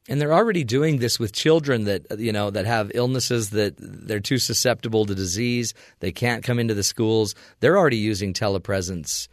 And 0.08 0.22
they're 0.22 0.34
already 0.34 0.64
doing 0.64 1.00
this 1.00 1.20
with 1.20 1.34
children 1.34 1.86
that 1.86 2.20
you 2.20 2.32
know 2.32 2.52
that 2.52 2.66
have 2.66 2.92
illnesses 2.94 3.50
that 3.52 3.76
they're 3.80 4.20
too 4.20 4.38
susceptible 4.38 5.06
to 5.06 5.16
disease. 5.16 5.74
They 6.00 6.12
can't 6.12 6.44
come 6.44 6.60
into 6.60 6.76
the 6.76 6.84
schools. 6.84 7.34
They're 7.60 7.78
already 7.78 7.98
using 7.98 8.34
telepresence 8.34 9.28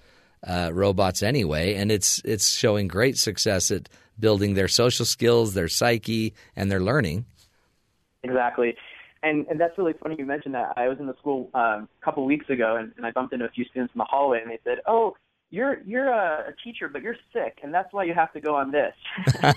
uh, 0.46 0.70
robots 0.72 1.22
anyway, 1.22 1.74
and 1.74 1.92
it's 1.92 2.22
it's 2.24 2.48
showing 2.48 2.88
great 2.88 3.18
success 3.18 3.70
at 3.70 3.88
building 4.18 4.54
their 4.54 4.68
social 4.68 5.04
skills, 5.04 5.54
their 5.54 5.68
psyche, 5.68 6.32
and 6.56 6.70
their 6.70 6.80
learning. 6.80 7.26
Exactly. 8.22 8.76
And, 9.22 9.46
and 9.48 9.60
that's 9.60 9.76
really 9.78 9.94
funny 10.02 10.16
you 10.18 10.26
mentioned 10.26 10.54
that. 10.54 10.72
I 10.76 10.88
was 10.88 10.98
in 10.98 11.06
the 11.06 11.14
school 11.18 11.48
um, 11.54 11.88
a 12.00 12.04
couple 12.04 12.24
weeks 12.24 12.48
ago, 12.50 12.76
and, 12.76 12.92
and 12.96 13.06
I 13.06 13.12
bumped 13.12 13.32
into 13.32 13.44
a 13.44 13.50
few 13.50 13.64
students 13.64 13.94
in 13.94 13.98
the 13.98 14.04
hallway, 14.04 14.40
and 14.40 14.50
they 14.50 14.58
said, 14.64 14.78
"Oh, 14.86 15.14
you're 15.52 15.80
you're 15.84 16.08
a, 16.08 16.48
a 16.48 16.52
teacher, 16.64 16.88
but 16.88 17.02
you're 17.02 17.16
sick, 17.32 17.58
and 17.62 17.72
that's 17.72 17.92
why 17.92 18.02
you 18.04 18.14
have 18.14 18.32
to 18.32 18.40
go 18.40 18.56
on 18.56 18.72
this." 18.72 18.94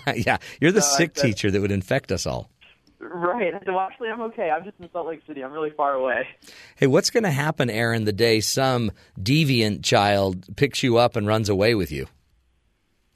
yeah, 0.16 0.38
you're 0.62 0.72
the 0.72 0.82
So 0.82 0.98
sick 0.98 1.16
said- 1.18 1.26
teacher 1.26 1.50
that 1.50 1.60
would 1.60 1.72
infect 1.72 2.12
us 2.12 2.28
all. 2.28 2.50
right. 3.00 3.54
Well, 3.68 3.80
actually, 3.80 4.10
I'm 4.10 4.22
okay. 4.22 4.50
I'm 4.52 4.64
just 4.64 4.78
in 4.80 4.90
Salt 4.92 5.08
Lake 5.08 5.22
City. 5.28 5.44
I'm 5.44 5.52
really 5.52 5.72
far 5.72 5.94
away. 5.94 6.28
Hey, 6.76 6.88
what's 6.88 7.10
going 7.10 7.24
to 7.24 7.32
happen, 7.32 7.70
Aaron, 7.70 8.04
the 8.06 8.14
day 8.14 8.40
some 8.42 8.92
deviant 9.20 9.84
child 9.84 10.56
picks 10.56 10.84
you 10.84 10.98
up 10.98 11.16
and 11.16 11.26
runs 11.28 11.50
away 11.50 11.74
with 11.76 11.92
you, 11.92 12.08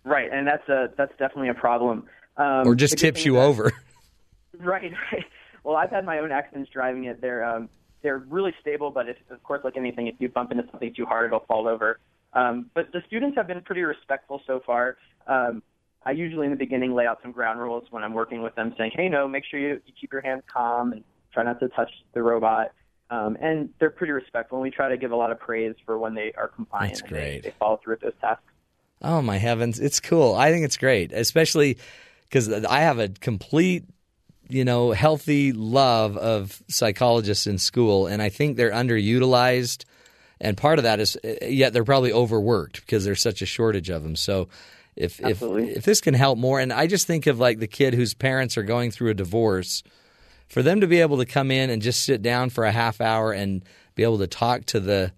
Right, 0.04 0.30
and 0.32 0.48
that's 0.48 0.68
a 0.70 0.90
that's 0.98 1.12
definitely 1.20 1.50
a 1.50 1.54
problem. 1.54 2.06
Um, 2.38 2.68
or 2.68 2.74
just 2.76 2.98
tips 2.98 3.26
you 3.26 3.34
that- 3.34 3.42
over? 3.42 3.72
Right, 4.60 4.92
right. 5.14 5.24
Well, 5.64 5.76
I've 5.78 5.90
had 5.90 6.06
my 6.06 6.20
own 6.20 6.32
accidents 6.32 6.70
driving 6.72 7.06
it. 7.06 7.22
They're 7.22 7.44
um, 7.46 7.70
they're 8.02 8.18
really 8.18 8.54
stable, 8.60 8.92
but 8.92 9.08
if, 9.08 9.16
of 9.30 9.42
course, 9.44 9.62
like 9.64 9.78
anything, 9.78 10.08
if 10.08 10.16
you 10.20 10.28
bump 10.30 10.52
into 10.52 10.64
something 10.72 10.94
too 10.94 11.06
hard, 11.06 11.28
it'll 11.28 11.46
fall 11.48 11.68
over. 11.68 12.00
Um, 12.34 12.70
but 12.74 12.92
the 12.92 13.02
students 13.08 13.36
have 13.38 13.48
been 13.48 13.62
pretty 13.62 13.82
respectful 13.82 14.42
so 14.46 14.62
far. 14.66 14.98
Um, 15.28 15.64
I 16.06 16.12
usually 16.12 16.46
in 16.46 16.52
the 16.52 16.58
beginning 16.58 16.94
lay 16.94 17.06
out 17.08 17.20
some 17.22 17.32
ground 17.32 17.60
rules 17.60 17.86
when 17.90 18.04
I'm 18.04 18.14
working 18.14 18.42
with 18.42 18.56
them, 18.56 18.74
saying, 18.78 18.92
"Hey, 18.96 19.10
no, 19.10 19.28
make 19.28 19.44
sure 19.50 19.60
you, 19.60 19.82
you 19.86 19.94
keep 20.00 20.12
your 20.14 20.22
hands 20.22 20.44
calm 20.52 20.92
and 20.94 21.04
try 21.34 21.44
not 21.44 21.60
to 21.60 21.68
touch 21.70 21.92
the 22.14 22.22
robot." 22.22 22.72
Um, 23.12 23.38
and 23.42 23.70
they're 23.80 23.90
pretty 23.90 24.14
respectful, 24.14 24.60
and 24.60 24.64
we 24.64 24.70
try 24.70 24.88
to 24.90 24.98
give 24.98 25.12
a 25.12 25.16
lot 25.16 25.32
of 25.32 25.40
praise 25.40 25.74
for 25.86 25.98
when 25.98 26.14
they 26.14 26.32
are 26.38 26.48
compliant 26.48 26.90
That's 26.94 27.02
and 27.02 27.10
they- 27.10 27.16
great. 27.32 27.44
they 27.44 27.54
follow 27.60 27.80
through 27.84 27.94
with 27.96 28.02
those 28.02 28.14
tasks. 28.22 28.44
Oh 29.02 29.22
my 29.22 29.38
heavens, 29.38 29.80
it's 29.80 30.00
cool. 30.00 30.36
I 30.36 30.52
think 30.52 30.64
it's 30.66 30.78
great, 30.78 31.12
especially 31.12 31.78
because 32.24 32.52
I 32.66 32.82
have 32.82 33.00
a 33.00 33.10
complete, 33.10 33.86
you 34.48 34.64
know, 34.64 34.92
healthy 34.92 35.52
love 35.54 36.18
of 36.18 36.62
psychologists 36.68 37.48
in 37.48 37.58
school, 37.58 38.06
and 38.08 38.22
I 38.22 38.30
think 38.30 38.56
they're 38.58 38.72
underutilized. 38.72 39.86
And 40.42 40.56
part 40.56 40.80
of 40.80 40.84
that 40.84 41.00
is, 41.00 41.18
uh, 41.24 41.46
yet 41.46 41.74
they're 41.74 41.84
probably 41.84 42.14
overworked 42.14 42.82
because 42.82 43.04
there's 43.04 43.22
such 43.22 43.42
a 43.42 43.46
shortage 43.46 43.90
of 43.90 44.04
them. 44.04 44.16
So, 44.16 44.48
if 44.96 45.20
if 45.22 45.42
if 45.42 45.86
this 45.86 46.02
can 46.02 46.14
help 46.14 46.38
more, 46.38 46.60
and 46.60 46.74
I 46.74 46.88
just 46.88 47.08
think 47.08 47.26
of 47.28 47.40
like 47.40 47.60
the 47.60 47.68
kid 47.68 47.94
whose 47.94 48.14
parents 48.14 48.58
are 48.58 48.64
going 48.64 48.92
through 48.92 49.12
a 49.12 49.14
divorce, 49.14 49.82
for 50.48 50.62
them 50.62 50.82
to 50.82 50.88
be 50.88 51.00
able 51.00 51.18
to 51.18 51.26
come 51.26 51.52
in 51.52 51.70
and 51.70 51.82
just 51.82 52.04
sit 52.04 52.22
down 52.22 52.50
for 52.50 52.66
a 52.66 52.72
half 52.72 53.00
hour 53.00 53.32
and 53.32 53.64
be 53.96 54.04
able 54.04 54.18
to 54.18 54.28
talk 54.28 54.66
to 54.66 54.80
the 54.80 55.14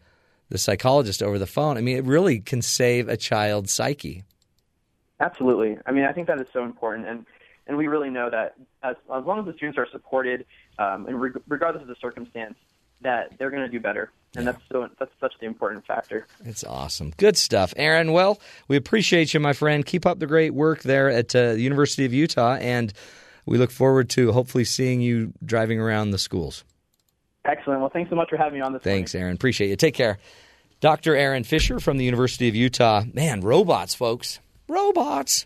the 0.50 0.58
psychologist 0.58 1.24
over 1.24 1.40
the 1.40 1.48
phone. 1.48 1.78
I 1.78 1.82
mean, 1.82 1.98
it 1.98 2.04
really 2.04 2.40
can 2.40 2.62
save 2.62 3.08
a 3.08 3.16
child's 3.16 3.72
psyche. 3.72 4.24
Absolutely. 5.20 5.78
I 5.86 5.92
mean, 5.92 6.04
I 6.04 6.12
think 6.12 6.28
that 6.28 6.40
is 6.42 6.48
so 6.52 6.64
important, 6.64 7.08
and 7.08 7.26
and 7.68 7.78
we 7.78 7.88
really 7.88 8.10
know 8.10 8.30
that 8.30 8.56
as 8.84 8.96
as 9.14 9.26
long 9.26 9.40
as 9.40 9.46
the 9.46 9.54
students 9.54 9.78
are 9.78 9.88
supported, 9.92 10.46
um, 10.78 11.08
and 11.08 11.22
reg- 11.22 11.42
regardless 11.48 11.82
of 11.82 11.88
the 11.88 11.96
circumstance, 12.02 12.56
that 13.02 13.38
they're 13.38 13.50
going 13.50 13.64
to 13.64 13.70
do 13.70 13.80
better, 13.80 14.12
and 14.36 14.48
that's 14.48 14.62
so 14.72 14.88
that's 15.00 15.12
such 15.20 15.34
the 15.40 15.46
important 15.46 15.86
factor. 15.86 16.28
It's 16.46 16.64
awesome. 16.64 17.14
Good 17.18 17.38
stuff, 17.38 17.74
Aaron. 17.78 18.12
Well, 18.12 18.40
we 18.68 18.76
appreciate 18.78 19.34
you, 19.34 19.40
my 19.40 19.54
friend. 19.54 19.86
Keep 19.86 20.06
up 20.06 20.20
the 20.20 20.28
great 20.28 20.54
work 20.54 20.84
there 20.84 21.10
at 21.10 21.36
uh, 21.36 21.54
the 21.54 21.62
University 21.62 22.06
of 22.06 22.14
Utah, 22.14 22.56
and 22.56 22.94
we 23.46 23.58
look 23.58 23.72
forward 23.72 24.10
to 24.12 24.32
hopefully 24.32 24.64
seeing 24.64 25.02
you 25.02 25.34
driving 25.44 25.80
around 25.80 26.12
the 26.12 26.18
schools. 26.18 26.64
Excellent. 27.46 27.82
Well, 27.82 27.90
thanks 27.90 28.10
so 28.10 28.16
much 28.16 28.30
for 28.30 28.38
having 28.38 28.60
me 28.60 28.62
on 28.62 28.74
this. 28.74 28.84
Thanks, 28.84 29.16
Aaron. 29.16 29.34
Appreciate 29.34 29.70
you. 29.70 29.76
Take 29.76 29.96
care. 29.96 30.20
Dr. 30.80 31.16
Aaron 31.16 31.44
Fischer 31.44 31.80
from 31.80 31.98
the 31.98 32.06
University 32.06 32.48
of 32.48 32.56
Utah. 32.56 33.04
Man, 33.14 33.42
robots, 33.42 33.96
folks. 33.96 34.40
Robots. 34.68 35.46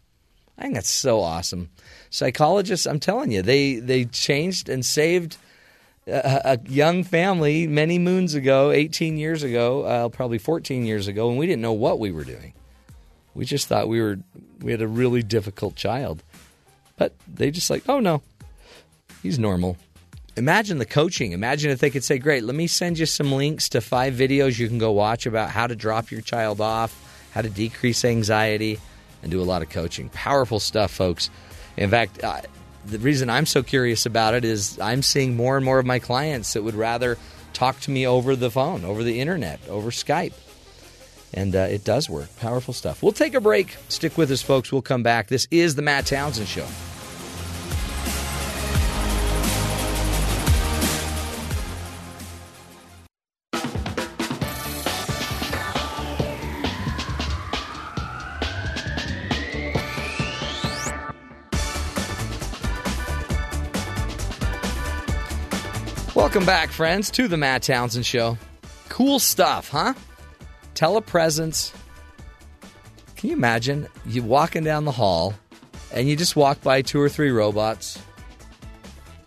I 0.57 0.63
think 0.63 0.75
that's 0.75 0.89
so 0.89 1.21
awesome. 1.21 1.69
Psychologists, 2.09 2.85
I'm 2.85 2.99
telling 2.99 3.31
you, 3.31 3.41
they 3.41 3.75
they 3.75 4.05
changed 4.05 4.69
and 4.69 4.85
saved 4.85 5.37
a, 6.07 6.59
young 6.67 7.03
family 7.03 7.67
many 7.67 7.99
moons 7.99 8.35
ago, 8.35 8.71
18 8.71 9.17
years 9.17 9.43
ago, 9.43 9.83
uh, 9.83 10.09
probably 10.09 10.37
14 10.37 10.85
years 10.85 11.07
ago, 11.07 11.29
and 11.29 11.37
we 11.37 11.45
didn't 11.45 11.61
know 11.61 11.73
what 11.73 11.99
we 11.99 12.11
were 12.11 12.23
doing. 12.23 12.53
We 13.33 13.45
just 13.45 13.67
thought 13.67 13.87
we 13.87 14.01
were 14.01 14.19
we 14.61 14.71
had 14.71 14.81
a 14.81 14.87
really 14.87 15.21
difficult 15.21 15.75
child, 15.75 16.23
but 16.97 17.13
they 17.27 17.51
just 17.51 17.69
like, 17.69 17.83
oh 17.89 17.99
no, 17.99 18.21
he's 19.21 19.37
normal. 19.37 19.77
Imagine 20.37 20.79
the 20.79 20.85
coaching. 20.85 21.31
Imagine 21.31 21.71
if 21.71 21.79
they 21.79 21.89
could 21.89 22.03
say, 22.03 22.17
Great, 22.17 22.43
let 22.43 22.55
me 22.55 22.67
send 22.67 22.99
you 22.99 23.05
some 23.05 23.31
links 23.31 23.69
to 23.69 23.81
five 23.81 24.13
videos 24.13 24.59
you 24.59 24.67
can 24.67 24.77
go 24.77 24.91
watch 24.91 25.25
about 25.25 25.49
how 25.49 25.65
to 25.67 25.75
drop 25.75 26.11
your 26.11 26.21
child 26.21 26.61
off, 26.61 27.29
how 27.33 27.41
to 27.41 27.49
decrease 27.49 28.03
anxiety, 28.05 28.79
and 29.21 29.31
do 29.31 29.41
a 29.41 29.43
lot 29.43 29.61
of 29.61 29.69
coaching. 29.69 30.09
Powerful 30.09 30.59
stuff, 30.59 30.91
folks. 30.91 31.29
In 31.77 31.89
fact, 31.89 32.23
the 32.85 32.99
reason 32.99 33.29
I'm 33.29 33.45
so 33.45 33.63
curious 33.63 34.05
about 34.05 34.33
it 34.33 34.45
is 34.45 34.79
I'm 34.79 35.01
seeing 35.01 35.35
more 35.35 35.57
and 35.57 35.65
more 35.65 35.79
of 35.79 35.85
my 35.85 35.99
clients 35.99 36.53
that 36.53 36.63
would 36.63 36.75
rather 36.75 37.17
talk 37.53 37.79
to 37.81 37.91
me 37.91 38.05
over 38.05 38.35
the 38.35 38.51
phone, 38.51 38.85
over 38.85 39.03
the 39.03 39.19
internet, 39.19 39.59
over 39.69 39.89
Skype. 39.89 40.33
And 41.33 41.55
uh, 41.55 41.59
it 41.59 41.83
does 41.83 42.09
work. 42.09 42.29
Powerful 42.37 42.73
stuff. 42.73 43.03
We'll 43.03 43.11
take 43.11 43.33
a 43.33 43.41
break. 43.41 43.75
Stick 43.89 44.17
with 44.17 44.31
us, 44.31 44.41
folks. 44.41 44.71
We'll 44.71 44.81
come 44.81 45.03
back. 45.03 45.27
This 45.27 45.47
is 45.51 45.75
the 45.75 45.81
Matt 45.81 46.05
Townsend 46.05 46.47
Show. 46.47 46.67
Welcome 66.35 66.47
back, 66.47 66.69
friends, 66.69 67.09
to 67.11 67.29
the 67.29 67.37
Matt 67.37 67.63
Townsend 67.63 68.05
Show. 68.05 68.37
Cool 68.89 69.19
stuff, 69.19 69.69
huh? 69.69 69.93
Telepresence. 70.73 71.73
Can 73.15 73.29
you 73.29 73.37
imagine 73.37 73.87
you 74.05 74.21
walking 74.21 74.65
down 74.65 74.83
the 74.83 74.91
hall 74.91 75.33
and 75.93 76.09
you 76.09 76.17
just 76.17 76.35
walk 76.35 76.61
by 76.61 76.81
two 76.81 76.99
or 76.99 77.07
three 77.07 77.31
robots, 77.31 77.97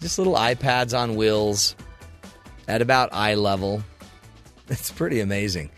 just 0.02 0.18
little 0.18 0.35
iPads 0.35 0.97
on 0.97 1.16
wheels 1.16 1.76
at 2.68 2.82
about 2.82 3.09
eye 3.14 3.36
level. 3.36 3.82
It's 4.68 4.93
pretty 4.93 5.20
amazing. 5.20 5.70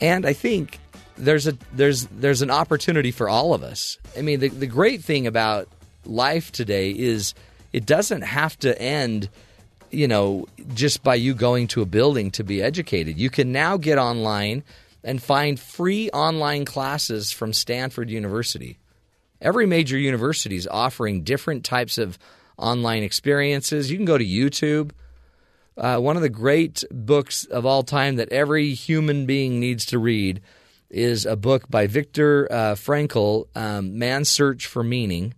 And 0.00 0.24
I 0.24 0.32
think 0.32 0.78
there's 1.16 1.48
a 1.48 1.58
there's 1.72 2.06
there's 2.06 2.40
an 2.42 2.52
opportunity 2.52 3.10
for 3.10 3.28
all 3.28 3.52
of 3.52 3.64
us. 3.64 3.98
I 4.16 4.22
mean, 4.22 4.38
the 4.38 4.48
the 4.48 4.68
great 4.68 5.02
thing 5.02 5.26
about 5.26 5.66
life 6.04 6.52
today 6.52 6.92
is 6.92 7.34
it 7.72 7.84
doesn't 7.84 8.22
have 8.22 8.56
to 8.60 8.80
end 8.80 9.28
you 9.90 10.08
know, 10.08 10.46
just 10.74 11.02
by 11.02 11.14
you 11.14 11.34
going 11.34 11.68
to 11.68 11.82
a 11.82 11.86
building 11.86 12.30
to 12.32 12.44
be 12.44 12.62
educated. 12.62 13.18
You 13.18 13.30
can 13.30 13.52
now 13.52 13.76
get 13.76 13.98
online 13.98 14.64
and 15.02 15.22
find 15.22 15.58
free 15.58 16.10
online 16.10 16.64
classes 16.64 17.30
from 17.30 17.52
Stanford 17.52 18.10
University. 18.10 18.78
Every 19.40 19.66
major 19.66 19.98
university 19.98 20.56
is 20.56 20.66
offering 20.66 21.22
different 21.22 21.64
types 21.64 21.98
of 21.98 22.18
online 22.56 23.02
experiences. 23.02 23.90
You 23.90 23.98
can 23.98 24.06
go 24.06 24.18
to 24.18 24.24
YouTube. 24.24 24.90
Uh, 25.76 25.98
one 25.98 26.16
of 26.16 26.22
the 26.22 26.28
great 26.28 26.82
books 26.90 27.44
of 27.44 27.66
all 27.66 27.82
time 27.82 28.16
that 28.16 28.32
every 28.32 28.72
human 28.72 29.26
being 29.26 29.60
needs 29.60 29.84
to 29.86 29.98
read 29.98 30.40
is 30.88 31.26
a 31.26 31.36
book 31.36 31.68
by 31.68 31.86
Viktor 31.86 32.48
uh, 32.50 32.74
Frankl, 32.74 33.46
um, 33.54 33.98
Man's 33.98 34.28
Search 34.28 34.66
for 34.66 34.82
Meaning 34.82 35.34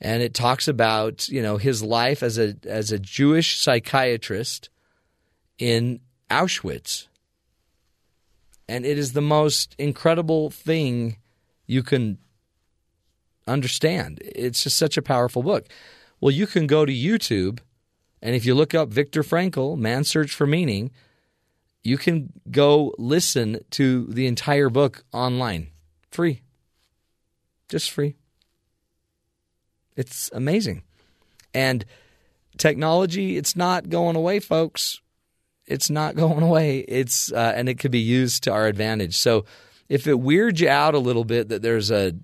and 0.00 0.22
it 0.22 0.34
talks 0.34 0.68
about 0.68 1.28
you 1.28 1.42
know 1.42 1.56
his 1.56 1.82
life 1.82 2.22
as 2.22 2.38
a 2.38 2.56
as 2.64 2.92
a 2.92 2.98
Jewish 2.98 3.58
psychiatrist 3.58 4.70
in 5.58 6.00
Auschwitz. 6.30 7.06
And 8.68 8.86
it 8.86 8.98
is 8.98 9.12
the 9.14 9.20
most 9.20 9.74
incredible 9.78 10.48
thing 10.48 11.16
you 11.66 11.82
can 11.82 12.18
understand. 13.46 14.20
It's 14.24 14.62
just 14.62 14.76
such 14.76 14.96
a 14.96 15.02
powerful 15.02 15.42
book. 15.42 15.66
Well, 16.20 16.30
you 16.30 16.46
can 16.46 16.68
go 16.68 16.84
to 16.84 16.92
YouTube 16.92 17.58
and 18.22 18.34
if 18.36 18.44
you 18.44 18.54
look 18.54 18.74
up 18.74 18.90
Viktor 18.90 19.22
Frankl, 19.22 19.78
Man's 19.78 20.08
Search 20.08 20.34
for 20.34 20.46
Meaning, 20.46 20.90
you 21.82 21.96
can 21.96 22.32
go 22.50 22.94
listen 22.98 23.60
to 23.70 24.06
the 24.06 24.26
entire 24.26 24.68
book 24.68 25.04
online. 25.12 25.68
Free. 26.10 26.42
Just 27.68 27.90
free. 27.90 28.16
It's 29.96 30.30
amazing. 30.32 30.82
And 31.52 31.84
technology, 32.56 33.36
it's 33.36 33.56
not 33.56 33.88
going 33.88 34.16
away, 34.16 34.40
folks. 34.40 35.00
It's 35.66 35.90
not 35.90 36.16
going 36.16 36.42
away. 36.42 36.80
It's 36.80 37.32
uh, 37.32 37.52
and 37.54 37.68
it 37.68 37.78
could 37.78 37.90
be 37.90 38.00
used 38.00 38.44
to 38.44 38.52
our 38.52 38.66
advantage. 38.66 39.16
So 39.16 39.44
if 39.88 40.06
it 40.06 40.20
weirds 40.20 40.60
you 40.60 40.68
out 40.68 40.94
a 40.94 40.98
little 40.98 41.24
bit 41.24 41.48
that 41.48 41.62
there's 41.62 41.90
a 41.90 42.14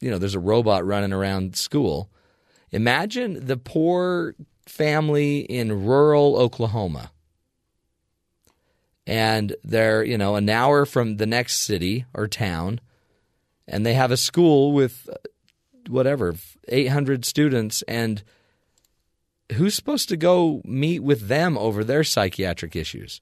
you 0.00 0.10
know, 0.10 0.18
there's 0.18 0.34
a 0.34 0.40
robot 0.40 0.86
running 0.86 1.12
around 1.12 1.56
school. 1.56 2.10
Imagine 2.70 3.46
the 3.46 3.56
poor 3.56 4.34
family 4.66 5.40
in 5.40 5.84
rural 5.84 6.36
Oklahoma. 6.36 7.10
And 9.06 9.56
they're, 9.64 10.04
you 10.04 10.18
know, 10.18 10.36
an 10.36 10.48
hour 10.50 10.84
from 10.84 11.16
the 11.16 11.26
next 11.26 11.60
city 11.60 12.04
or 12.12 12.28
town, 12.28 12.80
and 13.66 13.84
they 13.84 13.94
have 13.94 14.10
a 14.10 14.18
school 14.18 14.72
with 14.72 15.08
whatever, 15.88 16.34
800 16.68 17.24
students, 17.24 17.82
and 17.82 18.22
who's 19.52 19.74
supposed 19.74 20.08
to 20.08 20.16
go 20.16 20.62
meet 20.64 21.00
with 21.00 21.28
them 21.28 21.56
over 21.56 21.84
their 21.84 22.04
psychiatric 22.04 22.76
issues? 22.76 23.20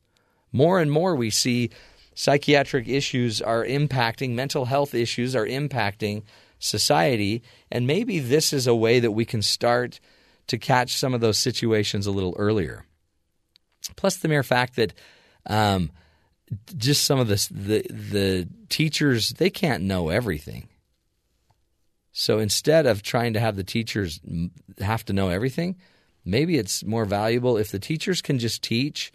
More 0.53 0.81
and 0.81 0.91
more 0.91 1.15
we 1.15 1.31
see 1.31 1.71
psychiatric 2.15 2.89
issues 2.89 3.43
are 3.43 3.65
impacting, 3.65 4.31
mental 4.31 4.65
health 4.65 4.95
issues 4.95 5.37
are 5.37 5.47
impacting 5.47 6.23
society, 6.59 7.43
and 7.71 7.87
maybe 7.87 8.19
this 8.19 8.53
is 8.53 8.67
a 8.67 8.75
way 8.75 9.01
that 9.01 9.13
we 9.13 9.25
can 9.25 9.43
start 9.43 10.01
to 10.47 10.59
catch 10.59 10.97
some 10.97 11.13
of 11.13 11.21
those 11.21 11.39
situations 11.39 12.07
a 12.07 12.11
little 12.11 12.35
earlier. 12.39 12.85
Plus, 13.97 14.17
the 14.17 14.29
mere 14.29 14.43
fact 14.43 14.77
that 14.77 14.95
um, 15.47 15.91
just 16.77 17.05
some 17.05 17.19
of 17.19 17.29
the, 17.29 17.49
the 17.51 17.83
the 17.93 18.49
teachers 18.69 19.31
they 19.31 19.51
can't 19.51 19.83
know 19.83 20.09
everything. 20.09 20.69
So 22.19 22.39
instead 22.39 22.87
of 22.87 23.03
trying 23.03 23.35
to 23.35 23.41
have 23.41 23.57
the 23.57 23.63
teachers 23.63 24.21
have 24.79 25.05
to 25.05 25.13
know 25.13 25.29
everything, 25.29 25.77
maybe 26.25 26.57
it's 26.57 26.83
more 26.83 27.05
valuable 27.05 27.59
if 27.59 27.71
the 27.71 27.79
teachers 27.79 28.23
can 28.23 28.39
just 28.39 28.63
teach 28.63 29.13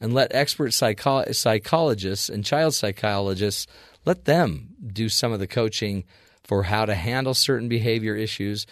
and 0.00 0.12
let 0.12 0.34
expert 0.34 0.74
psycho- 0.74 1.30
psychologists 1.30 2.28
and 2.28 2.44
child 2.44 2.74
psychologists 2.74 3.68
let 4.04 4.24
them 4.24 4.70
do 4.92 5.08
some 5.08 5.30
of 5.30 5.38
the 5.38 5.46
coaching 5.46 6.02
for 6.42 6.64
how 6.64 6.84
to 6.84 6.96
handle 6.96 7.32
certain 7.32 7.68
behavior 7.68 8.16
issues. 8.16 8.66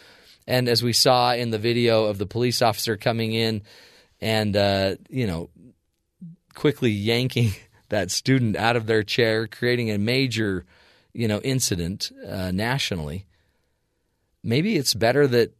And 0.49 0.69
as 0.69 0.83
we 0.83 0.93
saw 0.93 1.33
in 1.33 1.51
the 1.51 1.59
video 1.59 2.07
of 2.07 2.19
the 2.19 2.27
police 2.27 2.61
officer 2.61 2.97
coming 2.97 3.35
in 3.35 3.63
and 4.21 4.57
uh, 4.57 4.97
you 5.09 5.29
know 5.29 5.49
quickly 6.57 6.91
yanking 6.91 7.53
that 7.91 8.11
student 8.11 8.57
out 8.57 8.75
of 8.75 8.87
their 8.87 9.05
chair, 9.05 9.47
creating 9.47 9.93
a 9.93 9.99
major 9.99 10.65
you 11.13 11.29
know 11.29 11.39
incident 11.39 12.11
uh, 12.29 12.51
nationally. 12.51 13.27
Maybe 14.45 14.77
it's 14.77 14.95
better 14.95 15.27
that 15.27 15.57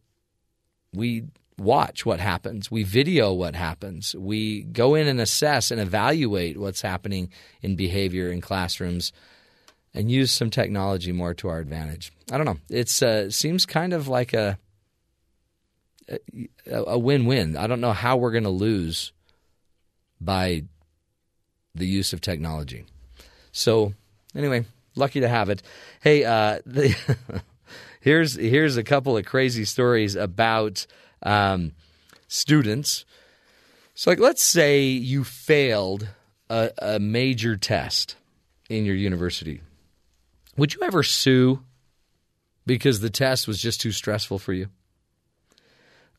we 0.93 1.23
watch 1.57 2.05
what 2.05 2.19
happens. 2.19 2.69
We 2.69 2.83
video 2.83 3.33
what 3.33 3.55
happens. 3.55 4.15
We 4.15 4.63
go 4.63 4.95
in 4.95 5.07
and 5.07 5.19
assess 5.19 5.71
and 5.71 5.81
evaluate 5.81 6.57
what's 6.57 6.81
happening 6.81 7.29
in 7.61 7.75
behavior 7.75 8.31
in 8.31 8.41
classrooms 8.41 9.11
and 9.93 10.11
use 10.11 10.31
some 10.31 10.49
technology 10.49 11.11
more 11.11 11.33
to 11.33 11.47
our 11.47 11.59
advantage. 11.59 12.11
I 12.31 12.37
don't 12.37 12.45
know. 12.45 12.57
It 12.69 13.01
uh, 13.01 13.31
seems 13.31 13.65
kind 13.65 13.93
of 13.93 14.07
like 14.07 14.33
a 14.33 14.59
a 16.67 16.99
win-win. 16.99 17.57
I 17.57 17.65
don't 17.65 17.81
know 17.81 17.93
how 17.93 18.17
we're 18.17 18.31
going 18.31 18.43
to 18.43 18.49
lose 18.51 19.11
by 20.21 20.65
the 21.73 21.87
use 21.87 22.13
of 22.13 22.21
technology. 22.21 22.85
So, 23.51 23.93
anyway, 24.35 24.65
lucky 24.95 25.21
to 25.21 25.27
have 25.27 25.49
it. 25.49 25.63
Hey, 26.01 26.23
uh, 26.23 26.59
the 26.65 26.95
here's 28.05 28.35
here's 28.35 28.77
a 28.77 28.83
couple 28.83 29.17
of 29.17 29.25
crazy 29.25 29.65
stories 29.65 30.15
about 30.15 30.85
um, 31.23 31.71
students. 32.27 33.03
So, 33.95 34.11
like, 34.11 34.19
let's 34.19 34.43
say 34.43 34.83
you 34.83 35.23
failed 35.23 36.07
a, 36.49 36.69
a 36.77 36.99
major 36.99 37.57
test 37.57 38.15
in 38.69 38.85
your 38.85 38.95
university. 38.95 39.61
Would 40.55 40.75
you 40.75 40.81
ever 40.83 41.01
sue 41.01 41.63
because 42.65 42.99
the 42.99 43.09
test 43.09 43.47
was 43.47 43.59
just 43.59 43.81
too 43.81 43.91
stressful 43.91 44.37
for 44.37 44.53
you? 44.53 44.69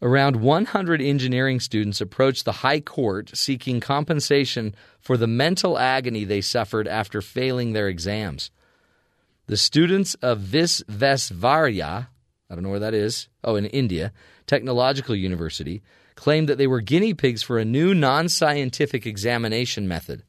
Around 0.03 0.37
100 0.37 1.01
engineering 1.01 1.61
students 1.61 2.01
approached 2.01 2.45
the 2.45 2.53
High 2.53 2.81
Court 2.81 3.31
seeking 3.35 3.81
compensation 3.81 4.75
for 5.01 5.17
the 5.17 5.27
mental 5.27 5.79
agony 5.79 6.25
they 6.25 6.41
suffered 6.41 6.87
after 6.89 7.23
failing 7.23 7.73
their 7.73 7.89
exams. 7.89 8.51
The 9.47 9.57
students 9.57 10.15
of 10.15 10.41
Visvesvaraya, 10.41 12.09
I 12.51 12.55
don't 12.55 12.65
know 12.65 12.71
where 12.71 12.81
that 12.81 12.95
is, 12.95 13.29
oh, 13.45 13.55
in 13.57 13.67
India, 13.67 14.13
Technological 14.47 15.15
University, 15.15 15.83
claimed 16.17 16.49
that 16.49 16.59
they 16.59 16.67
were 16.67 16.81
guinea 16.81 17.15
pigs 17.15 17.43
for 17.43 17.59
a 17.59 17.65
new 17.65 17.95
non 17.95 18.29
scientific 18.29 19.07
examination 19.07 19.87
method 19.87 20.25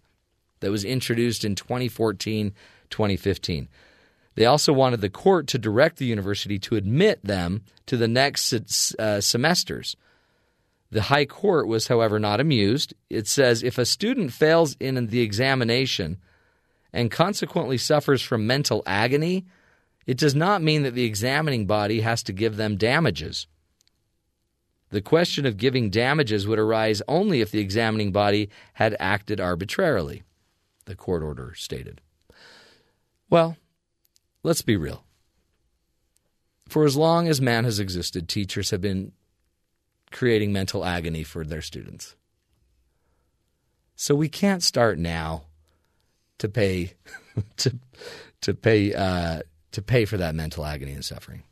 that 0.60 0.72
was 0.72 0.86
introduced 0.86 1.44
in 1.44 1.56
2014 1.56 2.54
2015. 2.90 3.68
They 4.36 4.46
also 4.46 4.72
wanted 4.72 5.02
the 5.02 5.10
court 5.10 5.48
to 5.48 5.58
direct 5.58 5.98
the 5.98 6.06
university 6.06 6.60
to 6.60 6.76
admit 6.76 7.24
them 7.24 7.64
to 7.88 7.98
the 7.98 8.08
next 8.08 8.54
uh, 8.54 9.20
semesters. 9.20 9.96
The 10.92 11.04
High 11.04 11.26
Court 11.26 11.68
was, 11.68 11.88
however, 11.88 12.20
not 12.20 12.40
amused. 12.40 12.94
It 13.10 13.28
says 13.28 13.64
if 13.64 13.78
a 13.78 13.86
student 13.86 14.32
fails 14.32 14.78
in 14.80 15.08
the 15.08 15.22
examination 15.22 16.18
and 16.94 17.12
consequently 17.12 17.78
suffers 17.78 18.22
from 18.22 18.48
mental 18.48 18.84
agony, 18.86 19.46
it 20.06 20.18
does 20.18 20.36
not 20.36 20.62
mean 20.62 20.84
that 20.84 20.94
the 20.94 21.06
examining 21.06 21.66
body 21.66 22.02
has 22.02 22.24
to 22.24 22.34
give 22.34 22.58
them 22.58 22.78
damages. 22.78 23.48
The 24.90 25.02
question 25.02 25.46
of 25.46 25.58
giving 25.58 25.90
damages 25.90 26.48
would 26.48 26.60
arise 26.60 27.02
only 27.08 27.42
if 27.42 27.52
the 27.52 27.60
examining 27.60 28.12
body 28.12 28.50
had 28.74 28.96
acted 29.00 29.42
arbitrarily, 29.42 30.24
the 30.86 30.96
court 30.96 31.24
order 31.24 31.54
stated. 31.56 32.00
Well, 33.30 33.58
Let's 34.48 34.62
be 34.62 34.78
real. 34.78 35.04
For 36.70 36.86
as 36.86 36.96
long 36.96 37.28
as 37.28 37.42
man 37.42 37.66
has 37.66 37.82
existed, 37.82 38.30
teachers 38.30 38.70
have 38.70 38.80
been 38.80 39.12
creating 40.10 40.54
mental 40.54 40.86
agony 40.86 41.24
for 41.24 41.44
their 41.44 41.62
students. 41.62 42.16
So 43.98 44.16
we 44.16 44.30
can't 44.30 44.64
start 44.64 44.98
now 44.98 45.48
to 46.40 46.50
pay 46.50 46.94
to 47.58 47.78
to 48.42 48.54
pay 48.54 48.94
uh, 48.94 49.42
to 49.72 49.82
pay 49.82 50.06
for 50.06 50.18
that 50.18 50.36
mental 50.36 50.66
agony 50.66 50.94
and 50.94 51.06
suffering. 51.06 51.44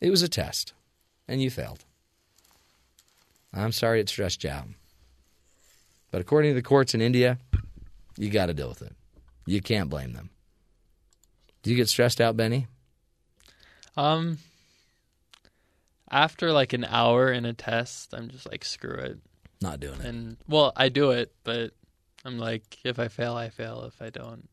It 0.00 0.10
was 0.10 0.22
a 0.22 0.28
test, 0.28 0.72
and 1.28 1.42
you 1.42 1.50
failed. 1.50 1.84
I'm 3.54 3.72
sorry 3.72 4.00
it 4.00 4.08
stressed 4.08 4.44
you 4.44 4.50
out. 4.50 4.66
But 6.10 6.20
according 6.20 6.50
to 6.50 6.54
the 6.54 6.62
courts 6.62 6.94
in 6.94 7.00
India, 7.00 7.38
you 8.16 8.30
got 8.30 8.46
to 8.46 8.54
deal 8.54 8.68
with 8.68 8.82
it. 8.82 8.94
You 9.46 9.60
can't 9.60 9.90
blame 9.90 10.12
them. 10.12 10.30
Do 11.62 11.70
you 11.70 11.76
get 11.76 11.88
stressed 11.88 12.20
out, 12.20 12.36
Benny? 12.36 12.66
Um, 13.96 14.38
after 16.10 16.52
like 16.52 16.72
an 16.72 16.84
hour 16.84 17.32
in 17.32 17.44
a 17.44 17.52
test, 17.52 18.14
I'm 18.14 18.28
just 18.28 18.50
like, 18.50 18.64
screw 18.64 18.94
it. 18.94 19.18
Not 19.60 19.80
doing 19.80 20.00
it. 20.00 20.06
And 20.06 20.36
well, 20.48 20.72
I 20.76 20.88
do 20.88 21.12
it, 21.12 21.32
but 21.44 21.72
I'm 22.24 22.38
like, 22.38 22.78
if 22.84 22.98
I 22.98 23.08
fail, 23.08 23.34
I 23.34 23.48
fail. 23.50 23.84
If 23.84 24.00
I 24.00 24.10
don't, 24.10 24.48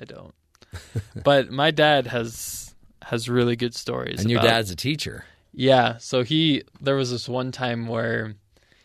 I 0.00 0.04
don't. 0.04 0.34
but 1.24 1.50
my 1.50 1.70
dad 1.70 2.06
has 2.08 2.74
has 3.02 3.28
really 3.28 3.56
good 3.56 3.74
stories. 3.74 4.20
And 4.20 4.30
your 4.30 4.42
dad's 4.42 4.70
a 4.70 4.76
teacher. 4.76 5.24
Yeah. 5.52 5.98
So 5.98 6.22
he 6.22 6.64
there 6.80 6.96
was 6.96 7.10
this 7.10 7.28
one 7.28 7.52
time 7.52 7.86
where 7.86 8.34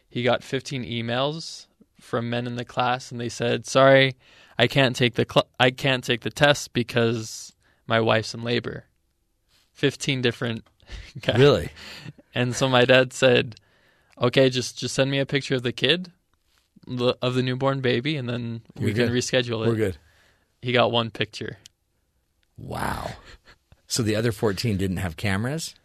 he 0.09 0.23
got 0.23 0.43
15 0.43 0.83
emails 0.83 1.67
from 1.99 2.29
men 2.29 2.47
in 2.47 2.55
the 2.55 2.65
class, 2.65 3.11
and 3.11 3.19
they 3.19 3.29
said, 3.29 3.65
"Sorry, 3.65 4.15
I 4.57 4.67
can't 4.67 4.95
take 4.95 5.15
the 5.15 5.25
cl- 5.29 5.49
I 5.59 5.71
can't 5.71 6.03
take 6.03 6.21
the 6.21 6.29
test 6.29 6.73
because 6.73 7.53
my 7.87 7.99
wife's 7.99 8.33
in 8.33 8.43
labor. 8.43 8.85
15 9.73 10.21
different 10.21 10.63
guys. 11.21 11.39
Really? 11.39 11.69
And 12.35 12.55
so 12.55 12.69
my 12.69 12.85
dad 12.85 13.13
said, 13.13 13.55
"Okay, 14.21 14.49
just 14.49 14.77
just 14.77 14.93
send 14.93 15.09
me 15.09 15.19
a 15.19 15.25
picture 15.25 15.55
of 15.55 15.63
the 15.63 15.71
kid 15.71 16.11
of 17.21 17.35
the 17.35 17.43
newborn 17.43 17.81
baby 17.81 18.17
and 18.17 18.27
then 18.27 18.61
we 18.75 18.87
We're 18.87 18.95
can 18.95 19.09
reschedule 19.09 19.65
it." 19.65 19.69
We're 19.69 19.75
good. 19.75 19.97
He 20.61 20.71
got 20.71 20.91
one 20.91 21.09
picture. 21.09 21.57
Wow. 22.57 23.11
So 23.87 24.03
the 24.03 24.15
other 24.15 24.31
14 24.31 24.77
didn't 24.77 24.97
have 24.97 25.17
cameras? 25.17 25.75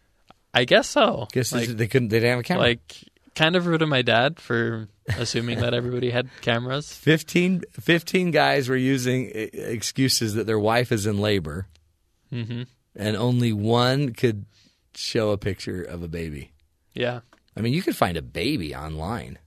I 0.54 0.64
guess 0.64 0.88
so. 0.88 1.28
Guess 1.32 1.52
like, 1.52 1.68
they 1.68 1.86
couldn't 1.86 2.08
they 2.08 2.18
didn't 2.18 2.30
have 2.30 2.40
a 2.40 2.42
camera. 2.42 2.62
Like 2.62 3.04
kind 3.34 3.54
of 3.54 3.66
rude 3.66 3.82
of 3.82 3.88
my 3.88 4.02
dad 4.02 4.40
for 4.40 4.88
assuming 5.18 5.60
that 5.60 5.74
everybody 5.74 6.10
had 6.10 6.28
cameras. 6.40 6.92
15, 6.92 7.62
15 7.72 8.30
guys 8.30 8.68
were 8.68 8.76
using 8.76 9.30
excuses 9.34 10.34
that 10.34 10.46
their 10.46 10.58
wife 10.58 10.90
is 10.90 11.06
in 11.06 11.18
labor 11.18 11.68
mm-hmm. 12.32 12.62
and 12.96 13.16
only 13.16 13.52
one 13.52 14.12
could 14.12 14.46
show 14.94 15.30
a 15.30 15.38
picture 15.38 15.82
of 15.82 16.02
a 16.02 16.08
baby. 16.08 16.52
Yeah. 16.94 17.20
I 17.56 17.60
mean, 17.60 17.74
you 17.74 17.82
could 17.82 17.96
find 17.96 18.16
a 18.16 18.22
baby 18.22 18.74
online. 18.74 19.38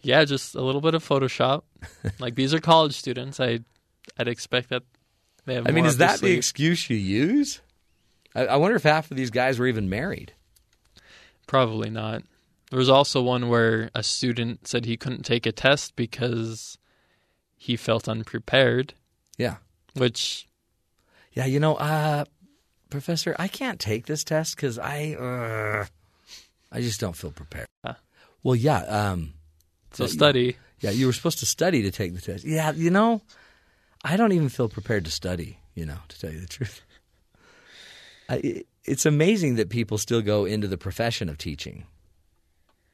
Yeah, 0.00 0.24
just 0.24 0.54
a 0.54 0.62
little 0.62 0.80
bit 0.80 0.94
of 0.94 1.06
Photoshop. 1.06 1.62
like 2.18 2.34
these 2.34 2.54
are 2.54 2.60
college 2.60 2.96
students. 2.96 3.40
I, 3.40 3.60
I'd 4.18 4.28
expect 4.28 4.70
that 4.70 4.82
they 5.44 5.54
have. 5.54 5.66
I 5.68 5.70
mean, 5.70 5.86
is 5.86 5.98
that 5.98 6.20
the 6.20 6.32
excuse 6.32 6.88
you 6.88 6.96
use? 6.96 7.60
I, 8.34 8.46
I 8.46 8.56
wonder 8.56 8.76
if 8.76 8.82
half 8.82 9.10
of 9.10 9.16
these 9.16 9.30
guys 9.30 9.58
were 9.58 9.66
even 9.66 9.88
married. 9.88 10.32
Probably 11.46 11.90
not. 11.90 12.22
There 12.70 12.78
was 12.78 12.90
also 12.90 13.22
one 13.22 13.48
where 13.48 13.90
a 13.94 14.02
student 14.02 14.68
said 14.68 14.84
he 14.84 14.98
couldn't 14.98 15.24
take 15.24 15.46
a 15.46 15.52
test 15.52 15.96
because 15.96 16.76
he 17.56 17.76
felt 17.76 18.08
unprepared. 18.08 18.92
Yeah. 19.38 19.56
Which 19.94 20.46
yeah, 21.32 21.46
you 21.46 21.60
know, 21.60 21.76
uh, 21.76 22.24
Professor, 22.90 23.34
I 23.38 23.48
can't 23.48 23.78
take 23.78 24.06
this 24.06 24.24
test 24.24 24.56
because 24.56 24.78
I, 24.78 25.14
uh, 25.14 25.86
I 26.72 26.80
just 26.80 27.00
don't 27.00 27.16
feel 27.16 27.30
prepared. 27.30 27.68
Well, 28.42 28.54
yeah. 28.54 28.78
Um, 28.78 29.34
So 29.92 30.06
study. 30.06 30.56
Yeah, 30.80 30.90
you 30.90 31.06
were 31.06 31.12
supposed 31.12 31.40
to 31.40 31.46
study 31.46 31.82
to 31.82 31.90
take 31.90 32.14
the 32.14 32.20
test. 32.20 32.44
Yeah, 32.44 32.72
you 32.72 32.90
know, 32.90 33.22
I 34.04 34.16
don't 34.16 34.32
even 34.32 34.48
feel 34.48 34.68
prepared 34.68 35.04
to 35.06 35.10
study. 35.10 35.58
You 35.74 35.86
know, 35.86 35.98
to 36.08 36.20
tell 36.20 36.32
you 36.32 36.40
the 36.40 36.46
truth, 36.46 36.82
I, 38.28 38.64
it's 38.84 39.06
amazing 39.06 39.56
that 39.56 39.70
people 39.70 39.98
still 39.98 40.22
go 40.22 40.44
into 40.44 40.66
the 40.66 40.78
profession 40.78 41.28
of 41.28 41.38
teaching 41.38 41.86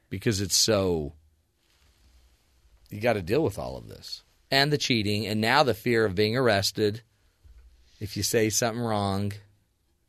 because 0.09 0.41
it's 0.41 0.55
so. 0.55 1.13
You 2.89 3.01
got 3.01 3.13
to 3.13 3.21
deal 3.21 3.43
with 3.43 3.57
all 3.57 3.77
of 3.77 3.87
this 3.87 4.23
and 4.51 4.71
the 4.71 4.77
cheating, 4.77 5.25
and 5.25 5.41
now 5.41 5.63
the 5.63 5.73
fear 5.73 6.05
of 6.05 6.15
being 6.15 6.37
arrested 6.37 7.01
if 7.99 8.17
you 8.17 8.23
say 8.23 8.49
something 8.49 8.81
wrong, 8.81 9.33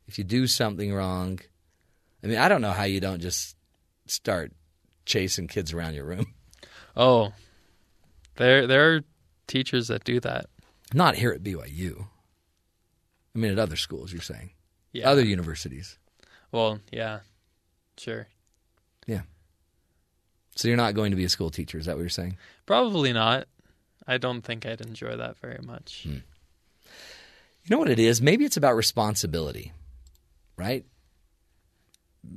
if 0.07 0.17
you 0.17 0.23
do 0.23 0.47
something 0.47 0.93
wrong. 0.93 1.39
I 2.23 2.27
mean, 2.27 2.37
I 2.37 2.47
don't 2.47 2.61
know 2.61 2.71
how 2.71 2.83
you 2.83 2.99
don't 2.99 3.21
just 3.21 3.55
start 4.07 4.51
chasing 5.05 5.47
kids 5.47 5.73
around 5.73 5.93
your 5.93 6.05
room. 6.05 6.27
Oh, 6.97 7.31
there 8.35 8.65
there 8.67 8.95
are 8.95 9.01
teachers 9.47 9.87
that 9.87 10.03
do 10.03 10.19
that. 10.21 10.47
Not 10.93 11.15
here 11.15 11.31
at 11.31 11.43
BYU. 11.43 12.07
I 13.35 13.39
mean, 13.39 13.51
at 13.51 13.59
other 13.59 13.75
schools, 13.75 14.11
you're 14.11 14.21
saying. 14.21 14.51
Yeah. 14.93 15.09
Other 15.09 15.23
universities. 15.23 15.99
Well, 16.51 16.79
yeah, 16.91 17.19
sure. 17.97 18.27
Yeah. 19.05 19.21
So 20.55 20.67
you're 20.67 20.77
not 20.77 20.95
going 20.95 21.11
to 21.11 21.17
be 21.17 21.25
a 21.25 21.29
school 21.29 21.51
teacher, 21.51 21.77
is 21.77 21.85
that 21.85 21.95
what 21.95 22.01
you're 22.01 22.09
saying? 22.09 22.37
Probably 22.65 23.13
not. 23.13 23.47
I 24.07 24.17
don't 24.17 24.41
think 24.41 24.65
I'd 24.65 24.81
enjoy 24.81 25.15
that 25.17 25.37
very 25.37 25.59
much. 25.61 26.03
Hmm. 26.03 26.17
You 27.63 27.75
know 27.75 27.77
what 27.77 27.89
it 27.89 27.99
is? 27.99 28.21
Maybe 28.21 28.45
it's 28.45 28.57
about 28.57 28.75
responsibility, 28.75 29.73
right? 30.57 30.85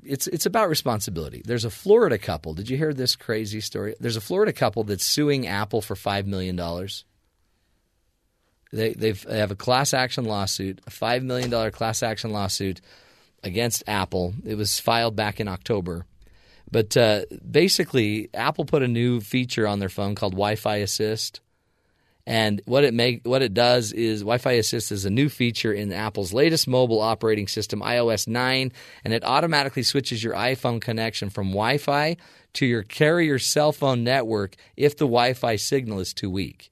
It's 0.03 0.27
it's 0.27 0.47
about 0.47 0.69
responsibility. 0.69 1.43
There's 1.45 1.65
a 1.65 1.71
Florida 1.71 2.19
couple. 2.19 2.55
Did 2.55 2.69
you 2.69 2.77
hear 2.77 2.93
this 2.93 3.17
crazy 3.17 3.61
story? 3.61 3.95
There's 4.01 4.17
a 4.17 4.21
Florida 4.21 4.53
couple 4.53 4.85
that's 4.85 5.05
suing 5.05 5.47
Apple 5.47 5.81
for 5.81 5.97
five 5.97 6.27
million 6.27 6.57
dollars. 6.57 7.05
They 8.73 8.93
they've, 8.93 9.23
they 9.25 9.39
have 9.39 9.51
a 9.51 9.57
class 9.57 9.93
action 9.95 10.25
lawsuit, 10.25 10.81
a 10.87 10.91
five 10.91 11.23
million 11.23 11.51
dollar 11.51 11.71
class 11.71 12.03
action 12.03 12.31
lawsuit 12.31 12.81
against 13.43 13.83
Apple. 13.87 14.35
It 14.45 14.57
was 14.57 14.79
filed 14.79 15.17
back 15.17 15.41
in 15.41 15.49
October. 15.49 16.07
But 16.71 16.97
uh, 16.97 17.25
basically, 17.51 18.29
Apple 18.33 18.65
put 18.65 18.83
a 18.83 18.89
new 18.89 19.21
feature 19.21 19.67
on 19.67 19.81
their 19.81 19.89
phone 19.89 20.15
called 20.15 20.35
Wi-Fi 20.35 20.77
Assist. 20.77 21.41
And 22.31 22.63
what 22.65 22.85
it 22.85 22.95
make 22.95 23.27
what 23.27 23.43
it 23.43 23.55
does 23.55 23.91
is 23.91 24.21
Wi-Fi 24.21 24.53
Assist 24.53 24.93
is 24.93 25.05
a 25.05 25.11
new 25.11 25.29
feature 25.29 25.73
in 25.73 25.93
Apple's 25.93 26.33
latest 26.33 26.69
mobile 26.69 27.01
operating 27.01 27.49
system, 27.49 27.81
iOS 27.81 28.29
9, 28.29 28.71
and 29.03 29.13
it 29.13 29.25
automatically 29.25 29.83
switches 29.83 30.23
your 30.23 30.35
iPhone 30.35 30.81
connection 30.81 31.29
from 31.29 31.49
Wi-Fi 31.49 32.17
to 32.53 32.67
your 32.67 32.85
carrier 32.85 33.41
cell 33.41 33.73
phone 33.73 34.05
network 34.05 34.55
if 34.77 34.97
the 34.97 35.07
Wi-Fi 35.07 35.57
signal 35.57 35.99
is 35.99 36.15
too 36.15 36.31
weak. 36.31 36.71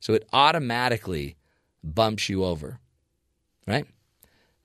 So 0.00 0.14
it 0.14 0.26
automatically 0.32 1.36
bumps 1.84 2.30
you 2.30 2.42
over. 2.42 2.80
Right? 3.66 3.84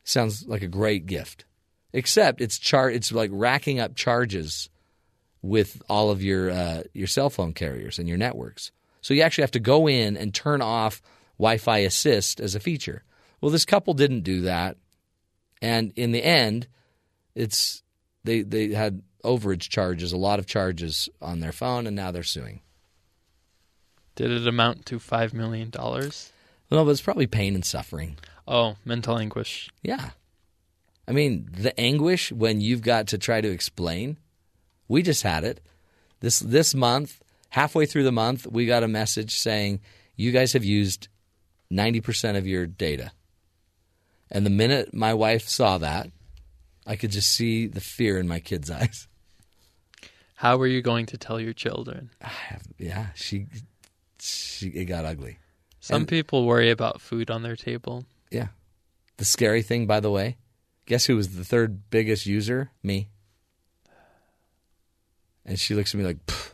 Sounds 0.05 0.47
like 0.47 0.61
a 0.61 0.67
great 0.69 1.07
gift. 1.07 1.43
Except 1.91 2.39
it's 2.39 2.57
char- 2.57 2.89
it's 2.89 3.11
like 3.11 3.31
racking 3.33 3.81
up 3.81 3.95
charges 3.95 4.69
with 5.41 5.81
all 5.89 6.09
of 6.09 6.23
your 6.23 6.51
uh, 6.51 6.83
your 6.93 7.07
cell 7.07 7.29
phone 7.29 7.51
carriers 7.51 7.99
and 7.99 8.07
your 8.07 8.17
networks. 8.17 8.71
So 9.03 9.13
you 9.13 9.21
actually 9.21 9.43
have 9.43 9.51
to 9.51 9.59
go 9.59 9.87
in 9.87 10.17
and 10.17 10.33
turn 10.33 10.61
off 10.61 11.01
Wi-Fi 11.37 11.79
Assist 11.79 12.39
as 12.39 12.55
a 12.55 12.59
feature. 12.59 13.03
Well, 13.41 13.51
this 13.51 13.65
couple 13.65 13.93
didn't 13.93 14.21
do 14.21 14.41
that, 14.41 14.77
and 15.61 15.91
in 15.95 16.13
the 16.13 16.23
end, 16.23 16.67
it's 17.35 17.83
they 18.23 18.41
they 18.41 18.69
had 18.69 19.03
overage 19.23 19.69
charges, 19.69 20.13
a 20.13 20.17
lot 20.17 20.39
of 20.39 20.45
charges 20.45 21.09
on 21.21 21.41
their 21.41 21.51
phone, 21.51 21.85
and 21.85 21.95
now 21.95 22.11
they're 22.11 22.23
suing. 22.23 22.61
Did 24.15 24.31
it 24.31 24.47
amount 24.47 24.85
to 24.87 24.99
five 24.99 25.33
million 25.33 25.69
dollars? 25.69 26.31
No, 26.71 26.85
but 26.85 26.91
it's 26.91 27.01
probably 27.01 27.27
pain 27.27 27.55
and 27.55 27.65
suffering. 27.65 28.17
Oh, 28.47 28.75
mental 28.85 29.17
anguish. 29.17 29.69
Yeah. 29.81 30.11
I 31.07 31.11
mean, 31.11 31.49
the 31.51 31.77
anguish 31.77 32.31
when 32.31 32.61
you've 32.61 32.81
got 32.81 33.07
to 33.07 33.17
try 33.17 33.41
to 33.41 33.51
explain. 33.51 34.17
We 34.87 35.01
just 35.01 35.23
had 35.23 35.43
it. 35.43 35.59
This 36.19 36.39
this 36.39 36.73
month, 36.73 37.22
halfway 37.53 37.85
through 37.85 38.03
the 38.03 38.11
month, 38.11 38.47
we 38.47 38.65
got 38.65 38.81
a 38.81 38.87
message 38.87 39.35
saying 39.37 39.79
you 40.15 40.31
guys 40.31 40.53
have 40.53 40.63
used 40.65 41.07
90% 41.71 42.35
of 42.35 42.47
your 42.47 42.65
data. 42.65 43.11
And 44.31 44.43
the 44.43 44.49
minute 44.49 44.91
my 44.91 45.13
wife 45.13 45.47
saw 45.47 45.77
that, 45.77 46.07
I 46.87 46.95
could 46.95 47.11
just 47.11 47.29
see 47.29 47.67
the 47.67 47.79
fear 47.79 48.17
in 48.17 48.27
my 48.27 48.39
kids' 48.39 48.71
eyes. 48.71 49.07
How 50.35 50.57
were 50.57 50.65
you 50.65 50.81
going 50.81 51.05
to 51.07 51.17
tell 51.17 51.39
your 51.39 51.53
children? 51.53 52.09
Yeah, 52.79 53.07
she 53.13 53.45
she 54.19 54.69
it 54.69 54.85
got 54.85 55.05
ugly. 55.05 55.37
Some 55.79 56.01
And- 56.01 56.07
people 56.07 56.47
worry 56.47 56.71
about 56.71 57.01
food 57.01 57.29
on 57.29 57.43
their 57.43 57.55
table. 57.55 58.05
Yeah. 58.31 58.47
The 59.17 59.25
scary 59.25 59.61
thing, 59.61 59.85
by 59.85 59.99
the 59.99 60.09
way, 60.09 60.37
guess 60.87 61.05
who 61.05 61.15
was 61.15 61.35
the 61.37 61.45
third 61.45 61.89
biggest 61.91 62.25
user? 62.25 62.71
Me. 62.81 63.09
And 65.45 65.59
she 65.59 65.75
looks 65.75 65.93
at 65.93 65.99
me 65.99 66.05
like, 66.05 66.25
"Pff, 66.25 66.33
pff, 66.35 66.47
pff. 66.49 66.52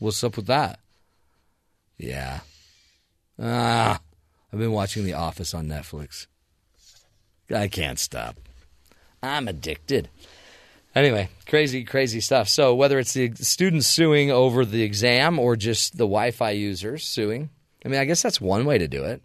What's 0.00 0.24
up 0.24 0.36
with 0.36 0.46
that? 0.46 0.80
Yeah. 1.96 2.40
Ah, 3.38 4.00
I've 4.52 4.58
been 4.58 4.72
watching 4.72 5.04
The 5.04 5.12
Office 5.12 5.54
on 5.54 5.68
Netflix. 5.68 6.26
I 7.54 7.68
can't 7.68 7.98
stop. 7.98 8.36
I'm 9.22 9.48
addicted. 9.48 10.08
Anyway, 10.94 11.28
crazy, 11.46 11.84
crazy 11.84 12.20
stuff. 12.20 12.48
So, 12.48 12.74
whether 12.74 12.98
it's 12.98 13.12
the 13.12 13.32
students 13.36 13.86
suing 13.86 14.30
over 14.30 14.64
the 14.64 14.82
exam 14.82 15.38
or 15.38 15.54
just 15.54 15.92
the 15.92 16.04
Wi 16.04 16.32
Fi 16.32 16.50
users 16.50 17.04
suing, 17.04 17.50
I 17.84 17.88
mean, 17.88 18.00
I 18.00 18.04
guess 18.04 18.22
that's 18.22 18.40
one 18.40 18.64
way 18.64 18.78
to 18.78 18.88
do 18.88 19.04
it. 19.04 19.22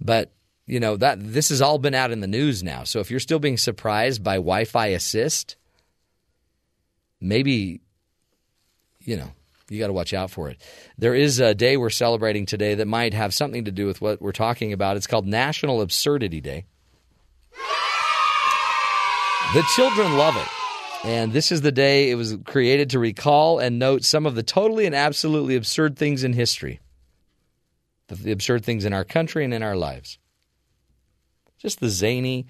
But, 0.00 0.32
you 0.66 0.80
know, 0.80 0.96
that 0.96 1.18
this 1.20 1.48
has 1.48 1.62
all 1.62 1.78
been 1.78 1.94
out 1.94 2.10
in 2.10 2.20
the 2.20 2.26
news 2.26 2.62
now. 2.62 2.84
So, 2.84 3.00
if 3.00 3.10
you're 3.10 3.20
still 3.20 3.38
being 3.38 3.56
surprised 3.56 4.22
by 4.22 4.34
Wi 4.34 4.64
Fi 4.64 4.88
assist, 4.88 5.56
maybe, 7.20 7.80
you 9.00 9.16
know, 9.16 9.30
you 9.68 9.78
got 9.78 9.88
to 9.88 9.92
watch 9.92 10.14
out 10.14 10.30
for 10.30 10.48
it. 10.48 10.60
There 10.96 11.14
is 11.14 11.40
a 11.40 11.54
day 11.54 11.76
we're 11.76 11.90
celebrating 11.90 12.46
today 12.46 12.74
that 12.76 12.86
might 12.86 13.14
have 13.14 13.34
something 13.34 13.64
to 13.64 13.72
do 13.72 13.86
with 13.86 14.00
what 14.00 14.20
we're 14.20 14.32
talking 14.32 14.72
about. 14.72 14.96
It's 14.96 15.06
called 15.06 15.26
National 15.26 15.80
Absurdity 15.80 16.40
Day. 16.40 16.64
The 19.54 19.62
children 19.74 20.16
love 20.16 20.36
it. 20.36 20.48
And 21.04 21.32
this 21.32 21.52
is 21.52 21.60
the 21.60 21.72
day 21.72 22.10
it 22.10 22.16
was 22.16 22.36
created 22.44 22.90
to 22.90 22.98
recall 22.98 23.58
and 23.58 23.78
note 23.78 24.02
some 24.04 24.26
of 24.26 24.34
the 24.34 24.42
totally 24.42 24.86
and 24.86 24.94
absolutely 24.94 25.54
absurd 25.54 25.96
things 25.96 26.24
in 26.24 26.32
history, 26.32 26.80
the, 28.08 28.32
absurd 28.32 28.64
things 28.64 28.84
in 28.84 28.92
our 28.92 29.04
country 29.04 29.44
and 29.44 29.54
in 29.54 29.62
our 29.62 29.76
lives. 29.76 30.18
Just 31.58 31.78
the 31.80 31.88
zany, 31.88 32.46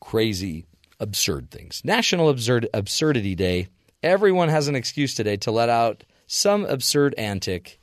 crazy, 0.00 0.66
absurd 1.00 1.50
things. 1.50 1.82
National 1.84 2.28
Absurd 2.28 2.68
Absurdity 2.72 3.34
Day. 3.34 3.68
Everyone 4.02 4.50
has 4.50 4.68
an 4.68 4.76
excuse 4.76 5.14
today 5.14 5.36
to 5.38 5.50
let 5.50 5.68
out 5.68 6.04
some 6.26 6.64
absurd 6.64 7.14
antic 7.16 7.78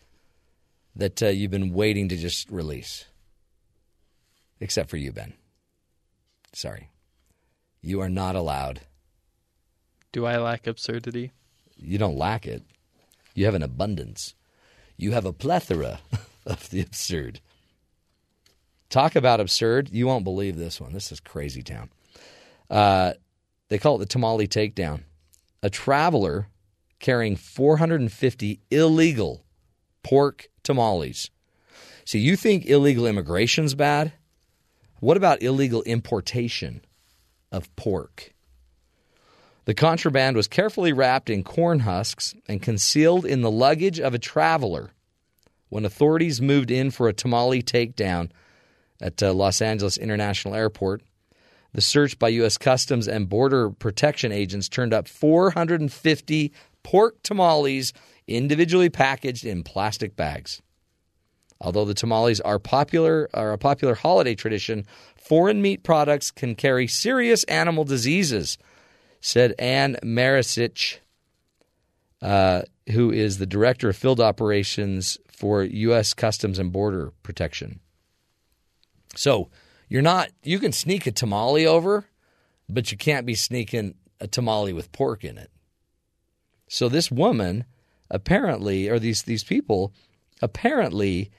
that 0.96 1.24
uh, 1.24 1.28
you've 1.28 1.52
been 1.52 1.74
waiting 1.74 2.10
to 2.10 2.18
just 2.18 2.50
release. 2.50 3.06
Except 4.60 4.90
for 4.90 4.98
you, 4.98 5.12
Ben. 5.12 5.34
Sorry. 6.54 6.90
You 7.82 8.00
are 8.02 8.10
not 8.10 8.36
allowed. 8.36 8.82
Do 10.12 10.26
I 10.26 10.38
lack 10.38 10.68
absurdity? 10.68 11.32
You 11.76 11.98
don't 11.98 12.18
lack 12.18 12.46
it. 12.46 12.64
You 13.34 13.46
have 13.46 13.56
an 13.56 13.64
abundance. 13.64 14.36
You 14.96 15.12
have 15.12 15.26
a 15.26 15.34
plethora 15.34 16.00
of 16.46 16.70
the 16.70 16.82
absurd. 16.82 17.42
Talk 18.90 19.16
about 19.16 19.40
absurd. 19.40 19.90
You 19.90 20.06
won't 20.06 20.24
believe 20.24 20.56
this 20.56 20.80
one. 20.80 20.94
This 20.94 21.12
is 21.12 21.20
crazy 21.20 21.64
town. 21.64 21.90
Uh, 22.70 23.14
they 23.70 23.80
call 23.80 23.96
it 23.96 24.00
the 24.00 24.06
tamale 24.06 24.48
takedown. 24.48 25.02
A 25.64 25.70
traveler 25.70 26.48
carrying 27.04 27.36
450 27.36 28.62
illegal 28.72 29.44
pork 30.04 30.48
tamales. 30.64 31.30
So 32.06 32.18
you 32.18 32.38
think 32.38 32.66
illegal 32.66 33.06
immigration's 33.06 33.76
bad? 33.76 34.14
What 35.02 35.18
about 35.18 35.44
illegal 35.44 35.84
importation 35.84 36.82
of 37.52 37.74
pork? 37.76 38.34
The 39.66 39.74
contraband 39.74 40.38
was 40.38 40.48
carefully 40.48 40.94
wrapped 40.94 41.30
in 41.30 41.44
corn 41.44 41.80
husks 41.80 42.36
and 42.48 42.62
concealed 42.62 43.26
in 43.26 43.42
the 43.42 43.52
luggage 43.52 44.00
of 44.00 44.14
a 44.14 44.20
traveler 44.20 44.92
when 45.68 45.84
authorities 45.84 46.42
moved 46.42 46.72
in 46.72 46.90
for 46.90 47.10
a 47.10 47.14
tamale 47.14 47.62
takedown 47.62 48.32
at 49.02 49.22
uh, 49.22 49.34
Los 49.34 49.62
Angeles 49.62 49.98
International 49.98 50.56
Airport. 50.56 51.02
The 51.74 51.82
search 51.82 52.18
by 52.18 52.30
U.S. 52.30 52.58
Customs 52.58 53.08
and 53.08 53.28
Border 53.28 53.72
Protection 53.72 54.32
agents 54.32 54.70
turned 54.70 54.94
up 54.94 55.08
450 55.08 56.54
pork 56.84 57.22
tamales 57.24 57.94
individually 58.28 58.90
packaged 58.90 59.46
in 59.46 59.64
plastic 59.64 60.16
bags. 60.16 60.62
Although 61.60 61.86
the 61.86 61.94
tamales 61.94 62.42
are 62.42 62.60
popular 62.60 63.30
are 63.34 63.54
a 63.54 63.58
popular 63.58 63.96
holiday 63.96 64.36
tradition, 64.36 64.86
foreign 65.16 65.62
meat 65.62 65.84
products 65.84 66.30
can 66.30 66.56
carry 66.56 66.88
serious 66.88 67.44
animal 67.46 67.86
diseases, 67.86 68.58
said 69.22 69.56
Anne 69.58 69.98
Maricich, 70.04 70.98
uh, 72.22 72.64
who 72.92 73.12
is 73.12 73.38
the 73.38 73.46
director 73.46 73.90
of 73.90 73.96
field 73.96 74.20
operations 74.20 75.18
for 75.30 75.64
U.S. 75.64 76.14
Customs 76.14 76.60
and 76.60 76.72
Border 76.72 77.14
Protection. 77.24 77.80
So 79.16 79.50
you're 79.88 80.02
not 80.02 80.32
you 80.44 80.60
can 80.60 80.74
sneak 80.74 81.08
a 81.08 81.12
tamale 81.12 81.66
over, 81.66 82.06
but 82.68 82.92
you 82.92 82.98
can't 82.98 83.26
be 83.26 83.36
sneaking 83.36 83.96
a 84.20 84.28
tamale 84.28 84.74
with 84.74 84.92
pork 84.92 85.24
in 85.24 85.38
it. 85.38 85.50
So 86.74 86.90
this 86.90 87.12
woman 87.12 87.66
apparently, 88.10 88.90
or 88.90 88.98
these 88.98 89.22
these 89.22 89.44
people 89.44 89.94
apparently, 90.42 91.30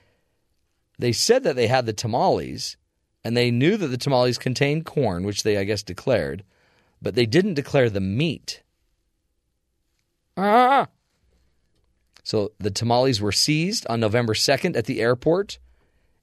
they 0.97 1.11
said 1.11 1.43
that 1.43 1.57
they 1.57 1.67
had 1.67 1.87
the 1.87 1.93
tamales, 1.93 2.77
and 3.25 3.37
they 3.37 3.51
knew 3.51 3.77
that 3.77 3.89
the 3.89 3.97
tamales 3.97 4.39
contained 4.39 4.87
corn, 4.87 5.25
which 5.25 5.43
they 5.43 5.59
I 5.59 5.65
guess 5.65 5.83
declared, 5.83 6.45
but 7.03 7.17
they 7.17 7.27
didn't 7.27 7.55
declare 7.55 7.91
the 7.91 8.01
meat. 8.01 8.63
Ah. 10.37 10.87
So 12.23 12.53
the 12.61 12.71
tamales 12.71 13.21
were 13.21 13.33
seized 13.33 13.89
on 13.91 13.99
November 13.99 14.35
2nd 14.35 14.77
at 14.77 14.85
the 14.85 15.01
airport, 15.01 15.59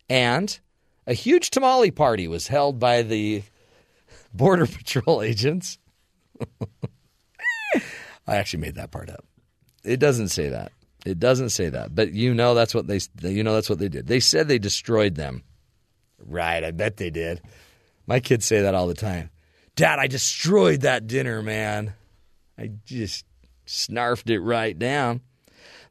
and 0.10 0.58
a 1.06 1.14
huge 1.14 1.50
tamale 1.50 1.92
party 1.92 2.30
was 2.30 2.48
held 2.48 2.80
by 2.80 3.02
the 3.02 3.44
Border 4.34 4.68
Patrol 4.68 5.22
agents. 5.22 5.80
I 8.28 8.38
actually 8.38 8.62
made 8.62 8.76
that 8.76 8.92
part 8.92 9.10
up. 9.10 9.26
It 9.84 10.00
doesn't 10.00 10.30
say 10.30 10.50
that. 10.50 10.72
It 11.06 11.20
doesn't 11.20 11.50
say 11.50 11.70
that. 11.70 11.96
But 11.96 12.14
you 12.14 12.34
know 12.34 12.54
that's 12.54 12.76
what 12.76 12.88
they 12.88 13.00
you 13.24 13.44
know 13.44 13.54
that's 13.54 13.70
what 13.70 13.80
they 13.80 13.90
did. 13.90 14.08
They 14.08 14.20
said 14.20 14.48
they 14.48 14.60
destroyed 14.60 15.16
them. 15.16 15.44
Right, 16.24 16.64
I 16.64 16.72
bet 16.72 16.98
they 16.98 17.10
did. 17.10 17.42
My 18.06 18.20
kids 18.20 18.46
say 18.46 18.62
that 18.62 18.76
all 18.76 18.88
the 18.88 18.94
time. 18.94 19.32
Dad, 19.76 20.00
I 20.00 20.08
destroyed 20.08 20.82
that 20.82 21.08
dinner, 21.08 21.42
man. 21.42 21.94
I 22.58 22.72
just 22.86 23.26
snarfed 23.66 24.30
it 24.30 24.40
right 24.40 24.78
down. 24.78 25.22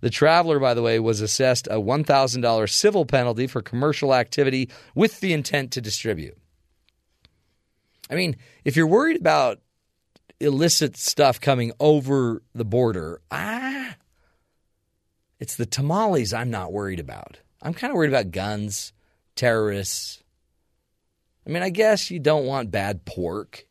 The 0.01 0.11
traveler, 0.11 0.59
by 0.59 0.75
the 0.75 0.83
way, 0.83 0.99
was 0.99 1.21
assessed 1.21 1.67
a 1.67 1.75
$1,000 1.75 2.71
civil 2.71 3.05
penalty 3.05 3.47
for 3.47 3.61
commercial 3.61 4.15
activity 4.15 4.71
with 4.95 5.21
the 5.21 5.33
intent 5.33 5.73
to 5.73 5.81
distribute. 5.81 6.39
I 8.09 8.15
mean, 8.15 8.37
if 8.65 8.77
you're 8.77 8.87
worried 8.87 9.21
about 9.21 9.61
illicit 10.41 10.97
stuff 10.97 11.41
coming 11.41 11.73
over 11.79 12.43
the 12.55 12.65
border, 12.65 13.21
ah, 13.31 13.97
it's 15.39 15.57
the 15.57 15.67
tamales 15.67 16.33
I'm 16.33 16.51
not 16.51 16.73
worried 16.73 17.01
about. 17.01 17.39
I'm 17.63 17.75
kind 17.75 17.91
of 17.91 17.97
worried 17.97 18.11
about 18.11 18.31
guns, 18.31 18.93
terrorists. 19.37 20.23
I 21.47 21.51
mean, 21.51 21.63
I 21.63 21.71
guess 21.71 22.11
you 22.11 22.19
don't 22.19 22.47
want 22.47 22.71
bad 22.71 23.05
pork 23.05 23.67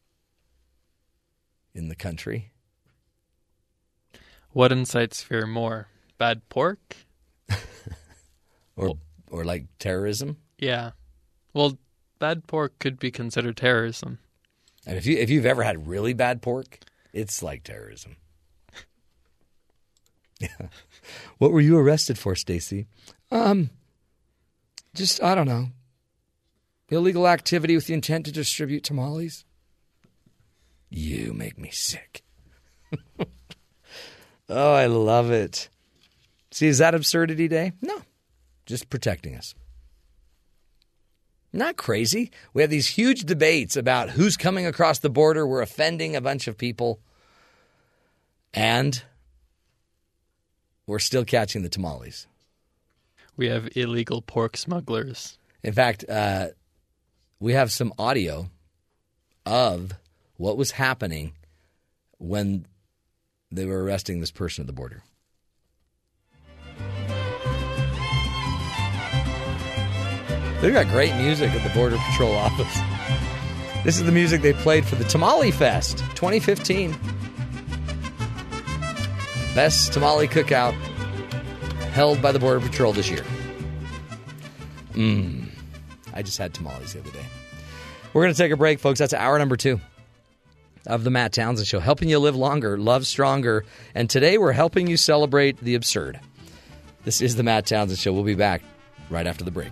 in 1.74 1.90
the 1.90 1.96
country. 1.96 2.52
What 4.52 4.72
incites 4.72 5.22
fear 5.22 5.46
more? 5.46 5.88
Bad 6.18 6.48
pork? 6.50 6.96
or 8.76 8.98
or 9.30 9.46
like 9.46 9.66
terrorism? 9.78 10.38
Yeah. 10.58 10.92
Well, 11.54 11.78
bad 12.18 12.48
pork 12.48 12.78
could 12.80 13.00
be 13.00 13.12
considered 13.12 13.58
terrorism. 13.58 14.20
And 14.90 14.98
if 14.98 15.06
you 15.06 15.18
if 15.18 15.30
you've 15.30 15.46
ever 15.46 15.62
had 15.62 15.88
really 15.88 16.14
bad 16.14 16.42
pork, 16.42 16.80
it's 17.14 17.44
like 17.44 17.64
terrorism. 17.64 18.18
What 21.38 21.52
were 21.52 21.62
you 21.62 21.78
arrested 21.78 22.18
for, 22.18 22.34
Stacy? 22.36 22.88
Um 23.30 23.70
just 24.96 25.22
I 25.22 25.36
don't 25.36 25.48
know. 25.48 25.68
Illegal 26.90 27.28
activity 27.28 27.76
with 27.76 27.86
the 27.86 27.94
intent 27.94 28.26
to 28.26 28.32
distribute 28.32 28.84
tamales. 28.84 29.46
You 30.90 31.34
make 31.34 31.60
me 31.60 31.70
sick. 31.70 32.24
oh, 34.50 34.74
I 34.74 34.88
love 34.88 35.30
it. 35.30 35.70
See, 36.50 36.68
is 36.68 36.80
that 36.80 36.96
absurdity 36.96 37.48
day? 37.48 37.74
No. 37.82 38.02
Just 38.66 38.90
protecting 38.90 39.36
us. 39.36 39.54
Not 41.52 41.78
crazy. 41.78 42.32
We 42.54 42.62
have 42.62 42.70
these 42.70 42.88
huge 42.88 43.22
debates 43.22 43.76
about 43.76 44.12
who's 44.12 44.38
coming 44.38 44.66
across 44.66 45.00
the 45.00 45.10
border. 45.10 45.48
We're 45.48 45.62
offending 45.62 46.16
a 46.16 46.22
bunch 46.22 46.48
of 46.48 46.58
people. 46.58 47.00
And 48.54 49.02
we're 50.86 51.00
still 51.00 51.26
catching 51.26 51.64
the 51.64 51.70
tamales. 51.70 52.28
We 53.36 53.48
have 53.48 53.70
illegal 53.76 54.22
pork 54.22 54.58
smugglers. 54.58 55.38
In 55.64 55.74
fact, 55.74 56.06
uh, 56.10 56.50
we 57.40 57.54
have 57.54 57.72
some 57.72 57.94
audio 57.98 58.50
of 59.46 59.94
what 60.38 60.58
was 60.58 60.72
happening 60.72 61.34
when 62.18 62.66
they 63.52 63.66
were 63.66 63.84
arresting 63.84 64.20
this 64.20 64.32
person 64.32 64.64
at 64.64 64.68
the 64.68 64.74
border. 64.74 65.04
They've 70.62 70.74
got 70.74 70.88
great 70.88 71.16
music 71.16 71.52
at 71.52 71.64
the 71.64 71.74
Border 71.74 71.98
Patrol 72.10 72.36
office. 72.36 72.78
This 73.86 73.98
is 73.98 74.04
the 74.04 74.12
music 74.12 74.42
they 74.42 74.52
played 74.52 74.86
for 74.86 74.96
the 74.96 75.06
Tamale 75.06 75.52
Fest 75.52 76.00
2015. 76.16 76.92
Best 79.56 79.94
tamale 79.94 80.28
cookout 80.28 80.74
held 81.92 82.22
by 82.22 82.34
the 82.34 82.40
Border 82.40 82.60
Patrol 82.60 82.92
this 82.92 83.10
year. 83.10 83.24
Mmm. 84.94 85.48
I 86.14 86.22
just 86.22 86.38
had 86.38 86.54
tamales 86.54 86.92
the 86.92 87.00
other 87.00 87.12
day. 87.12 87.26
We're 88.14 88.24
going 88.24 88.34
to 88.34 88.38
take 88.38 88.52
a 88.52 88.58
break, 88.58 88.80
folks. 88.80 89.00
That's 89.00 89.14
hour 89.14 89.40
number 89.40 89.56
two 89.56 89.80
of 90.86 91.06
the 91.06 91.10
Matt 91.10 91.32
Townsend 91.32 91.68
Show, 91.68 91.80
helping 91.80 92.10
you 92.10 92.20
live 92.20 92.36
longer, 92.36 92.78
love 92.78 93.08
stronger. 93.08 93.64
And 93.96 94.10
today 94.10 94.38
we're 94.38 94.52
helping 94.52 94.88
you 94.88 94.98
celebrate 94.98 95.58
the 95.62 95.76
absurd. 95.76 96.20
This 97.06 97.22
is 97.22 97.38
the 97.38 97.44
Matt 97.44 97.66
Townsend 97.66 98.00
Show. 98.00 98.12
We'll 98.12 98.24
be 98.24 98.36
back 98.36 98.62
right 99.10 99.26
after 99.26 99.46
the 99.46 99.52
break. 99.52 99.72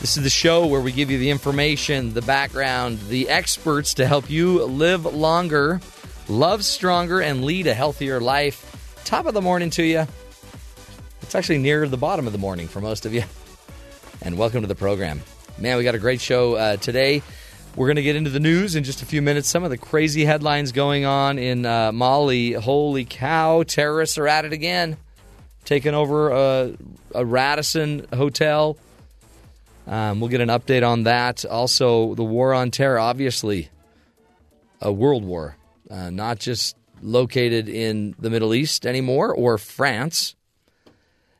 This 0.00 0.16
is 0.16 0.22
the 0.22 0.30
show 0.30 0.66
where 0.66 0.80
we 0.80 0.92
give 0.92 1.10
you 1.10 1.18
the 1.18 1.28
information, 1.28 2.14
the 2.14 2.22
background, 2.22 2.98
the 3.10 3.28
experts 3.28 3.92
to 3.94 4.06
help 4.06 4.30
you 4.30 4.64
live 4.64 5.04
longer, 5.04 5.78
love 6.26 6.64
stronger, 6.64 7.20
and 7.20 7.44
lead 7.44 7.66
a 7.66 7.74
healthier 7.74 8.18
life. 8.18 8.96
Top 9.04 9.26
of 9.26 9.34
the 9.34 9.42
morning 9.42 9.68
to 9.68 9.82
you. 9.82 10.06
It's 11.20 11.34
actually 11.34 11.58
near 11.58 11.86
the 11.86 11.98
bottom 11.98 12.26
of 12.26 12.32
the 12.32 12.38
morning 12.38 12.66
for 12.66 12.80
most 12.80 13.04
of 13.04 13.12
you. 13.12 13.24
And 14.22 14.38
welcome 14.38 14.62
to 14.62 14.66
the 14.66 14.74
program. 14.74 15.20
Man, 15.58 15.76
we 15.76 15.84
got 15.84 15.94
a 15.94 15.98
great 15.98 16.22
show 16.22 16.54
uh, 16.54 16.76
today. 16.78 17.22
We're 17.76 17.88
going 17.88 17.96
to 17.96 18.02
get 18.02 18.16
into 18.16 18.30
the 18.30 18.40
news 18.40 18.76
in 18.76 18.84
just 18.84 19.02
a 19.02 19.06
few 19.06 19.20
minutes. 19.20 19.48
Some 19.48 19.64
of 19.64 19.70
the 19.70 19.76
crazy 19.76 20.24
headlines 20.24 20.72
going 20.72 21.04
on 21.04 21.38
in 21.38 21.66
uh, 21.66 21.92
Mali. 21.92 22.54
Holy 22.54 23.04
cow, 23.04 23.64
terrorists 23.64 24.16
are 24.16 24.26
at 24.26 24.46
it 24.46 24.54
again. 24.54 24.96
Taking 25.66 25.92
over 25.92 26.30
a, 26.30 26.72
a 27.14 27.22
Radisson 27.22 28.06
hotel. 28.14 28.78
Um, 29.86 30.20
we'll 30.20 30.30
get 30.30 30.40
an 30.40 30.48
update 30.48 30.86
on 30.86 31.04
that. 31.04 31.44
Also, 31.44 32.14
the 32.14 32.24
war 32.24 32.54
on 32.54 32.70
terror, 32.70 32.98
obviously, 32.98 33.70
a 34.80 34.92
world 34.92 35.24
war, 35.24 35.56
uh, 35.90 36.10
not 36.10 36.38
just 36.38 36.76
located 37.02 37.68
in 37.68 38.14
the 38.18 38.30
Middle 38.30 38.54
East 38.54 38.86
anymore 38.86 39.34
or 39.34 39.58
France. 39.58 40.36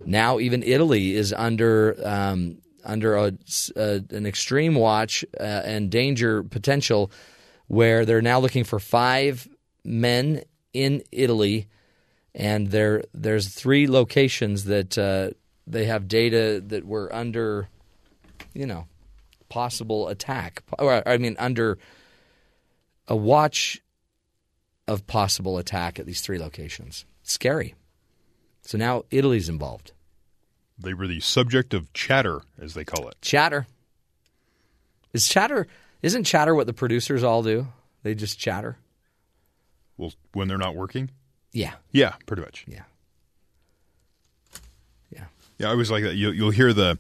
Now, 0.05 0.39
even 0.39 0.63
Italy 0.63 1.15
is 1.15 1.33
under 1.33 1.97
um, 2.05 2.59
under 2.85 3.17
a, 3.17 3.33
a, 3.77 4.03
an 4.11 4.27
extreme 4.27 4.75
watch 4.75 5.25
uh, 5.39 5.43
and 5.43 5.91
danger 5.91 6.43
potential, 6.43 7.11
where 7.67 8.07
they're 8.07 8.23
now 8.23 8.41
looking 8.41 8.65
for 8.65 8.79
five 8.79 9.47
men 9.85 10.43
in 10.73 11.03
Italy, 11.13 11.69
and 12.35 12.71
there 12.71 13.05
there's 13.13 13.49
three 13.49 13.87
locations 13.87 14.65
that 14.65 14.97
uh, 14.97 15.31
they 15.67 15.85
have 15.85 16.09
data 16.09 16.63
that 16.67 16.87
were 16.87 17.15
under 17.15 17.69
you 18.55 18.67
know, 18.67 18.87
possible 19.49 20.09
attack, 20.09 20.63
or 20.79 21.07
I 21.07 21.19
mean, 21.19 21.37
under 21.39 21.79
a 23.09 23.17
watch 23.17 23.83
of 24.87 25.07
possible 25.07 25.59
attack 25.59 25.99
at 25.99 26.07
these 26.07 26.21
three 26.21 26.39
locations. 26.39 27.05
Scary. 27.23 27.75
So 28.63 28.79
now 28.79 29.05
Italy's 29.11 29.49
involved. 29.49 29.93
They 30.79 30.95
were 30.95 31.07
the 31.07 31.21
subject 31.21 31.75
of 31.75 31.93
chatter, 31.93 32.41
as 32.61 32.75
they 32.75 32.85
call 32.85 33.09
it. 33.09 33.17
Chatter. 33.21 33.67
Is 35.13 35.29
chatter 35.29 35.67
isn't 36.03 36.25
chatter 36.25 36.55
what 36.55 36.67
the 36.67 36.73
producers 36.73 37.23
all 37.23 37.43
do? 37.43 37.69
They 38.03 38.15
just 38.15 38.39
chatter. 38.39 38.79
Well, 39.97 40.13
when 40.33 40.49
they're 40.49 40.57
not 40.57 40.75
working. 40.75 41.11
Yeah. 41.53 41.75
Yeah, 41.93 42.15
pretty 42.27 42.43
much. 42.43 42.65
Yeah. 42.67 42.85
Yeah. 45.15 45.25
Yeah, 45.59 45.69
I 45.69 45.71
always 45.73 45.91
like 45.91 46.05
that. 46.05 46.15
You, 46.15 46.31
you'll 46.31 46.51
hear 46.51 46.73
the 46.73 46.99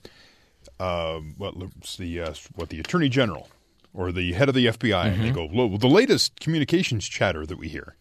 um, 0.80 1.34
what 1.36 1.54
the 1.98 2.20
uh, 2.20 2.34
what 2.54 2.68
the 2.70 2.80
attorney 2.80 3.08
general 3.08 3.48
or 3.92 4.12
the 4.12 4.32
head 4.32 4.48
of 4.48 4.54
the 4.54 4.66
FBI, 4.66 5.06
and 5.14 5.22
they 5.24 5.30
go, 5.30 5.48
"Well, 5.52 5.76
the 5.78 5.88
latest 5.88 6.38
communications 6.40 7.06
chatter 7.08 7.44
that 7.46 7.58
we 7.58 7.68
hear." 7.68 7.94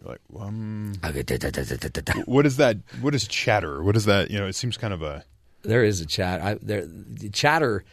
You're 0.00 0.12
like, 0.12 0.20
um, 0.40 0.92
what 2.26 2.46
is 2.46 2.56
that? 2.56 2.78
What 3.00 3.14
is 3.14 3.26
chatter? 3.28 3.82
What 3.82 3.96
is 3.96 4.04
that? 4.06 4.30
You 4.30 4.38
know, 4.38 4.46
it 4.46 4.54
seems 4.54 4.76
kind 4.76 4.94
of 4.94 5.02
a 5.02 5.24
There 5.62 5.84
is 5.84 6.00
a 6.00 6.06
chat. 6.06 6.40
I, 6.42 6.54
there, 6.62 6.86
chatter. 7.32 7.84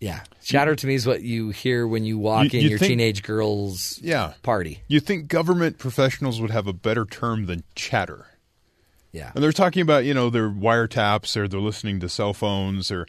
Yeah, 0.00 0.20
chatter 0.42 0.74
to 0.74 0.86
me 0.86 0.94
is 0.94 1.06
what 1.06 1.20
you 1.22 1.50
hear 1.50 1.86
when 1.86 2.04
you 2.04 2.18
walk 2.18 2.52
You- 2.54 2.58
in 2.60 2.64
you 2.64 2.70
your 2.70 2.78
think- 2.78 2.88
teenage 2.90 3.22
girl's 3.22 3.98
yeah 4.02 4.32
party. 4.42 4.82
You 4.88 4.98
think 4.98 5.28
government 5.28 5.76
professionals 5.78 6.40
would 6.40 6.50
have 6.50 6.66
a 6.66 6.72
better 6.72 7.04
term 7.04 7.44
than 7.46 7.64
chatter? 7.74 8.26
Yeah. 9.12 9.32
And 9.34 9.42
they're 9.42 9.52
talking 9.52 9.82
about, 9.82 10.04
you 10.04 10.14
know, 10.14 10.30
their 10.30 10.48
wiretaps 10.48 11.36
or 11.36 11.48
they're 11.48 11.60
listening 11.60 12.00
to 12.00 12.08
cell 12.08 12.32
phones 12.32 12.90
or 12.90 13.06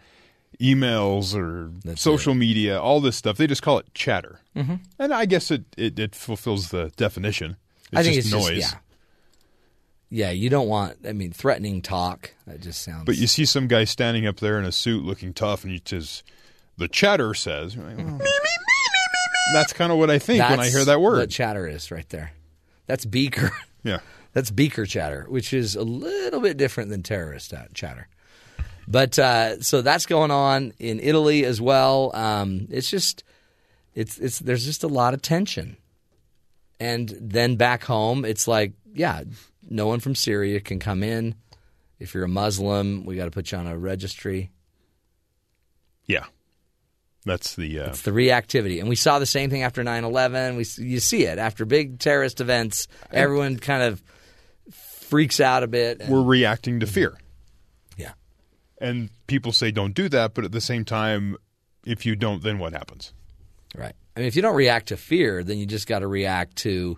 emails 0.59 1.35
or 1.35 1.71
social 1.95 2.33
media, 2.35 2.79
all 2.79 2.99
this 3.01 3.15
stuff. 3.15 3.37
They 3.37 3.47
just 3.47 3.61
call 3.61 3.77
it 3.79 3.93
chatter. 3.93 4.39
Mhm. 4.55 4.79
And 4.99 5.13
I 5.13 5.25
guess 5.25 5.51
it, 5.51 5.63
it, 5.77 5.97
it 5.99 6.15
fulfills 6.15 6.69
the 6.69 6.91
definition. 6.97 7.57
It's 7.91 7.99
I 7.99 8.03
think 8.03 8.15
just 8.15 8.27
it's 8.27 8.35
noise. 8.35 8.57
just 8.61 8.73
yeah. 8.73 8.79
Yeah, 10.13 10.31
you 10.31 10.49
don't 10.49 10.67
want. 10.67 10.97
I 11.07 11.13
mean, 11.13 11.31
threatening 11.31 11.81
talk. 11.81 12.33
That 12.45 12.59
just 12.59 12.83
sounds. 12.83 13.05
But 13.05 13.15
you 13.17 13.27
see 13.27 13.45
some 13.45 13.67
guy 13.67 13.85
standing 13.85 14.27
up 14.27 14.41
there 14.41 14.59
in 14.59 14.65
a 14.65 14.71
suit 14.71 15.05
looking 15.05 15.33
tough 15.33 15.63
and 15.63 15.71
he 15.71 15.81
says, 15.85 16.21
the 16.77 16.89
chatter 16.89 17.33
says. 17.33 17.77
Like, 17.77 17.95
"Oh." 17.97 18.19
That's 19.53 19.71
kind 19.73 19.91
of 19.91 19.97
what 19.97 20.09
I 20.09 20.19
think 20.19 20.43
when 20.49 20.59
I 20.59 20.69
hear 20.69 20.83
that 20.85 20.99
word. 21.01 21.17
What 21.17 21.29
chatter 21.29 21.65
is 21.67 21.91
right 21.91 22.07
there. 22.09 22.31
That's 22.87 23.05
beaker. 23.05 23.51
Yeah. 23.83 23.99
That's 24.33 24.51
beaker 24.51 24.85
chatter, 24.85 25.25
which 25.27 25.53
is 25.53 25.75
a 25.75 25.83
little 25.83 26.39
bit 26.39 26.57
different 26.57 26.89
than 26.89 27.03
terrorist 27.03 27.53
uh, 27.53 27.63
chatter. 27.73 28.07
But 28.87 29.19
uh, 29.19 29.61
so 29.61 29.81
that's 29.81 30.05
going 30.05 30.31
on 30.31 30.73
in 30.79 30.99
Italy 30.99 31.45
as 31.45 31.61
well. 31.61 32.15
Um, 32.15 32.67
it's 32.69 32.89
just 32.89 33.23
it's 33.93 34.17
it's 34.17 34.39
there's 34.39 34.65
just 34.65 34.83
a 34.83 34.87
lot 34.87 35.13
of 35.13 35.21
tension. 35.21 35.77
And 36.79 37.09
then 37.21 37.57
back 37.57 37.83
home, 37.83 38.25
it's 38.25 38.47
like, 38.47 38.73
yeah, 38.93 39.23
no 39.69 39.85
one 39.85 39.99
from 39.99 40.15
Syria 40.15 40.59
can 40.59 40.79
come 40.79 41.03
in. 41.03 41.35
If 41.99 42.15
you're 42.15 42.23
a 42.23 42.29
Muslim, 42.29 43.05
we 43.05 43.15
got 43.15 43.25
to 43.25 43.31
put 43.31 43.51
you 43.51 43.59
on 43.59 43.67
a 43.67 43.77
registry. 43.77 44.49
Yeah. 46.07 46.25
That's 47.23 47.55
the. 47.55 47.81
Uh, 47.81 47.89
It's 47.89 48.01
the 48.01 48.11
reactivity, 48.11 48.79
and 48.79 48.89
we 48.89 48.95
saw 48.95 49.19
the 49.19 49.27
same 49.27 49.51
thing 49.51 49.61
after 49.61 49.83
9/11. 49.83 50.57
We 50.57 50.83
you 50.83 50.99
see 50.99 51.25
it 51.25 51.37
after 51.37 51.65
big 51.65 51.99
terrorist 51.99 52.41
events. 52.41 52.87
Everyone 53.11 53.57
kind 53.57 53.83
of 53.83 54.01
freaks 55.11 55.39
out 55.39 55.61
a 55.61 55.67
bit. 55.67 55.99
and- 55.99 56.09
we're 56.11 56.23
reacting 56.23 56.79
to 56.79 56.87
fear. 56.87 57.17
Yeah. 57.97 58.13
And 58.79 59.09
people 59.27 59.51
say 59.51 59.69
don't 59.69 59.93
do 59.93 60.09
that, 60.09 60.33
but 60.33 60.45
at 60.45 60.51
the 60.53 60.61
same 60.61 60.85
time, 60.85 61.35
if 61.85 62.05
you 62.05 62.15
don't, 62.15 62.41
then 62.41 62.57
what 62.57 62.73
happens? 62.73 63.13
Right. 63.75 63.93
I 64.15 64.19
mean, 64.21 64.27
if 64.27 64.35
you 64.35 64.41
don't 64.41 64.55
react 64.55 64.87
to 64.87 64.97
fear, 64.97 65.43
then 65.43 65.57
you 65.57 65.65
just 65.65 65.87
got 65.87 65.99
to 65.99 66.07
react 66.07 66.55
to, 66.57 66.97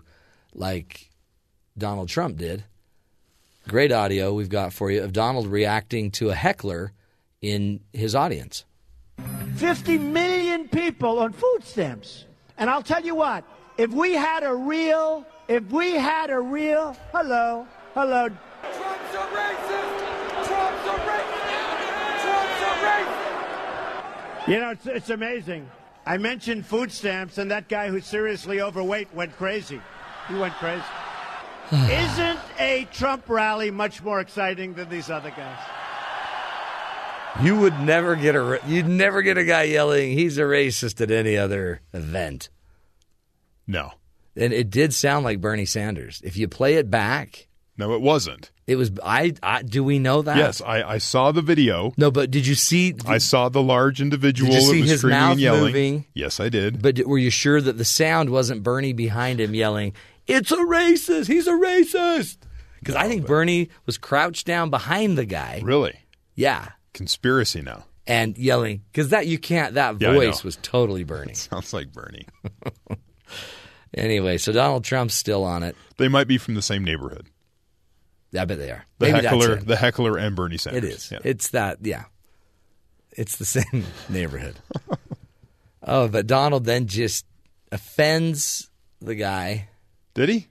like 0.54 1.10
Donald 1.76 2.08
Trump 2.08 2.38
did. 2.38 2.64
Great 3.68 3.92
audio 3.92 4.32
we've 4.32 4.48
got 4.48 4.72
for 4.72 4.90
you 4.90 5.02
of 5.02 5.12
Donald 5.12 5.46
reacting 5.46 6.10
to 6.12 6.30
a 6.30 6.34
heckler 6.34 6.92
in 7.40 7.80
his 7.92 8.14
audience. 8.14 8.64
50 9.56 9.98
million 9.98 10.68
people 10.68 11.18
on 11.18 11.32
food 11.32 11.64
stamps. 11.64 12.26
And 12.58 12.68
I'll 12.70 12.82
tell 12.82 13.02
you 13.04 13.14
what, 13.14 13.44
if 13.78 13.90
we 13.90 14.12
had 14.14 14.44
a 14.44 14.54
real, 14.54 15.24
if 15.48 15.64
we 15.70 15.92
had 15.92 16.30
a 16.30 16.38
real, 16.40 16.96
hello, 17.12 17.66
hello. 17.94 18.28
Trump's 18.28 19.14
a 19.14 19.24
racist! 19.32 20.46
Trump's 20.46 20.86
a 20.86 20.96
racist! 21.08 22.22
Trump's 22.22 22.62
a 22.62 22.72
racist! 22.86 24.48
You 24.48 24.60
know, 24.60 24.70
it's, 24.70 24.86
it's 24.86 25.10
amazing. 25.10 25.70
I 26.06 26.18
mentioned 26.18 26.66
food 26.66 26.92
stamps, 26.92 27.38
and 27.38 27.50
that 27.50 27.68
guy 27.68 27.88
who's 27.88 28.04
seriously 28.04 28.60
overweight 28.60 29.14
went 29.14 29.36
crazy. 29.36 29.80
He 30.28 30.34
went 30.34 30.54
crazy. 30.54 30.84
Isn't 31.72 32.38
a 32.58 32.86
Trump 32.92 33.28
rally 33.28 33.70
much 33.70 34.02
more 34.02 34.20
exciting 34.20 34.74
than 34.74 34.90
these 34.90 35.08
other 35.08 35.30
guys? 35.30 35.58
You 37.42 37.58
would 37.58 37.80
never 37.80 38.14
get 38.14 38.36
a 38.36 38.60
you'd 38.66 38.86
never 38.86 39.20
get 39.20 39.38
a 39.38 39.44
guy 39.44 39.64
yelling 39.64 40.12
he's 40.12 40.38
a 40.38 40.42
racist 40.42 41.00
at 41.00 41.10
any 41.10 41.36
other 41.36 41.80
event. 41.92 42.48
No. 43.66 43.90
And 44.36 44.52
it 44.52 44.70
did 44.70 44.94
sound 44.94 45.24
like 45.24 45.40
Bernie 45.40 45.64
Sanders. 45.64 46.20
If 46.24 46.36
you 46.36 46.46
play 46.46 46.74
it 46.74 46.90
back, 46.90 47.48
no, 47.76 47.92
it 47.94 48.00
wasn't. 48.00 48.50
It 48.66 48.76
was. 48.76 48.92
I. 49.02 49.34
I 49.42 49.62
do 49.62 49.82
we 49.84 49.98
know 49.98 50.22
that? 50.22 50.36
Yes, 50.36 50.60
I, 50.62 50.82
I 50.82 50.98
saw 50.98 51.32
the 51.32 51.42
video. 51.42 51.92
No, 51.96 52.10
but 52.10 52.30
did 52.30 52.46
you 52.46 52.54
see? 52.54 52.94
I 53.06 53.18
saw 53.18 53.48
the 53.48 53.62
large 53.62 54.00
individual 54.00 54.50
Did 54.52 54.62
you 54.62 54.68
see 54.70 54.80
was 54.82 54.90
his 54.90 55.00
screaming 55.00 55.18
mouth 55.20 55.38
yelling. 55.38 55.60
moving? 55.64 56.04
Yes, 56.14 56.40
I 56.40 56.48
did. 56.48 56.80
But 56.80 57.00
were 57.06 57.18
you 57.18 57.30
sure 57.30 57.60
that 57.60 57.76
the 57.78 57.84
sound 57.84 58.30
wasn't 58.30 58.62
Bernie 58.62 58.92
behind 58.92 59.40
him 59.40 59.54
yelling, 59.54 59.92
"It's 60.26 60.50
a 60.52 60.56
racist! 60.56 61.26
He's 61.26 61.46
a 61.46 61.52
racist"? 61.52 62.38
Because 62.78 62.94
I 62.94 63.08
think 63.08 63.26
Bernie 63.26 63.70
was 63.86 63.98
crouched 63.98 64.46
down 64.46 64.70
behind 64.70 65.16
the 65.18 65.24
guy. 65.24 65.60
Really? 65.64 65.98
Yeah, 66.34 66.68
Conspiracy 66.92 67.60
now. 67.62 67.84
and 68.06 68.36
yelling 68.38 68.82
because 68.92 69.08
that 69.10 69.26
you 69.26 69.38
can't. 69.38 69.74
That 69.74 70.00
Yeah, 70.00 70.12
voice 70.12 70.44
was 70.44 70.56
totally 70.62 71.02
Bernie. 71.04 71.34
Sounds 71.34 71.72
like 71.72 71.92
Bernie. 71.92 72.26
anyway, 73.94 74.38
so 74.38 74.52
Donald 74.52 74.84
Trump's 74.84 75.14
still 75.14 75.44
on 75.44 75.62
it. 75.62 75.76
They 75.96 76.08
might 76.08 76.28
be 76.28 76.38
from 76.38 76.54
the 76.54 76.62
same 76.62 76.84
neighborhood. 76.84 77.26
I 78.36 78.44
bet 78.44 78.58
they 78.58 78.70
are. 78.70 78.84
The 78.98 79.12
Maybe 79.12 79.26
heckler, 79.26 79.56
the 79.56 79.76
heckler, 79.76 80.18
and 80.18 80.34
Bernie 80.34 80.56
Sanders. 80.56 80.84
It 80.84 80.88
is. 80.92 81.10
Yeah. 81.12 81.18
It's 81.24 81.48
that. 81.50 81.78
Yeah. 81.82 82.04
It's 83.12 83.36
the 83.36 83.44
same 83.44 83.84
neighborhood. 84.08 84.56
oh, 85.82 86.08
but 86.08 86.26
Donald 86.26 86.64
then 86.64 86.86
just 86.86 87.26
offends 87.70 88.70
the 89.00 89.14
guy. 89.14 89.68
Did 90.14 90.28
he? 90.28 90.48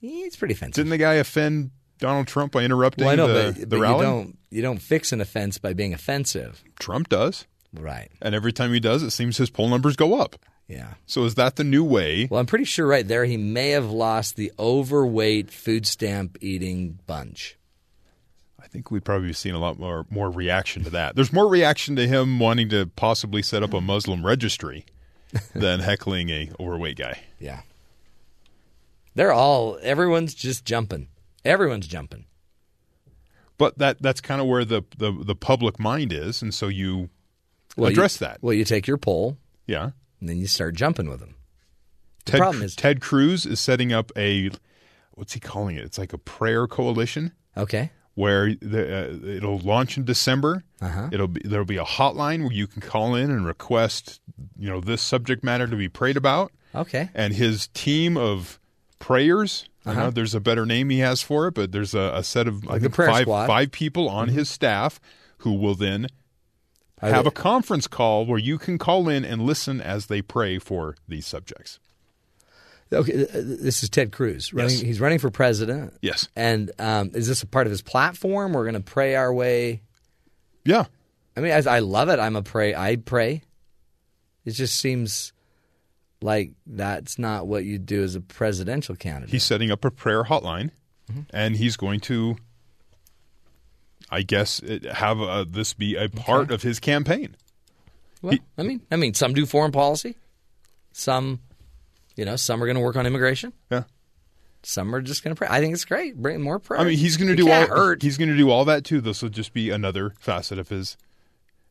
He's 0.00 0.36
pretty 0.36 0.54
offensive. 0.54 0.74
Didn't 0.74 0.90
the 0.90 0.98
guy 0.98 1.14
offend 1.14 1.70
Donald 1.98 2.26
Trump 2.26 2.52
by 2.52 2.62
interrupting 2.64 3.04
Well, 3.04 3.12
I 3.12 3.16
know, 3.16 3.28
the, 3.28 3.52
but, 3.52 3.60
the 3.60 3.66
but 3.66 3.76
you 3.76 4.02
don't 4.02 4.38
you 4.50 4.62
don't 4.62 4.80
fix 4.80 5.12
an 5.12 5.20
offense 5.20 5.58
by 5.58 5.72
being 5.74 5.94
offensive. 5.94 6.62
Trump 6.78 7.08
does. 7.08 7.46
Right. 7.72 8.10
And 8.20 8.34
every 8.34 8.52
time 8.52 8.72
he 8.72 8.80
does, 8.80 9.02
it 9.02 9.10
seems 9.10 9.36
his 9.36 9.50
poll 9.50 9.68
numbers 9.68 9.96
go 9.96 10.20
up. 10.20 10.36
Yeah. 10.70 10.94
So 11.06 11.24
is 11.24 11.34
that 11.34 11.56
the 11.56 11.64
new 11.64 11.82
way? 11.82 12.28
Well, 12.30 12.38
I'm 12.38 12.46
pretty 12.46 12.64
sure 12.64 12.86
right 12.86 13.06
there 13.06 13.24
he 13.24 13.36
may 13.36 13.70
have 13.70 13.90
lost 13.90 14.36
the 14.36 14.52
overweight 14.56 15.50
food 15.50 15.84
stamp 15.84 16.38
eating 16.40 17.00
bunch. 17.08 17.56
I 18.62 18.68
think 18.68 18.88
we'd 18.92 19.04
probably 19.04 19.32
seen 19.32 19.54
a 19.54 19.58
lot 19.58 19.80
more 19.80 20.06
more 20.10 20.30
reaction 20.30 20.84
to 20.84 20.90
that. 20.90 21.16
There's 21.16 21.32
more 21.32 21.48
reaction 21.48 21.96
to 21.96 22.06
him 22.06 22.38
wanting 22.38 22.68
to 22.68 22.86
possibly 22.86 23.42
set 23.42 23.64
up 23.64 23.74
a 23.74 23.80
Muslim 23.80 24.24
registry 24.24 24.84
than 25.54 25.80
heckling 25.80 26.30
a 26.30 26.50
overweight 26.60 26.96
guy. 26.98 27.18
Yeah. 27.40 27.62
They're 29.16 29.32
all 29.32 29.76
everyone's 29.82 30.34
just 30.34 30.64
jumping. 30.64 31.08
Everyone's 31.44 31.88
jumping. 31.88 32.26
But 33.58 33.78
that 33.78 34.00
that's 34.00 34.20
kind 34.20 34.40
of 34.40 34.46
where 34.46 34.64
the, 34.64 34.82
the, 34.96 35.10
the 35.12 35.34
public 35.34 35.78
mind 35.80 36.12
is, 36.12 36.40
and 36.42 36.54
so 36.54 36.68
you 36.68 37.10
Well, 37.76 37.90
you- 37.90 37.94
address 37.94 38.16
that. 38.18 38.38
Well, 38.40 38.54
you 38.54 38.64
take 38.64 38.86
your 38.86 38.96
poll, 38.98 39.36
Yeah. 39.66 39.90
And 40.20 40.28
then 40.28 40.38
you 40.38 40.46
start 40.46 40.74
jumping 40.74 41.08
with 41.08 41.20
them. 41.20 41.34
The 42.26 42.32
Ted, 42.32 42.40
problem 42.40 42.62
is 42.62 42.76
Ted 42.76 43.00
Cruz 43.00 43.46
is 43.46 43.60
setting 43.60 43.92
up 43.92 44.12
a 44.16 44.50
what's 45.12 45.32
he 45.32 45.40
calling 45.40 45.76
it? 45.76 45.84
It's 45.84 45.98
like 45.98 46.12
a 46.12 46.18
prayer 46.18 46.66
coalition 46.66 47.32
okay. 47.56 47.90
where 48.14 48.54
the, 48.54 49.10
uh, 49.10 49.26
it'll 49.26 49.58
launch 49.58 49.96
in 49.96 50.04
December. 50.04 50.64
Uh-huh. 50.80 51.08
It'll 51.12 51.28
be 51.28 51.40
there'll 51.44 51.64
be 51.64 51.78
a 51.78 51.84
hotline 51.84 52.42
where 52.42 52.52
you 52.52 52.66
can 52.66 52.82
call 52.82 53.14
in 53.14 53.30
and 53.30 53.46
request 53.46 54.20
you 54.58 54.68
know 54.68 54.80
this 54.80 55.02
subject 55.02 55.42
matter 55.42 55.66
to 55.66 55.76
be 55.76 55.88
prayed 55.88 56.16
about. 56.16 56.52
Okay. 56.74 57.08
And 57.14 57.34
his 57.34 57.68
team 57.68 58.16
of 58.16 58.60
prayers. 58.98 59.66
Uh-huh. 59.86 59.98
know 59.98 60.10
there's 60.10 60.34
a 60.34 60.40
better 60.40 60.66
name 60.66 60.90
he 60.90 60.98
has 60.98 61.22
for 61.22 61.46
it, 61.46 61.54
but 61.54 61.72
there's 61.72 61.94
a, 61.94 62.12
a 62.16 62.22
set 62.22 62.46
of 62.46 62.66
Like 62.66 62.82
the 62.82 62.88
think 62.88 62.94
prayer 62.94 63.08
five 63.08 63.22
squad. 63.22 63.46
five 63.46 63.72
people 63.72 64.10
on 64.10 64.28
his 64.28 64.50
staff 64.50 65.00
who 65.38 65.54
will 65.54 65.74
then 65.74 66.06
have 67.08 67.26
a 67.26 67.30
conference 67.30 67.86
call 67.86 68.26
where 68.26 68.38
you 68.38 68.58
can 68.58 68.76
call 68.76 69.08
in 69.08 69.24
and 69.24 69.42
listen 69.42 69.80
as 69.80 70.06
they 70.06 70.20
pray 70.20 70.58
for 70.58 70.96
these 71.08 71.26
subjects. 71.26 71.78
Okay, 72.92 73.12
this 73.12 73.82
is 73.82 73.88
Ted 73.88 74.10
Cruz. 74.10 74.52
Running, 74.52 74.70
Yes. 74.72 74.80
He's 74.80 75.00
running 75.00 75.20
for 75.20 75.30
president. 75.30 75.94
Yes. 76.02 76.28
And 76.34 76.72
um, 76.78 77.12
is 77.14 77.28
this 77.28 77.42
a 77.42 77.46
part 77.46 77.66
of 77.66 77.70
his 77.70 77.82
platform? 77.82 78.52
We're 78.52 78.64
going 78.64 78.74
to 78.74 78.80
pray 78.80 79.14
our 79.14 79.32
way. 79.32 79.82
Yeah. 80.64 80.86
I 81.36 81.40
mean, 81.40 81.52
I, 81.52 81.76
I 81.76 81.78
love 81.78 82.08
it. 82.08 82.18
I'm 82.18 82.34
a 82.34 82.42
pray. 82.42 82.74
I 82.74 82.96
pray. 82.96 83.42
It 84.44 84.50
just 84.52 84.76
seems 84.76 85.32
like 86.20 86.50
that's 86.66 87.18
not 87.18 87.46
what 87.46 87.64
you 87.64 87.78
do 87.78 88.02
as 88.02 88.16
a 88.16 88.20
presidential 88.20 88.96
candidate. 88.96 89.30
He's 89.30 89.44
setting 89.44 89.70
up 89.70 89.84
a 89.84 89.90
prayer 89.90 90.24
hotline, 90.24 90.70
and 91.32 91.56
he's 91.56 91.76
going 91.76 92.00
to, 92.00 92.36
I 94.10 94.22
guess, 94.22 94.60
it- 94.60 94.84
have 94.84 95.20
uh 95.20 95.44
this 95.48 95.72
be 95.74 95.94
a 95.96 96.08
part 96.08 96.50
of 96.50 96.62
his 96.62 96.80
campaign. 96.80 97.36
Well, 98.22 98.36
I 98.58 98.62
mean, 98.62 98.80
I 98.90 98.96
mean, 98.96 99.14
some 99.14 99.32
do 99.32 99.46
foreign 99.46 99.72
policy, 99.72 100.16
some, 100.92 101.40
you 102.16 102.24
know, 102.24 102.36
some 102.36 102.62
are 102.62 102.66
going 102.66 102.76
to 102.76 102.82
work 102.82 102.96
on 102.96 103.06
immigration. 103.06 103.52
Yeah. 103.70 103.84
Some 104.62 104.94
are 104.94 105.00
just 105.00 105.24
going 105.24 105.34
to 105.34 105.38
pray. 105.38 105.48
I 105.50 105.60
think 105.60 105.72
it's 105.72 105.86
great. 105.86 106.16
Bring 106.20 106.42
more 106.42 106.58
prayer. 106.58 106.80
I 106.80 106.84
mean, 106.84 106.98
he's 106.98 107.16
going 107.16 107.30
to 107.30 107.36
do 107.36 107.50
all. 107.50 107.66
hurt. 107.66 108.02
He's 108.02 108.18
going 108.18 108.28
to 108.28 108.36
do 108.36 108.50
all 108.50 108.66
that 108.66 108.84
too. 108.84 109.00
This 109.00 109.22
will 109.22 109.30
just 109.30 109.54
be 109.54 109.70
another 109.70 110.12
facet 110.18 110.58
of 110.58 110.68
his 110.68 110.98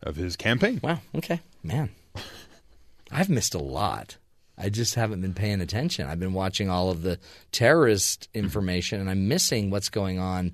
of 0.02 0.16
his 0.16 0.36
campaign. 0.36 0.80
Wow. 0.82 1.02
Okay, 1.16 1.41
man, 1.61 1.90
I've 3.11 3.30
missed 3.30 3.53
a 3.53 3.60
lot. 3.60 4.18
I 4.57 4.70
just 4.70 4.95
haven't 4.95 5.22
been 5.22 5.34
paying 5.36 5.61
attention. 5.61 6.07
I've 6.07 6.20
been 6.20 6.34
watching 6.34 6.70
all 6.70 6.90
of 6.90 7.02
the 7.03 7.20
terrorist 7.52 8.28
information, 8.34 8.99
and 8.99 9.10
I'm 9.10 9.28
missing 9.28 9.70
what's 9.70 9.90
going 9.90 10.18
on 10.20 10.53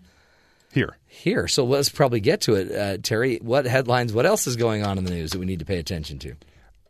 here. 0.76 0.98
Here. 1.08 1.48
So 1.48 1.66
let's 1.66 1.90
probably 1.90 2.20
get 2.20 2.42
to 2.42 2.54
it, 2.54 2.72
uh, 2.72 2.98
Terry. 3.02 3.40
What 3.42 3.66
headlines? 3.66 4.14
What 4.14 4.28
else 4.28 4.46
is 4.46 4.56
going 4.56 4.86
on 4.86 5.00
in 5.00 5.06
the 5.06 5.12
news 5.12 5.32
that 5.32 5.40
we 5.40 5.46
need 5.48 5.60
to 5.60 5.66
pay 5.66 5.80
attention 5.80 6.20
to? 6.20 6.36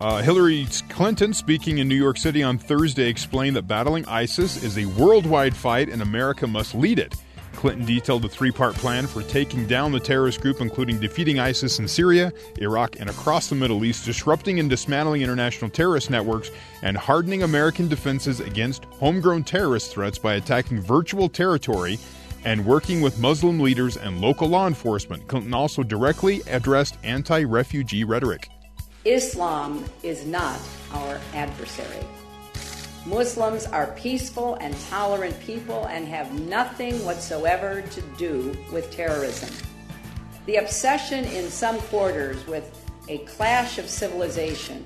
Uh, 0.02 0.22
Hillary 0.22 0.68
Clinton, 0.90 1.34
speaking 1.34 1.78
in 1.78 1.88
New 1.88 1.95
York 1.95 2.18
City 2.18 2.44
on 2.44 2.57
Thursday, 2.57 3.07
explained 3.07 3.56
that 3.56 3.62
battling 3.62 4.06
ISIS 4.07 4.62
is 4.62 4.78
a 4.78 4.86
worldwide 4.86 5.56
fight 5.56 5.88
and 5.88 6.02
America 6.02 6.45
must 6.45 6.76
lead 6.76 6.99
it. 6.99 7.16
Clinton 7.53 7.86
detailed 7.86 8.26
a 8.26 8.28
three 8.30 8.52
part 8.52 8.76
plan 8.76 9.07
for 9.07 9.24
taking 9.24 9.66
down 9.66 9.94
the 9.94 9.99
terrorist 9.99 10.41
group, 10.41 10.60
including 10.60 10.99
defeating 10.99 11.40
ISIS 11.40 11.80
in 11.80 11.88
Syria, 11.88 12.34
Iraq, 12.60 12.99
and 12.99 13.10
across 13.10 13.48
the 13.48 13.56
Middle 13.56 13.86
East, 13.86 14.03
disrupting 14.03 14.60
and 14.60 14.70
dismantling 14.70 15.22
international 15.22 15.72
terrorist 15.72 16.10
networks, 16.10 16.52
and 16.82 16.98
hardening 16.98 17.44
American 17.44 17.88
defenses 17.88 18.41
against 18.41 18.86
homegrown 18.86 19.45
terrorist 19.45 19.91
threats 19.91 20.18
by 20.18 20.34
attacking 20.34 20.82
virtual 20.82 21.30
territory 21.30 21.98
and 22.45 22.65
working 22.65 23.01
with 23.01 23.19
Muslim 23.19 23.59
leaders 23.59 23.97
and 23.97 24.22
local 24.22 24.47
law 24.47 24.67
enforcement. 24.67 25.27
Clinton 25.27 25.53
also 25.53 25.84
directly 25.84 26.41
addressed 26.47 26.97
anti 27.03 27.43
refugee 27.43 28.03
rhetoric. 28.03 28.49
Islam 29.03 29.84
is 30.03 30.26
not 30.26 30.59
our 30.93 31.19
adversary. 31.34 32.05
Muslims 33.05 33.67
are 33.67 33.88
peaceful 33.97 34.55
and 34.55 34.76
tolerant 34.89 35.39
people 35.41 35.85
and 35.85 36.07
have 36.07 36.39
nothing 36.39 37.03
whatsoever 37.05 37.84
to 37.91 38.01
do 38.17 38.55
with 38.72 38.89
terrorism. 38.89 39.53
The 40.47 40.55
obsession 40.55 41.26
in 41.26 41.49
some 41.49 41.77
quarters 41.81 42.45
with 42.47 42.72
a 43.07 43.19
clash 43.19 43.77
of 43.77 43.88
civilization 43.88 44.84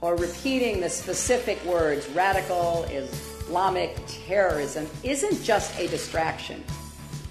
or 0.00 0.16
repeating 0.16 0.80
the 0.80 0.88
specific 0.88 1.62
words 1.64 2.08
radical 2.10 2.84
Islamic 2.84 3.98
terrorism 4.06 4.86
isn't 5.02 5.42
just 5.42 5.78
a 5.78 5.88
distraction. 5.88 6.64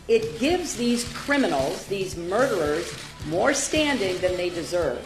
It 0.07 0.39
gives 0.39 0.77
these 0.77 1.03
criminals, 1.13 1.85
these 1.88 2.15
murderers, 2.15 2.93
more 3.27 3.53
standing 3.53 4.17
than 4.19 4.38
they 4.38 4.49
deserve. 4.49 4.99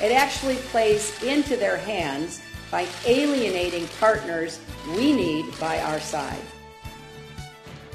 It 0.00 0.12
actually 0.12 0.56
plays 0.56 1.20
into 1.24 1.56
their 1.56 1.76
hands 1.76 2.40
by 2.70 2.86
alienating 3.04 3.88
partners 3.98 4.60
we 4.96 5.12
need 5.12 5.58
by 5.58 5.80
our 5.80 5.98
side. 5.98 6.38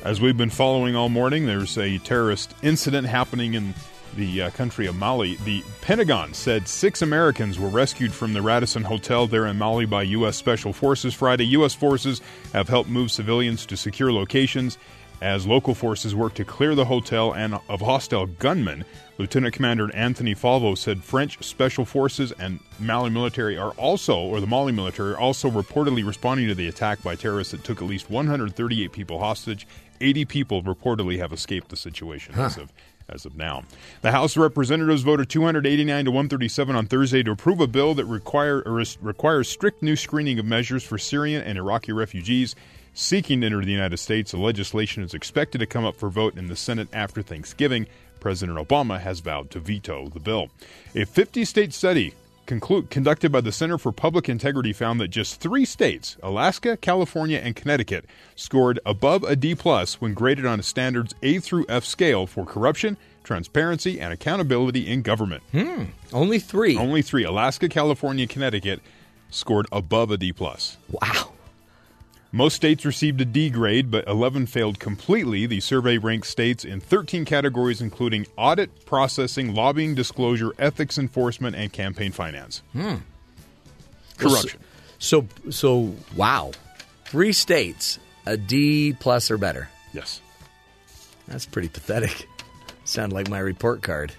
As 0.03 0.19
we've 0.19 0.37
been 0.37 0.49
following 0.49 0.95
all 0.95 1.09
morning, 1.09 1.45
there's 1.45 1.77
a 1.77 1.97
terrorist 1.99 2.53
incident 2.61 3.07
happening 3.07 3.53
in 3.53 3.73
the 4.15 4.43
uh, 4.43 4.49
country 4.51 4.85
of 4.87 4.95
Mali. 4.95 5.35
The 5.45 5.63
Pentagon 5.81 6.33
said 6.33 6.67
six 6.67 7.01
Americans 7.01 7.59
were 7.59 7.69
rescued 7.69 8.13
from 8.13 8.33
the 8.33 8.41
Radisson 8.41 8.83
Hotel 8.83 9.27
there 9.27 9.45
in 9.45 9.57
Mali 9.57 9.85
by 9.85 10.03
U.S. 10.03 10.35
Special 10.35 10.73
Forces 10.73 11.13
Friday. 11.13 11.45
U.S. 11.47 11.73
forces 11.73 12.21
have 12.53 12.67
helped 12.67 12.89
move 12.89 13.11
civilians 13.11 13.65
to 13.67 13.77
secure 13.77 14.11
locations 14.11 14.77
as 15.21 15.45
local 15.45 15.75
forces 15.75 16.15
work 16.15 16.33
to 16.35 16.45
clear 16.45 16.75
the 16.75 16.85
hotel 16.85 17.33
and 17.33 17.59
of 17.67 17.81
hostile 17.81 18.25
gunmen. 18.25 18.85
Lieutenant 19.17 19.53
Commander 19.53 19.93
Anthony 19.93 20.33
Falvo 20.33 20.77
said 20.77 21.03
French 21.03 21.43
special 21.43 21.83
forces 21.83 22.31
and 22.33 22.59
Mali 22.79 23.09
military 23.09 23.57
are 23.57 23.71
also, 23.71 24.17
or 24.17 24.39
the 24.39 24.47
Mali 24.47 24.71
military, 24.71 25.13
are 25.13 25.19
also 25.19 25.49
reportedly 25.49 26.05
responding 26.05 26.47
to 26.47 26.55
the 26.55 26.67
attack 26.67 27.03
by 27.03 27.15
terrorists 27.15 27.51
that 27.51 27.63
took 27.63 27.81
at 27.81 27.87
least 27.87 28.09
138 28.09 28.91
people 28.91 29.19
hostage. 29.19 29.67
80 30.01 30.25
people 30.25 30.63
reportedly 30.63 31.17
have 31.17 31.33
escaped 31.33 31.67
the 31.69 31.75
situation 31.75 32.33
as 32.35 32.57
of 32.57 32.71
as 33.09 33.25
of 33.25 33.35
now. 33.35 33.63
The 34.01 34.11
House 34.11 34.35
of 34.35 34.43
Representatives 34.43 35.01
voted 35.01 35.29
289 35.29 36.05
to 36.05 36.11
137 36.11 36.75
on 36.75 36.85
Thursday 36.85 37.23
to 37.23 37.31
approve 37.31 37.59
a 37.59 37.67
bill 37.67 37.95
that 37.95 38.05
require, 38.05 38.61
requires 39.01 39.49
strict 39.49 39.81
new 39.81 39.95
screening 39.95 40.39
of 40.39 40.45
measures 40.45 40.83
for 40.83 40.97
Syrian 40.97 41.41
and 41.41 41.57
Iraqi 41.57 41.91
refugees 41.91 42.55
seeking 42.99 43.39
to 43.41 43.45
enter 43.47 43.63
the 43.63 43.71
United 43.71 43.97
States. 43.97 44.31
The 44.31 44.37
legislation 44.37 45.03
is 45.03 45.13
expected 45.13 45.59
to 45.59 45.65
come 45.65 45.85
up 45.85 45.95
for 45.95 46.09
vote 46.09 46.37
in 46.37 46.47
the 46.47 46.55
Senate 46.55 46.89
after 46.91 47.21
Thanksgiving. 47.21 47.87
President 48.19 48.57
Obama 48.57 48.99
has 48.99 49.21
vowed 49.21 49.49
to 49.51 49.59
veto 49.59 50.09
the 50.09 50.19
bill. 50.19 50.49
A 50.93 51.05
50 51.05 51.45
state 51.45 51.73
study 51.73 52.13
conclu- 52.45 52.89
conducted 52.89 53.31
by 53.31 53.39
the 53.39 53.53
Center 53.53 53.77
for 53.77 53.93
Public 53.93 54.27
Integrity 54.27 54.73
found 54.73 54.99
that 54.99 55.07
just 55.07 55.39
three 55.39 55.63
states, 55.63 56.17
Alaska, 56.21 56.75
California, 56.75 57.39
and 57.39 57.55
Connecticut, 57.55 58.03
scored 58.35 58.81
above 58.85 59.23
a 59.23 59.37
D 59.37 59.55
plus 59.55 60.01
when 60.01 60.13
graded 60.13 60.45
on 60.45 60.59
a 60.59 60.63
standards 60.63 61.15
A 61.23 61.39
through 61.39 61.65
F 61.69 61.85
scale 61.85 62.27
for 62.27 62.45
corruption, 62.45 62.97
transparency, 63.23 64.01
and 64.01 64.11
accountability 64.11 64.85
in 64.85 65.03
government. 65.03 65.43
Hmm. 65.53 65.85
Only 66.11 66.39
three. 66.39 66.75
Only 66.75 67.01
three. 67.01 67.23
Alaska, 67.23 67.69
California, 67.69 68.27
Connecticut 68.27 68.81
scored 69.29 69.67
above 69.71 70.11
a 70.11 70.17
D 70.17 70.33
plus. 70.33 70.75
Wow. 70.91 71.31
Most 72.31 72.55
states 72.55 72.85
received 72.85 73.19
a 73.21 73.25
D 73.25 73.49
grade, 73.49 73.89
but 73.89 74.07
11 74.07 74.45
failed 74.45 74.79
completely. 74.79 75.47
The 75.47 75.59
survey 75.61 75.97
ranked 75.97 76.27
states 76.27 76.63
in 76.63 76.79
13 76.79 77.25
categories, 77.25 77.81
including 77.81 78.27
audit, 78.37 78.85
processing, 78.85 79.55
lobbying, 79.55 79.95
disclosure, 79.95 80.51
ethics 80.59 80.99
enforcement, 80.99 81.55
and 81.55 81.73
campaign 81.73 82.11
finance. 82.11 82.61
Hmm. 82.73 82.95
Corruption. 84.17 84.59
So, 84.99 85.27
so 85.49 85.95
wow, 86.15 86.51
three 87.05 87.33
states 87.33 87.97
a 88.25 88.37
D 88.37 88.93
plus 88.99 89.31
or 89.31 89.37
better. 89.37 89.69
Yes, 89.93 90.21
that's 91.27 91.45
pretty 91.45 91.69
pathetic. 91.69 92.27
Sound 92.83 93.11
like 93.11 93.29
my 93.29 93.39
report 93.39 93.81
card. 93.81 94.13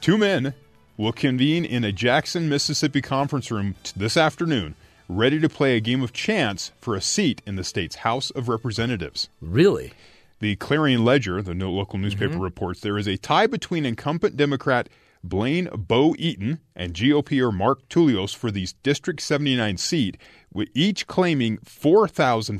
Two 0.00 0.16
men 0.16 0.54
will 0.96 1.12
convene 1.12 1.64
in 1.64 1.84
a 1.84 1.92
Jackson, 1.92 2.48
Mississippi 2.48 3.02
conference 3.02 3.50
room 3.50 3.74
t- 3.82 3.92
this 3.96 4.16
afternoon, 4.16 4.74
ready 5.16 5.38
to 5.40 5.48
play 5.48 5.76
a 5.76 5.80
game 5.80 6.02
of 6.02 6.12
chance 6.12 6.72
for 6.80 6.94
a 6.94 7.00
seat 7.00 7.42
in 7.46 7.56
the 7.56 7.64
state's 7.64 7.96
House 7.96 8.30
of 8.30 8.48
Representatives. 8.48 9.28
Really? 9.40 9.92
The 10.40 10.56
Clarion 10.56 11.04
Ledger, 11.04 11.40
the 11.42 11.54
local 11.54 11.98
newspaper, 11.98 12.34
Mhm. 12.34 12.40
reports 12.42 12.80
there 12.80 12.98
is 12.98 13.06
a 13.06 13.16
tie 13.16 13.46
between 13.46 13.86
incumbent 13.86 14.36
Democrat 14.36 14.88
Blaine 15.24 15.68
Bo 15.72 16.16
Eaton 16.18 16.58
and 16.74 16.94
GOPer 16.94 17.52
Mark 17.54 17.88
Tullos 17.88 18.34
for 18.34 18.50
the 18.50 18.66
District 18.82 19.20
79 19.20 19.76
seat, 19.76 20.16
with 20.52 20.68
each 20.74 21.06
claiming 21.06 21.58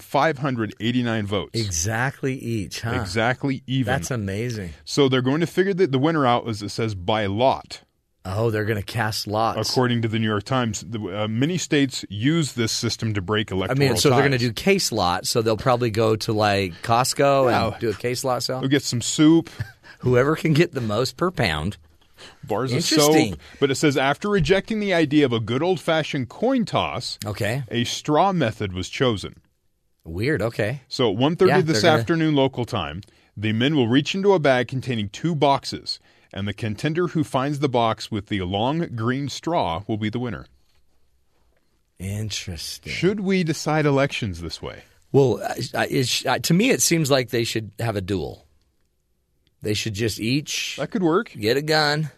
4,589 0.01 1.27
votes. 1.27 1.59
Exactly 1.61 2.35
each, 2.37 2.83
huh? 2.83 2.93
Exactly 3.01 3.63
even. 3.67 3.87
That's 3.93 4.11
amazing. 4.11 4.71
So 4.85 5.09
they're 5.09 5.23
going 5.23 5.41
to 5.41 5.47
figure 5.47 5.75
the, 5.75 5.87
the 5.89 5.99
winner 5.99 6.25
out, 6.27 6.47
as 6.49 6.63
it 6.63 6.69
says, 6.71 6.95
by 6.95 7.27
lot. 7.27 7.83
Oh, 8.25 8.51
they're 8.51 8.65
going 8.65 8.79
to 8.79 8.85
cast 8.85 9.27
lots. 9.27 9.69
According 9.69 10.03
to 10.03 10.09
the 10.09 10.19
New 10.19 10.29
York 10.29 10.45
Times, 10.45 10.85
the, 10.89 11.25
uh, 11.25 11.29
many 11.29 11.59
states 11.59 12.05
use 12.09 12.53
this 12.53 12.71
system 12.71 13.15
to 13.15 13.21
break 13.23 13.51
electoral. 13.51 13.77
I 13.77 13.89
mean, 13.89 13.97
so 13.97 14.11
they're 14.11 14.21
going 14.21 14.31
to 14.33 14.39
do 14.39 14.53
case 14.53 14.93
lot. 14.93 15.27
So 15.27 15.43
they'll 15.43 15.57
probably 15.57 15.91
go 15.91 16.15
to 16.17 16.33
like 16.33 16.73
Costco 16.83 17.51
Yeah. 17.51 17.69
and 17.73 17.81
do 17.81 17.91
a 17.91 17.95
case 17.95 18.23
lot 18.23 18.43
sale. 18.45 18.61
They'll 18.61 18.69
get 18.71 18.83
some 18.85 19.03
soup. 19.03 19.51
Whoever 20.01 20.37
can 20.37 20.53
get 20.53 20.73
the 20.73 20.81
most 20.81 21.17
per 21.17 21.31
pound. 21.33 21.79
bars 22.45 22.73
of 22.73 22.85
soap. 22.85 23.39
But 23.59 23.71
it 23.73 23.75
says 23.75 23.97
after 23.97 24.29
rejecting 24.29 24.79
the 24.79 24.95
idea 24.95 25.25
of 25.25 25.33
a 25.33 25.41
good 25.41 25.63
old 25.63 25.81
fashioned 25.81 26.29
coin 26.29 26.65
toss, 26.65 27.19
okay, 27.27 27.65
a 27.73 27.83
straw 27.85 28.33
method 28.33 28.73
was 28.73 28.89
chosen. 28.89 29.41
Weird. 30.05 30.43
Okay. 30.43 30.83
So 30.89 31.11
at 31.13 31.17
1.30 31.19 31.49
Yeah, 31.49 31.61
this 31.61 31.83
they're 31.83 31.91
gonna- 31.91 32.01
afternoon 32.01 32.35
local 32.37 32.65
time, 32.65 33.01
the 33.37 33.53
men 33.53 33.75
will 33.77 33.89
reach 33.89 34.15
into 34.15 34.33
a 34.33 34.39
bag 34.39 34.69
containing 34.69 35.09
two 35.09 35.35
boxes, 35.35 35.99
and 36.33 36.49
the 36.49 36.53
contender 36.55 37.09
who 37.09 37.25
finds 37.25 37.59
the 37.59 37.69
box 37.69 38.11
with 38.11 38.27
the 38.27 38.43
long 38.43 38.79
green 38.97 39.29
straw 39.29 39.83
will 39.87 39.97
be 39.99 40.09
the 40.09 40.19
winner. 40.19 40.47
Interesting. 41.99 42.93
Should 42.93 43.21
we 43.21 43.45
decide 43.45 43.87
elections 43.87 44.41
this 44.41 44.61
way? 44.61 44.83
Well, 45.13 45.37
to 45.39 46.55
me, 46.55 46.71
it 46.71 46.83
seems 46.83 47.11
like 47.11 47.29
they 47.31 47.45
should 47.45 47.71
have 47.79 47.97
a 47.97 48.01
duel. 48.01 48.47
They 49.61 49.75
should 49.75 49.95
just 49.95 50.19
each 50.19 50.77
that 50.79 50.91
could 50.91 51.03
work. 51.03 51.31
Get 51.39 51.57
a 51.57 51.63
gun, 51.63 52.11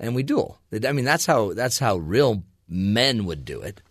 and 0.00 0.14
we 0.14 0.22
duel. 0.22 0.58
I 0.72 0.92
mean, 0.92 1.04
that's 1.04 1.26
how 1.26 1.52
that's 1.52 1.78
how 1.78 1.96
real 1.96 2.44
men 2.68 3.26
would 3.26 3.44
do 3.44 3.60
it. 3.60 3.82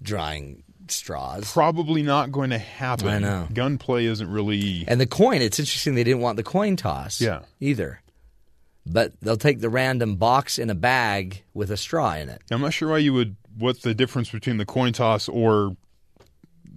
Drawing 0.00 0.62
straws. 0.88 1.52
Probably 1.52 2.02
not 2.02 2.32
going 2.32 2.50
to 2.50 2.58
happen. 2.58 3.08
I 3.08 3.18
know. 3.18 3.48
Gunplay 3.52 4.06
isn't 4.06 4.30
really. 4.30 4.84
And 4.88 4.98
the 5.00 5.06
coin, 5.06 5.42
it's 5.42 5.58
interesting 5.58 5.94
they 5.96 6.04
didn't 6.04 6.22
want 6.22 6.36
the 6.36 6.42
coin 6.42 6.76
toss 6.76 7.20
Yeah. 7.20 7.40
either. 7.60 8.00
But 8.86 9.12
they'll 9.20 9.36
take 9.36 9.60
the 9.60 9.68
random 9.68 10.16
box 10.16 10.58
in 10.58 10.70
a 10.70 10.74
bag 10.74 11.42
with 11.54 11.70
a 11.70 11.76
straw 11.76 12.14
in 12.14 12.28
it. 12.28 12.42
I'm 12.50 12.60
not 12.60 12.72
sure 12.72 12.90
why 12.90 12.98
you 12.98 13.12
would 13.12 13.36
What's 13.58 13.82
the 13.82 13.94
difference 13.94 14.30
between 14.30 14.56
the 14.56 14.64
coin 14.64 14.92
toss 14.92 15.28
or 15.28 15.76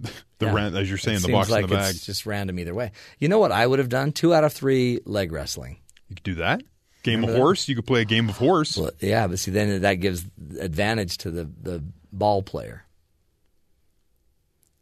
the 0.38 0.46
Yeah. 0.46 0.66
as 0.74 0.88
you're 0.88 0.98
saying, 0.98 1.18
It 1.18 1.22
the 1.22 1.32
box 1.32 1.48
like 1.48 1.64
in 1.64 1.70
the 1.70 1.76
bag. 1.76 1.94
It's 1.94 2.04
just 2.04 2.26
random 2.26 2.58
either 2.58 2.74
way. 2.74 2.90
You 3.18 3.28
know 3.28 3.38
what 3.38 3.52
I 3.52 3.66
would 3.66 3.78
have 3.78 3.88
done? 3.88 4.12
Two 4.12 4.34
out 4.34 4.44
of 4.44 4.52
three 4.52 5.00
leg 5.06 5.32
wrestling. 5.32 5.78
You 6.08 6.16
could 6.16 6.24
do 6.24 6.34
that. 6.36 6.62
Game 7.04 7.16
Remember 7.20 7.32
of 7.32 7.36
that? 7.36 7.40
horse. 7.42 7.68
You 7.68 7.76
could 7.76 7.86
play 7.86 8.00
a 8.02 8.04
game 8.04 8.28
of 8.28 8.36
horse. 8.38 8.76
Well, 8.76 8.90
yeah, 9.00 9.26
but 9.26 9.38
see, 9.38 9.50
then 9.50 9.82
that 9.82 9.94
gives 9.94 10.24
advantage 10.60 11.18
to 11.18 11.30
the, 11.30 11.44
the 11.62 11.84
ball 12.12 12.42
player. 12.42 12.84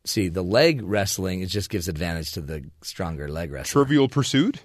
See, 0.04 0.28
the 0.28 0.42
leg 0.42 0.82
wrestling 0.82 1.42
it 1.42 1.46
just 1.46 1.70
gives 1.70 1.88
advantage 1.88 2.32
to 2.32 2.40
the 2.40 2.64
stronger 2.82 3.28
leg 3.28 3.52
wrestler. 3.52 3.84
Trivial 3.84 4.08
Pursuit. 4.08 4.60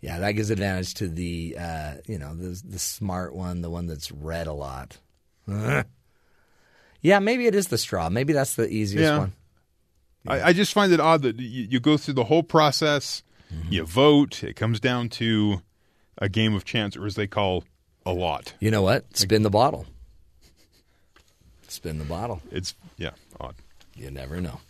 Yeah, 0.00 0.18
that 0.20 0.32
gives 0.32 0.48
advantage 0.50 0.94
to 0.94 1.08
the 1.08 1.56
uh, 1.58 1.94
you 2.06 2.18
know 2.18 2.34
the 2.34 2.60
the 2.66 2.78
smart 2.78 3.34
one, 3.34 3.60
the 3.60 3.70
one 3.70 3.86
that's 3.86 4.10
read 4.10 4.46
a 4.46 4.52
lot. 4.52 4.98
yeah, 7.02 7.18
maybe 7.18 7.46
it 7.46 7.54
is 7.54 7.68
the 7.68 7.78
straw. 7.78 8.08
Maybe 8.08 8.32
that's 8.32 8.54
the 8.54 8.68
easiest 8.68 9.02
Yeah. 9.10 9.18
one. 9.18 9.32
I, 10.26 10.42
I 10.48 10.52
just 10.52 10.74
find 10.74 10.92
it 10.92 11.00
odd 11.00 11.22
that 11.22 11.38
you, 11.40 11.66
you 11.70 11.80
go 11.80 11.96
through 11.96 12.14
the 12.14 12.24
whole 12.24 12.42
process, 12.42 13.22
Mm-hmm. 13.52 13.72
you 13.72 13.84
vote. 13.84 14.44
It 14.44 14.54
comes 14.54 14.78
down 14.78 15.08
to 15.10 15.60
a 16.18 16.28
game 16.28 16.54
of 16.54 16.64
chance, 16.64 16.96
or 16.96 17.04
as 17.06 17.16
they 17.16 17.26
call 17.26 17.64
a 18.06 18.12
lot. 18.12 18.54
You 18.60 18.70
know 18.70 18.82
what? 18.82 19.16
Spin 19.16 19.42
the 19.42 19.50
bottle. 19.50 19.86
Spin 21.66 21.98
the 21.98 22.04
bottle. 22.04 22.40
It's 22.52 22.74
yeah, 22.96 23.10
odd. 23.40 23.56
You 23.96 24.10
never 24.12 24.40
know. 24.40 24.60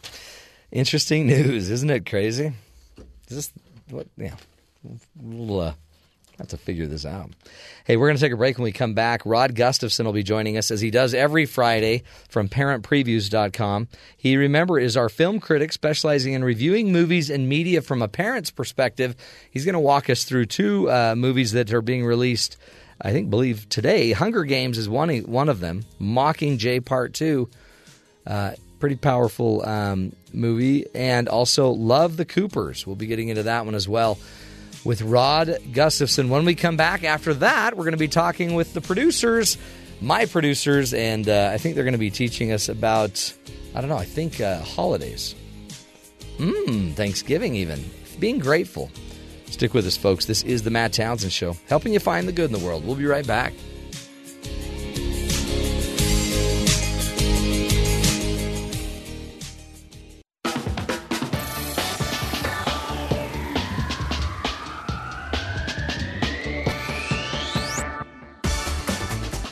Interesting 0.72 1.26
news, 1.26 1.68
isn't 1.70 1.90
it 1.90 2.06
crazy? 2.06 2.52
Is 3.28 3.36
this 3.36 3.52
what? 3.90 4.06
Yeah, 4.16 4.36
we'll 5.16 5.60
uh, 5.60 5.74
have 6.40 6.48
to 6.48 6.56
figure 6.56 6.86
this 6.86 7.04
out. 7.06 7.30
Hey, 7.84 7.96
we're 7.96 8.08
going 8.08 8.16
to 8.16 8.20
take 8.20 8.32
a 8.32 8.36
break. 8.36 8.56
When 8.58 8.64
we 8.64 8.72
come 8.72 8.94
back, 8.94 9.22
Rod 9.24 9.54
Gustafson 9.54 10.06
will 10.06 10.12
be 10.12 10.22
joining 10.22 10.56
us 10.56 10.70
as 10.70 10.80
he 10.80 10.90
does 10.90 11.14
every 11.14 11.46
Friday 11.46 12.02
from 12.28 12.48
ParentPreviews.com. 12.48 13.88
He, 14.16 14.36
remember, 14.36 14.78
is 14.78 14.96
our 14.96 15.08
film 15.08 15.38
critic 15.38 15.72
specializing 15.72 16.32
in 16.32 16.42
reviewing 16.42 16.92
movies 16.92 17.30
and 17.30 17.48
media 17.48 17.82
from 17.82 18.02
a 18.02 18.08
parent's 18.08 18.50
perspective. 18.50 19.14
He's 19.50 19.64
going 19.64 19.74
to 19.74 19.80
walk 19.80 20.10
us 20.10 20.24
through 20.24 20.46
two 20.46 20.90
uh, 20.90 21.14
movies 21.16 21.52
that 21.52 21.72
are 21.72 21.82
being 21.82 22.04
released. 22.04 22.56
I 23.02 23.12
think, 23.12 23.30
believe 23.30 23.66
today. 23.70 24.12
Hunger 24.12 24.44
Games 24.44 24.76
is 24.76 24.86
one 24.86 25.08
one 25.20 25.48
of 25.48 25.60
them. 25.60 25.84
Mockingjay 25.98 26.84
Part 26.84 27.14
Two. 27.14 27.48
Uh, 28.26 28.52
pretty 28.78 28.96
powerful 28.96 29.66
um, 29.66 30.12
movie. 30.34 30.84
And 30.94 31.26
also 31.26 31.70
Love 31.70 32.18
the 32.18 32.26
Coopers. 32.26 32.86
We'll 32.86 32.96
be 32.96 33.06
getting 33.06 33.28
into 33.28 33.44
that 33.44 33.64
one 33.64 33.74
as 33.74 33.88
well 33.88 34.18
with 34.84 35.02
Rod 35.02 35.58
Gustafson. 35.72 36.28
When 36.28 36.44
we 36.44 36.54
come 36.54 36.76
back 36.76 37.04
after 37.04 37.34
that, 37.34 37.76
we're 37.76 37.84
going 37.84 37.92
to 37.92 37.98
be 37.98 38.08
talking 38.08 38.54
with 38.54 38.74
the 38.74 38.80
producers, 38.80 39.58
my 40.00 40.26
producers, 40.26 40.94
and 40.94 41.28
uh, 41.28 41.50
I 41.52 41.58
think 41.58 41.74
they're 41.74 41.84
going 41.84 41.92
to 41.92 41.98
be 41.98 42.10
teaching 42.10 42.52
us 42.52 42.68
about, 42.68 43.32
I 43.74 43.80
don't 43.80 43.90
know, 43.90 43.96
I 43.96 44.04
think 44.04 44.40
uh, 44.40 44.60
holidays. 44.60 45.34
Mmm, 46.38 46.94
Thanksgiving 46.94 47.54
even. 47.54 47.84
Being 48.18 48.38
grateful. 48.38 48.90
Stick 49.46 49.74
with 49.74 49.86
us, 49.86 49.96
folks. 49.96 50.26
This 50.26 50.42
is 50.44 50.62
the 50.62 50.70
Matt 50.70 50.92
Townsend 50.92 51.32
Show, 51.32 51.56
helping 51.68 51.92
you 51.92 52.00
find 52.00 52.26
the 52.26 52.32
good 52.32 52.52
in 52.52 52.58
the 52.58 52.64
world. 52.64 52.86
We'll 52.86 52.96
be 52.96 53.06
right 53.06 53.26
back. 53.26 53.52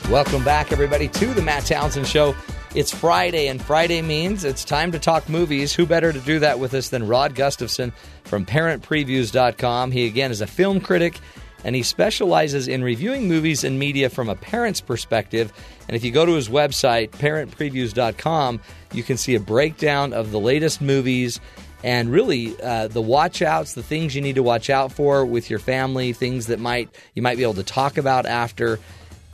Welcome 0.09 0.43
back, 0.43 0.71
everybody, 0.71 1.07
to 1.07 1.35
the 1.35 1.41
Matt 1.43 1.67
Townsend 1.67 2.07
Show. 2.07 2.35
It's 2.73 2.91
Friday, 2.91 3.47
and 3.47 3.61
Friday 3.61 4.01
means 4.01 4.43
it's 4.43 4.65
time 4.65 4.91
to 4.93 4.97
talk 4.97 5.29
movies. 5.29 5.71
Who 5.75 5.85
better 5.85 6.11
to 6.11 6.19
do 6.19 6.39
that 6.39 6.57
with 6.57 6.73
us 6.73 6.89
than 6.89 7.07
Rod 7.07 7.35
Gustafson 7.35 7.93
from 8.23 8.43
ParentPreviews.com? 8.43 9.91
He, 9.91 10.07
again, 10.07 10.31
is 10.31 10.41
a 10.41 10.47
film 10.47 10.81
critic, 10.81 11.19
and 11.63 11.75
he 11.75 11.83
specializes 11.83 12.67
in 12.67 12.83
reviewing 12.83 13.27
movies 13.27 13.63
and 13.63 13.77
media 13.77 14.09
from 14.09 14.29
a 14.29 14.35
parent's 14.35 14.81
perspective. 14.81 15.53
And 15.87 15.95
if 15.95 16.03
you 16.03 16.09
go 16.09 16.25
to 16.25 16.33
his 16.33 16.49
website, 16.49 17.11
ParentPreviews.com, 17.11 18.61
you 18.93 19.03
can 19.03 19.15
see 19.15 19.35
a 19.35 19.39
breakdown 19.39 20.13
of 20.13 20.31
the 20.31 20.39
latest 20.39 20.81
movies 20.81 21.39
and 21.83 22.11
really 22.11 22.59
uh, 22.63 22.87
the 22.87 23.01
watch 23.01 23.43
outs, 23.43 23.75
the 23.75 23.83
things 23.83 24.15
you 24.15 24.21
need 24.21 24.35
to 24.35 24.43
watch 24.43 24.71
out 24.71 24.91
for 24.91 25.23
with 25.23 25.51
your 25.51 25.59
family, 25.59 26.13
things 26.13 26.47
that 26.47 26.59
might 26.59 26.89
you 27.13 27.21
might 27.21 27.37
be 27.37 27.43
able 27.43 27.53
to 27.53 27.63
talk 27.63 27.99
about 27.99 28.25
after 28.25 28.79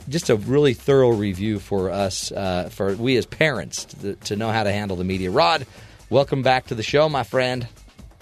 just 0.08 0.30
a 0.30 0.36
really 0.36 0.74
thorough 0.74 1.10
review 1.10 1.58
for 1.58 1.90
us, 1.90 2.32
uh, 2.32 2.68
for 2.70 2.94
we 2.96 3.16
as 3.16 3.26
parents, 3.26 3.84
to, 3.86 4.14
to 4.14 4.36
know 4.36 4.50
how 4.50 4.62
to 4.62 4.72
handle 4.72 4.96
the 4.96 5.04
media. 5.04 5.30
Rod, 5.30 5.66
welcome 6.10 6.42
back 6.42 6.66
to 6.66 6.74
the 6.74 6.82
show, 6.82 7.08
my 7.08 7.22
friend. 7.22 7.66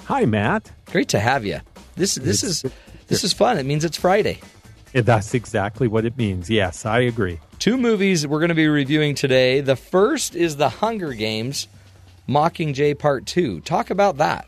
Hi, 0.05 0.25
Matt. 0.25 0.71
Great 0.87 1.09
to 1.11 1.21
have 1.21 1.45
you. 1.45 1.61
This 1.97 2.15
this 2.17 2.43
is 2.43 2.65
this 3.07 3.25
is 3.25 3.33
fun. 3.33 3.59
It 3.59 3.67
means 3.67 3.85
it's 3.85 3.97
Friday. 3.97 4.41
That's 4.93 5.35
exactly 5.35 5.89
what 5.89 6.05
it 6.05 6.17
means. 6.17 6.49
Yes, 6.49 6.87
I 6.87 7.01
agree. 7.01 7.41
Two 7.59 7.77
movies 7.77 8.27
we're 8.27 8.39
going 8.39 8.51
to 8.51 8.55
be 8.55 8.69
reviewing 8.69 9.15
today. 9.15 9.61
The 9.61 9.77
first 9.77 10.37
is 10.37 10.57
The 10.57 10.69
Hunger 10.69 11.13
Games, 11.13 11.67
Mockingjay 12.29 12.99
Part 12.99 13.27
Two. 13.27 13.61
Talk 13.61 13.91
about 13.91 14.19
that. 14.19 14.47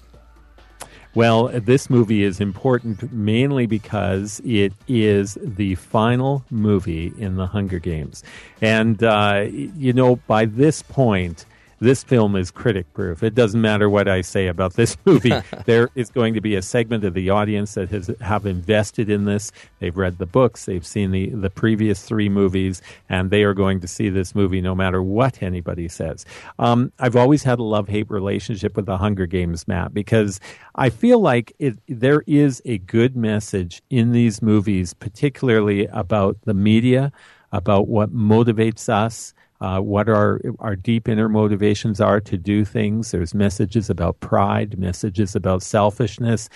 Well, 1.17 1.49
this 1.49 1.89
movie 1.89 2.25
is 2.25 2.43
important 2.43 3.11
mainly 3.11 3.65
because 3.65 4.43
it 4.45 4.75
is 4.87 5.39
the 5.41 5.75
final 5.77 6.45
movie 6.51 7.11
in 7.17 7.37
the 7.37 7.47
Hunger 7.47 7.79
Games. 7.79 8.23
And, 8.61 9.03
uh, 9.03 9.47
you 9.49 9.95
know, 9.95 10.17
by 10.27 10.45
this 10.45 10.83
point, 10.83 11.47
this 11.79 12.03
film 12.03 12.37
is 12.37 12.51
critic 12.51 12.93
proof. 12.95 13.23
It 13.23 13.35
doesn't 13.35 13.61
matter 13.61 13.89
what 13.91 14.09
I 14.09 14.23
say 14.23 14.47
about 14.47 14.75
this 14.75 14.97
movie. 15.05 15.35
there 15.67 15.91
is 15.95 16.11
going 16.11 16.35
to 16.35 16.41
be 16.41 16.55
a 16.55 16.63
segment 16.63 17.05
of 17.05 17.15
the 17.15 17.31
audience 17.31 17.75
that 17.75 17.91
has 17.91 18.11
have 18.21 18.47
invested 18.47 19.11
in 19.11 19.25
this. 19.25 19.53
They've 19.79 19.97
read 19.97 20.19
the 20.19 20.27
books, 20.27 20.65
they've 20.65 20.87
seen 20.87 21.11
the, 21.11 21.31
the 21.31 21.51
previous 21.51 22.03
three 22.03 22.29
movies, 22.29 22.83
and 23.09 23.31
they 23.31 23.43
are 23.43 23.55
going 23.55 23.81
to 23.81 23.89
see 23.89 24.09
this 24.09 24.35
movie 24.35 24.61
no 24.61 24.75
matter 24.75 25.03
what 25.03 25.43
anybody 25.43 25.89
says. 25.89 26.25
Um, 26.59 26.93
I've 26.99 27.17
always 27.17 27.43
had 27.43 27.59
a 27.59 27.65
love 27.65 27.89
hate 27.89 28.11
relationship 28.11 28.77
with 28.77 28.87
the 28.87 28.97
Hunger 28.97 29.27
Games, 29.27 29.69
Matt, 29.69 29.93
because 29.93 30.41
I 30.75 30.91
feel 30.91 31.21
like 31.21 31.53
it, 31.59 31.79
there 31.89 32.23
is 32.27 32.63
a 32.65 32.79
good 32.79 33.17
message 33.17 33.83
in 33.91 34.13
these 34.13 34.41
movies, 34.43 34.95
particularly 34.95 35.87
about 35.87 36.37
the 36.45 36.55
media, 36.55 37.13
about 37.53 37.89
what 37.89 38.15
motivates 38.15 38.89
us 38.89 39.35
uh, 39.61 39.81
what 39.81 40.09
our 40.09 40.41
our 40.59 40.77
deep 40.77 41.09
inner 41.09 41.29
motivations 41.29 42.01
are 42.01 42.21
to 42.21 42.37
do 42.37 42.65
things. 42.65 43.11
There's 43.11 43.35
messages 43.35 43.91
about 43.91 44.21
pride, 44.21 44.79
messages 44.79 45.35
about 45.35 45.63
selfishness, 45.63 46.49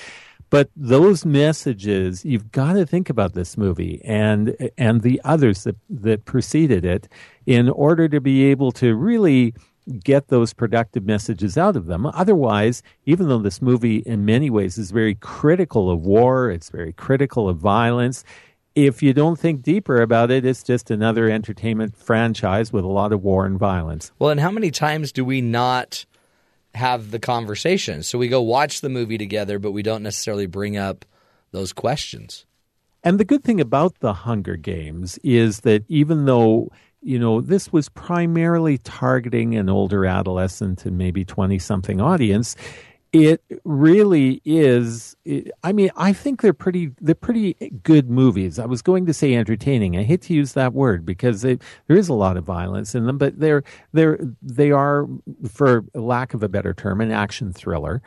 but 0.51 0.68
those 0.77 1.24
messages 1.24 2.24
you've 2.24 2.52
got 2.52 2.74
to 2.74 2.85
think 2.85 3.09
about 3.09 3.35
this 3.35 3.56
movie 3.56 4.01
and 4.05 4.56
and 4.77 5.02
the 5.02 5.20
others 5.24 5.64
that 5.64 5.77
that 5.89 6.24
preceded 6.24 6.85
it 6.85 7.09
in 7.47 7.68
order 7.68 8.09
to 8.09 8.20
be 8.20 8.44
able 8.44 8.72
to 8.72 8.94
really 8.94 9.55
get 10.05 10.28
those 10.28 10.52
productive 10.52 11.05
messages 11.05 11.56
out 11.56 11.77
of 11.77 11.86
them. 11.86 12.06
Otherwise, 12.06 12.82
even 13.06 13.28
though 13.28 13.39
this 13.39 13.62
movie 13.62 13.98
in 13.98 14.24
many 14.24 14.51
ways 14.51 14.78
is 14.78 14.90
very 14.90 15.14
critical 15.16 15.90
of 15.90 16.01
war, 16.01 16.51
it's 16.51 16.70
very 16.70 16.93
critical 16.93 17.48
of 17.48 17.56
violence, 17.56 18.24
if 18.75 19.03
you 19.03 19.13
don't 19.13 19.39
think 19.39 19.63
deeper 19.63 20.01
about 20.01 20.31
it, 20.31 20.45
it's 20.45 20.63
just 20.63 20.91
another 20.91 21.29
entertainment 21.29 21.97
franchise 21.97 22.73
with 22.73 22.85
a 22.85 22.89
lot 22.89 23.13
of 23.13 23.23
war 23.23 23.47
and 23.47 23.59
violence. 23.59 24.13
Well, 24.19 24.31
and 24.31 24.41
how 24.41 24.51
many 24.51 24.71
times 24.71 25.13
do 25.13 25.25
we 25.25 25.41
not 25.41 26.05
have 26.75 27.11
the 27.11 27.19
conversation? 27.19 28.03
So 28.03 28.19
we 28.19 28.29
go 28.29 28.41
watch 28.41 28.81
the 28.81 28.89
movie 28.89 29.19
together, 29.19 29.59
but 29.59 29.73
we 29.73 29.83
don't 29.83 30.03
necessarily 30.03 30.47
bring 30.47 30.77
up 30.77 31.05
those 31.51 31.73
questions. 31.73 32.47
And 33.03 33.19
the 33.19 33.25
good 33.25 33.43
thing 33.43 33.61
about 33.61 33.99
the 34.01 34.13
Hunger 34.13 34.57
Games 34.57 35.19
is 35.25 35.61
that 35.61 35.85
even 35.89 36.27
though 36.27 36.71
you 37.03 37.19
know 37.19 37.41
this 37.41 37.73
was 37.73 37.89
primarily 37.89 38.77
targeting 38.79 39.57
an 39.57 39.71
older 39.71 40.05
adolescent 40.05 40.85
and 40.85 40.99
maybe 40.99 41.25
20 41.25 41.59
something 41.59 41.99
audience 41.99 42.57
it 43.12 43.43
really 43.65 44.41
is 44.45 45.16
i 45.65 45.73
mean 45.73 45.91
i 45.97 46.12
think 46.12 46.43
they're 46.43 46.53
pretty 46.53 46.93
they're 47.01 47.15
pretty 47.15 47.55
good 47.82 48.09
movies. 48.09 48.59
I 48.59 48.66
was 48.66 48.82
going 48.82 49.07
to 49.07 49.15
say 49.15 49.35
entertaining. 49.35 49.97
I 49.97 50.05
hate 50.05 50.23
to 50.23 50.35
use 50.35 50.53
that 50.53 50.74
word 50.74 51.05
because 51.05 51.43
there 51.43 51.59
is 51.89 52.09
a 52.09 52.15
lot 52.15 52.37
of 52.37 52.45
violence 52.45 52.95
in 52.95 53.07
them 53.07 53.19
but 53.19 53.39
they're 53.39 53.65
they're 53.93 54.20
they 54.43 54.70
are 54.70 55.07
for 55.49 55.85
lack 55.95 56.35
of 56.35 56.43
a 56.43 56.49
better 56.49 56.73
term 56.73 57.01
an 57.01 57.11
action 57.11 57.53
thriller 57.53 58.01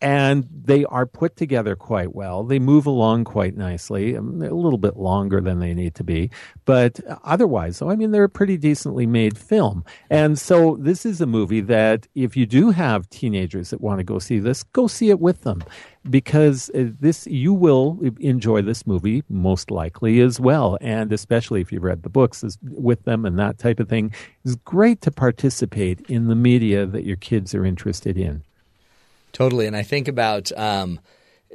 and 0.00 0.46
they 0.50 0.84
are 0.84 1.06
put 1.06 1.36
together 1.36 1.74
quite 1.74 2.14
well. 2.14 2.44
They 2.44 2.58
move 2.58 2.86
along 2.86 3.24
quite 3.24 3.56
nicely, 3.56 4.16
um, 4.16 4.42
a 4.42 4.54
little 4.54 4.78
bit 4.78 4.96
longer 4.96 5.40
than 5.40 5.58
they 5.58 5.74
need 5.74 5.94
to 5.96 6.04
be, 6.04 6.30
but 6.64 7.00
otherwise, 7.24 7.82
I 7.82 7.96
mean, 7.96 8.12
they're 8.12 8.24
a 8.24 8.28
pretty 8.28 8.56
decently 8.56 9.06
made 9.06 9.36
film. 9.36 9.84
And 10.10 10.38
so, 10.38 10.76
this 10.80 11.04
is 11.04 11.20
a 11.20 11.26
movie 11.26 11.60
that 11.62 12.06
if 12.14 12.36
you 12.36 12.46
do 12.46 12.70
have 12.70 13.10
teenagers 13.10 13.70
that 13.70 13.80
want 13.80 13.98
to 13.98 14.04
go 14.04 14.18
see 14.18 14.38
this, 14.38 14.62
go 14.62 14.86
see 14.86 15.10
it 15.10 15.20
with 15.20 15.42
them 15.42 15.62
because 16.08 16.70
uh, 16.70 16.84
this 17.00 17.26
you 17.26 17.52
will 17.52 17.98
enjoy 18.20 18.62
this 18.62 18.86
movie 18.86 19.22
most 19.28 19.70
likely 19.70 20.20
as 20.20 20.40
well 20.40 20.78
and 20.80 21.12
especially 21.12 21.60
if 21.60 21.72
you've 21.72 21.82
read 21.82 22.02
the 22.02 22.08
books 22.08 22.44
with 22.62 23.02
them 23.04 23.24
and 23.24 23.38
that 23.38 23.58
type 23.58 23.80
of 23.80 23.88
thing 23.88 24.12
it's 24.44 24.54
great 24.64 25.00
to 25.00 25.10
participate 25.10 26.00
in 26.02 26.28
the 26.28 26.34
media 26.34 26.86
that 26.86 27.04
your 27.04 27.16
kids 27.16 27.54
are 27.54 27.64
interested 27.64 28.16
in 28.16 28.42
Totally, 29.32 29.66
and 29.66 29.76
I 29.76 29.82
think 29.82 30.08
about 30.08 30.50
um, 30.56 31.00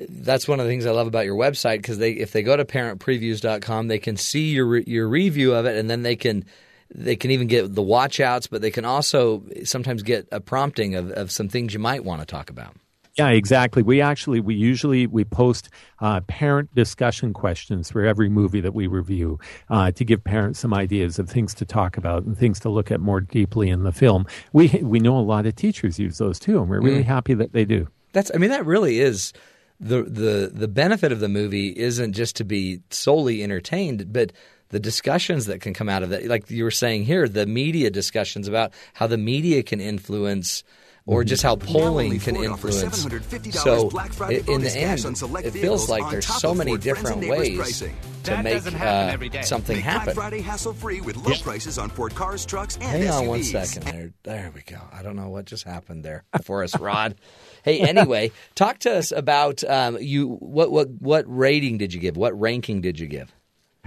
that's 0.09 0.47
one 0.47 0.59
of 0.59 0.65
the 0.65 0.71
things 0.71 0.85
I 0.85 0.91
love 0.91 1.07
about 1.07 1.25
your 1.25 1.35
website 1.35 1.77
because 1.77 1.97
they 1.97 2.11
if 2.11 2.31
they 2.31 2.43
go 2.43 2.55
to 2.55 2.65
parentpreviews.com, 2.65 3.87
they 3.87 3.99
can 3.99 4.17
see 4.17 4.51
your 4.51 4.77
your 4.79 5.07
review 5.07 5.53
of 5.53 5.65
it, 5.65 5.77
and 5.77 5.89
then 5.89 6.03
they 6.03 6.15
can 6.15 6.45
they 6.93 7.15
can 7.15 7.31
even 7.31 7.47
get 7.47 7.73
the 7.73 7.81
watch 7.81 8.19
outs, 8.19 8.47
but 8.47 8.61
they 8.61 8.71
can 8.71 8.85
also 8.85 9.43
sometimes 9.63 10.03
get 10.03 10.27
a 10.31 10.39
prompting 10.39 10.95
of, 10.95 11.11
of 11.11 11.31
some 11.31 11.49
things 11.49 11.73
you 11.73 11.79
might 11.79 12.03
want 12.03 12.21
to 12.21 12.25
talk 12.25 12.49
about. 12.49 12.75
Yeah, 13.15 13.29
exactly. 13.29 13.83
We 13.83 14.01
actually 14.01 14.39
we 14.39 14.55
usually 14.55 15.05
we 15.05 15.23
post 15.23 15.69
uh, 15.99 16.21
parent 16.21 16.73
discussion 16.73 17.31
questions 17.31 17.91
for 17.91 18.03
every 18.03 18.27
movie 18.27 18.61
that 18.61 18.73
we 18.73 18.87
review 18.87 19.39
uh, 19.69 19.91
to 19.91 20.03
give 20.03 20.23
parents 20.23 20.59
some 20.59 20.73
ideas 20.73 21.19
of 21.19 21.29
things 21.29 21.53
to 21.55 21.65
talk 21.65 21.95
about 21.95 22.23
and 22.23 22.35
things 22.35 22.59
to 22.61 22.69
look 22.69 22.91
at 22.91 22.99
more 22.99 23.21
deeply 23.21 23.69
in 23.69 23.83
the 23.83 23.91
film. 23.91 24.25
We 24.51 24.67
we 24.81 24.99
know 24.99 25.17
a 25.17 25.21
lot 25.21 25.45
of 25.45 25.55
teachers 25.55 25.99
use 25.99 26.17
those 26.17 26.39
too, 26.39 26.59
and 26.59 26.69
we're 26.69 26.81
really 26.81 27.03
mm. 27.03 27.07
happy 27.07 27.35
that 27.35 27.53
they 27.53 27.65
do. 27.65 27.87
That's 28.13 28.31
I 28.33 28.39
mean 28.39 28.49
that 28.49 28.65
really 28.65 28.99
is 28.99 29.31
the 29.79 30.03
the 30.03 30.51
the 30.51 30.67
benefit 30.67 31.11
of 31.11 31.19
the 31.19 31.29
movie 31.29 31.67
isn't 31.69 32.13
just 32.13 32.35
to 32.37 32.43
be 32.43 32.81
solely 32.89 33.43
entertained, 33.43 34.11
but 34.11 34.31
the 34.69 34.79
discussions 34.79 35.45
that 35.45 35.61
can 35.61 35.75
come 35.75 35.87
out 35.87 36.01
of 36.01 36.09
that, 36.09 36.25
like 36.25 36.49
you 36.49 36.63
were 36.63 36.71
saying 36.71 37.03
here, 37.03 37.29
the 37.29 37.45
media 37.45 37.91
discussions 37.91 38.47
about 38.47 38.73
how 38.93 39.05
the 39.05 39.17
media 39.17 39.61
can 39.61 39.79
influence 39.79 40.63
or 41.05 41.23
just 41.23 41.43
how 41.43 41.55
polling 41.55 42.19
can 42.19 42.35
influence. 42.35 43.01
So, 43.51 43.89
in 44.29 44.61
the 44.61 44.73
end, 44.75 45.05
it 45.45 45.51
feels 45.51 45.89
like 45.89 46.09
there's 46.09 46.25
so 46.25 46.55
many 46.55 46.77
different 46.77 47.27
ways 47.27 47.83
to 48.23 48.41
make 48.41 48.65
uh, 48.65 49.41
something 49.41 49.77
happen. 49.77 50.13
Friday 50.15 50.41
hassle-free 50.41 51.01
with 51.01 51.17
low 51.17 51.35
prices 51.35 51.77
on 51.77 51.89
Ford 51.89 52.15
cars, 52.15 52.45
trucks, 52.45 52.77
and 52.77 53.03
Hang 53.03 53.09
on 53.09 53.27
one 53.27 53.43
second 53.43 53.83
there. 53.83 54.13
There 54.23 54.51
we 54.55 54.61
go. 54.61 54.79
I 54.91 55.03
don't 55.03 55.15
know 55.15 55.29
what 55.29 55.45
just 55.45 55.63
happened 55.65 56.05
there 56.05 56.23
for 56.43 56.63
us, 56.63 56.77
Rod. 56.79 57.15
hey, 57.63 57.79
anyway, 57.81 58.31
talk 58.55 58.79
to 58.79 58.95
us 58.95 59.11
about 59.11 59.63
um, 59.65 59.97
you. 59.99 60.35
What 60.39 60.71
what 60.71 60.89
what 60.89 61.25
rating 61.27 61.77
did 61.77 61.93
you 61.93 61.99
give? 61.99 62.15
What 62.15 62.39
ranking 62.39 62.81
did 62.81 62.99
you 62.99 63.07
give? 63.07 63.33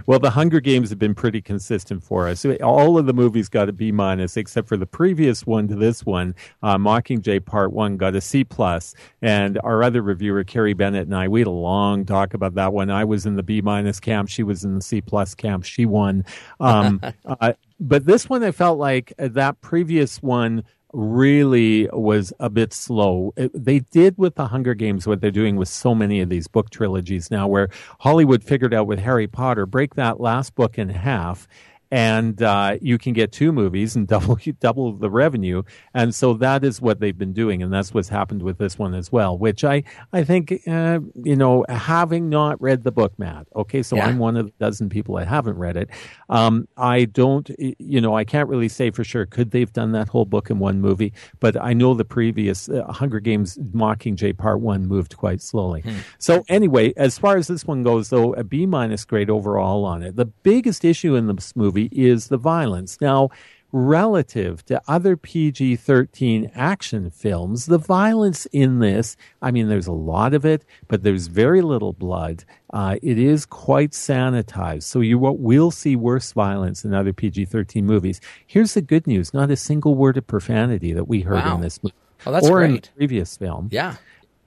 Well, 0.05 0.18
the 0.18 0.31
Hunger 0.31 0.60
Games 0.60 0.90
have 0.90 0.98
been 0.98 1.14
pretty 1.14 1.40
consistent 1.40 2.02
for 2.02 2.28
us. 2.28 2.44
All 2.62 2.98
of 2.98 3.06
the 3.06 3.14
movies 3.14 3.48
got 3.48 3.68
a 3.68 3.73
B 3.73 3.90
minus, 3.90 4.36
except 4.36 4.68
for 4.68 4.77
the 4.77 4.86
previous 4.86 5.47
one 5.47 5.68
to 5.68 5.74
this 5.74 6.05
one. 6.05 6.35
Uh, 6.62 6.77
Mockingjay 6.77 7.44
Part 7.44 7.73
One 7.73 7.97
got 7.97 8.14
a 8.14 8.20
C 8.20 8.44
plus, 8.44 8.94
and 9.23 9.59
our 9.64 9.82
other 9.82 10.02
reviewer, 10.02 10.44
Carrie 10.44 10.74
Bennett, 10.74 11.06
and 11.06 11.16
I, 11.16 11.28
we 11.28 11.40
had 11.40 11.47
a 11.47 11.51
long 11.51 12.05
talk 12.05 12.35
about 12.35 12.55
that 12.56 12.73
one. 12.74 12.90
I 12.90 13.05
was 13.05 13.24
in 13.24 13.36
the 13.36 13.43
B 13.43 13.62
minus 13.62 13.98
camp; 13.98 14.28
she 14.28 14.43
was 14.43 14.64
in 14.64 14.74
the 14.74 14.82
C 14.82 15.01
plus 15.01 15.35
camp. 15.35 15.64
She 15.64 15.86
won. 15.86 16.24
Um, 16.60 17.01
uh, 17.24 17.55
but 17.81 18.05
this 18.05 18.28
one, 18.28 18.44
I 18.44 18.52
felt 18.52 18.78
like 18.78 19.12
that 19.18 19.60
previous 19.60 20.23
one 20.23 20.62
really 20.97 21.89
was 21.93 22.32
a 22.40 22.48
bit 22.48 22.73
slow. 22.73 23.32
It, 23.36 23.51
they 23.55 23.81
did 23.81 24.16
with 24.16 24.35
the 24.35 24.47
Hunger 24.47 24.74
Games 24.74 25.06
what 25.06 25.20
they're 25.20 25.31
doing 25.31 25.56
with 25.56 25.68
so 25.68 25.94
many 25.94 26.20
of 26.20 26.31
these 26.31 26.48
book 26.48 26.70
trilogies 26.70 27.31
now, 27.31 27.47
where 27.47 27.68
Hollywood 28.01 28.43
figured 28.43 28.73
out 28.73 28.86
with 28.86 28.98
Harry 28.98 29.27
Potter, 29.27 29.66
break 29.66 29.94
that 29.94 30.20
last 30.20 30.55
book 30.55 30.78
in 30.78 30.89
half 30.89 31.47
and 31.90 32.42
uh, 32.42 32.76
you 32.80 32.98
can 32.98 33.12
get 33.12 33.32
two 33.32 33.52
movies 33.52 33.96
and 33.96 34.06
double 34.16 34.38
double 34.60 34.92
the 34.92 35.10
revenue. 35.10 35.62
And 35.94 36.14
so 36.14 36.34
that 36.34 36.64
is 36.64 36.80
what 36.80 37.00
they've 37.00 37.16
been 37.16 37.32
doing, 37.32 37.62
and 37.62 37.72
that's 37.72 37.94
what's 37.94 38.08
happened 38.08 38.42
with 38.42 38.58
this 38.58 38.78
one 38.78 38.94
as 38.94 39.12
well. 39.12 39.36
Which 39.36 39.64
I 39.64 39.84
I 40.12 40.24
think 40.24 40.52
uh, 40.66 41.00
you 41.14 41.36
know, 41.36 41.64
having 41.68 42.28
not 42.28 42.60
read 42.60 42.84
the 42.84 42.92
book, 42.92 43.18
Matt. 43.18 43.46
Okay, 43.54 43.82
so 43.82 43.96
yeah. 43.96 44.06
I'm 44.06 44.18
one 44.18 44.36
of 44.36 44.46
the 44.46 44.52
dozen 44.58 44.88
people 44.88 45.16
that 45.16 45.28
haven't 45.28 45.56
read 45.58 45.76
it. 45.76 45.90
Um, 46.28 46.66
I 46.76 47.04
don't, 47.04 47.50
you 47.58 48.00
know, 48.00 48.16
I 48.16 48.24
can't 48.24 48.48
really 48.48 48.68
say 48.68 48.90
for 48.90 49.04
sure. 49.04 49.26
Could 49.26 49.50
they've 49.50 49.72
done 49.72 49.92
that 49.92 50.08
whole 50.08 50.24
book 50.24 50.50
in 50.50 50.58
one 50.58 50.80
movie? 50.80 51.12
But 51.40 51.60
I 51.60 51.72
know 51.72 51.94
the 51.94 52.04
previous 52.04 52.68
uh, 52.68 52.84
Hunger 52.92 53.20
Games 53.20 53.58
Mockingjay 53.58 54.36
Part 54.36 54.60
One 54.60 54.86
moved 54.86 55.16
quite 55.16 55.40
slowly. 55.40 55.82
Hmm. 55.82 55.96
So 56.18 56.44
anyway, 56.48 56.92
as 56.96 57.18
far 57.18 57.36
as 57.36 57.46
this 57.46 57.64
one 57.64 57.82
goes, 57.82 58.10
though, 58.10 58.32
a 58.34 58.44
B 58.44 58.66
minus 58.66 59.04
grade 59.04 59.30
overall 59.30 59.84
on 59.84 60.02
it. 60.02 60.16
The 60.16 60.26
biggest 60.26 60.84
issue 60.84 61.14
in 61.14 61.26
this 61.26 61.54
movie 61.54 61.76
movie 61.77 61.89
is 61.93 62.28
the 62.28 62.39
violence. 62.39 63.01
Now, 63.01 63.31
relative 63.73 64.65
to 64.65 64.81
other 64.89 65.16
PG 65.16 65.77
13 65.77 66.51
action 66.55 67.11
films, 67.11 67.66
the 67.66 67.78
violence 67.78 68.47
in 68.47 68.78
this, 68.78 69.16
I 69.43 69.51
mean, 69.51 69.69
there's 69.69 69.86
a 69.86 69.93
lot 69.93 70.32
of 70.32 70.47
it, 70.47 70.65
but 70.89 71.03
there's 71.03 71.27
very 71.27 71.61
little 71.61 71.93
blood. 71.93 72.44
Uh, 72.73 72.97
it 73.03 73.19
is 73.19 73.44
quite 73.44 73.90
sanitized. 73.90 74.85
So 74.85 75.01
you 75.01 75.19
will 75.19 75.70
see 75.70 75.97
worse 75.97 76.32
violence 76.32 76.85
in 76.85 76.94
other 76.94 77.12
PG 77.12 77.47
13 77.47 77.85
movies. 77.85 78.20
Here's 78.47 78.74
the 78.74 78.82
good 78.82 79.07
news 79.07 79.35
not 79.35 79.51
a 79.51 79.57
single 79.57 79.94
word 79.94 80.16
of 80.16 80.27
profanity 80.27 80.93
that 80.93 81.09
we 81.09 81.20
heard 81.20 81.44
wow. 81.44 81.57
in 81.57 81.61
this 81.61 81.82
movie. 81.82 81.94
Oh, 82.24 82.32
that's 82.32 82.48
or 82.48 82.61
great. 82.61 82.70
in 82.70 82.77
the 82.77 82.89
previous 82.97 83.36
film. 83.36 83.69
Yeah. 83.70 83.97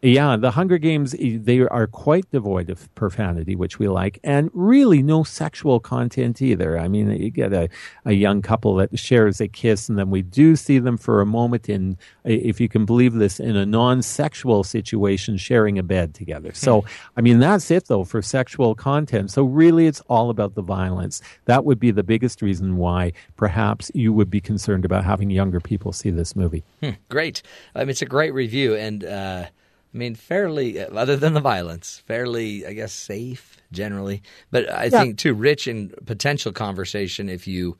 Yeah, 0.01 0.37
the 0.37 0.51
Hunger 0.51 0.77
Games, 0.77 1.13
they 1.19 1.59
are 1.59 1.85
quite 1.85 2.31
devoid 2.31 2.69
of 2.69 2.93
profanity, 2.95 3.53
which 3.57 3.79
we 3.79 3.89
like, 3.89 4.17
and 4.23 4.49
really 4.53 5.03
no 5.03 5.23
sexual 5.23 5.81
content 5.81 6.41
either. 6.41 6.79
I 6.79 6.87
mean, 6.87 7.11
you 7.11 7.29
get 7.29 7.51
a, 7.51 7.67
a 8.05 8.13
young 8.13 8.41
couple 8.41 8.75
that 8.75 8.97
shares 8.97 9.41
a 9.41 9.49
kiss, 9.49 9.89
and 9.89 9.99
then 9.99 10.09
we 10.09 10.21
do 10.21 10.55
see 10.55 10.79
them 10.79 10.95
for 10.95 11.19
a 11.19 11.25
moment 11.25 11.67
in, 11.67 11.97
if 12.23 12.61
you 12.61 12.69
can 12.69 12.85
believe 12.85 13.15
this, 13.15 13.41
in 13.41 13.57
a 13.57 13.65
non 13.65 14.01
sexual 14.01 14.63
situation, 14.63 15.35
sharing 15.35 15.77
a 15.77 15.83
bed 15.83 16.13
together. 16.13 16.53
So, 16.53 16.81
hmm. 16.81 16.87
I 17.17 17.21
mean, 17.21 17.39
that's 17.39 17.69
it 17.69 17.87
though 17.87 18.05
for 18.05 18.21
sexual 18.21 18.75
content. 18.75 19.31
So, 19.31 19.43
really, 19.43 19.85
it's 19.85 20.01
all 20.07 20.29
about 20.29 20.55
the 20.55 20.61
violence. 20.61 21.21
That 21.43 21.65
would 21.65 21.79
be 21.79 21.91
the 21.91 22.03
biggest 22.03 22.41
reason 22.41 22.77
why 22.77 23.11
perhaps 23.35 23.91
you 23.93 24.13
would 24.13 24.29
be 24.29 24.39
concerned 24.39 24.85
about 24.85 25.03
having 25.03 25.29
younger 25.29 25.59
people 25.59 25.91
see 25.91 26.09
this 26.09 26.37
movie. 26.37 26.63
Hmm, 26.81 26.91
great. 27.09 27.41
I 27.75 27.79
mean, 27.79 27.89
it's 27.89 28.01
a 28.01 28.05
great 28.05 28.33
review, 28.33 28.75
and, 28.75 29.03
uh 29.03 29.45
I 29.93 29.97
mean, 29.97 30.15
fairly, 30.15 30.79
uh, 30.79 30.93
other 30.93 31.15
than 31.15 31.33
the 31.33 31.39
violence, 31.39 32.03
fairly, 32.05 32.65
I 32.65 32.73
guess, 32.73 32.93
safe 32.93 33.57
generally. 33.71 34.21
But 34.51 34.71
I 34.71 34.85
yeah. 34.85 34.89
think, 34.89 35.17
too, 35.17 35.33
rich 35.33 35.67
in 35.67 35.93
potential 36.05 36.51
conversation 36.51 37.27
if 37.27 37.47
you 37.47 37.77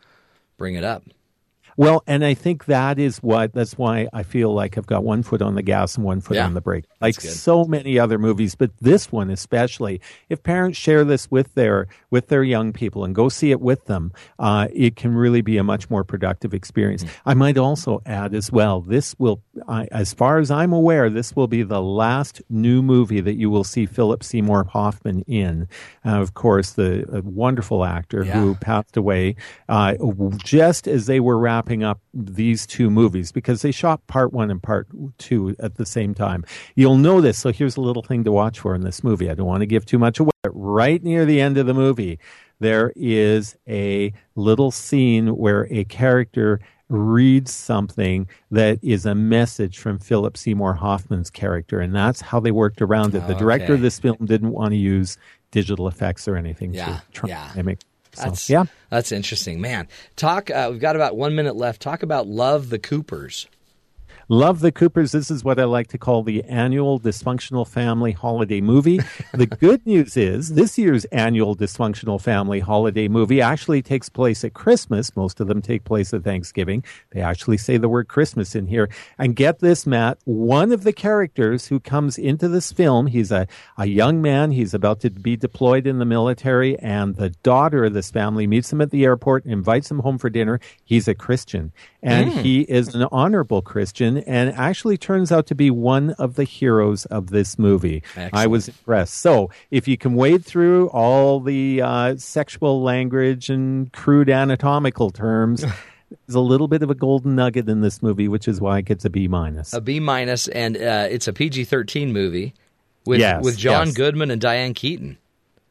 bring 0.58 0.76
it 0.76 0.84
up. 0.84 1.04
Well, 1.80 2.04
and 2.08 2.26
I 2.26 2.34
think 2.34 2.66
that 2.66 3.00
is 3.00 3.20
what 3.20 3.54
that's 3.54 3.78
why 3.78 4.10
I 4.12 4.24
feel 4.24 4.54
like 4.54 4.78
I've 4.78 4.86
got 4.86 5.06
one 5.06 5.24
foot 5.24 5.42
on 5.42 5.56
the 5.56 5.62
gas 5.62 5.96
and 5.96 6.04
one 6.04 6.20
foot 6.20 6.36
yeah, 6.36 6.46
on 6.46 6.54
the 6.54 6.60
brake. 6.60 6.84
Like 7.00 7.22
so 7.22 7.64
many 7.64 7.98
other 7.98 8.20
movies, 8.20 8.54
but 8.54 8.72
this 8.82 9.14
one 9.14 9.30
especially. 9.30 10.02
If 10.28 10.44
parents 10.44 10.78
share 10.78 11.06
this 11.06 11.32
with 11.32 11.54
their 11.54 11.88
with 12.12 12.28
their 12.28 12.44
young 12.44 12.74
people 12.74 13.06
and 13.06 13.16
go 13.16 13.30
see 13.30 13.52
it 13.52 13.62
with 13.62 13.86
them, 13.86 14.12
uh, 14.40 14.68
it 14.74 14.98
can 14.98 15.16
really 15.16 15.40
be 15.40 15.56
a 15.56 15.64
much 15.64 15.90
more 15.90 16.04
productive 16.04 16.54
experience. 16.54 17.06
Mm-hmm. 17.06 17.30
I 17.30 17.34
might 17.36 17.58
also 17.58 18.02
add 18.06 18.36
as 18.36 18.52
well, 18.52 18.82
this 18.82 19.16
will, 19.18 19.42
uh, 19.66 19.86
as 19.90 20.14
far 20.14 20.40
as 20.40 20.52
I'm 20.52 20.74
aware, 20.74 21.10
this 21.10 21.34
will 21.34 21.48
be 21.48 21.64
the 21.64 21.82
last 21.82 22.42
new 22.50 22.82
movie 22.82 23.22
that 23.22 23.36
you 23.36 23.50
will 23.50 23.64
see 23.64 23.86
Philip 23.86 24.22
Seymour 24.22 24.66
Hoffman 24.66 25.22
in. 25.28 25.70
Uh, 26.06 26.20
of 26.20 26.34
course, 26.34 26.72
the 26.72 27.22
wonderful 27.24 27.86
actor 27.86 28.26
yeah. 28.26 28.34
who 28.34 28.56
passed 28.56 28.98
away 28.98 29.38
uh, 29.70 29.94
just 30.44 30.86
as 30.86 31.06
they 31.06 31.22
were 31.22 31.38
wrapping 31.38 31.69
wrapping 31.70 31.84
up 31.84 32.00
these 32.14 32.66
two 32.66 32.90
movies 32.90 33.32
because 33.32 33.62
they 33.62 33.72
shot 33.72 34.06
part 34.08 34.34
one 34.34 34.50
and 34.50 34.62
part 34.62 34.88
two 35.20 35.56
at 35.60 35.76
the 35.76 35.86
same 35.86 36.16
time. 36.16 36.44
You'll 36.76 36.98
know 36.98 37.22
this. 37.22 37.38
So 37.38 37.52
here's 37.52 37.78
a 37.78 37.82
little 37.82 38.02
thing 38.02 38.24
to 38.24 38.32
watch 38.32 38.60
for 38.60 38.74
in 38.74 38.82
this 38.82 39.04
movie. 39.04 39.30
I 39.30 39.36
don't 39.36 39.46
want 39.46 39.62
to 39.62 39.68
give 39.68 39.86
too 39.86 40.00
much 40.00 40.20
away. 40.20 40.32
Right 40.46 41.04
near 41.04 41.26
the 41.26 41.40
end 41.40 41.58
of 41.58 41.68
the 41.68 41.74
movie, 41.76 42.18
there 42.60 42.92
is 42.96 43.56
a 43.68 44.12
little 44.36 44.72
scene 44.72 45.38
where 45.38 45.68
a 45.72 45.84
character 45.86 46.60
reads 46.90 47.54
something 47.54 48.28
that 48.50 48.80
is 48.82 49.06
a 49.06 49.14
message 49.14 49.78
from 49.78 50.00
Philip 50.00 50.36
Seymour 50.36 50.74
Hoffman's 50.74 51.30
character, 51.30 51.80
and 51.82 51.94
that's 51.94 52.20
how 52.20 52.40
they 52.40 52.50
worked 52.50 52.82
around 52.82 53.14
it. 53.14 53.28
The 53.28 53.36
director 53.36 53.66
okay. 53.66 53.74
of 53.74 53.82
this 53.82 54.00
film 54.00 54.18
didn't 54.26 54.52
want 54.52 54.72
to 54.72 54.78
use 54.78 55.18
digital 55.52 55.88
effects 55.88 56.28
or 56.28 56.36
anything 56.36 56.74
yeah, 56.74 56.86
to 56.86 57.02
try 57.12 57.30
yeah. 57.30 57.52
mimic 57.56 57.80
so, 58.14 58.24
that's 58.24 58.50
yeah, 58.50 58.66
that's 58.90 59.12
interesting, 59.12 59.62
man. 59.62 59.88
Talk. 60.16 60.50
Uh, 60.50 60.70
we've 60.72 60.82
got 60.82 60.96
about 60.96 61.16
one 61.16 61.36
minute 61.36 61.56
left. 61.56 61.82
Talk 61.82 62.04
about 62.04 62.28
love 62.28 62.70
the 62.70 62.80
Coopers. 62.80 63.48
Love 64.32 64.60
the 64.60 64.72
Coopers. 64.72 65.12
This 65.12 65.32
is 65.32 65.44
what 65.44 65.60
I 65.60 65.64
like 65.64 65.88
to 65.88 65.98
call 65.98 66.22
the 66.22 66.44
annual 66.44 67.00
dysfunctional 67.00 67.68
family 67.68 68.12
holiday 68.12 68.62
movie. 68.62 69.00
the 69.34 69.48
good 69.60 69.84
news 69.88 70.16
is 70.16 70.54
this 70.54 70.78
year's 70.78 71.06
annual 71.06 71.56
dysfunctional 71.56 72.22
family 72.22 72.60
holiday 72.60 73.08
movie 73.08 73.42
actually 73.42 73.82
takes 73.82 74.08
place 74.08 74.44
at 74.44 74.54
Christmas. 74.54 75.16
Most 75.16 75.40
of 75.40 75.48
them 75.48 75.64
take 75.64 75.84
place 75.84 76.14
at 76.14 76.24
Thanksgiving. 76.24 76.84
They 77.10 77.22
actually 77.22 77.58
say 77.58 77.78
the 77.78 77.90
word 77.90 78.08
Christmas 78.08 78.54
in 78.54 78.68
here. 78.68 78.88
And 79.18 79.36
get 79.36 79.62
this, 79.62 79.88
Matt, 79.88 80.20
one 80.26 80.72
of 80.72 80.84
the 80.84 80.94
characters 80.94 81.66
who 81.66 81.80
comes 81.80 82.20
into 82.20 82.48
this 82.48 82.72
film, 82.72 83.08
he's 83.08 83.32
a, 83.32 83.48
a 83.80 83.88
young 83.88 84.22
man. 84.22 84.52
He's 84.52 84.76
about 84.76 85.00
to 85.00 85.10
be 85.10 85.38
deployed 85.38 85.88
in 85.88 85.98
the 85.98 86.06
military, 86.06 86.78
and 86.78 87.16
the 87.16 87.32
daughter 87.42 87.86
of 87.86 87.94
this 87.96 88.12
family 88.12 88.46
meets 88.46 88.72
him 88.72 88.80
at 88.80 88.92
the 88.92 89.06
airport 89.06 89.46
and 89.46 89.54
invites 89.54 89.90
him 89.90 90.00
home 90.00 90.20
for 90.20 90.30
dinner. 90.30 90.60
He's 90.84 91.08
a 91.08 91.16
Christian, 91.16 91.72
and 92.04 92.30
Mm. 92.32 92.42
he 92.44 92.62
is 92.62 92.94
an 92.94 93.08
honorable 93.12 93.64
Christian, 93.64 94.19
and 94.28 94.52
actually 94.52 94.98
turns 94.98 95.32
out 95.32 95.48
to 95.48 95.56
be 95.56 95.70
one 95.72 96.12
of 96.12 96.36
the 96.36 96.44
heroes 96.44 97.06
of 97.06 97.30
this 97.30 97.58
movie. 97.60 98.04
I 98.34 98.48
was 98.48 98.68
impressed. 98.68 99.16
So, 99.16 99.50
if 99.72 99.88
you 99.88 99.98
can 99.98 100.16
wade 100.16 100.46
through 100.46 100.88
all 100.90 101.40
the 101.40 101.82
uh, 101.82 102.16
sexual 102.18 102.82
language 102.82 103.50
and 103.50 103.92
crude 103.94 104.30
anatomical 104.30 105.12
terms. 105.12 105.66
There's 106.26 106.36
a 106.36 106.40
little 106.40 106.68
bit 106.68 106.82
of 106.82 106.90
a 106.90 106.96
golden 106.96 107.36
nugget 107.36 107.70
in 107.70 107.82
this 107.82 108.02
movie, 108.02 108.28
which 108.28 108.48
is 108.48 108.60
why 108.60 108.80
it 108.80 108.86
gets 108.86 109.06
a 109.06 109.12
B 109.12 109.28
minus. 109.28 109.74
A 109.74 109.82
B 109.82 110.00
minus, 110.00 110.48
and 110.48 110.76
uh, 110.76 111.08
it's 111.10 111.28
a 111.28 111.34
PG 111.34 111.66
thirteen 111.66 112.12
movie 112.12 112.56
with 113.06 113.20
Yes, 113.20 113.44
with 113.44 113.58
John 113.58 113.88
yes. 113.88 113.96
Goodman 113.96 114.32
and 114.32 114.42
Diane 114.42 114.74
Keaton. 114.74 115.18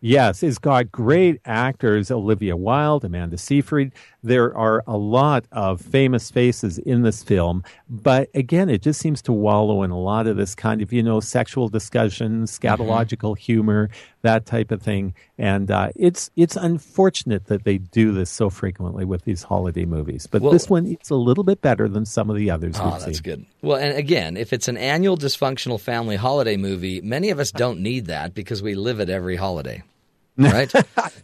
Yes, 0.01 0.45
it's 0.45 0.59
got 0.59 0.93
great 0.93 1.41
actors 1.45 2.11
Olivia 2.11 2.57
Wilde, 2.57 3.05
Amanda 3.05 3.37
Seyfried. 3.37 3.91
There 4.29 4.55
are 4.57 4.83
a 4.87 4.97
lot 4.97 5.47
of 5.53 5.81
famous 5.81 6.31
faces 6.31 6.77
in 6.79 7.03
this 7.03 7.23
film, 7.23 7.65
but 7.89 8.29
again, 8.35 8.69
it 8.69 8.83
just 8.83 9.01
seems 9.01 9.23
to 9.23 9.33
wallow 9.33 9.83
in 9.83 9.91
a 9.91 9.99
lot 9.99 10.27
of 10.27 10.37
this 10.37 10.55
kind 10.55 10.83
of, 10.83 10.93
you 10.93 11.03
know, 11.03 11.21
sexual 11.21 11.69
discussion, 11.69 12.45
scatological 12.45 13.37
humor, 13.39 13.89
that 14.23 14.45
type 14.45 14.71
of 14.71 14.83
thing. 14.83 15.15
And 15.39 15.71
uh, 15.71 15.91
it's 15.97 16.31
it's 16.37 16.57
unfortunate 16.57 17.47
that 17.47 17.65
they 17.65 17.79
do 17.79 18.13
this 18.13 18.29
so 18.31 18.51
frequently 18.51 19.05
with 19.05 19.25
these 19.25 19.43
holiday 19.45 19.85
movies. 19.87 20.27
But 20.31 20.43
Well- 20.43 20.53
this 20.53 20.69
one 20.69 20.87
is 20.87 21.11
a 21.11 21.15
little 21.17 21.45
bit 21.45 21.61
better 21.63 21.89
than 21.89 22.05
some 22.05 22.29
of 22.29 22.37
the 22.37 22.51
others 22.51 22.77
Oh, 22.79 22.85
we've 22.91 22.93
that's 23.01 23.05
seen. 23.19 23.23
good. 23.23 23.47
Well, 23.63 23.79
and 23.79 23.97
again, 23.97 24.37
if 24.37 24.53
it's 24.53 24.69
an 24.69 24.77
annual 24.77 25.17
dysfunctional 25.17 25.81
family 25.81 26.17
holiday 26.17 26.57
movie, 26.57 27.01
many 27.01 27.31
of 27.31 27.39
us 27.39 27.51
don't 27.51 27.81
need 27.81 28.07
that 28.07 28.35
because 28.35 28.63
we 28.63 28.75
live 28.75 29.01
it 29.01 29.09
every 29.09 29.37
holiday, 29.37 29.83
right? 30.37 30.71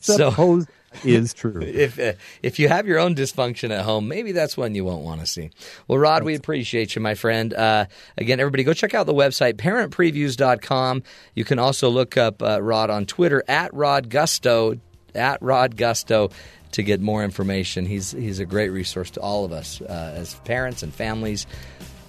Suppose 0.01 0.67
is 1.03 1.35
true. 1.35 1.61
if 1.63 1.99
uh, 1.99 2.13
if 2.43 2.59
you 2.59 2.69
have 2.69 2.87
your 2.87 2.99
own 2.99 3.15
dysfunction 3.15 3.71
at 3.71 3.85
home, 3.85 4.09
maybe 4.09 4.33
that's 4.33 4.57
one 4.57 4.75
you 4.75 4.85
won't 4.85 5.05
want 5.05 5.21
to 5.21 5.27
see. 5.27 5.51
Well, 5.89 5.99
Rod, 5.99 6.23
we 6.23 6.35
appreciate 6.35 6.95
you, 6.95 7.03
my 7.03 7.15
friend. 7.15 7.53
Uh, 7.53 7.87
again, 8.17 8.41
everybody, 8.41 8.65
go 8.65 8.73
check 8.73 8.95
out 8.95 9.07
the 9.07 9.15
website 9.15 9.55
parentpreviews.com. 9.55 11.03
You 11.35 11.45
can 11.45 11.59
also 11.59 11.89
look 11.89 12.17
up 12.17 12.43
uh, 12.43 12.63
Rod 12.63 12.91
on 12.91 13.07
Twitter 13.07 13.43
at 13.49 13.73
Rod 13.75 14.11
Gusto 14.11 14.79
at 15.15 15.41
Rod 15.43 15.77
Gusto 15.77 16.31
to 16.73 16.83
get 16.83 17.01
more 17.01 17.23
information. 17.25 17.87
He's 17.87 18.13
he's 18.13 18.41
a 18.41 18.45
great 18.45 18.71
resource 18.71 19.11
to 19.13 19.21
all 19.21 19.45
of 19.45 19.53
us 19.53 19.81
uh, 19.81 20.15
as 20.17 20.35
parents 20.45 20.83
and 20.83 20.93
families. 20.93 21.47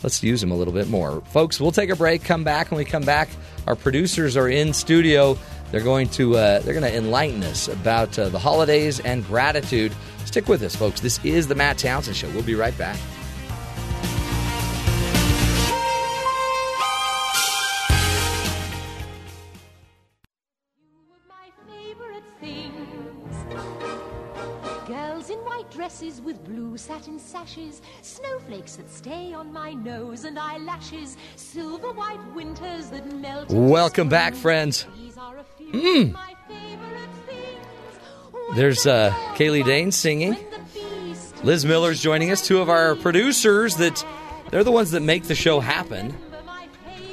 Let's 0.04 0.22
use 0.22 0.44
him 0.44 0.52
a 0.52 0.56
little 0.56 0.74
bit 0.74 0.88
more, 0.88 1.22
folks. 1.32 1.60
We'll 1.60 1.72
take 1.72 1.90
a 1.90 1.96
break. 1.96 2.24
Come 2.24 2.44
back 2.44 2.70
when 2.70 2.78
we 2.78 2.86
come 2.86 3.04
back. 3.04 3.30
Our 3.66 3.76
producers 3.76 4.38
are 4.38 4.48
in 4.48 4.74
studio. 4.74 5.38
They're 5.76 5.84
going 5.84 6.08
to 6.12 6.38
uh, 6.38 6.60
they're 6.60 6.74
going 6.74 6.90
to 6.90 6.98
enlighten 6.98 7.44
us 7.44 7.68
about 7.68 8.18
uh, 8.18 8.30
the 8.30 8.40
holidays 8.40 9.02
and 9.02 9.26
gratitude. 9.28 9.92
Stick 10.24 10.48
with 10.48 10.64
us, 10.64 10.74
folks. 10.74 11.02
This 11.02 11.20
is 11.26 11.50
the 11.50 11.56
Matt 11.56 11.78
Townsend 11.78 12.16
Show. 12.16 12.30
We'll 12.30 12.44
be 12.44 12.56
right 12.56 12.78
back. 12.78 12.98
Dresses 25.76 26.22
with 26.22 26.42
blue 26.46 26.78
satin 26.78 27.20
sashes, 27.20 27.82
snowflakes 28.02 28.78
that 28.78 28.90
stay 28.90 29.34
on 29.34 29.52
my 29.52 29.74
nose 29.74 30.24
and 30.24 30.40
eyelashes, 30.40 31.18
silver 31.36 31.92
white 31.92 32.20
winters 32.34 32.88
that 32.92 33.06
melt. 33.14 33.50
Welcome 33.50 34.08
back, 34.08 34.36
friends. 34.36 34.86
These 34.98 35.18
are 35.18 35.38
a 35.38 35.44
few 35.58 35.68
Mm. 35.74 36.02
of 36.08 36.12
my 36.14 36.34
favorite 36.48 37.10
things. 37.28 38.56
There's 38.56 38.88
uh, 38.88 39.12
Kaylee 39.36 39.66
Daines 39.66 39.94
singing. 39.96 40.38
Lizz 41.44 41.66
Miller's 41.66 42.00
joining 42.00 42.32
us. 42.32 42.48
Two 42.48 42.60
of 42.60 42.70
our 42.70 42.96
producers 42.96 43.76
that 43.76 44.06
they're 44.52 44.64
the 44.64 44.72
ones 44.72 44.92
that 44.92 45.02
make 45.02 45.24
the 45.26 45.36
show 45.36 45.60
happen, 45.60 46.16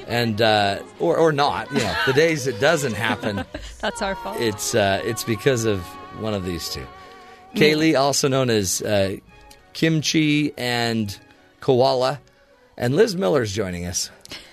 and 0.06 0.40
uh, 0.40 0.78
or 1.00 1.16
or 1.16 1.32
not. 1.32 1.68
You 1.72 1.78
know, 1.78 1.94
the 2.06 2.12
days 2.12 2.46
it 2.46 2.60
doesn't 2.60 2.94
happen, 2.94 3.44
That's 3.80 4.00
our 4.02 4.14
fault. 4.14 4.40
it's 4.40 4.76
uh, 4.76 5.02
it's 5.04 5.24
because 5.24 5.64
of 5.64 5.80
one 6.20 6.32
of 6.32 6.44
these 6.44 6.68
two. 6.68 6.86
Kaylee, 7.54 7.98
also 7.98 8.28
known 8.28 8.50
as 8.50 8.82
uh, 8.82 9.16
Kimchi 9.72 10.52
and 10.56 11.16
Koala, 11.60 12.20
and 12.76 12.94
Lizz 12.96 13.16
Miller's 13.16 13.52
joining 13.52 13.86
us. 13.86 14.10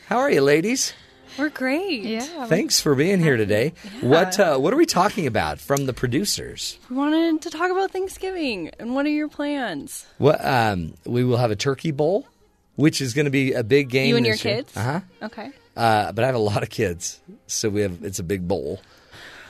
How 0.08 0.18
are 0.20 0.32
you, 0.32 0.42
ladies? 0.42 0.94
We're 1.38 1.50
great. 1.50 2.04
Yeah. 2.04 2.48
Thanks 2.48 2.82
for 2.82 2.96
being 2.96 3.20
here 3.20 3.38
today. 3.38 3.74
What 4.02 4.40
uh, 4.40 4.58
what 4.58 4.74
are 4.74 4.78
we 4.78 4.86
talking 4.86 5.26
about 5.26 5.60
from 5.60 5.86
the 5.86 5.94
producers? 5.94 6.78
We 6.90 6.98
wanted 6.98 7.42
to 7.44 7.50
talk 7.50 7.72
about 7.72 7.92
Thanksgiving 7.92 8.72
and 8.80 8.94
what 8.94 9.06
are 9.06 9.10
your 9.10 9.30
plans? 9.30 10.06
What 10.18 10.44
um, 10.44 10.96
we 11.06 11.24
will 11.24 11.38
have 11.38 11.52
a 11.52 11.56
turkey 11.56 11.92
bowl, 11.92 12.28
which 12.76 13.00
is 13.00 13.14
going 13.14 13.26
to 13.26 13.32
be 13.32 13.54
a 13.54 13.64
big 13.64 13.90
game. 13.90 14.10
You 14.10 14.18
and 14.18 14.26
your 14.26 14.36
year. 14.36 14.56
kids? 14.56 14.76
Uh-huh. 14.76 15.00
Okay. 15.24 15.52
Uh 15.78 16.12
But 16.12 16.24
I 16.24 16.28
have 16.28 16.36
a 16.36 16.40
lot 16.40 16.62
of 16.64 16.70
kids, 16.70 17.22
so 17.48 17.70
we 17.70 17.82
have 17.82 18.04
it's 18.04 18.20
a 18.20 18.24
big 18.24 18.46
bowl. 18.48 18.82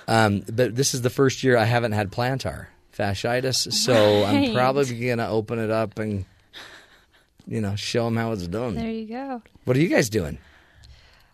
Um, 0.07 0.43
but 0.51 0.75
this 0.75 0.93
is 0.93 1.01
the 1.01 1.09
first 1.09 1.43
year 1.43 1.57
I 1.57 1.65
haven't 1.65 1.93
had 1.93 2.11
plantar 2.11 2.67
fasciitis, 2.99 3.71
so 3.71 4.25
I'm 4.25 4.53
probably 4.53 4.99
going 4.99 5.19
to 5.19 5.27
open 5.27 5.59
it 5.59 5.71
up 5.71 5.97
and 5.99 6.25
you 7.47 7.61
know 7.61 7.75
show 7.75 8.05
them 8.05 8.17
how 8.17 8.31
it's 8.33 8.47
done. 8.47 8.75
There 8.75 8.89
you 8.89 9.07
go. 9.07 9.41
What 9.65 9.77
are 9.77 9.79
you 9.79 9.87
guys 9.87 10.09
doing? 10.09 10.37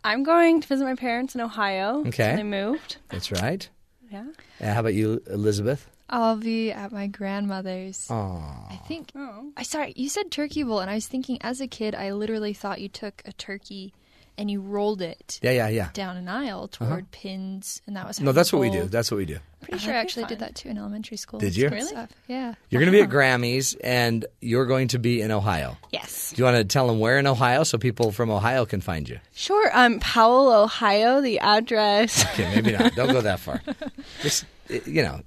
I'm 0.03 0.23
going 0.23 0.61
to 0.61 0.67
visit 0.67 0.83
my 0.83 0.95
parents 0.95 1.33
in 1.33 1.41
Ohio. 1.41 2.05
Okay. 2.07 2.31
So 2.31 2.35
they 2.37 2.43
moved. 2.43 2.97
That's 3.09 3.31
right. 3.31 3.67
Yeah. 4.11 4.25
Uh, 4.61 4.73
how 4.73 4.81
about 4.81 4.93
you, 4.93 5.21
Elizabeth? 5.27 5.89
I'll 6.07 6.35
be 6.37 6.71
at 6.71 6.91
my 6.91 7.07
grandmother's. 7.07 8.07
Aw. 8.11 8.67
I 8.69 8.75
think. 8.87 9.11
I 9.57 9.63
sorry, 9.63 9.93
you 9.95 10.07
said 10.09 10.29
turkey 10.29 10.61
bowl, 10.61 10.79
and 10.79 10.91
I 10.91 10.95
was 10.95 11.07
thinking 11.07 11.39
as 11.41 11.59
a 11.59 11.67
kid, 11.67 11.95
I 11.95 12.11
literally 12.11 12.53
thought 12.53 12.79
you 12.79 12.89
took 12.89 13.23
a 13.25 13.33
turkey 13.33 13.93
and 14.37 14.49
you 14.51 14.61
rolled 14.61 15.01
it. 15.01 15.39
Yeah, 15.41 15.51
yeah, 15.51 15.67
yeah. 15.69 15.89
Down 15.93 16.17
an 16.17 16.27
aisle 16.27 16.67
toward 16.67 16.91
Uh-huh. 16.91 17.01
pins, 17.11 17.81
and 17.87 17.95
that 17.95 18.07
was. 18.07 18.19
No, 18.19 18.31
that's 18.31 18.51
you 18.51 18.57
what 18.59 18.61
we 18.71 18.71
do. 18.71 18.85
That's 18.85 19.09
what 19.11 19.17
we 19.17 19.25
do. 19.25 19.37
Pretty 19.61 19.79
sure 19.79 19.93
I 19.93 19.97
actually 19.97 20.25
did 20.25 20.39
that 20.39 20.53
too 20.55 20.69
in 20.69 20.77
elementary 20.77 21.17
school. 21.17 21.39
Did 21.39 21.55
you? 21.55 21.67
and 21.69 21.83
stuff. 21.83 22.11
Yeah. 22.27 22.53
You're 22.69 22.79
going 22.81 22.91
to 22.91 22.97
be 22.97 23.01
at 23.01 23.09
Grammys, 23.09 23.75
and 23.83 24.23
you're 24.39 24.67
going 24.67 24.89
to 24.89 24.99
be 24.99 25.21
in 25.21 25.31
Ohio. 25.31 25.77
Yes. 25.91 26.31
Do 26.35 26.39
you 26.39 26.43
want 26.43 26.57
to 26.57 26.63
tell 26.65 26.85
them 26.87 26.99
where 26.99 27.17
in 27.17 27.25
Ohio 27.25 27.63
so 27.63 27.77
people 27.79 28.11
from 28.11 28.29
Ohio 28.29 28.65
can 28.65 28.81
find 28.81 29.09
you? 29.09 29.19
Sure. 29.33 29.71
Um, 29.73 29.99
Powell, 30.01 30.51
Ohio. 30.53 31.21
The 31.21 31.39
address. 31.39 32.23
Okay, 32.33 32.53
maybe 32.53 32.73
not. 32.73 32.93
Don't 32.95 33.11
go 33.11 33.21
that 33.21 33.39
far. 33.39 33.61
Just 34.21 34.45
uh, 34.69 34.75
you 34.85 35.01
know, 35.01 35.21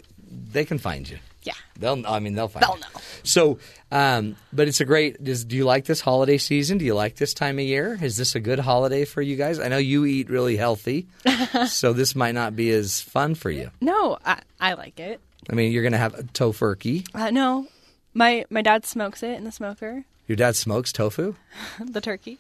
they 0.53 0.65
can 0.65 0.79
find 0.79 1.09
you. 1.09 1.19
Yeah. 1.49 1.55
They'll. 1.79 2.07
I 2.07 2.19
mean, 2.21 2.35
they'll 2.35 2.49
find. 2.49 2.63
They'll 2.63 2.75
you. 2.75 2.81
know. 2.81 3.01
So, 3.23 3.59
um, 3.91 4.37
but 4.53 4.69
it's 4.69 4.81
a 4.81 4.85
great. 4.85 5.23
Does, 5.23 5.45
do 5.45 5.57
you 5.57 5.65
like 5.65 5.87
this 5.87 6.01
holiday 6.01 6.37
season? 6.39 6.77
Do 6.79 6.85
you 6.85 6.95
like 6.95 7.17
this 7.17 7.33
time 7.33 7.59
of 7.59 7.65
year? 7.65 7.99
Is 8.03 8.17
this 8.17 8.35
a 8.35 8.41
good 8.41 8.59
holiday 8.59 9.05
for 9.07 9.23
you 9.23 9.37
guys? 9.37 9.59
I 9.59 9.69
know 9.69 9.79
you 9.79 10.05
eat 10.05 10.29
really 10.29 10.57
healthy, 10.57 11.07
so 11.69 11.93
this 11.95 12.15
might 12.15 12.35
not 12.35 12.55
be 12.55 12.71
as 12.71 13.01
fun 13.01 13.35
for 13.35 13.51
you. 13.51 13.71
no, 13.81 14.19
I, 14.27 14.41
I 14.61 14.75
like 14.75 15.01
it. 15.01 15.21
I 15.49 15.55
mean, 15.55 15.73
you're 15.73 15.83
going 15.83 15.93
to 15.93 15.99
have 15.99 16.15
a 16.19 16.23
tofurkey. 16.25 17.07
Uh, 17.15 17.31
no, 17.31 17.67
my 18.13 18.45
my 18.51 18.61
dad 18.61 18.85
smokes 18.85 19.23
it 19.23 19.37
in 19.39 19.45
the 19.45 19.53
smoker. 19.53 20.05
Your 20.27 20.37
dad 20.37 20.55
smokes 20.57 20.93
tofu. 20.93 21.35
the 21.81 22.01
turkey. 22.03 22.39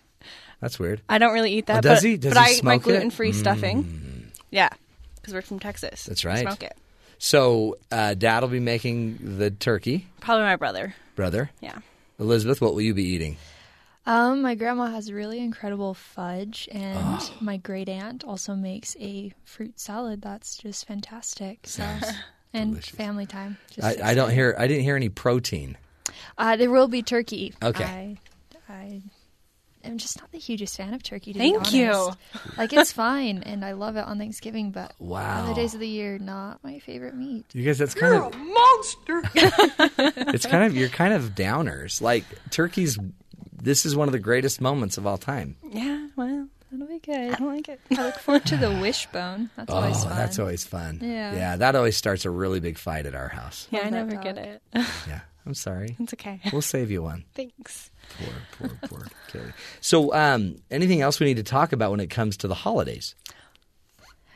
That's 0.60 0.78
weird. 0.78 1.01
I 1.09 1.16
don't 1.18 1.32
really 1.32 1.52
eat 1.55 1.66
that. 1.66 1.78
Oh, 1.78 1.80
does 1.89 2.02
but, 2.02 2.09
he? 2.09 2.16
Does 2.18 2.35
but 2.35 2.44
he 2.44 2.52
I 2.55 2.56
eat 2.56 2.64
my 2.64 2.76
gluten 2.78 3.10
free 3.10 3.30
Mm. 3.32 3.35
stuffing. 3.35 4.32
Yeah, 4.51 4.68
because 5.16 5.32
we're 5.32 5.40
from 5.43 5.60
Texas. 5.60 6.05
That's 6.05 6.24
right. 6.24 6.40
Smoke 6.40 6.62
it. 6.64 6.76
So, 7.19 7.77
uh, 7.90 8.15
dad 8.15 8.40
will 8.43 8.49
be 8.49 8.61
making 8.61 9.39
the 9.39 9.51
turkey. 9.51 10.07
Probably 10.20 10.45
my 10.45 10.57
brother. 10.57 10.95
Brother. 11.16 11.51
Yeah. 11.61 11.78
Elizabeth, 12.19 12.61
what 12.61 12.74
will 12.74 12.81
you 12.82 12.95
be 12.95 13.05
eating? 13.05 13.36
Um, 14.07 14.40
my 14.43 14.55
grandma 14.55 14.86
has 14.86 15.12
really 15.12 15.39
incredible 15.40 15.93
fudge, 15.95 16.69
and 16.73 16.99
Oh. 16.99 17.32
my 17.40 17.57
great 17.59 17.89
aunt 17.89 18.24
also 18.24 18.55
makes 18.55 18.97
a 19.01 19.32
fruit 19.45 19.78
salad 19.78 20.23
that's 20.23 20.57
just 20.57 20.86
fantastic. 20.86 21.61
So, 21.65 21.85
and 22.55 22.82
family 22.82 23.27
time. 23.27 23.59
Just 23.70 24.01
I, 24.01 24.11
I 24.12 24.15
don't 24.15 24.31
hear. 24.31 24.55
I 24.59 24.66
didn't 24.66 24.85
hear 24.85 24.97
any 24.97 25.11
protein. 25.11 25.77
Uh, 26.39 26.57
there 26.57 26.70
will 26.70 26.89
be 26.89 27.03
turkey. 27.03 27.53
Okay. 27.62 27.85
I, 28.69 28.73
I 28.73 29.03
am 29.89 29.98
just 29.98 30.20
not 30.20 30.31
the 30.32 30.39
hugest 30.39 30.77
fan 30.77 30.94
of 30.94 31.02
turkey. 31.02 31.32
To 31.32 31.39
Thank 31.39 31.70
be 31.70 31.78
you. 31.78 32.10
like 32.56 32.73
it's 32.73 32.93
fine, 32.93 33.43
and 33.43 33.65
I 33.65 33.73
love 33.73 33.97
it 33.97 34.05
on 34.05 34.19
Thanksgiving, 34.19 34.70
but 34.70 34.94
Wow. 34.98 35.44
other 35.44 35.55
days 35.55 35.74
of 35.74 35.81
the 35.81 35.89
year, 35.89 36.19
not 36.19 36.62
my 36.62 36.78
favorite 36.78 37.15
meat. 37.15 37.44
You 37.52 37.65
guys, 37.65 37.78
that's 37.78 37.94
kind 37.94 38.15
of 38.15 38.35
a 38.35 38.36
monster. 38.39 39.23
it's 40.32 40.47
kind 40.47 40.65
of 40.65 40.77
you're 40.77 40.89
kind 40.89 41.15
of 41.15 41.35
downers. 41.35 42.01
Like 42.01 42.24
turkey's 42.51 42.98
this 43.60 43.85
is 43.85 43.97
one 43.97 44.09
of 44.09 44.12
the 44.12 44.19
greatest 44.19 44.60
moments 44.60 44.98
of 44.98 45.06
all 45.06 45.19
time. 45.19 45.56
Yeah, 45.70 46.06
well, 46.16 46.47
that'll 46.70 46.86
be 46.86 47.01
good. 47.01 47.32
I 47.35 47.36
don't 47.36 47.55
like 47.55 47.69
it. 47.69 47.81
I 47.97 48.05
look 48.05 48.19
forward 48.19 48.47
to 48.47 48.56
the 48.56 48.70
wishbone. 48.81 49.51
That's 49.56 49.73
oh, 49.73 49.77
always 49.77 49.97
oh, 50.05 50.09
fun. 50.09 50.16
that's 50.16 50.39
always 50.39 50.65
fun. 50.65 51.01
Yeah. 51.02 51.35
yeah, 51.35 51.56
that 51.56 51.74
always 51.74 51.97
starts 51.97 52.24
a 52.24 52.31
really 52.31 52.60
big 52.60 52.78
fight 52.78 53.06
at 53.06 53.15
our 53.15 53.28
house. 53.28 53.66
Yeah, 53.70 53.81
I 53.81 53.82
Love 53.85 53.90
that 53.90 53.97
never 53.97 54.10
dog. 54.12 54.23
get 54.23 54.39
it. 54.39 54.62
Yeah, 55.09 55.20
I'm 55.47 55.55
sorry. 55.55 55.97
It's 55.98 56.15
okay. 56.15 56.40
We'll 56.52 56.62
save 56.62 56.90
you 56.90 57.02
one. 57.02 57.24
Thanks. 57.35 57.90
Poor, 58.18 58.68
poor, 58.68 58.78
poor 58.89 59.06
Kaylee. 59.30 59.52
So, 59.80 60.12
um, 60.14 60.56
anything 60.70 61.01
else 61.01 61.20
we 61.20 61.26
need 61.26 61.36
to 61.36 61.43
talk 61.43 61.72
about 61.72 61.90
when 61.90 62.01
it 62.01 62.09
comes 62.10 62.36
to 62.39 62.48
the 62.48 62.55
holidays? 62.55 63.14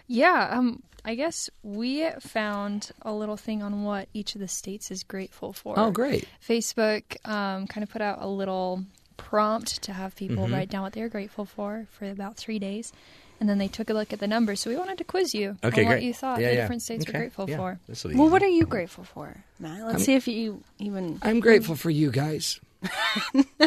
Yeah, 0.06 0.48
um, 0.50 0.82
I 1.04 1.14
guess 1.14 1.48
we 1.62 2.08
found 2.20 2.90
a 3.02 3.12
little 3.12 3.36
thing 3.36 3.62
on 3.62 3.84
what 3.84 4.08
each 4.14 4.34
of 4.34 4.40
the 4.40 4.48
states 4.48 4.90
is 4.90 5.02
grateful 5.02 5.52
for. 5.52 5.78
Oh, 5.78 5.90
great. 5.90 6.28
Facebook 6.46 7.02
um, 7.28 7.66
kind 7.66 7.82
of 7.82 7.90
put 7.90 8.02
out 8.02 8.18
a 8.20 8.28
little 8.28 8.84
prompt 9.16 9.82
to 9.82 9.92
have 9.92 10.14
people 10.16 10.46
Mhm. 10.46 10.52
write 10.52 10.68
down 10.70 10.82
what 10.82 10.92
they're 10.92 11.08
grateful 11.08 11.44
for 11.44 11.86
for 11.92 12.08
about 12.10 12.36
three 12.36 12.58
days. 12.58 12.92
And 13.40 13.48
then 13.48 13.58
they 13.58 13.66
took 13.68 13.90
a 13.90 13.94
look 13.94 14.12
at 14.12 14.20
the 14.20 14.28
numbers. 14.28 14.60
So 14.60 14.70
we 14.70 14.76
wanted 14.76 14.98
to 14.98 15.04
quiz 15.04 15.34
you 15.34 15.56
Okay, 15.64 15.82
on 15.84 15.88
what 15.88 16.02
you 16.02 16.14
thought 16.14 16.40
Yeah, 16.40 16.48
the 16.50 16.54
yeah. 16.54 16.60
different 16.60 16.82
states 16.82 17.04
Okay, 17.04 17.12
were 17.12 17.18
grateful 17.24 17.50
yeah. 17.50 17.56
for. 17.56 17.80
Well, 17.88 17.96
easy. 18.12 18.14
what 18.14 18.42
are 18.42 18.48
you 18.48 18.64
grateful 18.66 19.02
for, 19.02 19.42
Matt? 19.58 19.80
Let's 19.80 19.94
I'm- 19.94 19.98
see 20.04 20.14
if 20.14 20.28
you 20.28 20.62
even. 20.78 21.18
I'm 21.22 21.40
grateful 21.40 21.74
for 21.74 21.90
you 21.90 22.10
guys. 22.12 22.60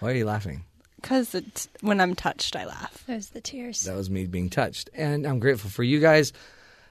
Why 0.00 0.10
are 0.12 0.14
you 0.14 0.24
laughing? 0.24 0.64
Because 1.00 1.34
it's 1.34 1.68
when 1.80 2.00
I'm 2.00 2.14
touched, 2.14 2.56
I 2.56 2.64
laugh. 2.64 3.04
There's 3.06 3.28
the 3.28 3.40
tears. 3.40 3.82
That 3.84 3.96
was 3.96 4.10
me 4.10 4.26
being 4.26 4.50
touched. 4.50 4.90
And 4.94 5.26
I'm 5.26 5.38
grateful 5.38 5.70
for 5.70 5.82
you 5.82 6.00
guys. 6.00 6.32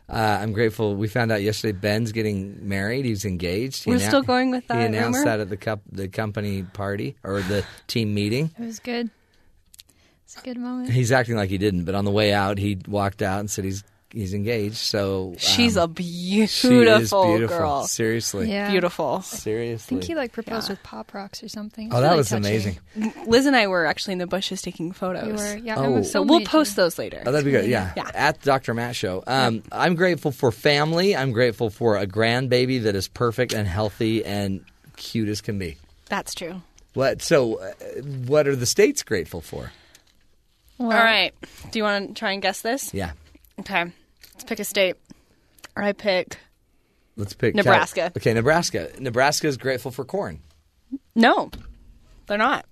Uh, 0.07 0.37
I'm 0.41 0.53
grateful. 0.53 0.95
We 0.95 1.07
found 1.07 1.31
out 1.31 1.41
yesterday 1.41 1.77
Ben's 1.77 2.11
getting 2.11 2.67
married. 2.69 3.05
He's 3.05 3.25
engaged. 3.25 3.83
He 3.83 3.89
We're 3.89 3.99
still 3.99 4.21
going 4.21 4.51
with 4.51 4.67
that. 4.67 4.77
He 4.77 4.85
announced 4.85 5.17
rumor? 5.19 5.25
that 5.31 5.39
at 5.39 5.49
the 5.49 5.57
cup, 5.57 5.81
the 5.91 6.07
company 6.07 6.63
party 6.63 7.17
or 7.23 7.41
the 7.41 7.65
team 7.87 8.13
meeting. 8.13 8.51
It 8.57 8.63
was 8.63 8.79
good. 8.79 9.09
It's 10.25 10.37
a 10.37 10.41
good 10.41 10.57
moment. 10.57 10.91
He's 10.91 11.11
acting 11.11 11.35
like 11.35 11.49
he 11.49 11.57
didn't, 11.57 11.85
but 11.85 11.95
on 11.95 12.05
the 12.05 12.11
way 12.11 12.33
out, 12.33 12.57
he 12.57 12.77
walked 12.87 13.21
out 13.21 13.39
and 13.39 13.49
said 13.49 13.65
he's 13.65 13.83
he's 14.15 14.33
engaged. 14.33 14.77
So 14.77 15.35
She's 15.37 15.77
um, 15.77 15.83
a 15.83 15.87
beautiful, 15.87 16.47
she 16.69 16.75
is 16.77 17.11
beautiful. 17.11 17.47
girl. 17.57 17.83
Seriously, 17.83 18.49
Yeah. 18.49 18.71
Beautiful. 18.71 19.17
I 19.19 19.21
seriously. 19.21 19.97
think 19.97 20.03
he 20.05 20.15
like 20.15 20.31
proposed 20.31 20.69
with 20.69 20.81
pop 20.81 21.13
rocks 21.13 21.43
or 21.43 21.49
something. 21.49 21.89
Oh, 21.93 21.97
It's 21.97 22.01
that 22.01 22.07
really 22.07 22.17
was 22.17 22.29
touching. 22.29 22.45
amazing. 22.97 23.27
Lizz 23.27 23.45
and 23.45 23.55
I 23.55 23.67
were 23.67 23.85
actually 23.85 24.13
in 24.13 24.19
the 24.19 24.27
bushes 24.27 24.61
taking 24.63 24.91
photos. 24.91 25.27
You 25.27 25.33
were, 25.33 25.57
yeah. 25.57 25.75
Oh. 25.77 26.01
So 26.01 26.21
we'll 26.23 26.39
me, 26.39 26.45
post 26.45 26.75
those 26.75 26.97
later. 26.97 27.21
Oh, 27.25 27.31
that'd 27.31 27.45
be 27.45 27.51
good. 27.51 27.67
Yeah. 27.69 27.93
Yeah. 27.95 28.09
At 28.15 28.39
the 28.41 28.45
Dr. 28.45 28.73
Matt 28.73 28.95
Show. 28.95 29.23
Um, 29.27 29.61
I'm 29.71 29.93
grateful 29.95 30.31
for 30.31 30.51
family. 30.51 31.15
I'm 31.15 31.31
grateful 31.33 31.69
for 31.69 31.97
a 31.97 32.07
grandbaby 32.07 32.81
that 32.83 32.95
is 32.95 33.07
perfect 33.07 33.53
and 33.53 33.67
healthy 33.67 34.25
and 34.25 34.63
cute 34.95 35.29
as 35.29 35.41
can 35.41 35.59
be. 35.59 35.77
That's 36.07 36.33
true. 36.33 36.61
What? 36.93 37.21
So, 37.21 37.55
uh, 37.59 37.71
what 38.27 38.47
are 38.47 38.55
the 38.55 38.65
states 38.65 39.03
grateful 39.03 39.41
for? 39.41 39.71
All 40.79 40.87
right. 40.89 41.33
Do 41.71 41.79
you 41.79 41.83
want 41.83 42.09
to 42.09 42.13
try 42.13 42.31
and 42.31 42.41
guess 42.41 42.61
this? 42.61 42.93
Yeah. 42.93 43.11
Okay. 43.59 43.85
Let's 44.35 44.43
pick 44.43 44.59
a 44.59 44.63
state. 44.65 44.95
Or 45.75 45.83
I 45.83 45.93
pick. 45.93 46.37
Let's 47.17 47.33
pick 47.33 47.53
Cal- 47.55 47.63
Nebraska. 47.63 48.11
okay, 48.17 48.33
Nebraska. 48.33 48.89
Nebraska 48.99 49.47
is 49.47 49.57
grateful 49.57 49.91
for 49.91 50.03
corn. 50.05 50.39
No, 51.15 51.49
they're 52.27 52.37
not. 52.37 52.65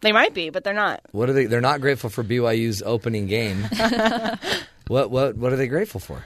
They 0.00 0.12
might 0.12 0.34
be, 0.34 0.50
but 0.50 0.64
they're 0.64 0.74
not. 0.74 1.00
What 1.12 1.28
are 1.28 1.32
they? 1.32 1.46
They're 1.46 1.60
not 1.60 1.80
grateful 1.80 2.10
for 2.10 2.22
BYU's 2.22 2.82
opening 2.82 3.26
game. 3.26 3.62
what? 4.88 5.10
What? 5.10 5.36
What 5.36 5.52
are 5.52 5.56
they 5.56 5.66
grateful 5.66 6.00
for? 6.00 6.24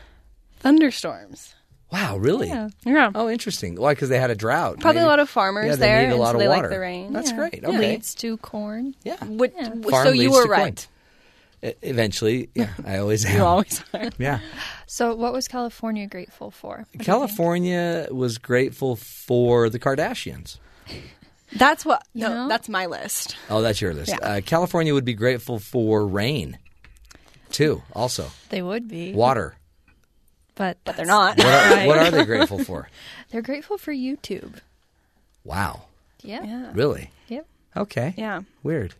Thunderstorms. 0.60 1.54
Wow, 1.90 2.18
really? 2.18 2.48
Yeah. 2.48 2.68
Yeah. 2.84 3.10
Oh, 3.14 3.30
interesting. 3.30 3.76
Why? 3.76 3.92
Because 3.94 4.10
they 4.10 4.18
had 4.18 4.30
a 4.30 4.34
drought. 4.34 4.80
Probably 4.80 4.98
Maybe- 5.00 5.06
a 5.06 5.08
lot 5.08 5.20
of 5.20 5.30
farmers 5.30 5.66
yeah, 5.68 5.76
they 5.76 5.86
there, 5.86 5.98
need 6.02 6.08
a 6.08 6.10
and 6.10 6.18
lot 6.20 6.32
so 6.32 6.34
of 6.34 6.40
they 6.40 6.48
like 6.48 6.68
the 6.68 6.78
rain. 6.78 7.12
That's 7.14 7.30
Yeah. 7.30 7.36
great. 7.36 7.60
Yeah. 7.62 7.68
Okay. 7.68 7.78
Leads 7.92 8.14
to 8.16 8.36
corn. 8.38 8.94
Yeah. 9.04 9.16
What, 9.24 9.54
Farm 9.54 10.06
so 10.06 10.10
you 10.10 10.30
were 10.32 10.42
to 10.42 10.48
corn. 10.54 10.74
Right. 11.62 11.76
Eventually, 11.82 12.50
yeah, 12.54 12.70
I 12.86 12.98
always 12.98 13.24
am. 13.26 13.36
You 13.36 13.44
always 13.44 13.82
are. 13.94 14.10
Yeah. 14.18 14.40
So, 14.86 15.14
what 15.14 15.32
was 15.32 15.48
California 15.48 16.06
grateful 16.06 16.50
for? 16.50 16.68
What 16.68 16.76
do 16.76 16.80
you 16.92 16.98
think? 16.98 17.04
California 17.04 18.08
was 18.10 18.38
grateful 18.38 18.96
for 18.96 19.68
the 19.70 19.78
Kardashians. 19.78 20.58
That's 21.56 21.84
what. 21.84 22.02
You 22.12 22.22
No, 22.28 22.34
know? 22.34 22.48
that's 22.48 22.68
my 22.68 22.84
list. 22.86 23.36
Oh, 23.48 23.62
that's 23.62 23.80
your 23.80 23.94
list. 23.94 24.10
Yeah. 24.10 24.18
Uh, 24.18 24.40
California 24.42 24.92
would 24.92 25.06
be 25.06 25.14
grateful 25.14 25.58
for 25.58 26.06
rain, 26.06 26.58
too. 27.50 27.82
Also, 27.94 28.30
They 28.50 28.60
would 28.60 28.86
be 28.86 29.14
water. 29.14 29.54
but 30.54 30.76
But 30.84 30.96
they're 30.98 31.06
not. 31.06 31.38
What 31.38 31.46
are, 31.46 31.70
Right. 31.74 31.86
what 31.86 31.98
are 31.98 32.10
they 32.10 32.24
grateful 32.26 32.62
for? 32.62 32.90
they're 33.30 33.40
grateful 33.40 33.78
for 33.78 33.92
YouTube. 33.94 34.56
Wow. 35.44 35.84
Yeah. 36.22 36.44
Yeah. 36.44 36.70
Really? 36.74 37.10
Yep. 37.28 37.46
Okay. 37.78 38.12
Yeah. 38.18 38.42
Weird. 38.62 38.94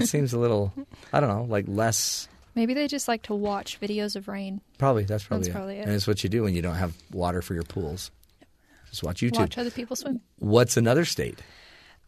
That 0.00 0.06
seems 0.06 0.32
a 0.32 0.38
little. 0.38 0.72
I 1.12 1.20
don't 1.20 1.28
know, 1.28 1.44
like 1.44 1.64
less. 1.68 2.28
Maybe 2.54 2.74
they 2.74 2.88
just 2.88 3.06
like 3.08 3.22
to 3.24 3.34
watch 3.34 3.80
videos 3.80 4.16
of 4.16 4.26
rain. 4.28 4.60
Probably 4.78 5.04
that's 5.04 5.24
probably, 5.24 5.44
That's 5.44 5.48
it. 5.48 5.52
probably 5.58 5.76
it. 5.78 5.84
And 5.86 5.92
it's 5.92 6.06
what 6.06 6.22
you 6.24 6.28
do 6.30 6.42
when 6.42 6.54
you 6.54 6.62
don't 6.62 6.74
have 6.74 6.94
water 7.12 7.40
for 7.42 7.54
your 7.54 7.62
pools. 7.62 8.10
Just 8.90 9.02
watch 9.02 9.20
YouTube. 9.20 9.38
Watch 9.38 9.58
other 9.58 9.70
people 9.70 9.94
swim. 9.96 10.20
What's 10.38 10.76
another 10.76 11.04
state? 11.04 11.38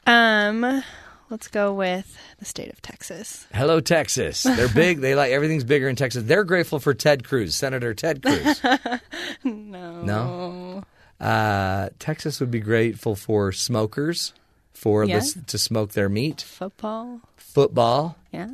Um, 0.06 0.82
let's 1.28 1.46
go 1.48 1.74
with 1.74 2.16
the 2.38 2.44
state 2.46 2.72
of 2.72 2.80
Texas. 2.82 3.46
Hello, 3.54 3.80
Texas. 3.80 4.42
They're 4.42 4.68
big. 4.68 5.00
They 5.00 5.14
like 5.14 5.30
everything's 5.30 5.62
bigger 5.64 5.88
in 5.88 5.94
Texas. 5.96 6.24
They're 6.24 6.42
grateful 6.44 6.78
for 6.80 6.94
Ted 6.94 7.22
Cruz, 7.22 7.54
Senator 7.54 7.92
Ted 7.94 8.22
Cruz. 8.22 8.60
no. 9.44 10.02
No? 10.02 10.84
Uh, 11.24 11.90
Texas 11.98 12.40
would 12.40 12.50
be 12.50 12.60
grateful 12.60 13.14
for 13.14 13.52
smokers 13.52 14.32
for 14.72 15.04
Yeah. 15.04 15.18
this 15.18 15.36
to 15.48 15.58
smoke 15.58 15.92
their 15.92 16.08
meat. 16.08 16.40
Football. 16.40 17.20
Football, 17.52 18.16
Yeah. 18.32 18.48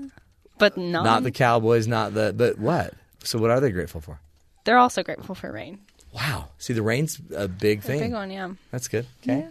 But 0.59 0.77
not. 0.79 1.05
not 1.05 1.23
the 1.23 1.31
Cowboys, 1.31 1.87
not 1.87 2.15
the 2.15 2.33
but 2.35 2.59
what? 2.59 2.95
So 3.25 3.39
what 3.39 3.51
are 3.51 3.61
they 3.61 3.71
grateful 3.71 4.01
for? 4.01 4.19
They're 4.65 4.79
also 4.79 5.03
grateful 5.03 5.35
for 5.35 5.53
rain. 5.53 5.79
Wow. 6.15 6.49
See, 6.59 6.73
the 6.73 6.83
rain's 6.83 7.21
a 7.37 7.47
big 7.47 7.81
A 7.81 7.83
thing. 7.83 8.01
big 8.01 8.13
one, 8.13 8.31
yeah. 8.31 8.51
That's 8.71 8.89
good. 8.89 9.07
Okay. 9.23 9.47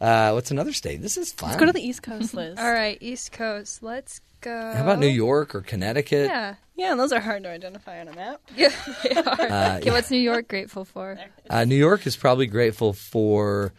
Uh, 0.00 0.32
what's 0.32 0.50
another 0.50 0.72
state? 0.72 1.00
This 1.00 1.16
is 1.16 1.32
fun. 1.32 1.48
Let's 1.50 1.60
go 1.60 1.66
to 1.66 1.72
the 1.72 1.80
East 1.86 2.02
Coast, 2.02 2.34
Lizz. 2.34 2.58
All 2.58 2.72
right, 2.72 2.98
East 3.00 3.32
Coast. 3.32 3.82
Let's 3.82 4.20
go. 4.42 4.72
How 4.74 4.82
about 4.82 4.98
New 4.98 5.06
York 5.08 5.54
or 5.54 5.60
Connecticut? 5.62 6.26
Yeah. 6.26 6.54
Yeah, 6.76 6.94
those 6.94 7.12
are 7.12 7.20
hard 7.20 7.42
to 7.44 7.50
identify 7.50 8.00
on 8.00 8.08
a 8.08 8.14
map. 8.14 8.40
Yeah, 8.56 8.70
they 9.02 9.10
are. 9.16 9.40
Uh, 9.50 9.76
okay, 9.78 9.90
what's 9.90 10.10
New 10.10 10.18
York 10.20 10.48
grateful 10.48 10.84
for? 10.84 11.18
Uh, 11.48 11.64
New 11.64 11.74
York 11.76 12.06
is 12.06 12.16
probably 12.16 12.46
grateful 12.46 12.92
for 12.92 13.72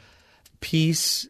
peace 0.62 1.28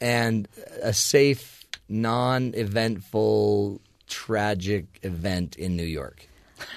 and 0.00 0.48
a 0.82 0.92
safe, 0.92 1.53
non-eventful, 1.88 3.80
tragic 4.06 4.98
event 5.02 5.56
in 5.56 5.76
New 5.76 5.84
York. 5.84 6.28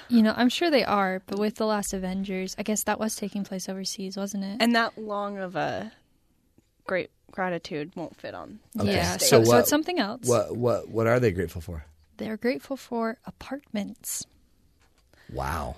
You 0.08 0.22
know, 0.22 0.34
I'm 0.36 0.48
sure 0.48 0.70
they 0.70 0.84
are, 0.84 1.22
but 1.26 1.38
with 1.38 1.54
the 1.56 1.66
last 1.66 1.92
Avengers, 1.94 2.54
I 2.58 2.62
guess 2.62 2.84
that 2.84 2.98
was 2.98 3.14
taking 3.16 3.44
place 3.44 3.68
overseas, 3.68 4.16
wasn't 4.16 4.44
it? 4.44 4.56
And 4.60 4.74
that 4.74 4.98
long 4.98 5.38
of 5.38 5.56
a 5.56 5.92
great 6.86 7.10
gratitude 7.30 7.92
won't 7.94 8.16
fit 8.16 8.34
on. 8.34 8.58
Okay. 8.78 8.92
Yeah, 8.94 9.16
state. 9.16 9.28
so, 9.28 9.44
so 9.44 9.56
it's 9.58 9.70
something 9.70 9.98
else. 9.98 10.26
What 10.26 10.56
what 10.56 10.88
what 10.88 11.06
are 11.06 11.20
they 11.20 11.30
grateful 11.30 11.60
for? 11.60 11.84
They're 12.16 12.36
grateful 12.36 12.76
for 12.76 13.18
apartments. 13.26 14.26
Wow. 15.32 15.76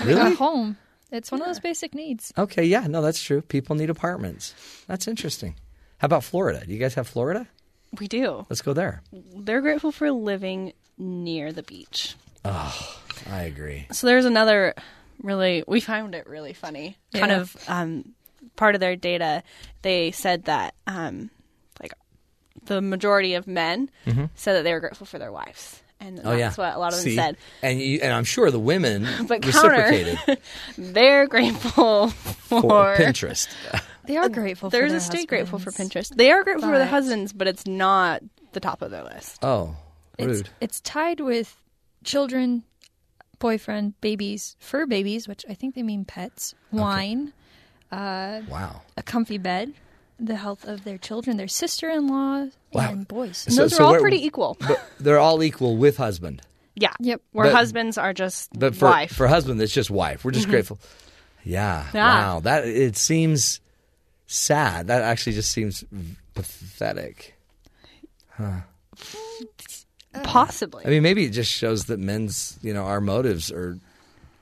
A 0.00 0.06
Really? 0.06 0.34
home. 0.34 0.78
It's 1.10 1.30
one 1.30 1.42
of 1.42 1.46
those 1.46 1.60
basic 1.60 1.94
needs. 1.94 2.32
Okay, 2.38 2.64
yeah, 2.64 2.86
no, 2.86 3.02
that's 3.02 3.22
true. 3.22 3.42
People 3.42 3.76
need 3.76 3.90
apartments. 3.90 4.54
That's 4.86 5.06
interesting. 5.06 5.56
How 5.98 6.06
about 6.06 6.24
Florida? 6.24 6.64
Do 6.66 6.72
you 6.72 6.78
guys 6.78 6.94
have 6.94 7.06
Florida? 7.06 7.46
We 7.98 8.08
do. 8.08 8.46
Let's 8.48 8.62
go 8.62 8.72
there. 8.72 9.02
They're 9.12 9.60
grateful 9.60 9.92
for 9.92 10.10
living 10.10 10.72
near 10.98 11.52
the 11.52 11.62
beach. 11.62 12.14
Oh, 12.44 12.98
I 13.30 13.42
agree. 13.42 13.86
So 13.92 14.06
there's 14.06 14.24
another 14.24 14.74
really 15.22 15.62
we 15.68 15.80
found 15.80 16.14
it 16.14 16.26
really 16.26 16.52
funny. 16.54 16.96
Kind 17.14 17.32
of 17.32 17.56
um, 17.68 18.14
part 18.56 18.74
of 18.74 18.80
their 18.80 18.96
data. 18.96 19.42
They 19.82 20.10
said 20.10 20.44
that 20.44 20.74
um, 20.86 21.30
like 21.80 21.92
the 22.64 22.80
majority 22.80 23.34
of 23.34 23.46
men 23.46 23.90
Mhm. 24.06 24.30
said 24.34 24.54
that 24.54 24.62
they 24.64 24.72
were 24.72 24.80
grateful 24.80 25.06
for 25.06 25.18
their 25.18 25.30
wives, 25.32 25.82
and 26.00 26.20
Oh 26.24 26.32
yeah, 26.32 26.46
that's 26.48 26.58
what 26.58 26.74
a 26.74 26.78
lot 26.78 26.92
of 26.94 27.02
them 27.04 27.14
said. 27.14 27.36
and 27.62 27.80
you, 27.80 28.00
and 28.02 28.12
I'm 28.12 28.24
sure 28.24 28.50
the 28.50 28.58
women 28.58 29.06
But 29.28 29.42
counter, 29.42 29.68
reciprocated 29.70 30.38
they're 30.78 31.26
grateful 31.28 32.08
for, 32.08 32.60
for 32.60 32.94
Pinterest. 32.96 33.48
They 34.04 34.16
are 34.16 34.28
grateful 34.28 34.70
for 34.70 34.76
There's 34.76 34.90
their 34.90 34.98
a 34.98 35.00
state 35.00 35.28
grateful 35.28 35.58
for. 35.58 35.70
Pinterest. 35.70 36.14
They 36.14 36.30
are 36.32 36.42
grateful 36.42 36.68
for 36.68 36.76
their 36.78 36.86
But- 36.86 36.90
husbands, 36.90 37.32
but 37.32 37.46
it's 37.48 37.66
not 37.66 38.22
the 38.52 38.60
top 38.60 38.82
of 38.82 38.90
their 38.90 39.04
list. 39.04 39.38
Oh, 39.44 39.76
It's, 40.18 40.26
rude. 40.38 40.48
it's 40.60 40.80
tied 40.80 41.20
with 41.20 41.56
children, 42.04 42.64
boyfriend, 43.38 44.00
babies, 44.00 44.56
fur 44.58 44.86
babies, 44.86 45.26
which 45.28 45.44
I 45.48 45.54
think 45.54 45.74
they 45.74 45.82
mean 45.82 46.04
pets, 46.04 46.54
wine, 46.70 47.32
uh, 47.90 48.42
Wow. 48.48 48.82
a 48.96 49.02
comfy 49.02 49.38
bed, 49.38 49.72
the 50.18 50.36
health 50.36 50.64
of 50.64 50.84
their 50.84 50.98
children, 50.98 51.36
their 51.36 51.48
sister 51.48 51.88
in 51.90 52.06
law, 52.08 52.46
Wow. 52.72 52.90
and 52.90 53.08
boys. 53.08 53.46
And 53.46 53.56
those 53.56 53.78
are 53.78 53.82
all 53.82 53.98
pretty 53.98 54.24
equal. 54.24 54.56
But 54.60 54.80
they're 55.00 55.18
all 55.18 55.42
equal 55.42 55.76
with 55.76 55.96
husband. 55.96 56.42
Yeah. 56.74 56.92
Yep. 57.00 57.20
Where 57.32 57.46
But- 57.46 57.54
husbands 57.54 57.98
are 57.98 58.12
just 58.12 58.50
But 58.58 58.74
for 58.76 58.88
wife. 58.88 59.12
for 59.12 59.26
husband, 59.28 59.60
it's 59.60 59.72
just 59.72 59.90
wife. 59.90 60.24
We're 60.24 60.30
just 60.30 60.46
Mhm. 60.46 60.50
grateful. 60.50 60.78
Yeah. 61.44 61.86
Yeah. 61.92 62.14
Wow. 62.34 62.40
That 62.40 62.64
it 62.66 62.96
seems 62.96 63.60
sad. 64.34 64.86
That 64.88 65.02
actually 65.02 65.32
just 65.34 65.50
seems 65.50 65.84
pathetic. 66.34 67.34
Huh. 68.30 68.60
Possibly. 70.24 70.84
I 70.86 70.90
mean, 70.90 71.02
maybe 71.02 71.24
it 71.24 71.30
just 71.30 71.50
shows 71.50 71.86
that 71.86 71.98
men's, 71.98 72.58
you 72.62 72.74
know, 72.74 72.84
our 72.84 73.00
motives 73.00 73.50
are 73.50 73.78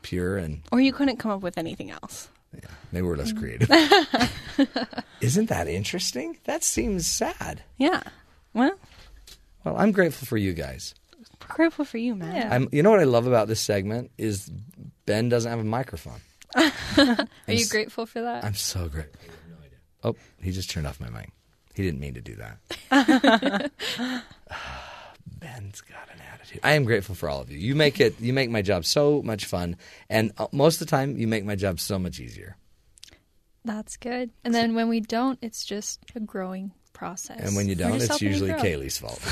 pure 0.02 0.36
and 0.36 0.62
Or 0.72 0.80
you 0.80 0.92
couldn't 0.92 1.18
come 1.18 1.30
up 1.30 1.42
with 1.42 1.56
anything 1.58 1.90
else. 1.90 2.28
maybe 2.92 3.06
we're 3.06 3.16
less 3.16 3.32
mm. 3.32 3.38
creative. 3.38 3.70
Isn't 5.20 5.48
that 5.48 5.68
interesting? 5.68 6.38
That 6.44 6.64
seems 6.64 7.06
sad. 7.06 7.62
Yeah. 7.78 8.02
Well, 8.52 8.72
Well, 9.64 9.76
I'm 9.76 9.92
grateful 9.92 10.26
for 10.26 10.36
you 10.36 10.52
guys. 10.54 10.94
grateful 11.38 11.84
for 11.84 11.98
you, 11.98 12.16
man. 12.16 12.52
I'm, 12.52 12.68
you 12.72 12.82
know 12.82 12.90
what 12.90 13.00
I 13.00 13.04
love 13.04 13.26
about 13.28 13.46
this 13.46 13.60
segment 13.60 14.10
is 14.18 14.50
Ben 15.06 15.28
doesn't 15.28 15.50
have 15.50 15.60
a 15.60 15.64
microphone. 15.64 16.20
Are 16.56 16.72
you 17.46 17.54
s- 17.62 17.70
grateful 17.70 18.06
for 18.06 18.22
that? 18.22 18.44
I'm 18.44 18.54
so 18.54 18.88
grateful. 18.88 19.20
Oh, 20.02 20.16
he 20.43 20.51
just 20.51 20.70
turned 20.70 20.86
off 20.86 21.01
my 21.01 21.10
mic. 21.10 21.31
He 21.74 21.82
didn't 21.82 22.01
mean 22.01 22.14
to 22.14 22.20
do 22.20 22.36
that. 22.36 23.70
Ben's 25.40 25.81
got 25.81 26.09
an 26.14 26.20
attitude. 26.32 26.60
I 26.62 26.72
am 26.72 26.85
grateful 26.85 27.14
for 27.14 27.28
all 27.28 27.40
of 27.40 27.51
you. 27.51 27.59
You 27.59 27.74
make 27.74 28.01
it. 28.01 28.20
You 28.20 28.32
make 28.32 28.51
my 28.51 28.62
job 28.62 28.85
so 28.85 29.22
much 29.22 29.47
fun, 29.47 29.77
and 30.09 30.32
uh, 30.39 30.48
most 30.52 30.81
of 30.81 30.86
the 30.86 30.90
time, 30.90 31.16
you 31.16 31.27
make 31.27 31.44
my 31.44 31.55
job 31.56 31.81
so 31.81 31.98
much 31.98 32.20
easier. 32.20 32.56
That's 33.64 33.97
good. 33.97 34.31
And 34.44 34.55
then 34.55 34.74
when 34.74 34.89
we 34.89 35.01
don't, 35.01 35.39
it's 35.43 35.64
just 35.64 36.01
a 36.14 36.20
growing 36.20 36.72
process. 36.93 37.40
And 37.40 37.56
when 37.56 37.68
you 37.68 37.74
don't, 37.74 38.01
it's 38.01 38.20
usually. 38.20 38.51
Kaylee's 38.51 38.98
fault. 38.98 39.22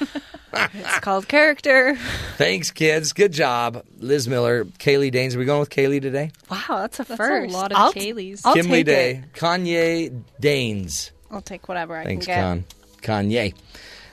it's 0.74 0.98
called 1.00 1.28
character. 1.28 1.96
Thanks, 2.36 2.70
kids. 2.70 3.12
Good 3.12 3.32
job, 3.32 3.84
Lizz 3.98 4.28
Miller, 4.28 4.64
Kaylee 4.64 5.12
Daines. 5.12 5.34
Are 5.34 5.38
we 5.38 5.44
going 5.44 5.60
with 5.60 5.70
Kaylee 5.70 6.00
today? 6.02 6.30
Wow, 6.50 6.60
that's 6.80 7.00
a 7.00 7.04
That's 7.04 7.16
first. 7.16 7.54
a 7.54 7.56
lot 7.56 7.72
of 7.72 7.78
I'll, 7.78 7.92
Kayleys. 7.92 8.42
I'll 8.44 8.54
Kimley 8.54 8.70
take 8.70 8.86
Day, 8.86 9.10
it. 9.16 9.32
Kanye 9.34 10.22
Danes. 10.40 11.10
I'll 11.30 11.40
take 11.42 11.68
whatever 11.68 11.96
I 11.96 12.04
Thanks, 12.04 12.26
can 12.26 12.64
get. 12.64 13.02
Con. 13.02 13.26
Kanye. 13.28 13.54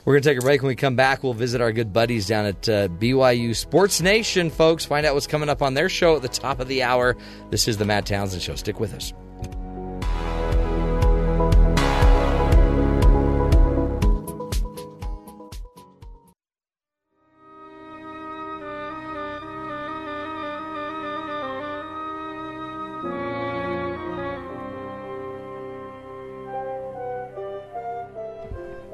We're 0.04 0.14
going 0.14 0.24
to 0.24 0.30
take 0.30 0.40
a 0.40 0.42
break. 0.42 0.62
When 0.64 0.70
we 0.70 0.76
come 0.76 0.96
back, 0.96 1.22
we'll 1.22 1.36
visit 1.36 1.62
our 1.62 1.72
good 1.72 1.94
buddies 1.94 2.26
down 2.26 2.46
at 2.46 2.68
uh, 2.68 2.88
BYU 2.88 3.56
Sports 3.56 4.02
Nation, 4.02 4.50
folks. 4.50 4.84
Find 4.84 5.06
out 5.06 5.14
what's 5.14 5.28
coming 5.28 5.48
up 5.48 5.62
on 5.62 5.76
their 5.76 5.90
show 5.90 6.16
at 6.16 6.24
the 6.24 6.28
top 6.28 6.60
of 6.60 6.68
the 6.68 6.82
hour. 6.82 7.16
This 7.52 7.68
is 7.68 7.78
the 7.78 7.86
Matt 7.86 8.08
Townsend 8.08 8.42
Show. 8.42 8.56
Stick 8.56 8.80
with 8.80 8.96
us. 8.96 9.14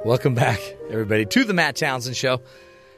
Welcome 0.07 0.35
back, 0.35 0.61
everybody, 0.89 1.25
to 1.25 1.43
the 1.43 1.53
Matt 1.53 1.75
Townsend 1.75 2.15
Show. 2.15 2.39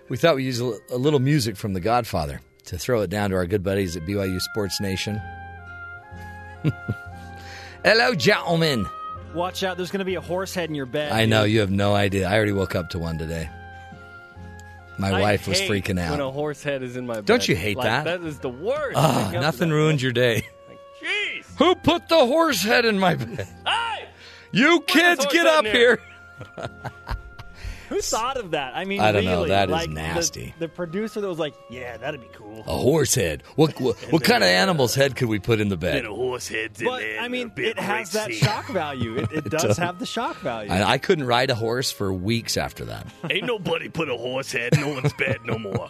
We 0.10 0.18
thought 0.18 0.36
we'd 0.36 0.44
use 0.44 0.60
a, 0.60 0.95
little 0.95 1.19
music 1.19 1.57
from 1.57 1.73
The 1.73 1.80
Godfather 1.80 2.40
to 2.65 2.77
throw 2.77 3.02
it 3.02 3.10
down 3.10 3.31
to 3.31 3.36
our 3.36 3.48
good 3.48 3.64
buddies 3.64 3.98
at 3.98 4.06
BYU 4.06 4.40
Sports 4.40 4.80
Nation. 4.80 5.19
Hello, 7.84 8.14
gentlemen. 8.14 8.86
Watch 9.34 9.64
out, 9.64 9.76
there's 9.76 9.90
going 9.90 10.02
to 10.02 10.06
be 10.06 10.14
a 10.14 10.22
horse 10.22 10.53
head 10.53 10.69
in 10.69 10.76
your 10.76 10.86
bed. 10.86 11.11
I 11.11 11.26
know 11.26 11.45
you 11.45 11.61
have 11.61 11.72
no 11.72 11.95
idea. 11.95 12.30
I 12.30 12.36
already 12.36 12.52
woke 12.52 12.76
up 12.76 12.91
to 12.91 12.99
one 12.99 13.18
today. 13.18 13.49
My 14.99 15.10
I 15.10 15.19
wife 15.19 15.48
was 15.48 15.60
freaking 15.61 15.99
out. 15.99 16.11
When 16.11 16.19
a 16.19 16.30
horse 16.30 16.61
head 16.61 16.84
is 16.84 16.95
in 16.95 17.07
my 17.07 17.15
bed. 17.15 17.26
Don't 17.26 17.49
you 17.49 17.56
hate 17.56 17.77
Like, 17.77 17.86
that? 17.86 18.03
That 18.03 18.22
is 18.22 18.38
the 18.38 18.49
worst. 18.49 18.95
Ah, 18.95 19.23
Waking 19.26 19.38
up 19.38 19.41
nothing 19.41 19.72
ruins 19.72 20.03
your 20.03 20.11
day. 20.11 20.45
Jeez. 21.02 21.57
Who 21.57 21.73
put 21.73 22.07
the 22.07 22.23
horse 22.27 22.61
head 22.61 22.86
in 22.86 22.99
my 22.99 23.15
bed? 23.15 23.48
You 24.52 24.81
kids, 24.81 25.26
get 25.31 25.48
up 25.48 25.65
in 25.65 25.76
here. 25.76 25.99
Who 27.90 28.02
thought 28.02 28.38
of 28.38 28.52
that? 28.52 28.76
I 28.76 28.86
mean, 28.86 28.99
I 28.99 29.11
don't 29.11 29.26
know. 29.26 29.38
really, 29.38 29.49
That 29.49 29.70
is 29.70 29.72
like, 29.72 29.88
the- 29.88 29.95
nasty. 29.95 30.53
The, 30.60 30.68
producer 30.68 31.22
that 31.22 31.28
was 31.28 31.40
like, 31.40 31.56
"Yeah, 31.72 31.98
that'd 31.98 32.22
be 32.22 32.28
cool." 32.34 32.64
A 32.68 32.78
horse 32.78 33.16
head. 33.16 33.41
What 33.56 33.82
what, 33.82 33.95
what 34.11 34.24
kind 34.24 34.44
of 34.44 34.48
uh, 34.48 34.52
animal's 34.53 34.94
head 34.94 35.16
could 35.16 35.28
we 35.28 35.40
put 35.40 35.60
in 35.60 35.70
the 35.70 35.78
bed? 35.78 36.06
A 36.06 36.14
horse 36.14 36.48
head. 36.48 36.74
But 36.84 37.03
I 37.20 37.28
mean, 37.30 37.52
it 37.57 37.80
has 37.80 38.11
that 38.11 38.32
shock 38.32 38.68
value. 38.68 39.18
It, 39.18 39.32
it 39.34 39.49
does 39.49 39.64
does. 39.64 39.78
have 39.78 39.98
the 39.98 40.06
shock 40.06 40.38
value. 40.38 40.70
I, 40.72 40.84
I 40.91 40.98
couldn't 40.99 41.26
ride 41.26 41.49
a 41.49 41.56
horse 41.56 41.91
for 41.91 42.14
weeks 42.14 42.57
after 42.57 42.86
that. 42.86 43.07
Ain't 43.30 43.45
nobody 43.48 43.90
put 43.90 44.07
a 44.07 44.16
horse 44.16 44.52
head 44.52 44.76
in 44.76 44.82
no 44.82 44.90
one's 44.90 45.14
bed 45.14 45.40
no 45.45 45.57
more. 45.57 45.90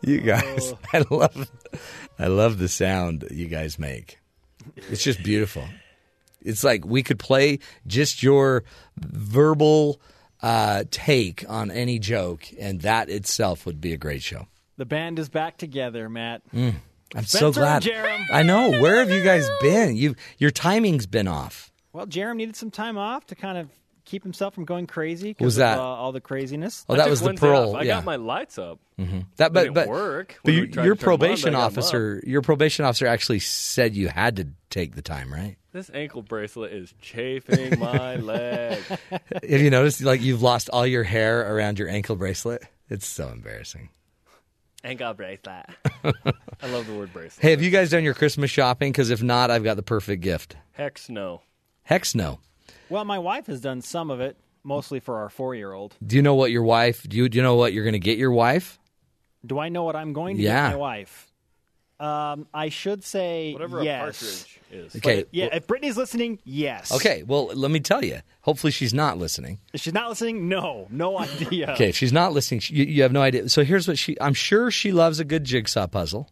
You 0.00 0.20
guys, 0.22 0.72
oh. 0.72 0.78
I 0.92 1.04
love, 1.08 1.50
I 2.18 2.26
love 2.26 2.58
the 2.58 2.68
sound 2.68 3.20
that 3.20 3.30
you 3.32 3.46
guys 3.46 3.78
make. 3.78 4.18
It's 4.74 5.04
just 5.04 5.22
beautiful. 5.22 5.64
It's 6.46 6.64
like 6.64 6.84
we 6.86 7.02
could 7.02 7.18
play 7.18 7.58
just 7.86 8.22
your 8.22 8.64
verbal 9.16 10.00
uh, 10.42 10.84
take 10.90 11.44
on 11.48 11.70
any 11.70 11.98
joke, 11.98 12.44
and 12.58 12.80
that 12.82 13.08
itself 13.08 13.66
would 13.66 13.80
be 13.80 13.92
a 13.92 13.96
great 13.96 14.22
show. 14.22 14.46
the 14.76 14.84
band 14.84 15.18
is 15.18 15.28
back 15.28 15.56
together, 15.56 16.08
Matt. 16.08 16.42
Mm. 16.54 16.74
I'm 17.14 17.24
so 17.24 17.52
glad. 17.52 17.86
and 17.86 17.94
Jerem. 17.94 18.26
I 18.32 18.42
know. 18.42 18.80
Where 18.82 18.96
have 18.96 19.10
you 19.10 19.22
guys 19.22 19.48
been? 19.60 19.96
You 19.96 20.14
your 20.38 20.50
timing's 20.50 21.06
been 21.06 21.28
off. 21.28 21.70
Well, 21.92 22.06
Jerem 22.06 22.36
needed 22.36 22.56
some 22.56 22.70
time 22.70 22.98
off 22.98 23.26
to 23.28 23.34
kind 23.34 23.56
of 23.56 23.70
keep 24.04 24.22
himself 24.22 24.54
from 24.54 24.64
going 24.64 24.86
crazy. 24.86 25.32
'cause 25.34 25.44
Was 25.44 25.58
of, 25.58 25.78
uh, 25.78 25.80
all 25.82 26.12
the 26.12 26.20
craziness? 26.20 26.84
Oh, 26.88 26.96
that 26.96 27.08
was 27.08 27.20
the 27.20 27.26
Wednesday 27.26 27.46
parole. 27.46 27.74
I 27.76 27.86
got 27.86 28.04
my 28.04 28.16
lights 28.16 28.58
up. 28.58 28.78
hmm 28.98 29.20
That, 29.36 29.46
It 29.46 29.52
but 29.54 29.62
didn't 29.62 29.74
but 29.74 29.88
work 29.88 30.38
But 30.44 30.54
you- 30.54 30.60
your 30.60 30.66
to 30.66 30.72
turn 30.74 30.84
'em 30.84 30.90
on, 30.90 30.98
probation 30.98 31.52
got 31.52 31.58
'em 31.58 31.62
up. 31.64 31.72
officer, 31.72 32.22
your 32.26 32.42
probation 32.42 32.84
officer 32.84 33.06
actually 33.06 33.38
said 33.40 33.96
you 33.96 34.08
had 34.08 34.36
to 34.36 34.48
take 34.68 34.94
the 34.94 35.02
time, 35.02 35.32
right? 35.32 35.56
This 35.76 35.90
ankle 35.92 36.22
bracelet 36.22 36.72
is 36.72 36.94
chafing 37.02 37.78
my 37.78 38.16
leg. 38.16 38.78
Have 39.10 39.60
you 39.60 39.68
noticed 39.68 40.00
like 40.00 40.22
you've 40.22 40.40
lost 40.40 40.70
all 40.70 40.86
your 40.86 41.02
hair 41.02 41.54
around 41.54 41.78
your 41.78 41.90
ankle 41.90 42.16
bracelet? 42.16 42.62
It's 42.88 43.06
so 43.06 43.28
embarrassing. 43.28 43.90
Ankle 44.82 45.12
bracelet. 45.12 45.66
I 46.02 46.66
love 46.68 46.86
the 46.86 46.94
word 46.94 47.12
bracelet. 47.12 47.42
Hey, 47.42 47.50
have 47.50 47.60
you 47.60 47.68
guys 47.68 47.90
done 47.90 48.04
your 48.04 48.14
Christmas 48.14 48.50
shopping? 48.50 48.90
Because 48.90 49.10
if 49.10 49.22
not, 49.22 49.50
I've 49.50 49.64
got 49.64 49.76
the 49.76 49.82
perfect 49.82 50.22
gift. 50.22 50.56
Hex 50.72 51.10
no. 51.10 51.42
Hex 51.82 52.14
no. 52.14 52.38
Well, 52.88 53.04
my 53.04 53.18
wife 53.18 53.44
has 53.48 53.60
done 53.60 53.82
some 53.82 54.10
of 54.10 54.18
it, 54.18 54.38
mostly 54.64 54.98
for 54.98 55.18
our 55.18 55.28
four-year-old. 55.28 55.94
Do 56.06 56.16
you 56.16 56.22
know 56.22 56.36
what 56.36 56.50
your 56.52 56.62
wife? 56.62 57.06
Do 57.06 57.18
you 57.18 57.28
do 57.28 57.36
you 57.36 57.42
know 57.42 57.56
what 57.56 57.74
you're 57.74 57.84
going 57.84 57.92
to 57.92 57.98
get 57.98 58.16
your 58.16 58.32
wife? 58.32 58.78
Do 59.44 59.58
I 59.58 59.68
know 59.68 59.84
what 59.84 59.94
I'm 59.94 60.14
going 60.14 60.38
to 60.38 60.42
Yeah. 60.42 60.68
get 60.70 60.76
my 60.76 60.80
wife? 60.80 61.25
Um, 61.98 62.46
I 62.52 62.68
should 62.68 63.02
say 63.04 63.54
Whatever 63.54 63.82
yes. 63.82 64.00
a 64.00 64.04
partridge 64.04 64.60
is. 64.70 64.96
Okay, 64.96 65.20
But, 65.22 65.28
yeah, 65.32 65.48
if 65.52 65.66
Brittany's 65.66 65.96
listening, 65.96 66.38
yes. 66.44 66.92
Okay, 66.92 67.22
well, 67.22 67.46
let 67.46 67.70
me 67.70 67.80
tell 67.80 68.04
you. 68.04 68.20
Hopefully, 68.42 68.70
she's 68.70 68.92
not 68.92 69.16
listening. 69.16 69.60
If 69.72 69.80
she's 69.80 69.94
not 69.94 70.10
listening, 70.10 70.46
no, 70.48 70.88
no 70.90 71.18
idea. 71.26 71.70
Okay, 71.72 71.88
if 71.88 71.96
she's 71.96 72.12
not 72.12 72.34
listening, 72.34 72.60
she, 72.60 72.74
you, 72.74 72.84
you 72.84 73.02
have 73.02 73.12
no 73.12 73.22
idea. 73.22 73.48
So 73.48 73.64
here's 73.64 73.88
what 73.88 73.96
she. 73.98 74.14
I'm 74.20 74.34
sure 74.34 74.70
she 74.70 74.92
loves 74.92 75.20
a 75.20 75.24
good 75.24 75.44
jigsaw 75.44 75.86
puzzle. 75.86 76.28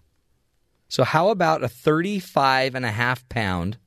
So 0.88 1.02
how 1.02 1.30
about 1.30 1.64
a 1.64 1.68
35 1.68 2.74
and 2.74 2.84
a 2.84 2.90
half 2.90 3.26
pound, 3.30 3.78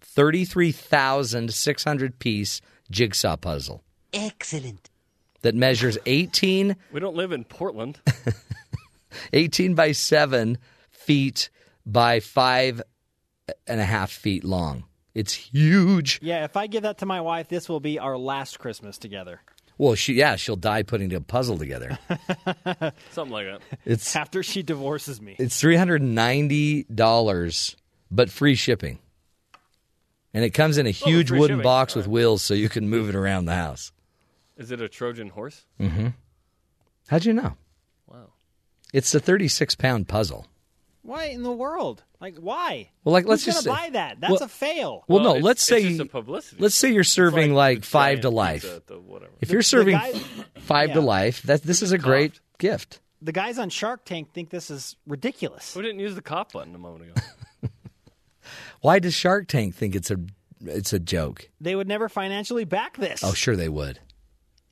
33,600 0.00 2.18
piece 2.18 2.60
jigsaw 2.90 3.36
puzzle 3.36 3.82
Excellent. 4.12 4.90
that 5.42 5.54
measures 5.54 5.96
18 6.06 6.76
We 6.92 7.00
don't 7.00 7.16
live 7.16 7.32
in 7.32 7.44
Portland. 7.44 8.00
18 9.32 9.74
by 9.74 9.92
7 9.92 10.58
feet 11.10 11.50
by 11.84 12.20
five 12.20 12.80
and 13.66 13.80
a 13.80 13.84
half 13.84 14.10
feet 14.12 14.44
long. 14.44 14.84
It's 15.12 15.32
huge. 15.32 16.20
Yeah, 16.22 16.44
if 16.44 16.56
I 16.56 16.68
give 16.68 16.84
that 16.84 16.98
to 16.98 17.06
my 17.06 17.20
wife, 17.20 17.48
this 17.48 17.68
will 17.68 17.80
be 17.80 17.98
our 17.98 18.16
last 18.16 18.60
Christmas 18.60 18.96
together. 18.96 19.40
Well, 19.76 19.96
she 19.96 20.12
yeah, 20.14 20.36
she'll 20.36 20.54
die 20.56 20.84
putting 20.84 21.12
a 21.12 21.20
puzzle 21.20 21.58
together. 21.58 21.98
Something 23.10 23.32
like 23.32 23.46
that. 23.46 23.60
It's 23.84 24.14
After 24.14 24.42
she 24.44 24.62
divorces 24.62 25.20
me. 25.20 25.34
it's 25.38 25.58
three 25.58 25.74
hundred 25.76 26.02
and 26.02 26.14
ninety 26.14 26.84
dollars, 26.84 27.76
but 28.10 28.30
free 28.30 28.54
shipping. 28.54 29.00
And 30.32 30.44
it 30.44 30.50
comes 30.50 30.78
in 30.78 30.86
a 30.86 30.90
huge 30.90 31.30
free 31.30 31.40
wooden 31.40 31.56
shipping. 31.56 31.64
box 31.64 31.96
with 31.96 32.06
wheels, 32.06 32.40
so 32.42 32.54
you 32.54 32.68
can 32.68 32.88
move 32.88 33.08
it 33.08 33.16
around 33.16 33.46
the 33.46 33.56
house. 33.56 33.90
Is 34.56 34.70
it 34.70 34.80
a 34.80 34.88
Trojan 34.88 35.30
horse? 35.30 35.64
Mm-hmm. 35.80 36.08
How'd 37.08 37.24
you 37.24 37.32
know? 37.32 37.56
Wow. 38.06 38.28
It's 38.92 39.12
a 39.14 39.18
thirty-six 39.18 39.74
pound 39.74 40.06
puzzle. 40.06 40.46
Why 41.10 41.24
in 41.24 41.42
the 41.42 41.50
world? 41.52 42.04
Like, 42.20 42.36
why? 42.36 42.90
Well, 43.02 43.12
like, 43.12 43.26
let's 43.26 43.44
Who's 43.44 43.54
just 43.54 43.66
gonna 43.66 43.76
say- 43.76 43.84
buy 43.86 43.90
that. 43.94 44.20
That's 44.20 44.30
Well- 44.32 44.42
a 44.44 44.48
fail. 44.48 45.04
Well, 45.08 45.20
no, 45.24 45.30
it's- 45.30 45.42
let's 45.44 45.62
it's 45.62 45.68
say 45.68 45.88
just 45.88 46.00
a 46.00 46.04
publicity. 46.06 46.62
let's 46.62 46.74
say 46.76 46.92
you're 46.92 47.02
serving 47.02 47.52
like, 47.52 47.84
five 47.84 48.20
to 48.20 48.30
life. 48.30 48.62
pizza 48.62 48.82
the. 48.86 49.00
If 49.40 49.48
The- 49.48 49.52
you're 49.54 49.62
serving 49.62 49.96
guy- 49.96 50.12
five 50.60 50.92
to 50.92 51.00
life, 51.00 51.42
that 51.42 51.62
this 51.64 51.82
is 51.82 51.90
a 51.90 51.98
great 51.98 52.38
gift. 52.58 53.00
The 53.22 53.32
guys 53.32 53.58
on 53.58 53.70
Shark 53.70 54.04
Tank 54.04 54.32
think 54.32 54.50
this 54.50 54.70
is 54.70 54.94
ridiculous. 55.06 55.74
Who 55.74 55.82
didn't 55.82 55.98
use 56.00 56.14
the 56.14 56.22
cop 56.22 56.52
button 56.52 56.74
a 56.74 56.78
moment 56.78 57.10
ago? 57.10 57.14
Why 58.80 58.98
does 58.98 59.12
Shark 59.14 59.48
Tank 59.48 59.74
think 59.74 59.94
it's 59.94 60.10
a 60.10 60.16
it's 60.64 60.92
a 60.92 60.98
joke? 60.98 61.50
They 61.60 61.74
would 61.74 61.88
never 61.88 62.08
financially 62.08 62.64
back 62.64 62.96
this. 62.96 63.22
Oh, 63.24 63.32
sure 63.32 63.56
they 63.56 63.68
would. 63.68 63.98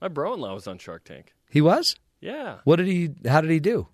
My 0.00 0.08
bro-in-law 0.08 0.54
was 0.54 0.66
on 0.68 0.78
Shark 0.78 1.04
Tank. 1.04 1.34
He 1.50 1.60
was. 1.60 1.96
Yeah. 2.20 2.58
What 2.64 2.76
did 2.76 2.86
he? 2.86 3.10
How 3.26 3.40
did 3.40 3.50
he 3.50 3.60
do? 3.60 3.88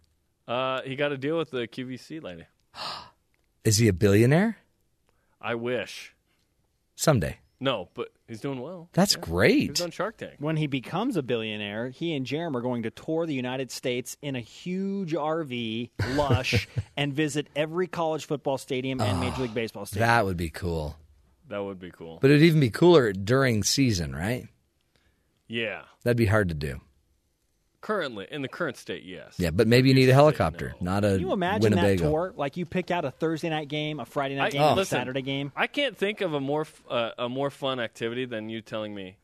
Uh, 0.47 0.83
he 0.83 0.97
got 0.97 1.13
a 1.13 1.17
deal 1.19 1.39
with 1.39 1.51
the 1.51 1.67
QVC 1.67 2.23
lady. 2.23 2.45
Is 3.65 3.79
he 3.79 3.89
a 3.89 3.93
billionaire? 3.93 4.59
I 5.41 5.55
wish. 5.55 6.15
Someday. 6.97 7.39
No, 7.61 7.89
but 7.95 8.09
he's 8.29 8.41
doing 8.41 8.61
well. 8.61 8.91
That's 8.93 9.15
Yeah. 9.15 9.21
great. 9.23 9.61
He 9.63 9.71
was 9.71 9.81
on 9.81 9.91
Shark 9.91 10.19
Tank. 10.19 10.35
When 10.39 10.57
he 10.57 10.67
becomes 10.67 11.17
a 11.17 11.23
billionaire, 11.23 11.89
he 11.89 12.15
and 12.15 12.27
Jerem 12.27 12.55
are 12.55 12.61
going 12.61 12.83
to 12.83 12.91
tour 12.91 13.25
the 13.27 13.33
United 13.35 13.71
States 13.71 14.17
in 14.21 14.37
a 14.37 14.41
huge 14.41 15.15
RV, 15.15 15.91
lush, 16.17 16.69
and 16.97 17.13
visit 17.15 17.47
every 17.57 17.87
college 17.87 18.27
football 18.27 18.59
stadium 18.59 19.01
and 19.01 19.19
Major 19.21 19.43
League 19.43 19.55
Baseball 19.55 19.87
stadium. 19.87 20.09
That 20.09 20.25
would 20.27 20.37
be 20.37 20.51
cool. 20.51 20.97
That 21.49 21.63
would 21.65 21.79
be 21.79 21.91
cool. 21.91 22.19
But 22.21 22.31
it'd 22.31 22.43
even 22.43 22.61
be 22.61 22.71
cooler 22.71 23.13
during 23.13 23.63
season, 23.63 24.15
right? 24.15 24.49
yeah. 25.47 25.83
That'd 26.03 26.17
be 26.19 26.27
hard 26.27 26.49
to 26.51 26.55
do. 26.55 26.81
Currently, 27.85 28.27
in 28.31 28.41
the 28.41 28.49
current 28.49 28.79
state, 28.79 29.03
yes. 29.05 29.35
Yeah, 29.37 29.51
but 29.51 29.69
maybe 29.69 29.91
you 29.91 29.95
need 29.95 30.09
a 30.09 30.15
helicopter, 30.15 30.75
not 30.81 31.05
a 31.05 31.11
Can 31.11 31.21
you 31.21 31.33
imagine 31.35 31.73
Winnebago. 31.75 31.97
that 32.05 32.09
tour? 32.11 32.33
Like 32.35 32.57
you 32.57 32.65
pick 32.65 32.91
out 32.91 33.05
a 33.05 33.11
Thursday 33.11 33.51
night 33.51 33.69
game, 33.69 34.01
a 34.01 34.07
Friday 34.07 34.37
night 34.37 34.47
I- 34.47 34.51
game, 34.51 34.63
and 34.63 34.71
a 34.73 34.75
listen, 34.75 34.99
Saturday 34.99 35.21
game. 35.21 35.53
I 35.55 35.67
can't 35.67 35.95
think 35.95 36.23
of 36.23 36.33
a 36.33 36.41
more 36.41 36.67
uh, 36.89 37.11
a 37.19 37.29
more 37.29 37.51
fun 37.51 37.81
activity 37.81 38.25
than 38.25 38.49
you 38.49 38.63
telling 38.63 38.95
me 38.95 39.19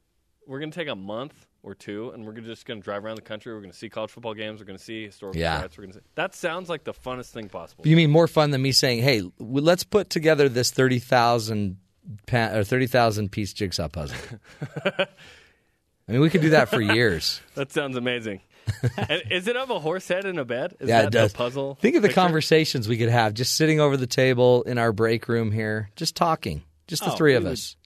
we're 0.46 0.58
going 0.58 0.70
to 0.70 0.78
take 0.78 0.88
a 0.88 0.94
month 0.94 1.46
or 1.62 1.74
two 1.74 2.10
and 2.10 2.26
we're 2.26 2.32
just 2.40 2.66
going 2.66 2.80
to 2.80 2.84
drive 2.84 3.02
around 3.02 3.16
the 3.16 3.22
country. 3.22 3.52
We're 3.54 3.60
going 3.60 3.72
to 3.72 3.76
see 3.78 3.88
college 3.88 4.10
football 4.10 4.34
games. 4.34 4.60
We're 4.60 4.66
going 4.66 4.78
to 4.78 4.84
see 4.84 5.06
historical 5.06 5.40
Yeah. 5.40 5.60
sites. 5.60 5.78
We're 5.78 5.84
going 5.84 5.94
to. 5.94 6.02
That 6.16 6.34
sounds 6.34 6.68
like 6.68 6.84
the 6.84 6.92
funnest 6.92 7.30
thing 7.30 7.48
possible. 7.48 7.86
You 7.88 7.96
mean 7.96 8.10
more 8.10 8.28
fun 8.28 8.50
than 8.50 8.60
me 8.60 8.72
saying, 8.72 9.02
"Hey, 9.02 9.22
let's 9.38 9.84
put 9.84 10.10
together 10.10 10.50
this 10.50 10.70
thirty 10.70 10.98
thousand 10.98 11.78
pa- 12.26 12.50
or 12.54 12.64
thirty 12.64 12.86
thousand 12.86 13.32
piece 13.32 13.54
jigsaw 13.54 13.88
puzzle." 13.88 14.18
I 16.08 16.12
mean, 16.12 16.20
we 16.22 16.30
could 16.30 16.40
do 16.42 16.50
that 16.50 16.68
for 16.68 16.80
years. 16.96 17.40
That 17.54 17.70
sounds 17.72 17.96
amazing. 17.96 18.40
and 19.08 19.22
is 19.30 19.46
it 19.48 19.56
of 19.56 19.70
a 19.70 19.78
horse 19.78 20.06
head 20.08 20.24
in 20.24 20.38
a 20.38 20.44
bed? 20.44 20.76
Is 20.80 20.88
yeah, 20.88 21.02
that 21.02 21.06
it 21.08 21.12
does. 21.12 21.32
the 21.32 21.38
puzzle? 21.38 21.74
Think 21.80 21.96
of 21.96 22.02
the 22.02 22.08
picture? 22.08 22.20
conversations 22.20 22.88
we 22.88 22.96
could 22.98 23.08
have 23.08 23.34
just 23.34 23.56
sitting 23.56 23.80
over 23.80 23.96
the 23.96 24.06
table 24.06 24.62
in 24.64 24.78
our 24.78 24.92
break 24.92 25.28
room 25.28 25.50
here, 25.52 25.90
just 25.96 26.16
talking, 26.16 26.62
just 26.86 27.04
the 27.04 27.12
Oh, 27.12 27.16
three 27.16 27.34
of 27.34 27.46
us. 27.46 27.76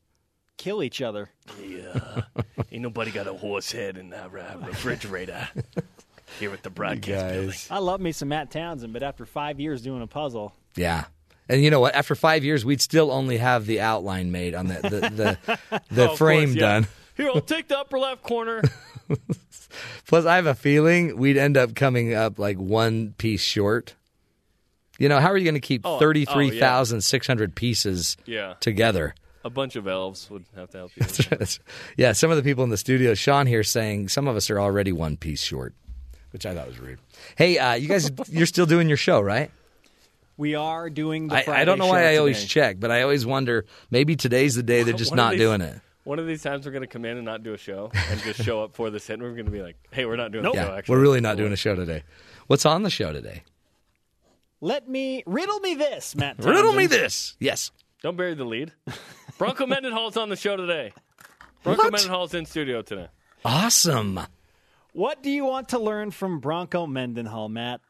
Kill 0.57 0.83
each 0.83 1.03
other. 1.03 1.31
Yeah. 1.63 2.23
Ain't 2.71 2.83
nobody 2.83 3.11
got 3.11 3.27
a 3.27 3.33
horse 3.35 3.73
head 3.73 3.97
in 3.99 4.11
that 4.11 4.27
uh, 4.27 4.59
refrigerator 4.67 5.49
here 6.39 6.53
at 6.53 6.63
the 6.63 6.71
broadcast 6.71 7.35
building. 7.35 7.55
I 7.71 7.79
love 7.79 8.01
me 8.01 8.13
some 8.13 8.29
Matt 8.29 8.51
Townsend, 8.53 8.93
but 8.93 9.03
after 9.03 9.27
five 9.27 9.59
years 9.59 9.83
doing 9.83 10.01
a 10.03 10.07
puzzle, 10.07 10.55
Yeah. 10.77 11.05
And 11.49 11.63
you 11.63 11.71
know 11.71 11.81
what? 11.81 11.95
After 11.95 12.15
five 12.15 12.43
years, 12.43 12.65
we'd 12.65 12.81
still 12.81 13.11
only 13.11 13.37
have 13.37 13.67
the 13.67 13.81
outline 13.83 14.33
made 14.33 14.55
on 14.55 14.69
the 14.69 14.75
the 14.81 15.01
the, 15.61 15.81
the 15.91 16.11
Oh, 16.11 16.17
frame 16.17 16.49
course, 16.51 16.55
yeah. 16.57 16.61
done. 16.61 16.87
Here, 17.17 17.29
I'll 17.35 17.41
take 17.43 17.69
the 17.69 17.79
upper 17.79 17.99
left 17.99 18.23
corner. 18.23 18.63
Plus, 20.07 20.25
I 20.27 20.37
have 20.37 20.47
a 20.47 20.55
feeling 20.55 21.17
we'd 21.17 21.37
end 21.37 21.57
up 21.57 21.75
coming 21.75 22.15
up 22.15 22.39
like 22.39 22.59
one 22.59 23.15
piece 23.19 23.43
short. 23.43 23.95
You 24.99 25.09
know, 25.09 25.19
how 25.21 25.31
are 25.33 25.37
you 25.37 25.45
going 25.45 25.55
to 25.55 25.61
keep 25.61 25.83
Oh, 25.85 25.97
oh, 25.97 25.99
thirty 25.99 26.25
three 26.25 26.59
thousand 26.59 27.01
six 27.03 27.27
hundred 27.27 27.55
pieces 27.55 28.17
Yeah. 28.27 28.55
together? 28.61 29.15
A 29.45 29.51
bunch 29.51 29.77
of 29.77 29.87
elves 29.87 30.31
would 30.31 30.45
have 30.57 30.71
to 30.71 30.79
help 30.79 30.93
you. 30.97 31.47
yeah, 31.99 32.13
some 32.13 32.31
of 32.31 32.37
the 32.39 32.43
people 32.43 32.65
in 32.65 32.71
the 32.71 32.77
studio, 32.79 33.13
Sean 33.15 33.47
here, 33.47 33.63
saying 33.63 34.09
some 34.09 34.27
of 34.27 34.37
us 34.37 34.49
are 34.51 34.59
already 34.59 34.91
one 34.93 35.17
piece 35.19 35.43
short, 35.43 35.75
which 36.31 36.47
I 36.47 36.55
thought 36.55 36.67
was 36.67 36.79
rude. 36.79 36.99
Hey, 37.37 37.59
uh, 37.59 37.75
you 37.75 37.87
guys, 37.89 38.11
you're 38.31 38.47
still 38.47 38.65
doing 38.67 38.89
your 38.89 38.97
show, 38.97 39.21
right? 39.21 39.51
we 40.37 40.57
are 40.57 40.91
doing 40.91 41.29
the 41.29 41.37
I, 41.37 41.43
Friday 41.43 41.61
I 41.61 41.65
don't 41.65 41.79
know 41.79 41.87
why 41.87 42.03
show 42.03 42.09
I 42.09 42.17
always 42.17 42.45
check, 42.45 42.81
but 42.81 42.91
I 42.91 43.03
always 43.03 43.25
wonder 43.25 43.67
maybe 43.93 44.17
today's 44.17 44.57
the 44.57 44.65
day 44.65 44.83
they're 44.83 44.93
just 45.05 45.15
not 45.15 45.33
these- 45.33 45.41
doing 45.41 45.61
it. 45.61 45.81
One 46.05 46.19
of 46.19 46.27
these 46.27 46.43
times 46.43 46.67
we're 46.67 46.73
going 46.73 46.83
to 46.83 46.87
come 46.87 47.05
in 47.05 47.17
and 47.17 47.25
not 47.25 47.43
do 47.43 47.55
a 47.55 47.59
show 47.59 47.91
and 47.95 48.21
just 48.21 48.43
show 48.43 48.63
up 48.63 48.75
for 48.75 48.91
this 48.91 49.07
hit. 49.07 49.15
And 49.15 49.23
we're 49.23 49.31
going 49.33 49.47
to 49.47 49.51
be 49.51 49.63
like, 49.63 49.77
hey, 49.91 50.05
we're 50.05 50.17
not 50.17 50.33
doing 50.33 50.45
a 50.45 50.49
show, 50.49 50.55
Yeah, 50.55 50.75
actually. 50.75 50.95
we're 50.97 51.01
really 51.03 51.21
not 51.23 51.37
doing 51.39 51.53
a 51.53 51.57
show 51.57 51.75
today. 51.75 52.03
What's 52.47 52.67
on 52.67 52.83
the 52.83 52.91
show 52.91 53.13
today? 53.13 53.43
Let 54.61 54.89
me 54.89 55.23
riddle 55.27 55.61
me 55.61 55.75
this, 55.75 56.15
Matt. 56.15 56.45
Riddle 56.45 56.73
me 56.75 56.87
this. 56.87 57.37
Yes. 57.41 57.71
Don't 58.03 58.17
bury 58.17 58.35
the 58.35 58.45
lead. 58.45 58.73
Bronco 59.39 59.67
Mendenhall's 59.67 60.17
on 60.19 60.29
the 60.29 60.37
show 60.37 60.57
today. 60.57 60.93
Bronco 61.63 61.85
What? 61.85 61.93
Mendenhall's 61.93 62.35
in 62.35 62.45
studio 62.45 62.83
today. 62.83 63.09
Awesome. 63.45 64.21
What 64.93 65.23
do 65.23 65.31
you 65.31 65.45
want 65.47 65.71
to 65.71 65.79
learn 65.79 66.11
from 66.11 66.39
Bronco 66.39 66.87
Mendenhall, 66.87 67.49
Matt? 67.49 67.81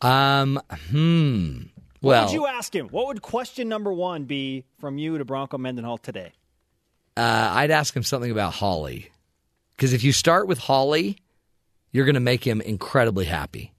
Um. 0.00 0.60
Hmm. 0.90 1.58
What 2.00 2.10
Well, 2.10 2.24
would 2.26 2.32
you 2.34 2.46
ask 2.46 2.74
him? 2.74 2.88
What 2.88 3.06
would 3.06 3.22
question 3.22 3.68
number 3.68 3.92
one 3.92 4.24
be 4.24 4.64
from 4.78 4.98
you 4.98 5.16
to 5.18 5.24
Bronco 5.24 5.56
Mendenhall 5.56 5.96
today? 5.98 6.32
Uh, 7.16 7.50
I'd 7.54 7.70
ask 7.70 7.94
him 7.94 8.02
something 8.02 8.30
about 8.30 8.54
Holly, 8.54 9.10
because 9.76 9.92
if 9.92 10.02
you 10.04 10.12
start 10.12 10.46
with 10.46 10.58
Holly, 10.58 11.18
you're 11.92 12.04
going 12.04 12.14
to 12.14 12.20
make 12.20 12.44
him 12.44 12.60
incredibly 12.60 13.24
happy. 13.24 13.72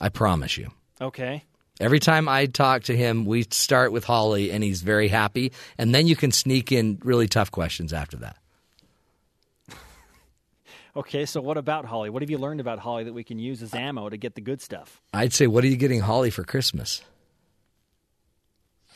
I 0.00 0.08
promise 0.08 0.56
you. 0.56 0.70
Okay. 1.00 1.44
Every 1.80 2.00
time 2.00 2.28
I 2.28 2.46
talk 2.46 2.84
to 2.84 2.96
him, 2.96 3.24
we 3.24 3.44
start 3.50 3.92
with 3.92 4.04
Holly, 4.04 4.50
and 4.50 4.62
he's 4.62 4.82
very 4.82 5.08
happy, 5.08 5.52
and 5.78 5.94
then 5.94 6.06
you 6.06 6.16
can 6.16 6.32
sneak 6.32 6.70
in 6.72 7.00
really 7.04 7.28
tough 7.28 7.50
questions 7.50 7.92
after 7.92 8.16
that. 8.18 8.36
Okay, 10.94 11.24
so 11.24 11.40
what 11.40 11.56
about 11.56 11.86
Holly? 11.86 12.10
What 12.10 12.20
have 12.20 12.28
you 12.28 12.36
learned 12.36 12.60
about 12.60 12.78
Holly 12.78 13.04
that 13.04 13.14
we 13.14 13.24
can 13.24 13.38
use 13.38 13.62
as 13.62 13.72
ammo 13.72 14.10
to 14.10 14.18
get 14.18 14.34
the 14.34 14.42
good 14.42 14.60
stuff? 14.60 15.00
I'd 15.14 15.32
say, 15.32 15.46
what 15.46 15.64
are 15.64 15.66
you 15.66 15.78
getting 15.78 16.00
Holly 16.00 16.28
for 16.28 16.44
Christmas? 16.44 17.00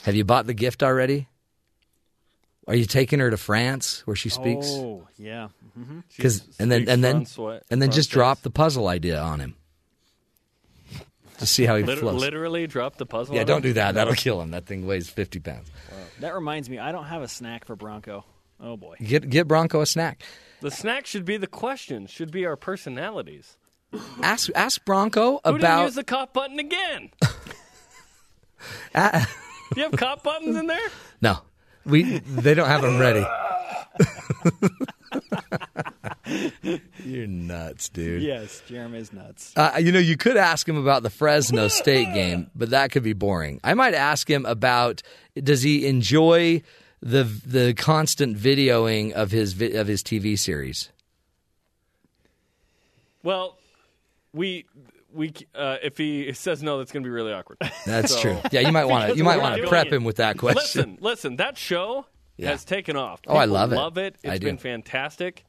Have 0.03 0.15
you 0.15 0.23
bought 0.23 0.47
the 0.47 0.53
gift 0.53 0.83
already? 0.83 1.27
Are 2.69 2.75
you 2.75 2.85
taking 2.85 3.21
her 3.21 3.31
to 3.31 3.37
France 3.37 4.03
where 4.07 4.17
she 4.17 4.29
speaks? 4.29 4.67
Oh, 4.69 5.07
yeah. 5.17 5.49
hmm 5.75 6.01
Because 6.17 6.43
and 6.59 6.71
then 6.71 6.89
and 6.89 7.03
then 7.05 7.25
Francois- 7.25 7.61
and 7.71 7.81
then 7.81 7.91
just 7.93 8.11
drop 8.11 8.43
the 8.43 8.51
puzzle 8.51 8.89
idea 8.89 9.21
on 9.21 9.39
him. 9.41 9.55
to 11.39 11.47
see 11.47 11.65
how 11.65 11.77
he 11.77 11.85
Liter- 11.85 12.01
flows. 12.01 12.21
literally 12.21 12.67
drop 12.67 12.97
the 12.97 13.07
puzzle. 13.07 13.35
yeah, 13.37 13.45
don't 13.45 13.63
do 13.63 13.73
that. 13.75 13.95
That'll 13.95 14.15
kill 14.15 14.41
him. 14.41 14.51
That 14.51 14.67
thing 14.67 14.87
weighs 14.87 15.09
fifty 15.09 15.39
pounds. 15.39 15.71
That 16.21 16.35
reminds 16.35 16.69
me, 16.71 16.79
I 16.79 16.93
don't 16.93 17.05
have 17.05 17.23
a 17.23 17.29
snack 17.29 17.65
for 17.67 17.77
Bronco. 17.77 18.25
Oh 18.61 18.77
boy. 18.77 18.97
Get 19.03 19.29
get 19.29 19.47
Bronco 19.47 19.81
a 19.81 19.87
snack. 19.87 20.23
The 20.63 20.71
snack 20.71 21.07
should 21.07 21.25
be 21.27 21.37
the 21.37 21.47
questions. 21.47 22.11
Should 22.11 22.31
be 22.33 22.47
our 22.47 22.57
personalities. 22.57 23.57
Ask 24.23 24.51
ask 24.55 24.85
Bronco 24.85 25.41
Who 25.45 25.57
about. 25.57 25.85
use 25.85 25.95
the 25.95 26.03
cop 26.05 26.33
button 26.33 26.59
again? 26.59 27.11
Do 27.21 27.29
you 29.77 29.83
have 29.85 29.93
cop 29.93 30.23
buttons 30.25 30.57
in 30.57 30.67
there? 30.67 30.89
no, 31.21 31.39
we 31.87 32.19
they 32.19 32.55
don't 32.55 32.69
have 32.69 32.83
them 32.83 32.99
ready. 32.99 33.25
You're 37.05 37.27
nuts, 37.27 37.89
dude. 37.89 38.23
Yes, 38.23 38.63
Jeremy's 38.67 39.13
nuts. 39.13 39.53
Uh, 39.57 39.77
you 39.79 39.93
know, 39.93 39.99
you 39.99 40.17
could 40.17 40.37
ask 40.37 40.69
him 40.69 40.77
about 40.77 41.03
the 41.05 41.11
Fresno 41.11 41.69
State 41.69 42.13
game, 42.13 42.51
but 42.55 42.71
that 42.71 42.91
could 42.91 43.05
be 43.05 43.13
boring. 43.13 43.61
I 43.63 43.75
might 43.75 43.95
ask 43.95 44.29
him 44.29 44.45
about 44.45 45.03
does 45.37 45.63
he 45.63 45.87
enjoy 45.87 46.63
the 47.01 47.25
the 47.25 47.75
constant 47.75 48.37
videoing 48.37 49.13
of 49.13 49.31
his 49.31 49.53
of 49.61 49.87
his 49.87 50.03
TV 50.03 50.39
series? 50.39 50.91
Well, 53.23 53.57
we 54.33 54.67
we 55.17 55.33
uh, 55.55 55.77
if 55.83 55.97
he 55.99 56.33
says 56.35 56.63
no, 56.63 56.79
that's 56.79 56.93
going 56.93 57.03
to 57.03 57.07
be 57.07 57.11
really 57.13 57.33
awkward. 57.33 57.59
That's 57.87 58.13
So- 58.15 58.21
true. 58.21 58.39
Yeah, 58.53 58.61
you 58.61 58.73
might 58.73 58.85
want 58.85 59.11
to 59.11 59.17
you 59.17 59.25
might 59.25 59.41
want 59.41 59.61
to 59.61 59.67
prep 59.69 59.87
it. 59.89 59.93
him 59.95 60.05
with 60.05 60.17
that 60.17 60.39
question. 60.39 60.59
Listen, 60.61 60.99
listen, 61.01 61.37
that 61.37 61.57
show 61.59 62.07
Yeah. 62.37 62.51
has 62.51 62.65
taken 62.65 62.97
off. 62.97 63.21
Oh, 63.27 63.37
I 63.37 63.47
love 63.47 63.73
it. 63.73 63.77
Love 63.77 63.99
it. 63.99 64.17
I 64.25 64.33
It's 64.33 64.41
do. 64.41 64.47
been 64.47 64.59
fantastic. 64.59 65.45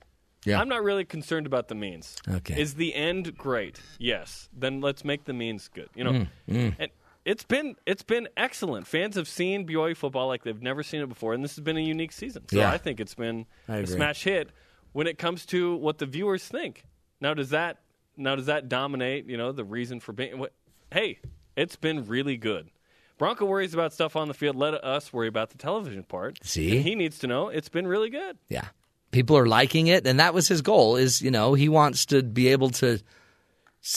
Yeah. 0.46 0.62
I'm 0.62 0.70
not 0.70 0.82
really 0.84 1.04
concerned 1.04 1.46
about 1.46 1.68
the 1.68 1.76
means. 1.76 2.16
Okay. 2.30 2.60
Is 2.62 2.76
the 2.76 2.96
end 2.96 3.36
great? 3.38 3.82
Yes. 4.00 4.48
Then 4.54 4.80
let's 4.82 5.04
make 5.04 5.26
the 5.26 5.34
means 5.34 5.68
good. 5.68 5.90
You 5.96 6.04
know, 6.06 6.12
Mm, 6.12 6.28
mm. 6.50 6.76
and 6.80 6.92
it's 7.26 7.44
been 7.44 7.76
it's 7.86 8.04
been 8.04 8.30
excellent. 8.38 8.88
Fans 8.88 9.16
have 9.16 9.28
seen 9.28 9.68
BYU 9.68 9.96
football 9.98 10.28
like 10.28 10.44
they've 10.44 10.62
never 10.62 10.84
seen 10.84 11.02
it 11.02 11.10
before, 11.10 11.34
and 11.34 11.44
this 11.44 11.56
has 11.58 11.64
been 11.64 11.76
a 11.78 11.82
unique 11.82 12.14
season. 12.14 12.44
So 12.50 12.58
Yeah. 12.58 12.72
I 12.72 12.78
think 12.78 13.00
it's 13.02 13.16
been 13.16 13.46
I 13.68 13.78
a 13.78 13.88
smash 13.88 14.24
hit 14.24 14.50
when 14.94 15.08
it 15.08 15.18
comes 15.18 15.46
to 15.48 15.76
what 15.76 15.98
the 15.98 16.06
viewers 16.06 16.48
think. 16.48 16.86
Now 17.20 17.34
does 17.34 17.50
that 17.50 17.80
now 18.18 18.36
does 18.36 18.48
that 18.48 18.68
dominate? 18.70 19.28
You 19.28 19.38
know, 19.38 19.52
the 19.52 19.64
reason 19.64 20.00
for 20.00 20.12
being. 20.14 20.38
What, 20.40 20.54
hey, 20.92 21.20
it's 21.56 21.76
been 21.76 22.06
really 22.08 22.38
good. 22.38 22.70
Bronco 23.18 23.46
worries 23.46 23.74
about 23.74 23.94
stuff 23.94 24.16
on 24.16 24.28
the 24.28 24.34
field. 24.34 24.56
Let 24.56 24.74
us 24.76 25.12
worry 25.12 25.28
about 25.28 25.50
the 25.50 25.58
television 25.58 26.04
part. 26.04 26.38
See? 26.44 26.78
And 26.78 26.86
he 26.86 26.94
needs 26.96 27.18
to 27.20 27.28
know 27.28 27.48
it's 27.50 27.70
been 27.70 27.88
really 27.88 28.10
good. 28.12 28.38
Yeah. 28.50 28.66
People 29.12 29.38
are 29.38 29.48
liking 29.48 29.88
it, 29.88 30.06
and 30.06 30.20
that 30.20 30.34
was 30.34 30.48
his 30.48 30.62
goal. 30.62 30.98
Is 30.98 31.22
you 31.22 31.32
know 31.32 31.54
he 31.54 31.70
wants 31.70 32.06
to 32.08 32.22
be 32.22 32.50
able 32.50 32.70
to 32.72 33.00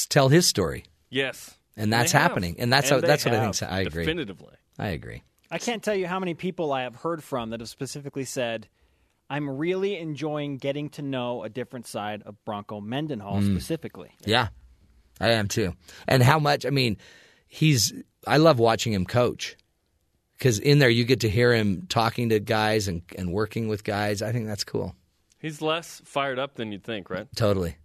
tell 0.09 0.28
his 0.28 0.47
story, 0.47 0.84
Yes, 1.10 1.56
and 1.76 1.92
that's 1.92 2.12
they 2.12 2.18
have. 2.18 2.30
happening. 2.30 2.56
And 2.59 2.72
that's 2.72 2.90
And 2.90 3.02
how, 3.02 3.06
that's 3.06 3.24
what 3.24 3.34
I 3.34 3.51
think. 3.51 3.62
I 3.72 3.80
agree. 3.80 4.05
definitively. 4.05 4.55
I 4.78 4.88
agree. 4.88 5.22
I 5.51 5.59
can't 5.59 5.82
tell 5.82 5.97
you 5.97 6.06
how 6.06 6.20
many 6.20 6.34
people 6.34 6.72
I 6.72 6.82
have 6.82 6.94
heard 6.97 7.24
from 7.24 7.51
that 7.51 7.59
have 7.60 7.68
specifically 7.68 8.24
said, 8.24 8.68
I'm 9.31 9.48
really 9.48 9.97
enjoying 9.97 10.57
getting 10.59 10.89
to 10.90 11.02
know 11.02 11.44
a 11.44 11.48
different 11.48 11.86
side 11.86 12.23
of 12.27 12.35
Bronco 12.44 12.81
Mendenhall 12.81 13.40
Mm. 13.40 13.52
specifically. 13.55 14.11
Yeah, 14.27 14.48
I 15.20 15.31
am 15.31 15.47
too. 15.48 15.74
And 16.09 16.23
how 16.23 16.39
much? 16.40 16.66
I 16.66 16.70
mean, 16.70 16.97
he's. 17.47 17.93
I 18.27 18.36
love 18.39 18.59
watching 18.59 18.93
him 18.93 19.07
coach 19.07 19.57
because 20.36 20.59
in 20.59 20.78
there 20.81 20.90
you 20.90 21.05
get 21.05 21.20
to 21.20 21.28
hear 21.31 21.55
him 21.55 21.86
talking 21.89 22.28
to 22.31 22.40
guys 22.40 22.89
and 22.89 23.02
and 23.16 23.32
working 23.32 23.69
with 23.69 23.85
guys. 23.85 24.20
I 24.20 24.32
think 24.32 24.47
that's 24.47 24.65
cool. 24.65 24.94
He's 25.39 25.62
less 25.62 26.02
fired 26.05 26.39
up 26.39 26.57
than 26.57 26.70
you'd 26.73 26.85
think, 26.85 27.09
right? 27.09 27.27
Totally. 27.35 27.77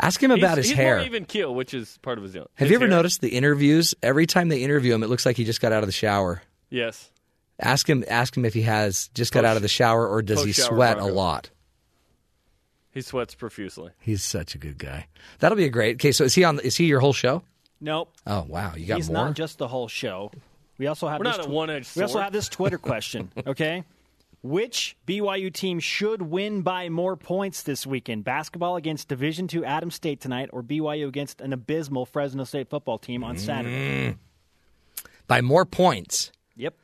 Ask 0.00 0.22
him 0.22 0.30
about 0.30 0.58
he's, 0.58 0.66
his 0.66 0.68
he's 0.68 0.76
hair. 0.76 0.96
More 0.98 1.06
even 1.06 1.24
keel, 1.24 1.54
which 1.54 1.72
is 1.72 1.98
part 2.02 2.18
of 2.18 2.24
his 2.24 2.34
deal. 2.34 2.50
Have 2.56 2.66
His 2.66 2.70
you 2.70 2.76
ever 2.76 2.84
hair- 2.86 2.90
noticed 2.96 3.22
the 3.22 3.30
interviews? 3.30 3.94
Every 4.02 4.26
time 4.26 4.48
they 4.50 4.62
interview 4.62 4.92
him, 4.94 5.02
it 5.02 5.08
looks 5.08 5.24
like 5.24 5.36
he 5.38 5.44
just 5.44 5.60
got 5.62 5.72
out 5.72 5.82
of 5.82 5.88
the 5.88 5.92
shower. 5.92 6.42
Yes. 6.68 7.10
Ask 7.60 7.88
him. 7.88 8.04
Ask 8.08 8.36
him 8.36 8.44
if 8.44 8.54
he 8.54 8.62
has 8.62 9.08
just 9.14 9.32
got 9.32 9.44
out 9.44 9.56
of 9.56 9.62
the 9.62 9.68
shower 9.68 10.06
or 10.08 10.22
does 10.22 10.40
he 10.40 10.46
Post-shower 10.46 10.66
sweat 10.76 10.92
a 10.96 11.00
Bronco. 11.00 11.14
lot. 11.14 11.50
He 12.92 13.02
sweats 13.02 13.34
profusely. 13.34 13.92
He's 14.00 14.24
such 14.24 14.54
a 14.54 14.58
good 14.58 14.78
guy. 14.78 15.06
That'll 15.38 15.56
be 15.56 15.64
a 15.64 15.70
great. 15.70 15.96
Okay, 15.96 16.10
so 16.12 16.24
is 16.24 16.34
he 16.34 16.42
on? 16.44 16.58
Is 16.60 16.76
he 16.76 16.86
your 16.86 17.00
whole 17.00 17.12
show? 17.12 17.42
Nope. 17.80 18.10
Oh 18.26 18.44
wow, 18.48 18.74
you 18.76 18.86
got 18.86 18.96
He's 18.96 19.08
more. 19.08 19.26
not 19.26 19.34
just 19.34 19.58
the 19.58 19.68
whole 19.68 19.88
show. 19.88 20.32
We 20.78 20.86
also 20.86 21.06
have 21.08 21.18
We're 21.20 21.26
this 21.26 21.36
not 21.36 21.46
a 21.46 21.48
tw- 21.48 21.52
one-edged 21.52 21.94
We 21.96 22.02
also 22.02 22.12
sword. 22.14 22.24
have 22.24 22.32
this 22.32 22.48
Twitter 22.48 22.78
question. 22.90 23.30
Okay, 23.46 23.84
which 24.42 24.96
BYU 25.06 25.52
team 25.52 25.78
should 25.78 26.20
win 26.22 26.62
by 26.62 26.88
more 26.88 27.16
points 27.16 27.62
this 27.62 27.86
weekend? 27.86 28.24
Basketball 28.24 28.76
against 28.76 29.06
Division 29.08 29.46
Two 29.46 29.64
Adams 29.64 29.94
State 29.94 30.20
tonight, 30.20 30.50
or 30.52 30.62
BYU 30.62 31.06
against 31.06 31.40
an 31.40 31.52
abysmal 31.52 32.06
Fresno 32.06 32.44
State 32.44 32.68
football 32.70 32.98
team 32.98 33.22
on 33.22 33.38
Saturday? 33.38 34.10
Mm. 34.12 34.16
By 35.28 35.40
more 35.42 35.64
points. 35.64 36.32
Yep. 36.56 36.74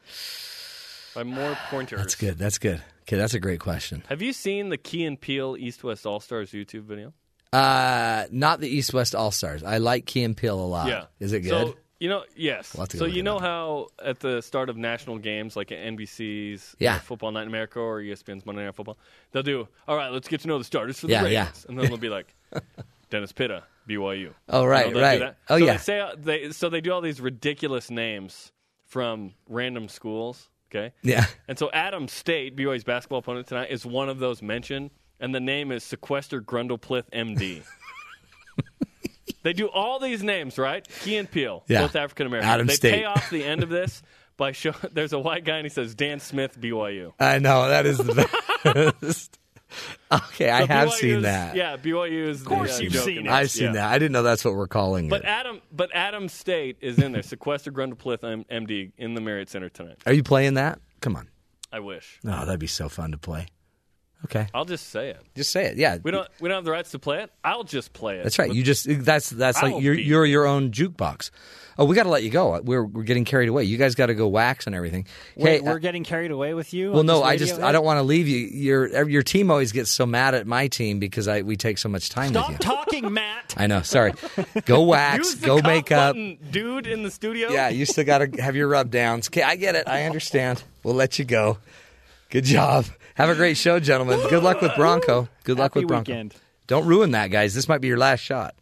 By 1.16 1.24
more 1.24 1.56
pointers. 1.70 1.98
That's 1.98 2.14
good. 2.14 2.38
That's 2.38 2.58
good. 2.58 2.80
Okay, 3.02 3.16
that's 3.16 3.34
a 3.34 3.40
great 3.40 3.58
question. 3.60 4.02
Have 4.08 4.20
you 4.22 4.32
seen 4.32 4.68
the 4.68 4.76
Key 4.76 5.04
and 5.04 5.20
Peele 5.20 5.56
East 5.58 5.82
West 5.82 6.06
All 6.06 6.20
Stars 6.20 6.50
YouTube 6.50 6.82
video? 6.82 7.12
Uh, 7.52 8.26
not 8.30 8.60
the 8.60 8.68
East 8.68 8.92
West 8.92 9.14
All 9.14 9.30
Stars. 9.30 9.62
I 9.62 9.78
like 9.78 10.04
Key 10.06 10.22
and 10.24 10.36
Peele 10.36 10.58
a 10.58 10.66
lot. 10.66 10.88
Yeah. 10.88 11.04
Is 11.18 11.32
it 11.32 11.40
good? 11.40 11.50
So, 11.50 11.76
you 11.98 12.08
know, 12.10 12.24
yes. 12.36 12.74
We'll 12.76 12.86
so 12.88 13.06
you 13.06 13.22
know 13.22 13.38
how 13.38 13.86
at 14.04 14.20
the 14.20 14.42
start 14.42 14.68
of 14.68 14.76
national 14.76 15.16
games, 15.18 15.56
like 15.56 15.72
at 15.72 15.78
NBC's 15.78 16.76
Yeah. 16.78 16.98
Football 16.98 17.32
Night 17.32 17.42
in 17.42 17.48
America 17.48 17.78
or 17.80 18.00
ESPN's 18.00 18.44
Monday 18.44 18.64
Night 18.64 18.74
Football, 18.74 18.98
they'll 19.32 19.42
do, 19.42 19.66
all 19.88 19.96
right, 19.96 20.12
let's 20.12 20.28
get 20.28 20.40
to 20.42 20.48
know 20.48 20.58
the 20.58 20.64
starters 20.64 21.00
for 21.00 21.06
the 21.06 21.12
Yeah, 21.14 21.22
Ravens. 21.24 21.32
yeah. 21.32 21.70
And 21.70 21.78
then 21.78 21.86
they'll 21.88 21.96
be 21.96 22.10
like, 22.10 22.34
Dennis 23.10 23.32
Pitta, 23.32 23.62
BYU. 23.88 24.34
Oh, 24.50 24.66
right, 24.66 24.88
You 24.88 24.94
know, 24.94 25.00
right. 25.00 25.34
Oh, 25.48 25.58
so 25.58 25.64
yeah. 25.64 25.72
They 25.72 25.78
say, 25.78 26.12
they, 26.18 26.50
so 26.52 26.68
they 26.68 26.80
do 26.82 26.92
all 26.92 27.00
these 27.00 27.20
ridiculous 27.22 27.90
names 27.90 28.52
from 28.84 29.32
random 29.48 29.88
schools, 29.88 30.50
okay? 30.70 30.92
Yeah. 31.02 31.26
And 31.48 31.58
so 31.58 31.70
Adam 31.72 32.08
State, 32.08 32.56
BYU's 32.56 32.84
basketball 32.84 33.18
opponent 33.20 33.46
tonight, 33.46 33.70
is 33.70 33.84
one 33.86 34.08
of 34.08 34.18
those 34.18 34.42
mentioned, 34.42 34.90
and 35.20 35.34
the 35.34 35.40
name 35.40 35.72
is 35.72 35.82
Sequester 35.84 36.40
Grundleplith, 36.42 37.04
MD. 37.12 37.62
they 39.42 39.52
do 39.52 39.68
all 39.68 39.98
these 39.98 40.22
names, 40.22 40.58
right? 40.58 40.86
Key 41.02 41.16
and 41.16 41.30
Peele, 41.30 41.62
Yeah. 41.68 41.82
both 41.82 41.96
African 41.96 42.26
American. 42.26 42.50
Adam 42.50 42.66
They 42.66 42.74
State. 42.74 42.92
pay 42.94 43.04
off 43.04 43.30
the 43.30 43.44
end 43.44 43.62
of 43.62 43.68
this 43.68 44.02
by 44.36 44.52
showing 44.52 44.74
There's 44.92 45.12
a 45.12 45.18
white 45.18 45.44
guy 45.44 45.56
and 45.58 45.64
he 45.64 45.70
says 45.70 45.94
Dan 45.94 46.20
Smith, 46.20 46.60
BYU. 46.60 47.12
I 47.20 47.38
know 47.38 47.68
that 47.68 47.86
is 47.86 47.98
the 47.98 48.94
best. 49.00 49.38
Okay, 50.12 50.50
I 50.50 50.64
have 50.66 50.88
BYU 50.88 50.92
seen 50.92 51.22
that. 51.22 51.56
Yeah, 51.56 51.76
BYU 51.76 52.28
is. 52.28 52.40
Of 52.40 52.46
course 52.46 52.78
uh, 52.78 52.82
you've 52.82 52.94
seen 52.94 53.26
it. 53.26 53.30
I've 53.30 53.50
seen 53.50 53.66
Yeah. 53.66 53.72
that. 53.72 53.92
I 53.92 53.98
didn't 53.98 54.12
know 54.12 54.22
that's 54.22 54.44
what 54.44 54.54
we're 54.54 54.66
calling 54.68 55.08
But 55.08 55.20
it. 55.20 55.22
But 55.22 55.28
Adam, 55.28 55.60
but 55.72 55.90
Adam 55.94 56.28
State 56.28 56.76
is 56.80 56.98
in 56.98 57.12
there. 57.12 57.22
Sequester 57.36 57.72
Grundleplith, 57.72 58.20
MD, 58.50 58.92
in 58.96 59.14
the 59.14 59.20
Marriott 59.20 59.48
Center 59.50 59.68
tonight. 59.68 59.98
Are 60.06 60.12
you 60.12 60.22
playing 60.22 60.54
that? 60.54 60.78
Come 61.00 61.16
on. 61.16 61.28
I 61.72 61.80
wish. 61.80 62.20
Oh, 62.24 62.44
that'd 62.44 62.60
be 62.60 62.66
so 62.66 62.88
fun 62.88 63.12
to 63.12 63.18
play. 63.18 63.46
Okay, 64.24 64.46
I'll 64.54 64.64
just 64.64 64.88
say 64.88 65.10
it. 65.10 65.20
just 65.36 65.52
say 65.52 65.66
it. 65.66 65.76
Yeah, 65.76 65.98
We 66.02 66.10
don't. 66.10 66.26
We 66.40 66.48
don't 66.48 66.56
have 66.56 66.64
the 66.64 66.70
rights 66.70 66.90
to 66.92 66.98
play 66.98 67.22
it. 67.22 67.30
I'll 67.44 67.64
just 67.64 67.92
play 67.92 68.18
it. 68.18 68.22
That's 68.22 68.38
right. 68.38 68.52
You 68.52 68.62
just 68.62 68.86
that's 69.04 69.28
that's 69.30 69.62
I'll 69.62 69.72
like 69.74 69.82
you're 69.82 69.94
you're 69.94 70.24
your 70.24 70.46
own 70.46 70.70
jukebox. 70.70 71.30
Oh, 71.78 71.84
we 71.84 71.94
got 71.94 72.04
to 72.04 72.08
let 72.08 72.22
you 72.22 72.30
go. 72.30 72.58
We're 72.62 72.84
we're 72.84 73.02
getting 73.02 73.24
carried 73.26 73.48
away. 73.50 73.64
You 73.64 73.76
guys 73.76 73.94
got 73.94 74.06
to 74.06 74.14
go 74.14 74.28
wax 74.28 74.66
and 74.66 74.74
everything. 74.74 75.06
Wait, 75.36 75.56
Hey, 75.56 75.60
we're 75.60 75.72
uh, 75.76 75.78
getting 75.78 76.04
carried 76.04 76.30
away 76.30 76.54
with 76.54 76.72
you. 76.72 76.90
well, 76.90 77.02
no, 77.02 77.22
I 77.22 77.36
just? 77.36 77.60
I 77.60 77.72
don't 77.72 77.84
want 77.84 77.98
to 77.98 78.02
leave 78.02 78.28
you. 78.28 78.38
Your 78.38 79.08
your 79.08 79.22
team 79.22 79.50
always 79.50 79.72
gets 79.72 79.90
so 79.90 80.06
mad 80.06 80.34
at 80.34 80.46
my 80.46 80.68
team 80.68 80.98
because 80.98 81.28
I 81.28 81.42
we 81.42 81.56
take 81.56 81.76
so 81.78 81.88
much 81.88 82.08
time 82.08 82.30
Stop 82.30 82.48
with 82.48 82.58
you. 82.60 82.64
talking, 82.64 83.12
Matt. 83.12 83.54
I 83.58 83.66
know. 83.66 83.82
Sorry. 83.82 84.12
Go 84.64 84.82
wax. 84.84 85.34
Go 85.34 85.60
make 85.60 85.92
up. 85.92 86.16
dude, 86.50 86.86
in 86.86 87.02
the 87.02 87.10
studio. 87.10 87.50
Yeah, 87.50 87.68
you 87.68 87.84
still 87.84 88.04
got 88.04 88.18
to 88.18 88.42
have 88.42 88.56
your 88.56 88.68
rub 88.68 88.90
downs. 88.90 89.28
Okay, 89.28 89.42
I 89.42 89.56
get 89.56 89.74
it. 89.74 89.86
I 89.86 90.04
understand. 90.04 90.62
We'll 90.82 90.94
let 90.94 91.18
you 91.18 91.24
go. 91.26 91.58
Good 92.30 92.44
job. 92.44 92.86
Have 93.16 93.28
a 93.28 93.34
great 93.34 93.56
show, 93.56 93.80
gentlemen. 93.80 94.18
Good 94.28 94.42
luck 94.42 94.60
with 94.60 94.74
Bronco. 94.76 95.28
Good 95.44 95.58
luck 95.58 95.72
Happy 95.74 95.80
with 95.80 95.88
Bronco. 95.88 96.10
weekend. 96.12 96.34
Don't 96.66 96.86
ruin 96.86 97.12
that, 97.12 97.28
guys. 97.28 97.54
This 97.54 97.68
might 97.68 97.80
be 97.80 97.88
your 97.88 97.96
last 97.98 98.20
shot. 98.20 98.54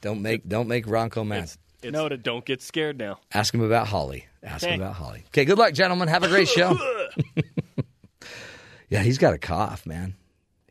Don't 0.00 0.22
make 0.22 0.48
don't 0.48 0.68
make 0.68 0.86
Bronco 0.86 1.24
mad. 1.24 1.44
It's, 1.44 1.58
it's, 1.82 1.92
Noted. 1.92 2.22
Don't 2.22 2.44
get 2.44 2.62
scared 2.62 2.98
now. 2.98 3.18
Ask 3.32 3.54
him 3.54 3.60
about 3.60 3.86
Holly. 3.86 4.26
Ask 4.42 4.66
him 4.66 4.80
about 4.80 4.94
Holly. 4.94 5.24
Okay, 5.28 5.44
good 5.44 5.58
luck, 5.58 5.74
gentlemen. 5.74 6.08
Have 6.08 6.22
a 6.22 6.28
great 6.28 6.48
show. 6.48 6.76
yeah, 8.88 9.02
he's 9.02 9.18
got 9.18 9.34
a 9.34 9.38
cough, 9.38 9.86
man. 9.86 10.14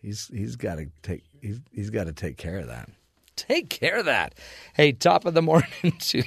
He's 0.01 0.27
he's 0.27 0.55
got 0.55 0.75
to 0.75 0.87
take 1.01 1.23
he's 1.41 1.59
he's 1.71 1.89
got 1.89 2.05
to 2.05 2.13
take 2.13 2.37
care 2.37 2.59
of 2.59 2.67
that. 2.67 2.89
Take 3.35 3.69
care 3.69 3.97
of 3.97 4.05
that. 4.05 4.33
Hey, 4.73 4.91
top 4.91 5.25
of 5.25 5.33
the 5.35 5.43
morning 5.43 5.69
to 5.99 6.17
you. 6.17 6.23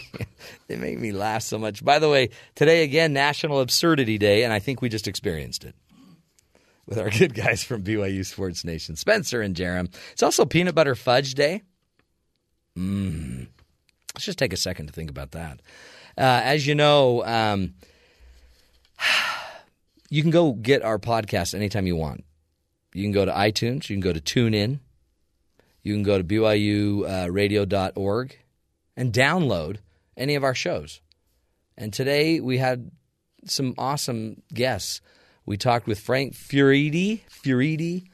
They 0.69 0.77
make 0.77 0.99
me 0.99 1.13
laugh 1.13 1.43
so 1.43 1.59
much. 1.59 1.85
By 1.85 1.99
the 1.99 2.09
way, 2.09 2.31
today 2.55 2.85
again, 2.85 3.13
National 3.13 3.61
Absurdity 3.61 4.17
Day, 4.17 4.45
and 4.45 4.53
I 4.53 4.61
think 4.61 4.81
we 4.81 4.89
just 4.89 5.09
experienced 5.09 5.65
it 5.65 5.75
with 6.87 6.99
our 6.99 7.11
good 7.11 7.35
guys 7.35 7.65
from 7.65 7.83
BYU 7.83 8.25
Sports 8.25 8.65
Nation, 8.65 8.97
Spencer 8.97 9.43
and 9.43 9.57
Jerem. 9.57 9.93
It's 10.13 10.23
also 10.23 10.45
Peanut 10.45 10.75
Butter 10.75 10.95
Fudge 10.95 11.35
Day. 11.35 11.63
Mmm. 12.79 13.49
Let's 14.15 14.25
just 14.25 14.39
take 14.39 14.53
a 14.53 14.57
second 14.57 14.89
to 14.89 14.93
think 14.93 15.11
about 15.11 15.31
that. 15.33 15.61
Uh, 16.19 16.41
as 16.45 16.67
you 16.67 16.75
know, 16.75 17.25
um, 17.25 17.75
you 20.11 20.23
can 20.23 20.31
go 20.31 20.53
get 20.53 20.83
our 20.83 20.99
podcast 20.99 21.55
anytime 21.55 21.87
you 21.87 21.97
want. 21.97 22.25
You 22.93 23.03
can 23.03 23.13
go 23.13 23.25
to 23.25 23.33
iTunes. 23.33 23.89
You 23.89 23.97
can 23.97 24.01
go 24.01 24.13
to 24.13 24.21
TuneIn. 24.21 24.81
You 25.83 25.95
can 25.95 26.03
go 26.03 26.19
to 26.19 26.25
BYURadio.org 26.25 28.39
and 28.97 29.13
download 29.13 29.77
any 30.17 30.35
of 30.35 30.43
our 30.45 30.55
shows. 30.55 31.01
And 31.79 31.93
today 31.93 32.41
we 32.41 32.59
had 32.59 32.91
some 33.47 33.75
awesome 33.79 34.43
guests. 34.53 35.01
We 35.47 35.57
talked 35.57 35.87
with 35.87 36.01
Frank 36.01 36.35
Furedi, 36.35 37.21
Furedi 37.31 38.10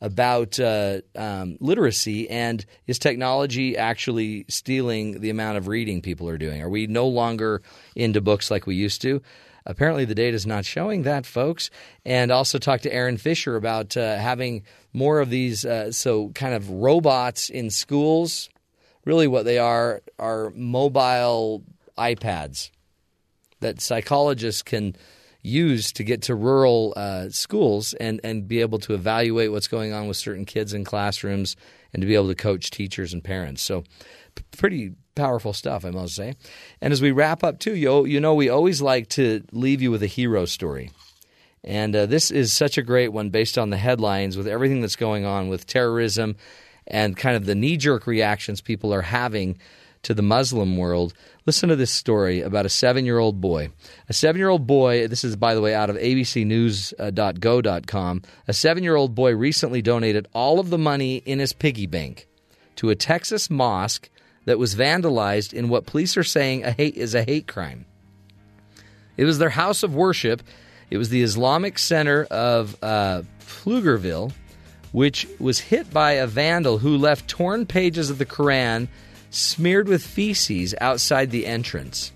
about 0.00 0.58
uh, 0.58 1.00
um, 1.14 1.56
literacy 1.60 2.28
and 2.30 2.64
is 2.86 2.98
technology 2.98 3.76
actually 3.76 4.46
stealing 4.48 5.20
the 5.20 5.30
amount 5.30 5.58
of 5.58 5.68
reading 5.68 6.00
people 6.00 6.28
are 6.28 6.38
doing? 6.38 6.62
Are 6.62 6.68
we 6.70 6.86
no 6.86 7.06
longer 7.06 7.62
into 7.94 8.20
books 8.20 8.50
like 8.50 8.66
we 8.66 8.74
used 8.74 9.02
to? 9.02 9.20
Apparently, 9.66 10.06
the 10.06 10.14
data 10.14 10.34
is 10.34 10.46
not 10.46 10.64
showing 10.64 11.02
that, 11.02 11.26
folks. 11.26 11.70
And 12.04 12.30
also 12.30 12.58
talk 12.58 12.80
to 12.82 12.92
Aaron 12.92 13.18
Fischer 13.18 13.56
about 13.56 13.96
uh, 13.96 14.16
having 14.16 14.64
more 14.92 15.20
of 15.20 15.28
these, 15.28 15.64
uh, 15.64 15.92
so 15.92 16.30
kind 16.30 16.54
of 16.54 16.70
robots 16.70 17.50
in 17.50 17.70
schools. 17.70 18.48
Really, 19.04 19.28
what 19.28 19.44
they 19.44 19.58
are 19.58 20.02
are 20.18 20.50
mobile 20.54 21.62
iPads 21.98 22.70
that 23.60 23.80
psychologists 23.80 24.62
can 24.62 24.96
use 25.42 25.92
to 25.92 26.04
get 26.04 26.22
to 26.22 26.34
rural 26.34 26.92
uh, 26.96 27.28
schools 27.30 27.94
and, 27.94 28.20
and 28.22 28.46
be 28.46 28.60
able 28.60 28.78
to 28.80 28.94
evaluate 28.94 29.52
what's 29.52 29.68
going 29.68 29.92
on 29.92 30.08
with 30.08 30.16
certain 30.16 30.44
kids 30.44 30.74
in 30.74 30.84
classrooms 30.84 31.56
and 31.92 32.00
to 32.02 32.06
be 32.06 32.14
able 32.14 32.28
to 32.28 32.34
coach 32.34 32.70
teachers 32.70 33.12
and 33.12 33.24
parents. 33.24 33.62
So, 33.62 33.84
p- 34.34 34.44
pretty 34.56 34.92
powerful 35.14 35.52
stuff, 35.52 35.84
I 35.84 35.90
must 35.90 36.14
say. 36.14 36.34
And 36.80 36.92
as 36.92 37.02
we 37.02 37.10
wrap 37.10 37.42
up, 37.42 37.58
too, 37.58 37.74
you, 37.74 38.04
you 38.04 38.20
know, 38.20 38.34
we 38.34 38.48
always 38.48 38.80
like 38.80 39.08
to 39.10 39.42
leave 39.52 39.82
you 39.82 39.90
with 39.90 40.02
a 40.02 40.06
hero 40.06 40.44
story. 40.44 40.90
And 41.62 41.94
uh, 41.94 42.06
this 42.06 42.30
is 42.30 42.52
such 42.52 42.78
a 42.78 42.82
great 42.82 43.08
one 43.08 43.30
based 43.30 43.58
on 43.58 43.70
the 43.70 43.76
headlines 43.76 44.36
with 44.36 44.46
everything 44.46 44.80
that's 44.80 44.96
going 44.96 45.24
on 45.24 45.48
with 45.48 45.66
terrorism 45.66 46.36
and 46.86 47.16
kind 47.16 47.36
of 47.36 47.44
the 47.44 47.54
knee 47.54 47.76
jerk 47.76 48.06
reactions 48.06 48.60
people 48.60 48.94
are 48.94 49.02
having 49.02 49.58
to 50.02 50.14
the 50.14 50.22
Muslim 50.22 50.76
world. 50.76 51.14
Listen 51.46 51.68
to 51.68 51.76
this 51.76 51.90
story 51.90 52.40
about 52.40 52.66
a 52.66 52.70
seven 52.70 53.04
year 53.04 53.18
old 53.18 53.40
boy. 53.40 53.70
A 54.08 54.12
seven 54.12 54.38
year 54.38 54.48
old 54.48 54.66
boy, 54.66 55.06
this 55.08 55.24
is, 55.24 55.36
by 55.36 55.54
the 55.54 55.60
way, 55.60 55.74
out 55.74 55.90
of 55.90 55.96
abcnews.go.com. 55.96 58.22
A 58.48 58.52
seven 58.52 58.82
year 58.82 58.96
old 58.96 59.14
boy 59.14 59.34
recently 59.34 59.82
donated 59.82 60.28
all 60.32 60.60
of 60.60 60.70
the 60.70 60.78
money 60.78 61.16
in 61.18 61.38
his 61.38 61.52
piggy 61.52 61.86
bank 61.86 62.26
to 62.76 62.90
a 62.90 62.96
Texas 62.96 63.50
mosque 63.50 64.08
that 64.46 64.58
was 64.58 64.74
vandalized 64.74 65.52
in 65.52 65.68
what 65.68 65.86
police 65.86 66.16
are 66.16 66.24
saying 66.24 66.64
a 66.64 66.70
hate, 66.70 66.96
is 66.96 67.14
a 67.14 67.22
hate 67.22 67.46
crime. 67.46 67.84
It 69.16 69.24
was 69.24 69.38
their 69.38 69.50
house 69.50 69.82
of 69.82 69.94
worship. 69.94 70.42
It 70.88 70.96
was 70.96 71.10
the 71.10 71.22
Islamic 71.22 71.78
Center 71.78 72.24
of 72.24 72.76
uh, 72.82 73.22
Pflugerville, 73.40 74.32
which 74.92 75.28
was 75.38 75.60
hit 75.60 75.92
by 75.92 76.12
a 76.12 76.26
vandal 76.26 76.78
who 76.78 76.96
left 76.96 77.28
torn 77.28 77.66
pages 77.66 78.08
of 78.08 78.18
the 78.18 78.26
Quran 78.26 78.88
smeared 79.30 79.88
with 79.88 80.04
feces 80.04 80.74
outside 80.80 81.30
the 81.30 81.46
entrance, 81.46 82.12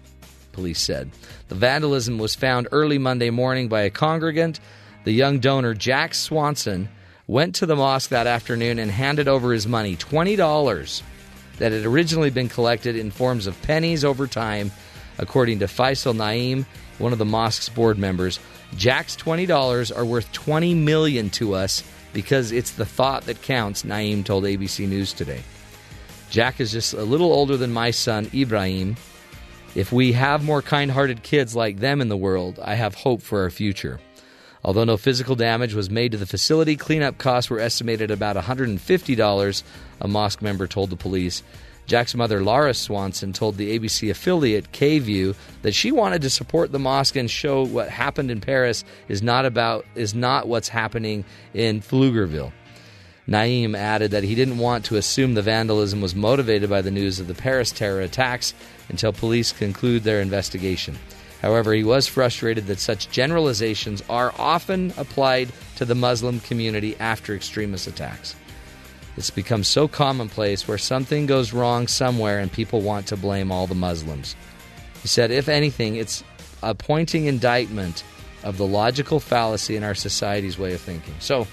police 0.52 0.81
said. 0.81 1.10
The 1.49 1.55
vandalism 1.55 2.18
was 2.18 2.34
found 2.34 2.68
early 2.73 2.99
Monday 2.99 3.31
morning 3.31 3.68
by 3.68 3.83
a 3.83 3.91
congregant. 3.91 4.60
The 5.05 5.12
young 5.12 5.39
donor, 5.39 5.75
Jack 5.75 6.15
Swanson, 6.15 6.89
went 7.26 7.55
to 7.57 7.67
the 7.67 7.76
mosque 7.76 8.10
that 8.10 8.26
afternoon 8.26 8.78
and 8.78 8.91
handed 8.91 9.28
over 9.28 9.52
his 9.52 9.67
money 9.67 9.97
$20 9.97 11.02
that 11.59 11.73
had 11.73 11.84
originally 11.84 12.31
been 12.31 12.49
collected 12.49 12.97
in 12.97 13.10
forms 13.10 13.47
of 13.47 13.60
pennies 13.62 14.05
over 14.05 14.26
time, 14.26 14.73
according 15.18 15.60
to 15.60 15.67
Faisal 15.67 16.15
Naeem, 16.15 16.67
one 16.99 17.12
of 17.12 17.18
the 17.18 17.25
mosque's 17.25 17.68
board 17.68 17.99
members. 17.99 18.41
Jack's 18.76 19.17
$20 19.17 19.97
are 19.97 20.05
worth 20.05 20.31
20 20.33 20.75
million 20.75 21.31
to 21.31 21.55
us 21.55 21.84
because 22.12 22.52
it's 22.52 22.73
the 22.73 22.86
thought 22.86 23.25
that 23.25 23.43
counts, 23.43 23.83
Naeem 23.84 24.25
told 24.25 24.44
ABC 24.44 24.89
News 24.89 25.12
today. 25.12 25.43
Jack 26.30 26.60
is 26.60 26.72
just 26.72 26.94
a 26.94 27.02
little 27.02 27.32
older 27.32 27.56
than 27.56 27.72
my 27.72 27.90
son, 27.90 28.30
Ibrahim, 28.34 28.96
If 29.74 29.92
we 29.92 30.12
have 30.12 30.44
more 30.44 30.62
kind 30.62 30.90
hearted 30.90 31.22
kids 31.22 31.56
like 31.56 31.78
them 31.78 32.00
in 32.00 32.08
the 32.08 32.16
world, 32.16 32.60
I 32.62 32.74
have 32.74 32.94
hope 32.94 33.22
for 33.22 33.42
our 33.42 33.50
future. 33.50 34.00
Although 34.64 34.84
no 34.84 34.96
physical 34.96 35.34
damage 35.34 35.74
was 35.74 35.90
made 35.90 36.12
to 36.12 36.18
the 36.18 36.26
facility, 36.26 36.76
cleanup 36.76 37.18
costs 37.18 37.50
were 37.50 37.60
estimated 37.60 38.10
at 38.10 38.14
about 38.14 38.36
$150, 38.36 39.62
a 40.00 40.08
mosque 40.08 40.42
member 40.42 40.66
told 40.66 40.90
the 40.90 40.96
police. 40.96 41.42
Jack's 41.86 42.14
mother, 42.14 42.42
Laura 42.42 42.72
Swanson, 42.72 43.32
told 43.34 43.56
the 43.56 43.78
ABC 43.78 44.10
affiliate 44.10 44.72
KVUE 44.72 45.34
that 45.62 45.74
she 45.74 45.92
wanted 45.92 46.22
to 46.22 46.30
support 46.30 46.72
the 46.72 46.78
mosque 46.78 47.16
and 47.16 47.30
show 47.30 47.64
what 47.64 47.90
happened 47.90 48.30
in 48.30 48.40
Paris 48.40 48.84
is 49.08 49.22
not 49.22 49.44
about 49.44 49.84
is 49.94 50.14
not 50.14 50.48
what's 50.48 50.68
happening 50.68 51.24
in 51.52 51.82
Pflugerville. 51.82 52.52
Naeem 53.28 53.76
added 53.76 54.10
that 54.10 54.24
he 54.24 54.34
didn't 54.34 54.58
want 54.58 54.84
to 54.86 54.96
assume 54.96 55.34
the 55.34 55.42
vandalism 55.42 56.00
was 56.00 56.14
motivated 56.14 56.68
by 56.68 56.82
the 56.82 56.90
news 56.90 57.20
of 57.20 57.26
the 57.26 57.34
Paris 57.34 57.72
terror 57.72 58.00
attacks 58.00 58.52
until 58.88 59.12
police 59.12 59.52
conclude 59.52 60.02
their 60.02 60.20
investigation. 60.20 60.98
However, 61.40 61.72
he 61.74 61.84
was 61.84 62.06
frustrated 62.06 62.66
that 62.66 62.78
such 62.78 63.10
generalizations 63.10 64.02
are 64.08 64.34
often 64.38 64.92
applied 64.96 65.50
to 65.76 65.84
the 65.84 65.94
Muslim 65.94 66.40
community 66.40 66.96
after 66.98 67.34
extremist 67.34 67.86
attacks. 67.86 68.34
It's 69.16 69.30
become 69.30 69.62
so 69.62 69.86
commonplace 69.86 70.66
where 70.66 70.78
something 70.78 71.26
goes 71.26 71.52
wrong 71.52 71.86
somewhere 71.86 72.40
and 72.40 72.50
people 72.50 72.80
want 72.80 73.06
to 73.08 73.16
blame 73.16 73.52
all 73.52 73.66
the 73.66 73.74
Muslims. 73.74 74.34
He 75.02 75.08
said, 75.08 75.30
if 75.30 75.48
anything, 75.48 75.96
it's 75.96 76.24
a 76.62 76.74
pointing 76.74 77.26
indictment 77.26 78.04
of 78.42 78.56
the 78.56 78.66
logical 78.66 79.20
fallacy 79.20 79.76
in 79.76 79.84
our 79.84 79.94
society's 79.94 80.58
way 80.58 80.74
of 80.74 80.80
thinking. 80.80 81.14
So, 81.20 81.46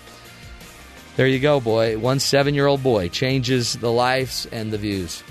there 1.16 1.28
you 1.28 1.40
go, 1.40 1.60
boy. 1.60 1.98
One 1.98 2.20
seven 2.20 2.54
year 2.54 2.68
old 2.68 2.84
boy 2.84 3.10
changes 3.10 3.74
the 3.74 3.92
lives 3.92 4.48
and 4.52 4.72
the 4.72 4.78
views 4.78 5.24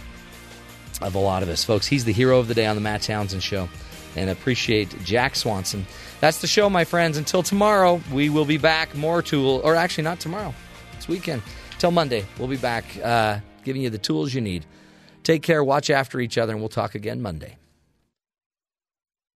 of 1.00 1.14
a 1.14 1.18
lot 1.18 1.42
of 1.42 1.48
us. 1.48 1.64
Folks, 1.64 1.86
he's 1.86 2.04
the 2.04 2.12
hero 2.12 2.38
of 2.38 2.48
the 2.48 2.54
day 2.54 2.66
on 2.66 2.76
the 2.76 2.82
Matt 2.82 3.02
Townsend 3.02 3.42
Show. 3.42 3.68
And 4.16 4.28
appreciate 4.28 4.94
Jack 5.04 5.36
Swanson. 5.36 5.86
That's 6.20 6.40
the 6.40 6.48
show, 6.48 6.68
my 6.68 6.84
friends. 6.84 7.16
Until 7.16 7.42
tomorrow, 7.44 8.00
we 8.12 8.28
will 8.28 8.44
be 8.44 8.58
back. 8.58 8.94
More 8.96 9.22
tool, 9.22 9.60
or 9.62 9.76
actually, 9.76 10.04
not 10.04 10.18
tomorrow. 10.18 10.52
It's 10.96 11.06
weekend. 11.06 11.42
Till 11.78 11.92
Monday, 11.92 12.26
we'll 12.36 12.48
be 12.48 12.56
back 12.56 12.84
uh, 13.02 13.38
giving 13.64 13.82
you 13.82 13.88
the 13.88 13.98
tools 13.98 14.34
you 14.34 14.40
need. 14.40 14.66
Take 15.22 15.42
care, 15.42 15.62
watch 15.62 15.90
after 15.90 16.18
each 16.20 16.38
other, 16.38 16.52
and 16.52 16.60
we'll 16.60 16.68
talk 16.68 16.94
again 16.94 17.22
Monday. 17.22 17.56